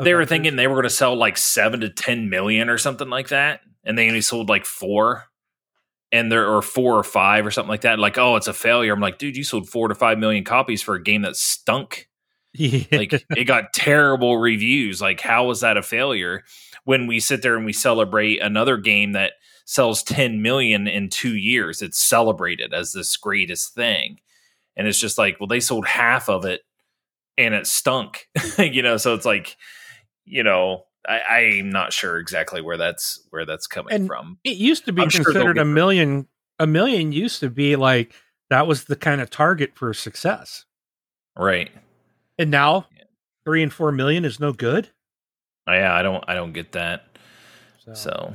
okay. 0.00 0.04
they 0.04 0.14
were 0.14 0.26
thinking 0.26 0.56
they 0.56 0.66
were 0.66 0.74
going 0.74 0.82
to 0.82 0.90
sell 0.90 1.14
like 1.14 1.36
seven 1.36 1.78
to 1.82 1.90
ten 1.90 2.28
million 2.28 2.68
or 2.68 2.76
something 2.76 3.08
like 3.08 3.28
that, 3.28 3.60
and 3.84 3.96
they 3.96 4.08
only 4.08 4.20
sold 4.20 4.48
like 4.48 4.64
four, 4.64 5.26
and 6.10 6.32
there 6.32 6.50
or 6.50 6.60
four 6.60 6.98
or 6.98 7.04
five 7.04 7.46
or 7.46 7.52
something 7.52 7.68
like 7.68 7.82
that. 7.82 8.00
Like, 8.00 8.18
oh, 8.18 8.34
it's 8.34 8.48
a 8.48 8.52
failure. 8.52 8.92
I'm 8.92 8.98
like, 8.98 9.18
dude, 9.18 9.36
you 9.36 9.44
sold 9.44 9.68
four 9.68 9.86
to 9.86 9.94
five 9.94 10.18
million 10.18 10.42
copies 10.42 10.82
for 10.82 10.96
a 10.96 11.02
game 11.02 11.22
that 11.22 11.36
stunk. 11.36 12.08
Yeah. 12.52 12.82
Like 12.92 13.24
it 13.36 13.44
got 13.44 13.72
terrible 13.72 14.38
reviews. 14.38 15.00
Like, 15.00 15.20
how 15.20 15.46
was 15.46 15.60
that 15.60 15.76
a 15.76 15.82
failure? 15.82 16.42
When 16.82 17.06
we 17.06 17.20
sit 17.20 17.42
there 17.42 17.56
and 17.56 17.64
we 17.64 17.72
celebrate 17.72 18.42
another 18.42 18.76
game 18.76 19.12
that 19.12 19.34
sells 19.66 20.02
10 20.02 20.42
million 20.42 20.88
in 20.88 21.10
two 21.10 21.36
years, 21.36 21.80
it's 21.80 21.98
celebrated 21.98 22.74
as 22.74 22.92
this 22.92 23.16
greatest 23.16 23.72
thing 23.72 24.18
and 24.76 24.86
it's 24.86 25.00
just 25.00 25.18
like 25.18 25.38
well 25.40 25.46
they 25.46 25.60
sold 25.60 25.86
half 25.86 26.28
of 26.28 26.44
it 26.44 26.62
and 27.36 27.54
it 27.54 27.66
stunk 27.66 28.28
you 28.58 28.82
know 28.82 28.96
so 28.96 29.14
it's 29.14 29.26
like 29.26 29.56
you 30.24 30.42
know 30.42 30.84
I, 31.06 31.20
i'm 31.58 31.70
not 31.70 31.92
sure 31.92 32.18
exactly 32.18 32.62
where 32.62 32.76
that's 32.76 33.26
where 33.30 33.44
that's 33.44 33.66
coming 33.66 33.92
and 33.92 34.06
from. 34.06 34.38
it 34.44 34.56
used 34.56 34.86
to 34.86 34.92
be 34.92 35.02
I'm 35.02 35.10
considered 35.10 35.56
sure 35.56 35.62
a 35.62 35.64
million 35.64 36.28
a 36.58 36.66
million 36.66 37.12
used 37.12 37.40
to 37.40 37.50
be 37.50 37.76
like 37.76 38.14
that 38.50 38.66
was 38.66 38.84
the 38.84 38.96
kind 38.96 39.20
of 39.20 39.30
target 39.30 39.72
for 39.74 39.92
success. 39.94 40.64
Right. 41.36 41.70
And 42.38 42.50
now 42.50 42.86
yeah. 42.96 43.04
three 43.44 43.62
and 43.62 43.72
four 43.72 43.90
million 43.92 44.24
is 44.24 44.38
no 44.38 44.52
good? 44.52 44.90
Oh, 45.66 45.72
yeah 45.72 45.94
i 45.94 46.02
don't 46.02 46.22
i 46.28 46.34
don't 46.34 46.52
get 46.52 46.72
that. 46.72 47.06
So, 47.84 47.94
so 47.94 48.34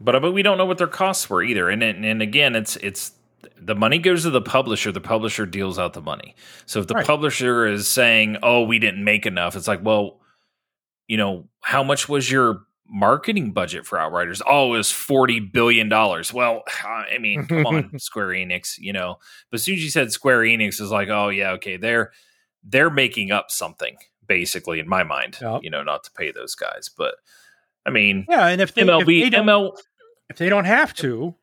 but 0.00 0.20
but 0.20 0.32
we 0.32 0.42
don't 0.42 0.58
know 0.58 0.66
what 0.66 0.78
their 0.78 0.86
costs 0.86 1.28
were 1.28 1.42
either 1.42 1.68
and 1.68 1.82
and 1.82 2.22
again 2.22 2.54
it's 2.54 2.76
it's 2.76 3.12
the 3.60 3.74
money 3.74 3.98
goes 3.98 4.22
to 4.22 4.30
the 4.30 4.40
publisher 4.40 4.92
the 4.92 5.00
publisher 5.00 5.46
deals 5.46 5.78
out 5.78 5.92
the 5.92 6.02
money. 6.02 6.34
So 6.66 6.80
if 6.80 6.86
the 6.86 6.94
right. 6.94 7.06
publisher 7.06 7.66
is 7.66 7.88
saying 7.88 8.38
oh 8.42 8.62
we 8.62 8.78
didn't 8.78 9.04
make 9.04 9.26
enough 9.26 9.56
it's 9.56 9.68
like 9.68 9.84
well 9.84 10.20
you 11.06 11.16
know 11.16 11.48
how 11.60 11.82
much 11.82 12.08
was 12.08 12.30
your 12.30 12.62
marketing 12.88 13.52
budget 13.52 13.84
for 13.86 13.98
outriders? 13.98 14.40
Oh 14.46 14.74
it 14.74 14.78
was 14.78 14.92
40 14.92 15.40
billion 15.40 15.88
dollars. 15.88 16.32
Well 16.32 16.62
i 16.84 17.18
mean 17.18 17.46
come 17.46 17.66
on 17.66 17.98
square 17.98 18.28
enix 18.28 18.78
you 18.78 18.92
know? 18.92 19.18
But 19.50 19.56
as 19.56 19.64
soon 19.64 19.76
as 19.76 19.82
you 19.82 19.90
said 19.90 20.12
square 20.12 20.40
enix 20.40 20.80
is 20.80 20.90
like 20.90 21.08
oh 21.08 21.28
yeah 21.28 21.52
okay 21.52 21.76
they're 21.76 22.12
they're 22.64 22.90
making 22.90 23.30
up 23.30 23.50
something 23.50 23.96
basically 24.26 24.80
in 24.80 24.88
my 24.88 25.04
mind 25.04 25.38
yep. 25.40 25.60
you 25.62 25.70
know 25.70 25.82
not 25.82 26.04
to 26.04 26.10
pay 26.12 26.32
those 26.32 26.54
guys. 26.54 26.90
But 26.96 27.14
i 27.84 27.90
mean 27.90 28.26
yeah 28.28 28.46
and 28.48 28.60
if 28.60 28.74
they, 28.74 28.82
mlb 28.82 29.24
if 29.26 29.30
they 29.30 29.38
ml 29.38 29.76
if 30.28 30.38
they 30.38 30.48
don't 30.48 30.64
have 30.64 30.92
to 30.94 31.34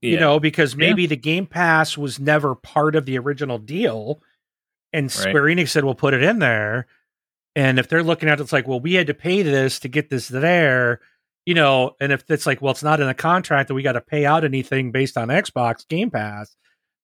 yeah. 0.00 0.12
you 0.12 0.20
know, 0.20 0.40
because 0.40 0.76
maybe 0.76 1.02
yeah. 1.02 1.08
the 1.08 1.16
Game 1.16 1.46
Pass 1.46 1.98
was 1.98 2.18
never 2.18 2.54
part 2.54 2.96
of 2.96 3.06
the 3.06 3.18
original 3.18 3.58
deal. 3.58 4.20
And 4.92 5.10
Square 5.10 5.44
right. 5.44 5.56
Enix 5.56 5.68
said, 5.68 5.84
we'll 5.84 5.94
put 5.94 6.14
it 6.14 6.22
in 6.22 6.38
there. 6.38 6.86
And 7.54 7.78
if 7.78 7.88
they're 7.88 8.02
looking 8.02 8.28
at 8.28 8.38
it, 8.38 8.42
it's 8.42 8.52
like, 8.52 8.68
well, 8.68 8.80
we 8.80 8.94
had 8.94 9.08
to 9.08 9.14
pay 9.14 9.42
this 9.42 9.80
to 9.80 9.88
get 9.88 10.10
this 10.10 10.28
there, 10.28 11.00
you 11.44 11.54
know, 11.54 11.96
and 12.00 12.12
if 12.12 12.30
it's 12.30 12.46
like, 12.46 12.62
well, 12.62 12.70
it's 12.70 12.82
not 12.82 13.00
in 13.00 13.06
the 13.06 13.14
contract 13.14 13.68
that 13.68 13.74
we 13.74 13.82
got 13.82 13.92
to 13.92 14.00
pay 14.00 14.24
out 14.24 14.44
anything 14.44 14.92
based 14.92 15.16
on 15.16 15.28
Xbox 15.28 15.86
Game 15.88 16.10
Pass, 16.10 16.56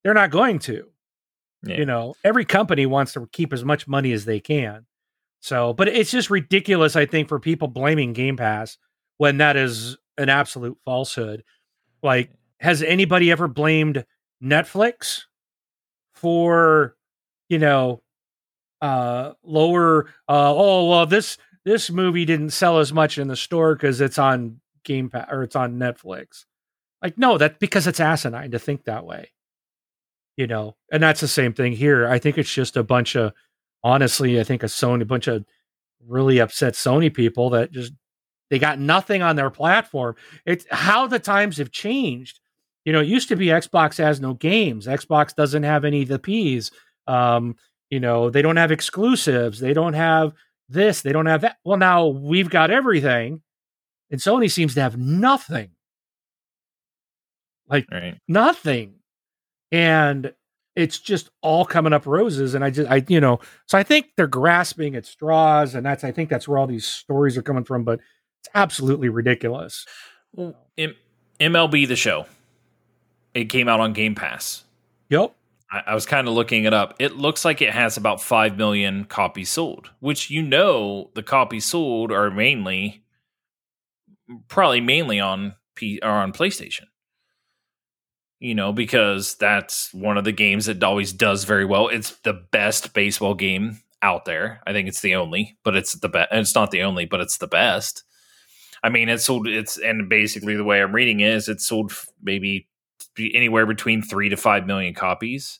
they're 0.03 0.13
not 0.13 0.31
going 0.31 0.59
to. 0.59 0.87
Yeah. 1.63 1.77
You 1.77 1.85
know, 1.85 2.15
every 2.23 2.45
company 2.45 2.85
wants 2.85 3.13
to 3.13 3.27
keep 3.31 3.51
as 3.51 3.65
much 3.65 3.87
money 3.87 4.11
as 4.11 4.25
they 4.25 4.39
can. 4.39 4.85
So, 5.41 5.73
but 5.73 5.87
it's 5.87 6.11
just 6.11 6.29
ridiculous, 6.29 6.95
I 6.95 7.05
think, 7.05 7.27
for 7.27 7.39
people 7.39 7.67
blaming 7.67 8.13
Game 8.13 8.37
Pass 8.37 8.77
when 9.17 9.37
that 9.37 9.55
is 9.57 9.97
an 10.17 10.29
absolute 10.29 10.77
falsehood. 10.85 11.43
Like, 12.01 12.31
has 12.65 12.83
anybody 12.83 13.31
ever 13.31 13.47
blamed 13.47 14.05
Netflix 14.43 15.23
for, 16.13 16.95
you 17.49 17.59
know, 17.59 18.01
uh 18.81 19.31
lower 19.41 20.07
uh 20.27 20.53
oh 20.53 20.89
well 20.89 21.05
this 21.05 21.37
this 21.63 21.89
movie 21.89 22.25
didn't 22.25 22.49
sell 22.49 22.79
as 22.79 22.91
much 22.91 23.17
in 23.17 23.29
the 23.29 23.35
store 23.35 23.73
because 23.73 24.01
it's 24.01 24.19
on 24.19 24.59
Game 24.83 25.09
Pass 25.09 25.27
or 25.31 25.43
it's 25.43 25.55
on 25.55 25.79
Netflix. 25.79 26.45
Like, 27.01 27.17
no, 27.17 27.37
that's 27.37 27.57
because 27.57 27.87
it's 27.87 27.99
asinine 27.99 28.51
to 28.51 28.59
think 28.59 28.83
that 28.85 29.05
way. 29.05 29.31
You 30.37 30.47
know, 30.47 30.75
and 30.91 31.01
that's 31.01 31.21
the 31.21 31.27
same 31.27 31.53
thing 31.53 31.71
here. 31.73 32.07
I 32.07 32.19
think 32.19 32.37
it's 32.37 32.53
just 32.53 32.75
a 32.75 32.83
bunch 32.83 33.15
of 33.15 33.33
honestly, 33.83 34.39
I 34.39 34.43
think 34.43 34.63
a 34.63 34.67
Sony 34.67 35.03
a 35.03 35.05
bunch 35.05 35.27
of 35.27 35.45
really 36.05 36.39
upset 36.39 36.73
Sony 36.73 37.13
people 37.13 37.51
that 37.51 37.71
just 37.71 37.93
they 38.49 38.59
got 38.59 38.79
nothing 38.79 39.21
on 39.21 39.35
their 39.35 39.49
platform. 39.49 40.15
It's 40.45 40.65
how 40.69 41.07
the 41.07 41.19
times 41.19 41.57
have 41.57 41.71
changed. 41.71 42.39
You 42.85 42.93
know, 42.93 43.01
it 43.01 43.07
used 43.07 43.29
to 43.29 43.35
be 43.35 43.47
Xbox 43.47 43.97
has 43.97 44.21
no 44.21 44.35
games. 44.35 44.85
Xbox 44.85 45.35
doesn't 45.35 45.63
have 45.63 45.83
any 45.83 46.03
of 46.03 46.07
the 46.07 46.19
P's. 46.19 46.71
Um, 47.07 47.55
you 47.89 47.99
know, 47.99 48.29
they 48.29 48.41
don't 48.41 48.57
have 48.57 48.71
exclusives. 48.71 49.59
They 49.59 49.73
don't 49.73 49.93
have 49.93 50.33
this. 50.69 51.01
They 51.01 51.11
don't 51.11 51.25
have 51.25 51.41
that. 51.41 51.57
Well, 51.63 51.77
now 51.77 52.07
we've 52.07 52.49
got 52.49 52.71
everything, 52.71 53.41
and 54.11 54.21
Sony 54.21 54.51
seems 54.51 54.75
to 54.75 54.81
have 54.81 54.97
nothing. 54.97 55.71
Like 57.67 57.87
right. 57.91 58.19
nothing, 58.27 58.95
and 59.71 60.31
it's 60.75 60.99
just 60.99 61.31
all 61.41 61.65
coming 61.65 61.93
up 61.93 62.05
roses. 62.05 62.53
And 62.53 62.63
I 62.63 62.69
just, 62.69 62.89
I, 62.91 63.03
you 63.07 63.19
know, 63.19 63.39
so 63.65 63.77
I 63.77 63.83
think 63.83 64.07
they're 64.15 64.27
grasping 64.27 64.95
at 64.95 65.07
straws, 65.07 65.73
and 65.73 65.83
that's, 65.83 66.03
I 66.03 66.11
think 66.11 66.29
that's 66.29 66.47
where 66.47 66.59
all 66.59 66.67
these 66.67 66.85
stories 66.85 67.37
are 67.37 67.41
coming 67.41 67.63
from. 67.63 67.83
But 67.83 67.99
it's 68.41 68.49
absolutely 68.53 69.09
ridiculous. 69.09 69.87
Well, 70.33 70.55
M- 70.77 70.95
MLB 71.39 71.87
the 71.87 71.95
show 71.95 72.27
it 73.35 73.49
came 73.49 73.67
out 73.67 73.81
on 73.81 73.93
Game 73.93 74.15
Pass. 74.15 74.63
Yep. 75.09 75.35
I, 75.69 75.83
I 75.87 75.93
was 75.93 76.05
kind 76.05 76.27
of 76.27 76.33
looking 76.33 76.63
it 76.63 76.73
up. 76.73 76.95
It 76.97 77.17
looks 77.17 77.45
like 77.45 77.61
it 77.61 77.73
has 77.73 77.97
about 77.97 78.21
5 78.21 78.57
million 78.57 79.05
copies 79.05 79.51
sold, 79.51 79.91
which 79.99 80.31
you 80.31 80.41
know 80.41 81.11
the 81.13 81.21
copies 81.21 81.65
sold 81.65 82.11
are 82.11 82.31
mainly, 82.31 83.03
probably 84.47 84.81
mainly 84.81 85.19
on 85.19 85.53
P 85.75 85.99
or 86.01 86.09
on 86.09 86.31
PlayStation. 86.31 86.85
You 88.39 88.55
know, 88.55 88.73
because 88.73 89.35
that's 89.35 89.93
one 89.93 90.17
of 90.17 90.23
the 90.23 90.31
games 90.31 90.65
that 90.65 90.83
always 90.83 91.13
does 91.13 91.45
very 91.45 91.65
well. 91.65 91.87
It's 91.87 92.11
the 92.19 92.33
best 92.33 92.93
baseball 92.93 93.33
game 93.33 93.81
out 94.01 94.25
there. 94.25 94.61
I 94.67 94.71
think 94.71 94.87
it's 94.87 95.01
the 95.01 95.15
only, 95.15 95.57
but 95.63 95.75
it's 95.75 95.93
the 95.93 96.09
best. 96.09 96.29
It's 96.31 96.55
not 96.55 96.71
the 96.71 96.83
only, 96.83 97.05
but 97.05 97.21
it's 97.21 97.37
the 97.37 97.47
best. 97.47 98.03
I 98.83 98.89
mean, 98.89 99.09
it 99.09 99.19
sold. 99.19 99.47
It's 99.47 99.77
and 99.77 100.07
basically 100.09 100.55
the 100.55 100.63
way 100.63 100.81
I'm 100.81 100.93
reading 100.93 101.21
it 101.21 101.31
is 101.31 101.49
it 101.49 101.59
sold 101.59 101.91
maybe 102.21 102.67
anywhere 103.19 103.65
between 103.65 104.01
three 104.01 104.29
to 104.29 104.37
five 104.37 104.65
million 104.65 104.93
copies, 104.93 105.59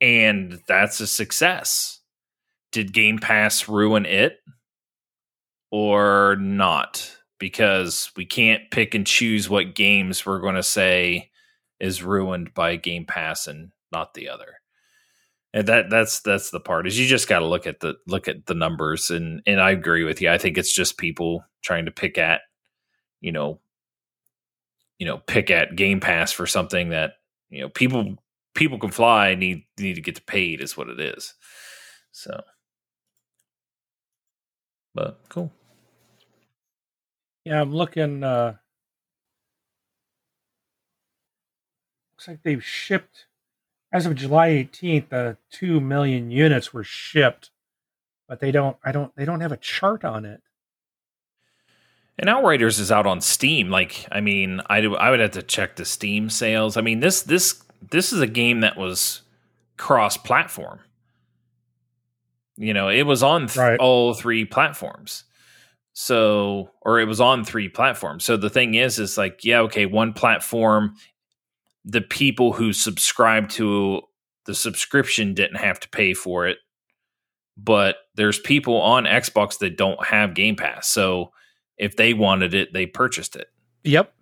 and 0.00 0.60
that's 0.66 1.00
a 1.00 1.06
success. 1.06 2.00
Did 2.72 2.92
Game 2.92 3.18
Pass 3.18 3.68
ruin 3.68 4.06
it 4.06 4.38
or 5.70 6.36
not? 6.36 7.16
Because 7.38 8.10
we 8.16 8.26
can't 8.26 8.70
pick 8.70 8.94
and 8.94 9.06
choose 9.06 9.48
what 9.48 9.74
games 9.74 10.26
we're 10.26 10.40
going 10.40 10.56
to 10.56 10.62
say 10.62 11.30
is 11.80 12.02
ruined 12.02 12.52
by 12.54 12.76
Game 12.76 13.06
Pass 13.06 13.46
and 13.46 13.72
not 13.90 14.14
the 14.14 14.28
other. 14.28 14.56
And 15.52 15.66
that 15.66 15.90
that's 15.90 16.20
that's 16.20 16.50
the 16.50 16.60
part 16.60 16.86
is 16.86 16.98
you 16.98 17.06
just 17.06 17.28
got 17.28 17.40
to 17.40 17.46
look 17.46 17.66
at 17.66 17.80
the 17.80 17.96
look 18.06 18.28
at 18.28 18.46
the 18.46 18.54
numbers 18.54 19.10
and 19.10 19.42
and 19.46 19.60
I 19.60 19.72
agree 19.72 20.04
with 20.04 20.20
you. 20.20 20.30
I 20.30 20.38
think 20.38 20.56
it's 20.56 20.72
just 20.72 20.96
people 20.96 21.44
trying 21.62 21.86
to 21.86 21.90
pick 21.90 22.18
at 22.18 22.42
you 23.20 23.32
know 23.32 23.58
you 25.00 25.06
know 25.06 25.18
pick 25.18 25.50
at 25.50 25.76
Game 25.76 26.00
Pass 26.00 26.32
for 26.32 26.46
something 26.46 26.90
that 26.90 27.14
you 27.50 27.62
know 27.62 27.70
people 27.70 28.18
people 28.54 28.78
can 28.78 28.92
fly 28.92 29.34
need 29.34 29.64
need 29.80 29.96
to 29.96 30.02
get 30.02 30.26
paid 30.26 30.62
is 30.62 30.76
what 30.76 30.88
it 30.90 31.00
is. 31.00 31.34
So, 32.12 32.42
but 34.94 35.20
cool. 35.30 35.52
Yeah, 37.44 37.62
I'm 37.62 37.74
looking. 37.74 38.22
uh 38.22 38.54
Looks 42.14 42.28
like 42.28 42.42
they've 42.42 42.64
shipped 42.64 43.24
as 43.92 44.04
of 44.04 44.14
July 44.14 44.50
18th. 44.50 45.10
Uh, 45.12 45.34
two 45.50 45.80
million 45.80 46.30
units 46.30 46.74
were 46.74 46.84
shipped, 46.84 47.50
but 48.28 48.40
they 48.40 48.52
don't. 48.52 48.76
I 48.84 48.92
don't. 48.92 49.16
They 49.16 49.24
don't 49.24 49.40
have 49.40 49.52
a 49.52 49.56
chart 49.56 50.04
on 50.04 50.26
it. 50.26 50.42
And 52.18 52.28
Outriders 52.28 52.78
is 52.78 52.92
out 52.92 53.06
on 53.06 53.20
Steam. 53.20 53.70
Like, 53.70 54.06
I 54.12 54.20
mean, 54.20 54.60
I 54.68 54.80
do. 54.82 54.94
I 54.94 55.10
would 55.10 55.20
have 55.20 55.30
to 55.32 55.42
check 55.42 55.76
the 55.76 55.84
Steam 55.84 56.28
sales. 56.28 56.76
I 56.76 56.82
mean, 56.82 57.00
this 57.00 57.22
this 57.22 57.62
this 57.90 58.12
is 58.12 58.20
a 58.20 58.26
game 58.26 58.60
that 58.60 58.76
was 58.76 59.22
cross 59.78 60.16
platform. 60.18 60.80
You 62.56 62.74
know, 62.74 62.88
it 62.90 63.04
was 63.04 63.22
on 63.22 63.46
th- 63.46 63.56
Right. 63.56 63.78
all 63.80 64.12
three 64.12 64.44
platforms. 64.44 65.24
So, 65.94 66.70
or 66.82 67.00
it 67.00 67.06
was 67.06 67.20
on 67.20 67.44
three 67.44 67.68
platforms. 67.68 68.24
So 68.24 68.36
the 68.36 68.50
thing 68.50 68.74
is, 68.74 68.98
is 68.98 69.16
like, 69.18 69.40
yeah, 69.44 69.60
okay, 69.60 69.86
one 69.86 70.12
platform, 70.12 70.94
the 71.84 72.00
people 72.02 72.52
who 72.52 72.72
subscribe 72.72 73.48
to 73.50 74.02
the 74.46 74.54
subscription 74.54 75.34
didn't 75.34 75.56
have 75.56 75.80
to 75.80 75.88
pay 75.88 76.12
for 76.14 76.46
it. 76.46 76.58
But 77.56 77.96
there's 78.14 78.38
people 78.38 78.80
on 78.80 79.04
Xbox 79.04 79.58
that 79.58 79.76
don't 79.76 80.02
have 80.04 80.34
Game 80.34 80.56
Pass. 80.56 80.88
So 80.88 81.32
if 81.80 81.96
they 81.96 82.12
wanted 82.14 82.54
it, 82.54 82.72
they 82.72 82.86
purchased 82.86 83.34
it. 83.36 83.48
Yep. 83.84 84.12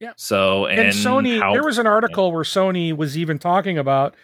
Yeah. 0.00 0.12
So, 0.16 0.66
and, 0.66 0.78
And, 0.80 0.88
Sony, 0.90 1.40
how- 1.40 1.52
there 1.52 1.64
was 1.64 1.78
an 1.78 1.86
article 1.86 2.30
where 2.32 2.42
Sony 2.44 2.94
was 2.96 3.16
even 3.16 3.38
talking 3.38 3.78
about 3.78 4.14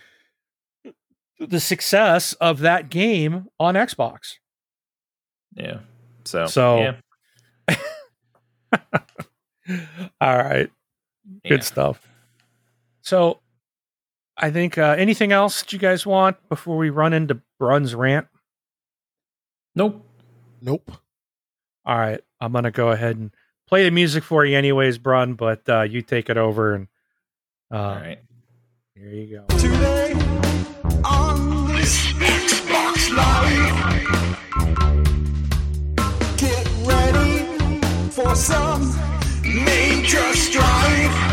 the 1.39 1.59
success 1.61 2.35
of 2.35 2.59
that 2.61 2.91
game 2.91 3.47
on 3.59 3.75
Xbox. 3.75 4.35
yeah. 5.55 5.79
So, 6.25 6.47
So- 6.47 6.95
yeah. 7.69 7.77
All 10.21 10.37
right. 10.37 10.71
Good 11.45 11.61
Yeah. 11.61 11.65
stuff. 11.65 12.07
So, 13.03 13.41
I 14.37 14.51
think 14.51 14.79
uh, 14.79 14.95
anything 14.99 15.33
else 15.33 15.61
that 15.63 15.73
you 15.73 15.79
guys 15.79 16.05
want 16.07 16.37
before 16.49 16.77
we 16.77 16.91
run 16.91 17.13
into 17.13 17.41
Brun's 17.59 17.95
rant? 17.95 18.27
Nope. 19.75 20.07
Nope. 20.61 20.91
All 21.85 21.97
right, 21.99 22.21
I'm 22.41 22.53
gonna 22.53 22.71
go 22.71 22.91
ahead 22.91 23.17
and 23.17 23.31
play 23.69 23.85
the 23.85 23.91
music 23.91 24.25
for 24.25 24.45
you, 24.45 24.57
anyways, 24.57 24.99
Brun. 24.99 25.35
But 25.35 25.69
uh, 25.69 25.83
you 25.83 26.03
take 26.03 26.31
it 26.31 26.37
over, 26.37 26.75
and 26.75 26.89
uh, 27.71 27.77
All 27.77 27.95
right. 27.97 28.19
here 28.95 29.09
you 29.11 29.37
go. 29.39 29.57
Today 29.57 30.13
on 31.05 31.69
this 31.69 32.13
Xbox 32.15 33.11
Live. 33.15 33.77
Get 36.37 36.67
ready 36.87 37.45
for 38.11 38.35
some 38.35 38.95
major 39.45 40.33
strife. 40.35 41.30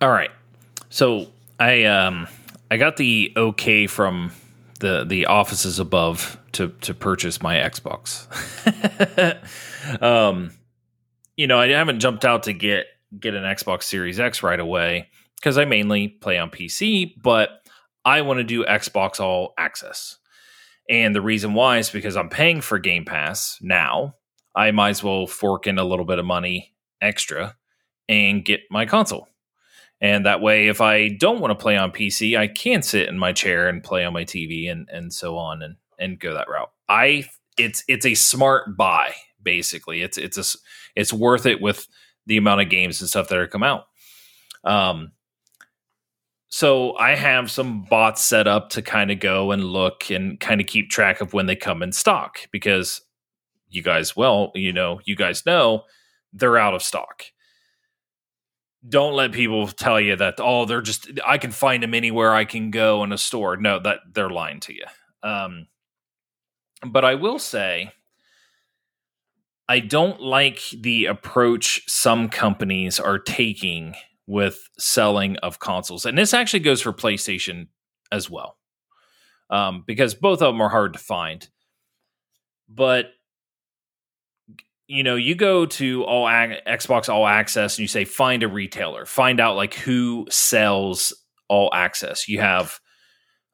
All 0.00 0.10
right. 0.10 0.30
So 0.90 1.28
I 1.58 1.84
um 1.84 2.28
I 2.70 2.76
got 2.76 2.96
the 2.96 3.32
okay 3.36 3.86
from 3.86 4.32
the 4.80 5.04
the 5.04 5.26
offices 5.26 5.78
above 5.78 6.38
to 6.52 6.68
to 6.82 6.94
purchase 6.94 7.40
my 7.40 7.56
Xbox. 7.56 8.26
um 10.02 10.50
you 11.36 11.46
know, 11.46 11.58
I 11.58 11.68
haven't 11.68 12.00
jumped 12.00 12.24
out 12.24 12.42
to 12.44 12.52
get 12.52 12.86
get 13.18 13.34
an 13.34 13.44
Xbox 13.44 13.84
Series 13.84 14.20
X 14.20 14.42
right 14.42 14.60
away 14.60 15.08
because 15.36 15.58
I 15.58 15.64
mainly 15.64 16.08
play 16.08 16.38
on 16.38 16.50
PC, 16.50 17.14
but 17.22 17.62
I 18.04 18.20
want 18.22 18.38
to 18.38 18.44
do 18.44 18.64
Xbox 18.64 19.20
All 19.20 19.54
Access. 19.58 20.18
And 20.88 21.14
the 21.14 21.20
reason 21.20 21.54
why 21.54 21.78
is 21.78 21.90
because 21.90 22.16
I'm 22.16 22.28
paying 22.28 22.60
for 22.60 22.78
Game 22.78 23.04
Pass 23.04 23.58
now. 23.60 24.14
I 24.56 24.70
might 24.70 24.90
as 24.90 25.04
well 25.04 25.26
fork 25.26 25.66
in 25.66 25.78
a 25.78 25.84
little 25.84 26.06
bit 26.06 26.18
of 26.18 26.24
money 26.24 26.74
extra 27.00 27.54
and 28.08 28.44
get 28.44 28.60
my 28.70 28.86
console. 28.86 29.28
And 30.00 30.26
that 30.26 30.40
way, 30.40 30.68
if 30.68 30.80
I 30.80 31.08
don't 31.08 31.40
want 31.40 31.52
to 31.52 31.62
play 31.62 31.76
on 31.76 31.92
PC, 31.92 32.38
I 32.38 32.48
can 32.48 32.82
sit 32.82 33.08
in 33.08 33.18
my 33.18 33.32
chair 33.32 33.68
and 33.68 33.82
play 33.82 34.04
on 34.04 34.12
my 34.12 34.24
TV 34.24 34.70
and 34.70 34.88
and 34.90 35.12
so 35.12 35.38
on 35.38 35.62
and 35.62 35.76
and 35.98 36.18
go 36.18 36.34
that 36.34 36.48
route. 36.48 36.70
I 36.88 37.24
it's 37.58 37.84
it's 37.88 38.06
a 38.06 38.14
smart 38.14 38.76
buy 38.76 39.14
basically. 39.42 40.02
It's 40.02 40.18
it's 40.18 40.36
a 40.36 40.58
it's 40.94 41.12
worth 41.12 41.46
it 41.46 41.60
with 41.60 41.86
the 42.26 42.36
amount 42.36 42.60
of 42.60 42.68
games 42.68 43.00
and 43.00 43.08
stuff 43.08 43.28
that 43.28 43.38
are 43.38 43.46
come 43.46 43.62
out. 43.62 43.86
Um, 44.64 45.12
so 46.48 46.96
I 46.96 47.14
have 47.14 47.50
some 47.50 47.82
bots 47.82 48.22
set 48.22 48.46
up 48.46 48.70
to 48.70 48.82
kind 48.82 49.10
of 49.10 49.20
go 49.20 49.52
and 49.52 49.64
look 49.64 50.10
and 50.10 50.38
kind 50.40 50.60
of 50.60 50.66
keep 50.66 50.90
track 50.90 51.20
of 51.20 51.32
when 51.32 51.46
they 51.46 51.56
come 51.56 51.82
in 51.82 51.92
stock 51.92 52.40
because 52.50 53.00
you 53.68 53.82
guys, 53.82 54.16
well, 54.16 54.52
you 54.54 54.72
know, 54.72 55.00
you 55.04 55.16
guys 55.16 55.44
know 55.46 55.84
they're 56.32 56.58
out 56.58 56.74
of 56.74 56.82
stock. 56.82 57.24
Don't 58.88 59.14
let 59.14 59.32
people 59.32 59.66
tell 59.66 60.00
you 60.00 60.14
that 60.16 60.34
oh 60.38 60.64
they're 60.64 60.82
just 60.82 61.10
i 61.26 61.38
can 61.38 61.50
find 61.50 61.82
them 61.82 61.94
anywhere 61.94 62.32
i 62.34 62.44
can 62.44 62.70
go 62.70 63.02
in 63.02 63.10
a 63.12 63.18
store. 63.18 63.56
No 63.56 63.80
that 63.80 64.00
they're 64.12 64.30
lying 64.30 64.60
to 64.60 64.74
you. 64.74 64.84
Um 65.28 65.66
but 66.86 67.04
i 67.04 67.14
will 67.14 67.38
say 67.38 67.90
i 69.68 69.80
don't 69.80 70.20
like 70.20 70.60
the 70.78 71.06
approach 71.06 71.82
some 71.88 72.28
companies 72.28 73.00
are 73.00 73.18
taking 73.18 73.94
with 74.28 74.68
selling 74.78 75.36
of 75.38 75.58
consoles. 75.58 76.04
And 76.04 76.16
this 76.16 76.34
actually 76.34 76.60
goes 76.60 76.80
for 76.82 76.92
playstation 76.92 77.68
as 78.12 78.30
well 78.30 78.56
um 79.50 79.82
because 79.84 80.14
both 80.14 80.42
of 80.42 80.52
them 80.54 80.60
are 80.60 80.68
hard 80.68 80.92
to 80.92 80.98
find. 81.00 81.48
But 82.68 83.06
you 84.88 85.02
know, 85.02 85.16
you 85.16 85.34
go 85.34 85.66
to 85.66 86.04
all 86.04 86.26
Xbox 86.26 87.08
All 87.08 87.26
Access 87.26 87.76
and 87.76 87.82
you 87.82 87.88
say 87.88 88.04
find 88.04 88.42
a 88.42 88.48
retailer, 88.48 89.04
find 89.04 89.40
out 89.40 89.56
like 89.56 89.74
who 89.74 90.26
sells 90.30 91.12
All 91.48 91.70
Access. 91.74 92.28
You 92.28 92.40
have 92.40 92.78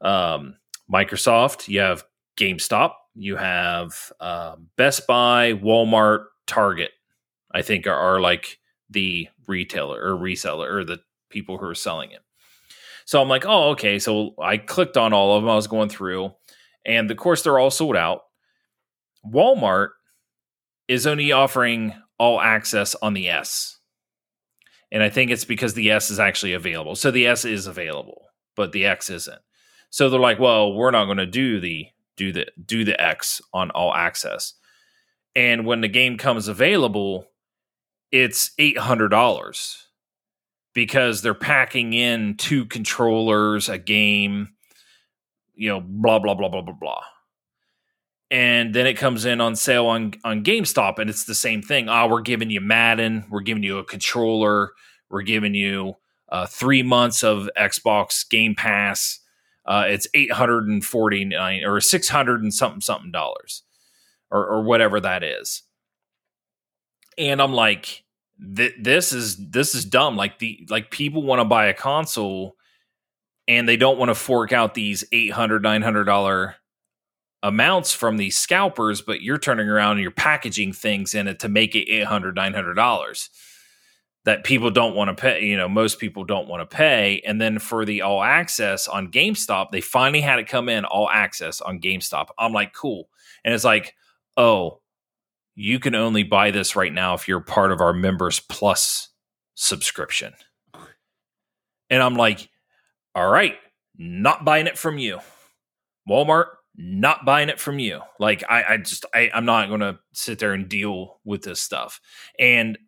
um, 0.01 0.57
Microsoft, 0.93 1.69
you 1.69 1.81
have 1.81 2.05
GameStop, 2.39 2.93
you 3.15 3.37
have 3.37 4.13
um, 4.21 4.69
Best 4.77 5.07
Buy, 5.07 5.55
Walmart, 5.55 6.27
Target. 6.47 6.91
I 7.55 7.63
think 7.63 7.87
are, 7.87 7.95
are 7.95 8.21
like 8.21 8.59
the 8.91 9.29
retailer 9.47 10.01
or 10.01 10.17
reseller 10.19 10.71
or 10.71 10.85
the 10.85 11.01
people 11.31 11.59
who 11.59 11.67
are 11.67 11.75
selling 11.75 12.11
it. 12.11 12.21
So 13.05 13.21
I'm 13.21 13.29
like, 13.29 13.45
oh, 13.47 13.71
okay. 13.71 13.99
So 13.99 14.35
I 14.41 14.57
clicked 14.59 14.97
on 14.97 15.13
all 15.13 15.37
of 15.37 15.43
them. 15.43 15.51
I 15.51 15.57
was 15.57 15.67
going 15.67 15.89
through, 15.89 16.33
and 16.85 17.11
of 17.11 17.17
course 17.17 17.43
they're 17.43 17.59
all 17.59 17.71
sold 17.71 17.97
out. 17.97 18.23
Walmart 19.27 19.91
is 20.93 21.06
only 21.06 21.32
offering 21.32 21.94
all 22.19 22.40
access 22.40 22.94
on 23.02 23.14
the 23.14 23.28
S. 23.28 23.78
And 24.93 25.02
I 25.02 25.10
think 25.10 25.31
it's 25.31 25.47
because 25.47 25.74
the 25.74 25.90
S 25.90 26.10
is 26.10 26.20
actually 26.20 26.55
available. 26.55 26.97
So 26.97 27.10
the 27.10 27.27
S 27.27 27.44
is 27.44 27.66
available, 27.66 28.23
but 28.56 28.73
the 28.73 28.86
X 28.86 29.10
isn't. 29.10 29.40
So 29.90 30.10
they're 30.10 30.20
like, 30.20 30.39
well, 30.40 30.74
we're 30.74 30.90
not 30.93 31.06
going 31.06 31.19
to 31.19 31.27
do 31.27 31.60
the 31.60 31.86
do 32.16 32.32
the 32.32 32.47
do 32.64 32.85
the 32.85 33.01
X 33.01 33.40
on 33.52 33.70
all 33.73 33.94
access. 33.94 34.55
And 35.35 35.66
when 35.66 35.81
the 35.82 35.89
game 35.89 36.19
comes 36.19 36.48
available, 36.48 37.27
it's 38.12 38.52
eight 38.59 38.78
hundred 38.78 39.09
dollars. 39.10 39.89
because 40.74 41.23
they're 41.23 41.35
packing 41.35 41.93
in 41.93 42.36
two 42.36 42.64
controllers, 42.66 43.69
a 43.69 43.78
game, 43.78 44.51
you 45.55 45.69
know, 45.69 45.81
blah 45.81 46.19
blah 46.19 46.35
blah 46.35 46.48
blah 46.48 46.62
blah 46.62 46.74
blah. 46.81 47.02
And 48.33 48.75
then 48.75 48.87
it 48.87 48.95
comes 48.95 49.27
in 49.27 49.43
on 49.43 49.55
sale 49.57 49.87
on 49.87 50.15
on 50.25 50.43
GameStop, 50.43 50.99
and 50.99 51.11
it's 51.11 51.25
the 51.25 51.35
same 51.35 51.61
thing. 51.61 51.91
Ah, 51.91 52.05
oh, 52.05 52.09
we're 52.09 52.23
giving 52.23 52.49
you 52.49 52.63
Madden, 52.63 53.27
we're 53.29 53.43
giving 53.43 53.63
you 53.63 53.77
a 53.77 53.85
controller, 53.85 54.71
we're 55.11 55.21
giving 55.21 55.55
you 55.55 55.97
uh, 56.31 56.47
three 56.47 56.83
months 56.83 57.23
of 57.23 57.51
Xbox 57.59 58.27
Game 58.27 58.55
Pass. 58.55 59.21
Uh, 59.67 59.85
it's 59.87 60.09
eight 60.15 60.33
hundred 60.33 60.67
and 60.67 60.83
forty 60.83 61.27
nine 61.27 61.63
or 61.63 61.79
six 61.79 62.09
hundred 62.09 62.43
and 62.43 62.55
something 62.55 62.81
something 62.81 63.13
dollars, 63.13 63.65
or 64.31 64.47
or 64.47 64.63
whatever 64.63 64.99
that 64.99 65.23
is. 65.23 65.65
And 67.19 67.43
I'm 67.43 67.53
like, 67.53 68.03
th- 68.57 68.77
this 68.81 69.13
is 69.13 69.37
this 69.51 69.75
is 69.75 69.85
dumb. 69.85 70.17
Like 70.17 70.39
the 70.39 70.67
like 70.71 70.91
people 70.91 71.23
want 71.23 71.41
to 71.41 71.45
buy 71.45 71.67
a 71.67 71.75
console 71.75 72.57
and 73.47 73.69
they 73.69 73.77
don't 73.77 73.99
want 73.99 74.09
to 74.09 74.15
fork 74.15 74.55
out 74.55 74.73
these 74.73 75.05
800 75.13 75.63
900 75.63 76.05
dollar 76.05 76.57
amounts 77.43 77.93
from 77.93 78.16
these 78.16 78.36
scalpers 78.36 79.02
but 79.02 79.23
you're 79.23 79.39
turning 79.39 79.69
around 79.69 79.93
and 79.93 80.02
you're 80.02 80.10
packaging 80.10 80.73
things 80.73 81.14
in 81.14 81.28
it 81.28 81.40
to 81.40 81.48
make 81.48 81.74
it 81.74 81.89
$800, 81.89 82.35
900 82.35 82.74
dollars 82.74 83.31
that 84.24 84.44
people 84.44 84.70
don't 84.70 84.94
want 84.94 85.09
to 85.09 85.20
pay 85.20 85.44
you 85.44 85.56
know 85.56 85.69
most 85.69 85.98
people 85.98 86.24
don't 86.24 86.48
want 86.48 86.69
to 86.69 86.77
pay 86.77 87.20
and 87.27 87.40
then 87.40 87.59
for 87.59 87.85
the 87.85 88.02
all 88.02 88.23
access 88.23 88.86
on 88.86 89.10
GameStop 89.10 89.70
they 89.70 89.81
finally 89.81 90.20
had 90.20 90.39
it 90.39 90.47
come 90.47 90.69
in 90.69 90.85
all 90.85 91.09
access 91.10 91.60
on 91.60 91.81
GameStop 91.81 92.28
I'm 92.39 92.52
like 92.52 92.73
cool 92.73 93.09
and 93.44 93.52
it's 93.55 93.64
like 93.64 93.94
oh 94.36 94.82
you 95.55 95.78
can 95.78 95.94
only 95.94 96.23
buy 96.23 96.51
this 96.51 96.77
right 96.77 96.93
now 96.93 97.14
if 97.14 97.28
you're 97.28 97.40
part 97.40 97.73
of 97.73 97.81
our 97.81 97.93
members 97.93 98.40
plus 98.40 99.10
subscription. 99.55 100.32
And 101.90 102.02
I'm 102.02 102.14
like, 102.14 102.48
all 103.14 103.31
right, 103.31 103.56
not 103.98 104.44
buying 104.44 104.66
it 104.66 104.78
from 104.78 104.98
you. 104.98 105.19
Walmart, 106.09 106.47
not 106.77 107.24
buying 107.24 107.49
it 107.49 107.61
from 107.61 107.78
you. 107.78 108.01
Like 108.19 108.43
I, 108.49 108.65
I 108.65 108.77
just 108.78 109.05
I, 109.15 109.31
I'm 109.35 109.44
not 109.44 109.69
gonna 109.69 109.99
sit 110.12 110.39
there 110.39 110.53
and 110.53 110.69
deal 110.69 111.20
with 111.24 111.43
this 111.43 111.61
stuff. 111.61 112.01
And 112.39 112.78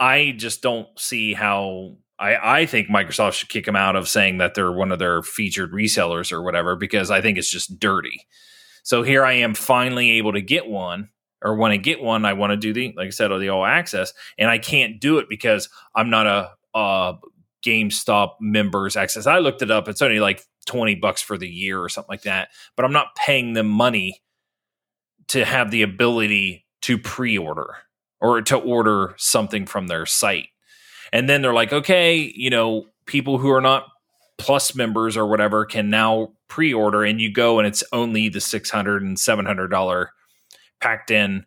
I 0.00 0.34
just 0.36 0.62
don't 0.62 0.88
see 0.98 1.34
how 1.34 1.96
I, 2.18 2.60
I 2.60 2.66
think 2.66 2.88
Microsoft 2.88 3.34
should 3.34 3.48
kick 3.48 3.66
them 3.66 3.76
out 3.76 3.96
of 3.96 4.08
saying 4.08 4.38
that 4.38 4.54
they're 4.54 4.72
one 4.72 4.92
of 4.92 4.98
their 4.98 5.22
featured 5.22 5.72
resellers 5.72 6.32
or 6.32 6.42
whatever, 6.42 6.76
because 6.76 7.10
I 7.10 7.20
think 7.20 7.38
it's 7.38 7.50
just 7.50 7.78
dirty. 7.78 8.26
So 8.82 9.02
here 9.02 9.24
I 9.24 9.34
am 9.34 9.54
finally 9.54 10.12
able 10.12 10.32
to 10.32 10.40
get 10.40 10.66
one 10.66 11.10
or 11.42 11.56
when 11.56 11.72
I 11.72 11.76
get 11.76 12.00
one, 12.00 12.24
I 12.24 12.32
want 12.32 12.52
to 12.52 12.56
do 12.56 12.72
the, 12.72 12.94
like 12.96 13.08
I 13.08 13.10
said, 13.10 13.28
the 13.28 13.48
all 13.48 13.64
access, 13.64 14.12
and 14.38 14.48
I 14.48 14.58
can't 14.58 15.00
do 15.00 15.18
it 15.18 15.28
because 15.28 15.68
I'm 15.94 16.08
not 16.08 16.26
a, 16.26 16.50
a 16.74 17.14
GameStop 17.66 18.34
members 18.40 18.96
access. 18.96 19.26
I 19.26 19.38
looked 19.38 19.62
it 19.62 19.70
up; 19.70 19.88
it's 19.88 20.02
only 20.02 20.20
like 20.20 20.44
twenty 20.66 20.94
bucks 20.94 21.22
for 21.22 21.36
the 21.36 21.48
year 21.48 21.80
or 21.80 21.88
something 21.88 22.10
like 22.10 22.22
that. 22.22 22.48
But 22.76 22.84
I'm 22.84 22.92
not 22.92 23.14
paying 23.16 23.52
them 23.52 23.68
money 23.68 24.22
to 25.28 25.44
have 25.44 25.70
the 25.70 25.82
ability 25.82 26.66
to 26.82 26.98
pre-order 26.98 27.76
or 28.20 28.42
to 28.42 28.56
order 28.56 29.14
something 29.16 29.66
from 29.66 29.86
their 29.86 30.04
site. 30.04 30.48
And 31.12 31.28
then 31.28 31.42
they're 31.42 31.54
like, 31.54 31.72
okay, 31.72 32.32
you 32.34 32.50
know, 32.50 32.86
people 33.06 33.38
who 33.38 33.50
are 33.50 33.60
not 33.60 33.86
plus 34.38 34.74
members 34.74 35.16
or 35.16 35.26
whatever 35.26 35.64
can 35.64 35.90
now 35.90 36.32
pre-order 36.48 37.04
and 37.04 37.20
you 37.20 37.32
go 37.32 37.58
and 37.58 37.66
it's 37.66 37.84
only 37.92 38.28
the 38.28 38.40
600 38.40 39.02
and 39.02 39.18
700 39.18 39.68
dollar 39.68 40.10
packed 40.80 41.10
in 41.10 41.46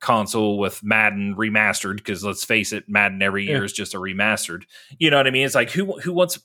console 0.00 0.58
with 0.58 0.82
Madden 0.82 1.36
remastered 1.36 1.96
because 1.96 2.24
let's 2.24 2.44
face 2.44 2.72
it, 2.72 2.88
Madden 2.88 3.22
every 3.22 3.46
year 3.46 3.58
yeah. 3.58 3.64
is 3.64 3.72
just 3.72 3.94
a 3.94 3.98
remastered. 3.98 4.64
You 4.98 5.10
know 5.10 5.16
what 5.16 5.26
I 5.26 5.30
mean? 5.30 5.46
It's 5.46 5.54
like 5.54 5.70
who 5.70 5.98
who 6.00 6.12
wants 6.12 6.40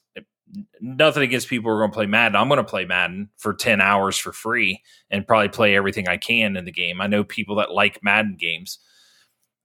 nothing 0.82 1.24
against 1.24 1.50
people 1.50 1.72
who 1.72 1.78
are 1.78 1.82
going 1.82 1.92
to 1.92 1.96
play 1.96 2.06
Madden. 2.06 2.36
I'm 2.36 2.48
going 2.48 2.58
to 2.58 2.64
play 2.64 2.86
Madden 2.86 3.30
for 3.38 3.54
10 3.54 3.82
hours 3.82 4.18
for 4.18 4.32
free 4.32 4.82
and 5.10 5.28
probably 5.28 5.50
play 5.50 5.76
everything 5.76 6.08
I 6.08 6.18
can 6.18 6.58
in 6.58 6.66
the 6.66 6.72
game. 6.72 7.02
I 7.02 7.08
know 7.08 7.24
people 7.24 7.56
that 7.58 7.72
like 7.72 8.04
Madden 8.04 8.38
games, 8.40 8.80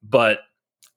but 0.03 0.39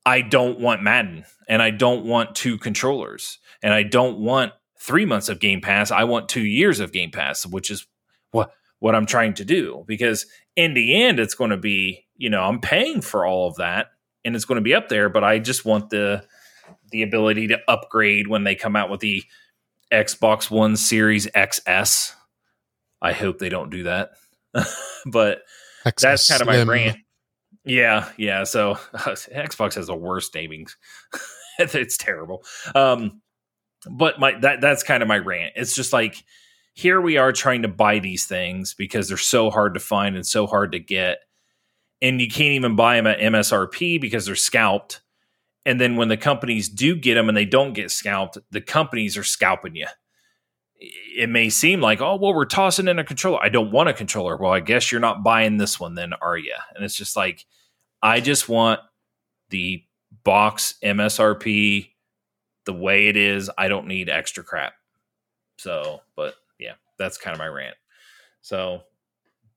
I 0.06 0.22
don't 0.22 0.60
want 0.60 0.84
Madden 0.84 1.26
and 1.48 1.62
I 1.62 1.72
don't 1.72 2.06
want 2.06 2.36
two 2.36 2.58
controllers 2.58 3.40
and 3.62 3.74
I 3.74 3.84
don't 3.84 4.20
want 4.20 4.54
3 4.80 5.06
months 5.06 5.30
of 5.30 5.40
Game 5.40 5.62
Pass. 5.62 5.92
I 5.92 6.04
want 6.04 6.30
2 6.30 6.42
years 6.42 6.80
of 6.80 6.92
Game 6.92 7.12
Pass, 7.12 7.46
which 7.46 7.70
is 7.72 7.88
what 8.32 8.52
what 8.80 8.94
I'm 8.94 9.06
trying 9.06 9.34
to 9.36 9.46
do 9.46 9.84
because 9.88 10.26
in 10.56 10.74
the 10.74 11.02
end 11.02 11.20
it's 11.20 11.34
going 11.34 11.50
to 11.50 11.58
be 11.58 12.06
you 12.18 12.30
know 12.30 12.42
i'm 12.42 12.60
paying 12.60 13.02
for 13.02 13.26
all 13.26 13.48
of 13.48 13.56
that 13.56 13.88
and 14.24 14.36
it's 14.36 14.46
going 14.46 14.56
to 14.56 14.62
be 14.62 14.74
up 14.74 14.90
there 14.90 15.10
but 15.10 15.24
i 15.24 15.40
just 15.40 15.66
want 15.66 15.90
the 15.90 16.24
the 16.92 17.04
ability 17.04 17.48
to 17.48 17.60
upgrade 17.68 18.28
when 18.28 18.44
they 18.44 18.56
come 18.56 18.76
out 18.76 18.90
with 18.90 19.00
the 19.00 19.24
xbox 19.92 20.50
one 20.50 20.76
series 20.76 21.28
xs 21.28 22.14
i 23.02 23.14
hope 23.14 23.40
they 23.40 23.50
don't 23.50 23.70
do 23.70 23.84
that. 23.84 24.12
But 25.06 25.42
XS 25.86 26.02
that's 26.02 26.28
kind 26.28 26.42
of 26.42 26.48
my 26.48 26.64
rant. 26.64 26.98
Yeah 27.64 28.10
yeah 28.18 28.44
so 28.44 28.76
xbox 28.94 29.76
has 29.76 29.88
the 29.88 29.96
worst 29.96 30.34
namings. 30.34 30.72
It's 31.58 31.96
terrible. 31.96 32.44
Um 32.74 33.22
but 33.90 34.20
my 34.20 34.38
that 34.40 34.62
that's 34.62 34.84
kind 34.84 35.02
of 35.02 35.08
my 35.08 35.20
rant. 35.20 35.54
It's 35.56 35.76
just 35.76 35.94
like 35.94 36.24
here 36.74 37.00
we 37.00 37.18
are 37.18 37.32
trying 37.32 37.62
to 37.62 37.68
buy 37.70 38.00
these 38.00 38.26
things 38.26 38.74
because 38.74 39.08
they're 39.08 39.18
so 39.18 39.50
hard 39.50 39.74
to 39.76 39.80
find 39.80 40.16
and 40.16 40.28
so 40.28 40.46
hard 40.46 40.74
to 40.74 40.80
get. 40.80 41.20
And 42.02 42.20
you 42.20 42.28
can't 42.28 42.52
even 42.52 42.76
buy 42.76 42.98
them 42.98 43.08
at 43.08 43.20
MSRP 43.20 44.02
because 44.02 44.26
they're 44.26 44.36
scalped. 44.36 45.02
And 45.66 45.82
then 45.82 45.96
when 45.96 46.10
the 46.10 46.18
companies 46.18 46.70
do 46.70 46.96
get 46.96 47.16
them 47.16 47.28
and 47.28 47.38
they 47.38 47.46
don't 47.46 47.74
get 47.74 47.92
scalped, 47.92 48.38
the 48.52 48.62
companies 48.62 49.18
are 49.18 49.24
scalping 49.24 49.76
you. 49.76 49.88
It 50.78 51.30
may 51.30 51.50
seem 51.50 51.82
like, 51.82 52.02
oh, 52.02 52.18
well, 52.18 52.34
we're 52.34 52.46
tossing 52.46 52.88
in 52.88 53.00
a 53.00 53.04
controller. 53.04 53.42
I 53.42 53.50
don't 53.50 53.72
want 53.72 53.90
a 53.90 53.94
controller. 53.94 54.38
Well, 54.38 54.52
I 54.52 54.60
guess 54.60 54.92
you're 54.92 55.02
not 55.02 55.24
buying 55.24 55.58
this 55.58 55.80
one, 55.80 55.96
then, 55.96 56.14
are 56.14 56.38
you? 56.38 56.54
And 56.76 56.84
it's 56.84 56.96
just 56.96 57.16
like, 57.16 57.46
I 58.02 58.20
just 58.20 58.48
want 58.48 58.82
the 59.50 59.84
box 60.24 60.76
MSRP 60.84 61.90
the 62.66 62.74
way 62.74 63.08
it 63.08 63.18
is. 63.18 63.50
I 63.58 63.68
don't 63.68 63.88
need 63.88 64.10
extra 64.10 64.44
crap. 64.44 64.74
So, 65.58 66.02
but 66.16 66.36
yeah, 66.60 66.74
that's 67.00 67.18
kind 67.18 67.34
of 67.34 67.40
my 67.40 67.48
rant. 67.48 67.76
So 68.42 68.82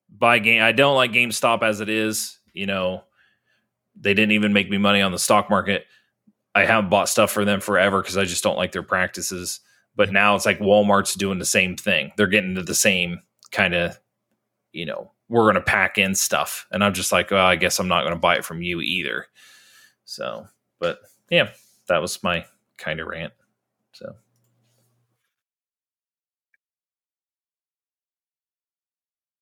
buy 0.08 0.38
game. 0.38 0.62
I 0.62 0.72
don't 0.72 0.94
like 0.94 1.12
GameStop 1.12 1.62
as 1.62 1.80
it 1.80 1.88
is. 1.88 2.38
You 2.52 2.66
know, 2.66 3.02
they 4.00 4.14
didn't 4.14 4.32
even 4.32 4.52
make 4.52 4.70
me 4.70 4.78
money 4.78 5.02
on 5.02 5.12
the 5.12 5.18
stock 5.18 5.50
market. 5.50 5.84
I 6.58 6.64
haven't 6.64 6.90
bought 6.90 7.08
stuff 7.08 7.30
for 7.30 7.44
them 7.44 7.60
forever 7.60 8.02
because 8.02 8.16
I 8.16 8.24
just 8.24 8.42
don't 8.42 8.56
like 8.56 8.72
their 8.72 8.82
practices. 8.82 9.60
But 9.94 10.10
now 10.10 10.34
it's 10.34 10.44
like 10.44 10.58
Walmart's 10.58 11.14
doing 11.14 11.38
the 11.38 11.44
same 11.44 11.76
thing. 11.76 12.10
They're 12.16 12.26
getting 12.26 12.56
to 12.56 12.64
the 12.64 12.74
same 12.74 13.20
kind 13.52 13.74
of, 13.74 13.98
you 14.72 14.84
know, 14.84 15.12
we're 15.28 15.44
going 15.44 15.54
to 15.54 15.60
pack 15.60 15.98
in 15.98 16.16
stuff. 16.16 16.66
And 16.72 16.82
I'm 16.82 16.94
just 16.94 17.12
like, 17.12 17.30
well, 17.30 17.46
I 17.46 17.54
guess 17.54 17.78
I'm 17.78 17.86
not 17.86 18.02
going 18.02 18.14
to 18.14 18.18
buy 18.18 18.34
it 18.34 18.44
from 18.44 18.60
you 18.60 18.80
either. 18.80 19.26
So, 20.04 20.48
but 20.80 20.98
yeah, 21.30 21.50
that 21.86 22.02
was 22.02 22.24
my 22.24 22.44
kind 22.76 22.98
of 22.98 23.06
rant. 23.06 23.32
So. 23.92 24.16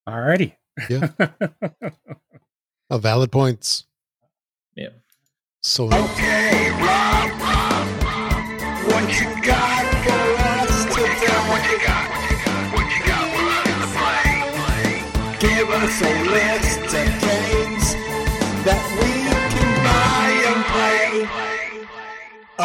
All 0.07 0.21
righty. 0.21 0.55
Yeah. 0.91 1.09
A 1.19 1.33
oh, 2.91 2.99
valid 2.99 3.33
points. 3.33 3.85
Yeah. 4.75 4.91
So 5.69 5.87
okay, 5.87 6.71
Rob, 6.71 7.31
Rob, 7.43 7.87
what 8.87 9.03
you 9.19 9.27
got 9.43 9.85
for 10.05 10.27
us 10.47 10.85
today? 10.95 11.39
What 11.51 11.63
you 11.69 11.79
got? 11.85 12.07
What 12.73 12.87
you 12.95 13.03
got? 13.05 13.27
What 13.35 13.67
you 13.67 13.75
got? 13.75 13.91
Play. 13.99 14.31
Give 15.41 15.69
us 15.69 16.03
a 16.03 16.23
list 16.31 16.87
of 16.87 16.93
games 17.21 17.97
that 18.65 18.81
we 19.03 19.11
can 19.51 19.71
buy 19.83 20.31
and 20.47 20.63
play. 20.71 21.27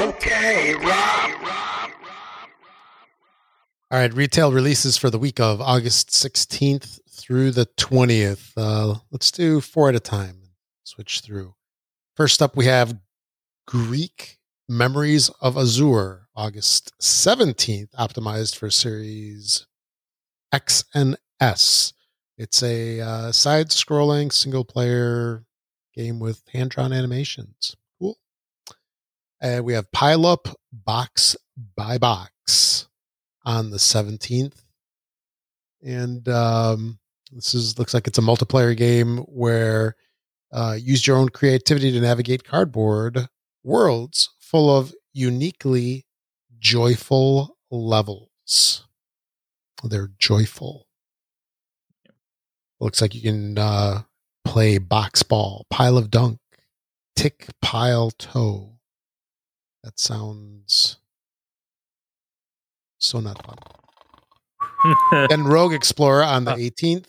Okay, 0.08 0.76
Rob. 0.76 1.42
All 3.90 3.98
right, 3.98 4.14
retail 4.14 4.52
releases 4.52 4.96
for 4.96 5.10
the 5.10 5.18
week 5.18 5.40
of 5.40 5.60
August 5.60 6.12
16th 6.12 7.00
through 7.10 7.50
the 7.50 7.66
20th. 7.66 8.52
Uh, 8.56 9.00
let's 9.10 9.32
do 9.32 9.60
four 9.60 9.90
at 9.90 9.96
a 9.96 10.00
time. 10.00 10.52
Switch 10.84 11.22
through. 11.22 11.56
First 12.16 12.42
up, 12.42 12.58
we 12.58 12.66
have 12.66 13.00
Greek 13.66 14.38
Memories 14.68 15.30
of 15.40 15.58
Azure, 15.58 16.28
August 16.36 16.94
17th, 17.00 17.92
optimized 17.92 18.58
for 18.58 18.70
Series 18.70 19.66
X 20.52 20.84
and 20.94 21.18
S. 21.40 21.94
It's 22.38 22.62
a 22.62 23.00
uh, 23.00 23.32
side 23.32 23.70
scrolling 23.70 24.32
single 24.32 24.66
player 24.66 25.46
game 25.94 26.20
with 26.20 26.44
hand 26.52 26.72
drawn 26.72 26.92
animations. 26.92 27.78
Cool. 27.98 28.18
And 29.42 29.64
we 29.64 29.74
have 29.74 29.92
Pile 29.94 30.26
Up 30.26 30.50
Box 30.72 31.38
by 31.76 31.98
Box 31.98 32.88
on 33.46 33.72
the 33.72 33.78
17th. 33.78 34.64
And 35.82 36.28
um, 36.28 37.00
this 37.32 37.54
is 37.54 37.80
looks 37.80 37.94
like 37.94 38.08
it's 38.08 38.18
a 38.18 38.22
multiplayer 38.22 38.76
game 38.76 39.20
where 39.20 39.96
uh, 40.52 40.78
use 40.80 41.06
your 41.08 41.18
own 41.18 41.30
creativity 41.30 41.92
to 41.92 42.02
navigate 42.02 42.44
cardboard 42.44 43.28
worlds 43.64 44.30
full 44.40 44.76
of 44.76 44.94
uniquely 45.14 46.06
joyful 46.60 47.58
levels. 47.70 48.86
They're 49.84 50.12
joyful. 50.20 50.88
Looks 52.80 53.02
like 53.02 53.14
you 53.16 53.22
can 53.22 53.58
uh, 53.58 54.04
play 54.44 54.78
box 54.78 55.24
ball, 55.24 55.66
pile 55.70 55.98
of 55.98 56.10
dunk, 56.12 56.40
tick, 57.16 57.48
pile, 57.62 58.12
toe. 58.12 58.78
That 59.84 60.00
sounds 60.00 60.98
so 63.00 63.20
not 63.20 63.44
fun. 63.46 63.58
Then 65.30 65.46
Rogue 65.46 65.74
Explorer 65.74 66.24
on 66.24 66.46
the 66.46 66.52
Uh. 66.54 66.58
18th. 66.58 67.06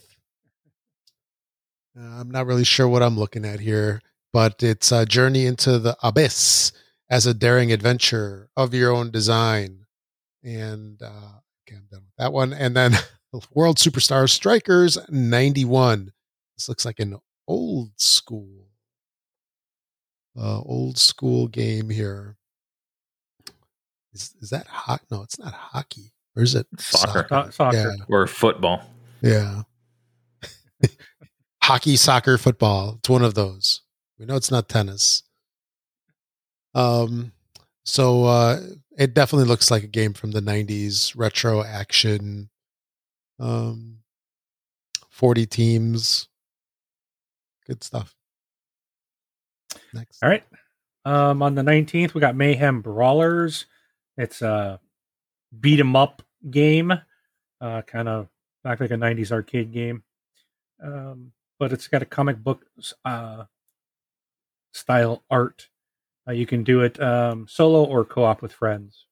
Uh, 1.99 2.21
I'm 2.21 2.31
not 2.31 2.47
really 2.47 2.65
sure 2.65 2.89
what 2.89 3.03
I'm 3.03 3.19
looking 3.19 3.45
at 3.45 3.61
here, 3.61 4.01
but 4.33 4.63
it's 4.63 4.91
a 4.93 5.05
journey 5.07 5.47
into 5.47 5.79
the 5.79 5.97
abyss 6.03 6.73
as 7.11 7.27
a 7.27 7.35
daring 7.35 7.71
adventure 7.73 8.49
of 8.57 8.73
your 8.73 8.93
own 8.93 9.11
design. 9.11 9.85
And 10.43 11.01
uh, 11.03 11.41
okay, 11.69 11.77
I'm 11.77 11.87
done 11.91 12.03
with 12.05 12.17
that 12.19 12.33
one. 12.33 12.53
And 12.53 12.75
then 12.75 12.95
World 13.55 13.77
Superstar 13.77 14.29
Strikers 14.29 14.99
91. 15.11 16.13
This 16.57 16.69
looks 16.69 16.85
like 16.85 16.99
an 17.01 17.19
old 17.47 17.91
school, 17.97 18.69
uh, 20.39 20.61
old 20.61 20.97
school 20.99 21.47
game 21.49 21.91
here. 21.91 22.37
Is, 24.15 24.35
is 24.41 24.51
that 24.51 24.67
hockey? 24.67 25.05
No, 25.11 25.23
it's 25.23 25.39
not 25.39 25.53
hockey. 25.53 26.13
Or 26.37 26.43
is 26.43 26.55
it 26.55 26.67
Soccer. 26.79 27.27
So- 27.29 27.51
soccer. 27.51 27.77
Yeah. 27.77 28.05
or 28.09 28.27
football. 28.27 28.83
Yeah. 29.21 29.63
Hockey, 31.63 31.97
soccer, 31.97 32.39
football. 32.39 32.97
It's 32.99 33.09
one 33.09 33.23
of 33.23 33.35
those. 33.35 33.83
We 34.19 34.27
know 34.27 34.37
it's 34.37 34.51
not 34.51 34.69
tennis. 34.69 35.23
Um 36.75 37.33
so 37.85 38.25
uh 38.25 38.61
it 38.97 39.15
definitely 39.15 39.47
looks 39.49 39.71
like 39.71 39.83
a 39.83 39.89
game 39.89 40.13
from 40.13 40.33
the 40.33 40.41
90s, 40.41 41.13
retro 41.17 41.63
action. 41.63 42.49
Um 43.39 43.99
40 45.11 45.47
teams. 45.47 46.29
Good 47.67 47.85
stuff. 47.85 48.15
Next. 49.95 50.23
All 50.23 50.29
right. 50.29 50.43
Um, 51.05 51.43
on 51.43 51.55
the 51.55 51.63
19th, 51.63 52.15
we 52.15 52.21
got 52.21 52.35
Mayhem 52.35 52.81
Brawlers. 52.81 53.67
It's 54.17 54.43
a 54.43 54.81
beat 55.61 55.81
'em 55.81 55.95
up 55.97 56.23
game, 56.51 56.93
uh, 57.61 57.83
kind 57.83 58.09
of 58.09 58.29
back 58.65 58.81
like 58.81 58.91
a 58.91 58.97
90s 58.97 59.33
arcade 59.33 59.73
game. 59.73 60.03
Um, 60.83 61.33
but 61.63 61.73
it's 61.73 61.87
got 61.87 62.03
a 62.03 62.05
comic 62.05 62.43
book 62.43 62.67
uh, 63.05 63.45
style 64.75 65.23
art. 65.31 65.69
Uh, 66.27 66.33
you 66.33 66.45
can 66.45 66.65
do 66.65 66.81
it 66.81 67.01
um, 67.01 67.47
solo 67.49 67.85
or 67.85 68.05
co 68.05 68.25
op 68.25 68.43
with 68.43 68.53
friends. 68.53 69.07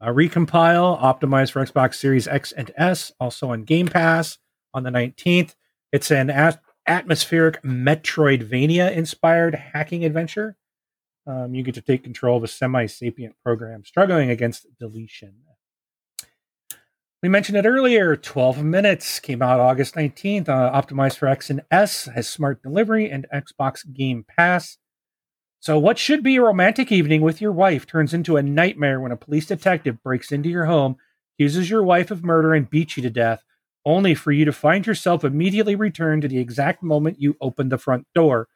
Uh, 0.00 0.06
Recompile, 0.06 0.98
optimized 0.98 1.50
for 1.50 1.62
Xbox 1.62 1.96
Series 1.96 2.26
X 2.26 2.50
and 2.52 2.70
S, 2.78 3.12
also 3.20 3.50
on 3.50 3.64
Game 3.64 3.88
Pass 3.88 4.38
on 4.72 4.84
the 4.84 4.90
19th. 4.90 5.54
It's 5.92 6.10
an 6.10 6.30
at- 6.30 6.62
atmospheric 6.86 7.62
Metroidvania 7.62 8.90
inspired 8.90 9.54
hacking 9.54 10.02
adventure. 10.02 10.56
Um, 11.26 11.54
you 11.54 11.62
get 11.62 11.74
to 11.74 11.82
take 11.82 12.02
control 12.02 12.38
of 12.38 12.44
a 12.44 12.48
semi 12.48 12.86
sapient 12.86 13.34
program 13.44 13.84
struggling 13.84 14.30
against 14.30 14.66
deletion. 14.80 15.34
We 17.22 17.30
mentioned 17.30 17.56
it 17.56 17.64
earlier 17.64 18.14
12 18.14 18.62
minutes 18.62 19.20
came 19.20 19.40
out 19.40 19.58
August 19.58 19.94
19th, 19.94 20.50
uh, 20.50 20.70
optimized 20.70 21.16
for 21.16 21.28
X 21.28 21.48
and 21.48 21.62
S, 21.70 22.04
has 22.14 22.28
smart 22.28 22.62
delivery 22.62 23.10
and 23.10 23.26
Xbox 23.32 23.90
Game 23.90 24.24
Pass. 24.36 24.76
So, 25.58 25.78
what 25.78 25.96
should 25.96 26.22
be 26.22 26.36
a 26.36 26.42
romantic 26.42 26.92
evening 26.92 27.22
with 27.22 27.40
your 27.40 27.52
wife 27.52 27.86
turns 27.86 28.12
into 28.12 28.36
a 28.36 28.42
nightmare 28.42 29.00
when 29.00 29.12
a 29.12 29.16
police 29.16 29.46
detective 29.46 30.02
breaks 30.02 30.30
into 30.30 30.50
your 30.50 30.66
home, 30.66 30.96
accuses 31.34 31.70
your 31.70 31.82
wife 31.82 32.10
of 32.10 32.22
murder, 32.22 32.52
and 32.52 32.68
beats 32.68 32.98
you 32.98 33.02
to 33.02 33.10
death, 33.10 33.42
only 33.86 34.14
for 34.14 34.30
you 34.30 34.44
to 34.44 34.52
find 34.52 34.86
yourself 34.86 35.24
immediately 35.24 35.74
returned 35.74 36.20
to 36.20 36.28
the 36.28 36.38
exact 36.38 36.82
moment 36.82 37.20
you 37.20 37.34
opened 37.40 37.72
the 37.72 37.78
front 37.78 38.06
door. 38.14 38.46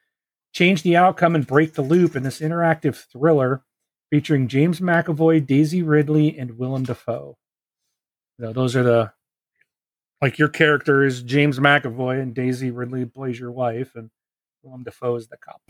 Change 0.52 0.82
the 0.82 0.96
outcome 0.96 1.34
and 1.34 1.46
break 1.46 1.72
the 1.72 1.82
loop 1.82 2.14
in 2.14 2.24
this 2.24 2.40
interactive 2.40 3.06
thriller 3.10 3.64
featuring 4.10 4.48
James 4.48 4.80
McAvoy, 4.80 5.46
Daisy 5.46 5.82
Ridley, 5.82 6.38
and 6.38 6.58
Willem 6.58 6.84
Dafoe. 6.84 7.38
You 8.40 8.46
know, 8.46 8.52
those 8.54 8.74
are 8.74 8.82
the 8.82 9.12
like 10.22 10.38
your 10.38 10.48
character 10.48 11.04
is 11.04 11.22
James 11.22 11.58
McAvoy 11.58 12.22
and 12.22 12.34
Daisy 12.34 12.70
Ridley 12.70 13.04
plays 13.04 13.38
your 13.38 13.52
wife 13.52 13.96
and 13.96 14.10
Willem 14.62 14.82
Dafoe 14.82 15.16
is 15.16 15.28
the 15.28 15.36
cop. 15.36 15.60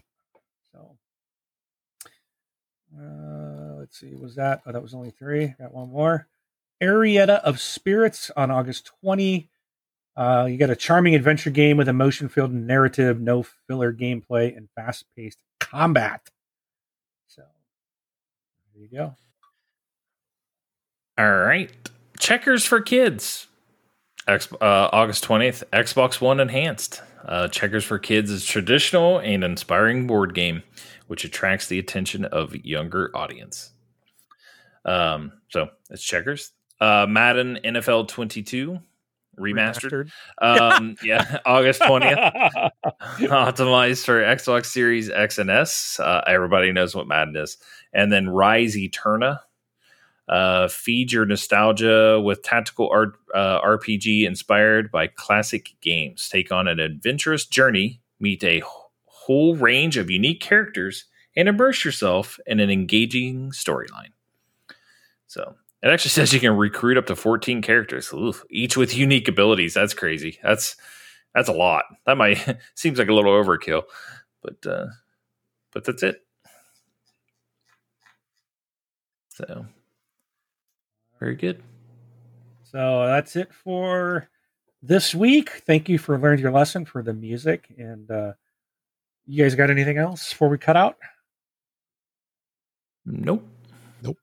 So 0.71 0.97
uh, 2.97 3.75
let's 3.77 3.99
see, 3.99 4.15
was 4.15 4.37
that? 4.37 4.63
Oh, 4.65 4.71
that 4.71 4.83
was 4.83 4.95
only 4.95 5.11
three. 5.11 5.53
Got 5.59 5.75
one 5.75 5.91
more. 5.91 6.29
Arietta 6.81 7.41
of 7.41 7.61
Spirits 7.61 8.31
on 8.37 8.53
August 8.53 8.93
20. 9.03 9.51
Uh, 10.17 10.47
you 10.49 10.57
got 10.57 10.71
a 10.71 10.77
charming 10.77 11.17
adventure 11.17 11.51
game 11.51 11.77
with 11.77 11.89
emotion 11.89 12.29
filled 12.29 12.53
narrative, 12.53 13.21
no 13.21 13.43
filler 13.67 13.93
gameplay, 13.93 14.57
and 14.57 14.69
fast 14.77 15.07
paced 15.17 15.43
combat. 15.59 16.29
So 17.27 17.43
there 18.73 18.85
you 18.85 18.89
go. 18.97 19.17
All 21.19 21.37
right. 21.37 21.73
Checkers 22.21 22.65
for 22.65 22.81
kids. 22.81 23.49
Uh, 24.29 24.39
August 24.61 25.25
20th, 25.25 25.65
Xbox 25.73 26.21
One 26.21 26.39
Enhanced. 26.39 27.03
Uh, 27.25 27.49
Checkers 27.49 27.85
for 27.85 27.99
Kids 27.99 28.31
is 28.31 28.45
traditional 28.45 29.19
and 29.19 29.43
inspiring 29.43 30.07
board 30.07 30.35
game, 30.35 30.63
which 31.09 31.25
attracts 31.25 31.67
the 31.67 31.79
attention 31.79 32.25
of 32.27 32.55
younger 32.55 33.11
audience. 33.15 33.73
Um, 34.85 35.33
so 35.49 35.71
it's 35.91 36.03
Checkers. 36.03 36.53
Uh, 36.81 37.07
Madden 37.09 37.59
NFL 37.65 38.09
22 38.09 38.79
remastered. 39.39 40.11
Um, 40.41 40.97
yeah, 41.03 41.39
August 41.45 41.81
20th. 41.81 42.71
optimized 43.21 44.05
for 44.05 44.23
Xbox 44.23 44.67
Series 44.67 45.11
X 45.11 45.39
and 45.39 45.51
S. 45.51 45.99
Uh, 45.99 46.23
everybody 46.27 46.73
knows 46.73 46.95
what 46.95 47.09
Madden 47.09 47.37
is. 47.37 47.57
And 47.93 48.13
then 48.13 48.29
Rise 48.29 48.77
Eterna. 48.77 49.41
Uh, 50.31 50.69
feed 50.69 51.11
your 51.11 51.27
nostalgia 51.27 52.21
with 52.21 52.41
tactical 52.45 52.89
art, 52.91 53.15
uh, 53.35 53.61
RPG 53.63 54.25
inspired 54.25 54.89
by 54.93 55.09
classic 55.09 55.75
games. 55.81 56.29
Take 56.29 56.53
on 56.53 56.69
an 56.69 56.79
adventurous 56.79 57.45
journey, 57.45 58.01
meet 58.21 58.45
a 58.45 58.63
whole 59.07 59.57
range 59.57 59.97
of 59.97 60.09
unique 60.09 60.41
characters, 60.41 61.07
and 61.35 61.49
immerse 61.49 61.85
yourself 61.85 62.39
in 62.47 62.61
an 62.61 62.71
engaging 62.71 63.51
storyline. 63.51 64.13
So 65.27 65.57
it 65.83 65.89
actually 65.89 66.11
says 66.11 66.33
you 66.33 66.39
can 66.39 66.57
recruit 66.57 66.97
up 66.97 67.07
to 67.07 67.17
14 67.17 67.61
characters, 67.61 68.13
Oof, 68.13 68.45
each 68.51 68.77
with 68.77 68.97
unique 68.97 69.27
abilities. 69.27 69.75
That's 69.75 69.95
crazy. 69.95 70.39
That's 70.45 70.77
that's 71.35 71.49
a 71.49 71.53
lot. 71.53 71.87
That 72.07 72.17
might 72.17 72.39
seems 72.77 73.01
like 73.01 73.09
a 73.09 73.15
little 73.15 73.33
overkill, 73.33 73.83
but 74.43 74.65
uh, 74.65 74.87
but 75.73 75.85
that's 75.85 76.05
it. 76.05 76.25
So 79.31 79.67
very 81.21 81.37
good. 81.37 81.63
So 82.65 83.07
that's 83.07 83.37
it 83.37 83.53
for 83.53 84.29
this 84.83 85.15
week. 85.15 85.51
Thank 85.67 85.89
you 85.89 85.99
for 85.99 86.19
learning 86.19 86.41
your 86.41 86.53
lesson 86.53 86.85
for 86.85 87.03
the 87.03 87.13
music. 87.13 87.73
And 87.77 88.11
uh, 88.11 88.33
you 89.27 89.45
guys 89.45 89.55
got 89.55 89.71
anything 89.71 89.99
else 89.99 90.31
before 90.31 90.49
we 90.49 90.59
cut 90.59 90.77
out? 90.77 90.97
Nope. 93.05 93.47
Nope. 94.03 94.17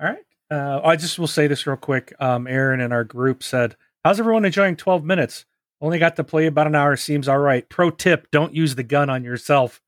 All 0.00 0.06
right. 0.06 0.24
Uh, 0.50 0.80
I 0.84 0.96
just 0.96 1.18
will 1.18 1.26
say 1.26 1.46
this 1.46 1.66
real 1.66 1.76
quick. 1.76 2.12
Um, 2.20 2.46
Aaron 2.46 2.80
in 2.80 2.92
our 2.92 3.04
group 3.04 3.42
said, 3.42 3.76
How's 4.04 4.18
everyone 4.18 4.44
enjoying 4.44 4.76
12 4.76 5.04
minutes? 5.04 5.44
Only 5.80 5.98
got 5.98 6.16
to 6.16 6.24
play 6.24 6.46
about 6.46 6.66
an 6.66 6.74
hour. 6.74 6.96
Seems 6.96 7.28
all 7.28 7.38
right. 7.38 7.68
Pro 7.68 7.90
tip 7.90 8.30
don't 8.30 8.54
use 8.54 8.74
the 8.74 8.82
gun 8.82 9.08
on 9.08 9.24
yourself. 9.24 9.80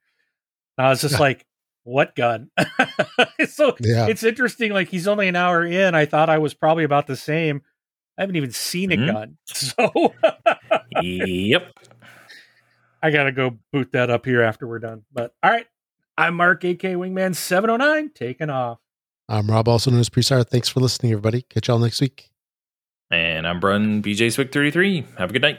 I 0.79 0.89
was 0.91 1.01
just 1.01 1.21
like, 1.21 1.45
What 1.85 2.15
gun? 2.15 2.51
so 3.49 3.77
Yeah. 3.81 4.07
it's 4.07 4.23
interesting. 4.23 4.73
Like, 4.73 4.89
he's 4.89 5.09
only 5.09 5.29
an 5.29 5.37
hour 5.37 5.65
in. 5.65 5.95
I 5.95 6.07
thought 6.07 6.31
I 6.31 6.39
was 6.39 6.55
probably 6.55 6.85
about 6.85 7.07
the 7.07 7.17
same. 7.17 7.63
I 8.19 8.23
haven't 8.23 8.37
even 8.37 8.53
seen 8.53 8.93
a 8.93 8.97
Mhm. 8.97 9.13
gun. 9.13 9.37
So 9.47 10.15
yep. 11.03 11.73
I 13.03 13.11
got 13.11 13.25
to 13.25 13.33
go 13.33 13.59
boot 13.73 13.91
that 13.93 14.11
up 14.11 14.25
here 14.27 14.43
after 14.43 14.67
we're 14.67 14.79
done. 14.79 15.03
But 15.13 15.35
all 15.43 15.51
right. 15.51 15.67
I'm 16.17 16.35
Mark, 16.37 16.63
AK 16.63 16.81
Wingman 16.83 17.35
709, 17.35 18.11
taking 18.15 18.51
off. 18.51 18.79
I'm 19.29 19.47
Rob, 19.51 19.67
also 19.67 19.91
known 19.91 20.01
as 20.01 20.11
Presar. 20.11 20.47
Thanks 20.47 20.69
for 20.69 20.81
listening, 20.81 21.13
everybody. 21.13 21.43
Catch 21.43 21.69
y'all 21.69 21.79
next 21.79 22.01
week. 22.03 22.31
And 23.11 23.47
I'm 23.47 23.61
Brun 23.61 24.03
BJ 24.03 24.31
Swick 24.31 24.53
33. 24.53 25.07
Have 25.19 25.31
a 25.31 25.33
good 25.33 25.43
night. 25.43 25.59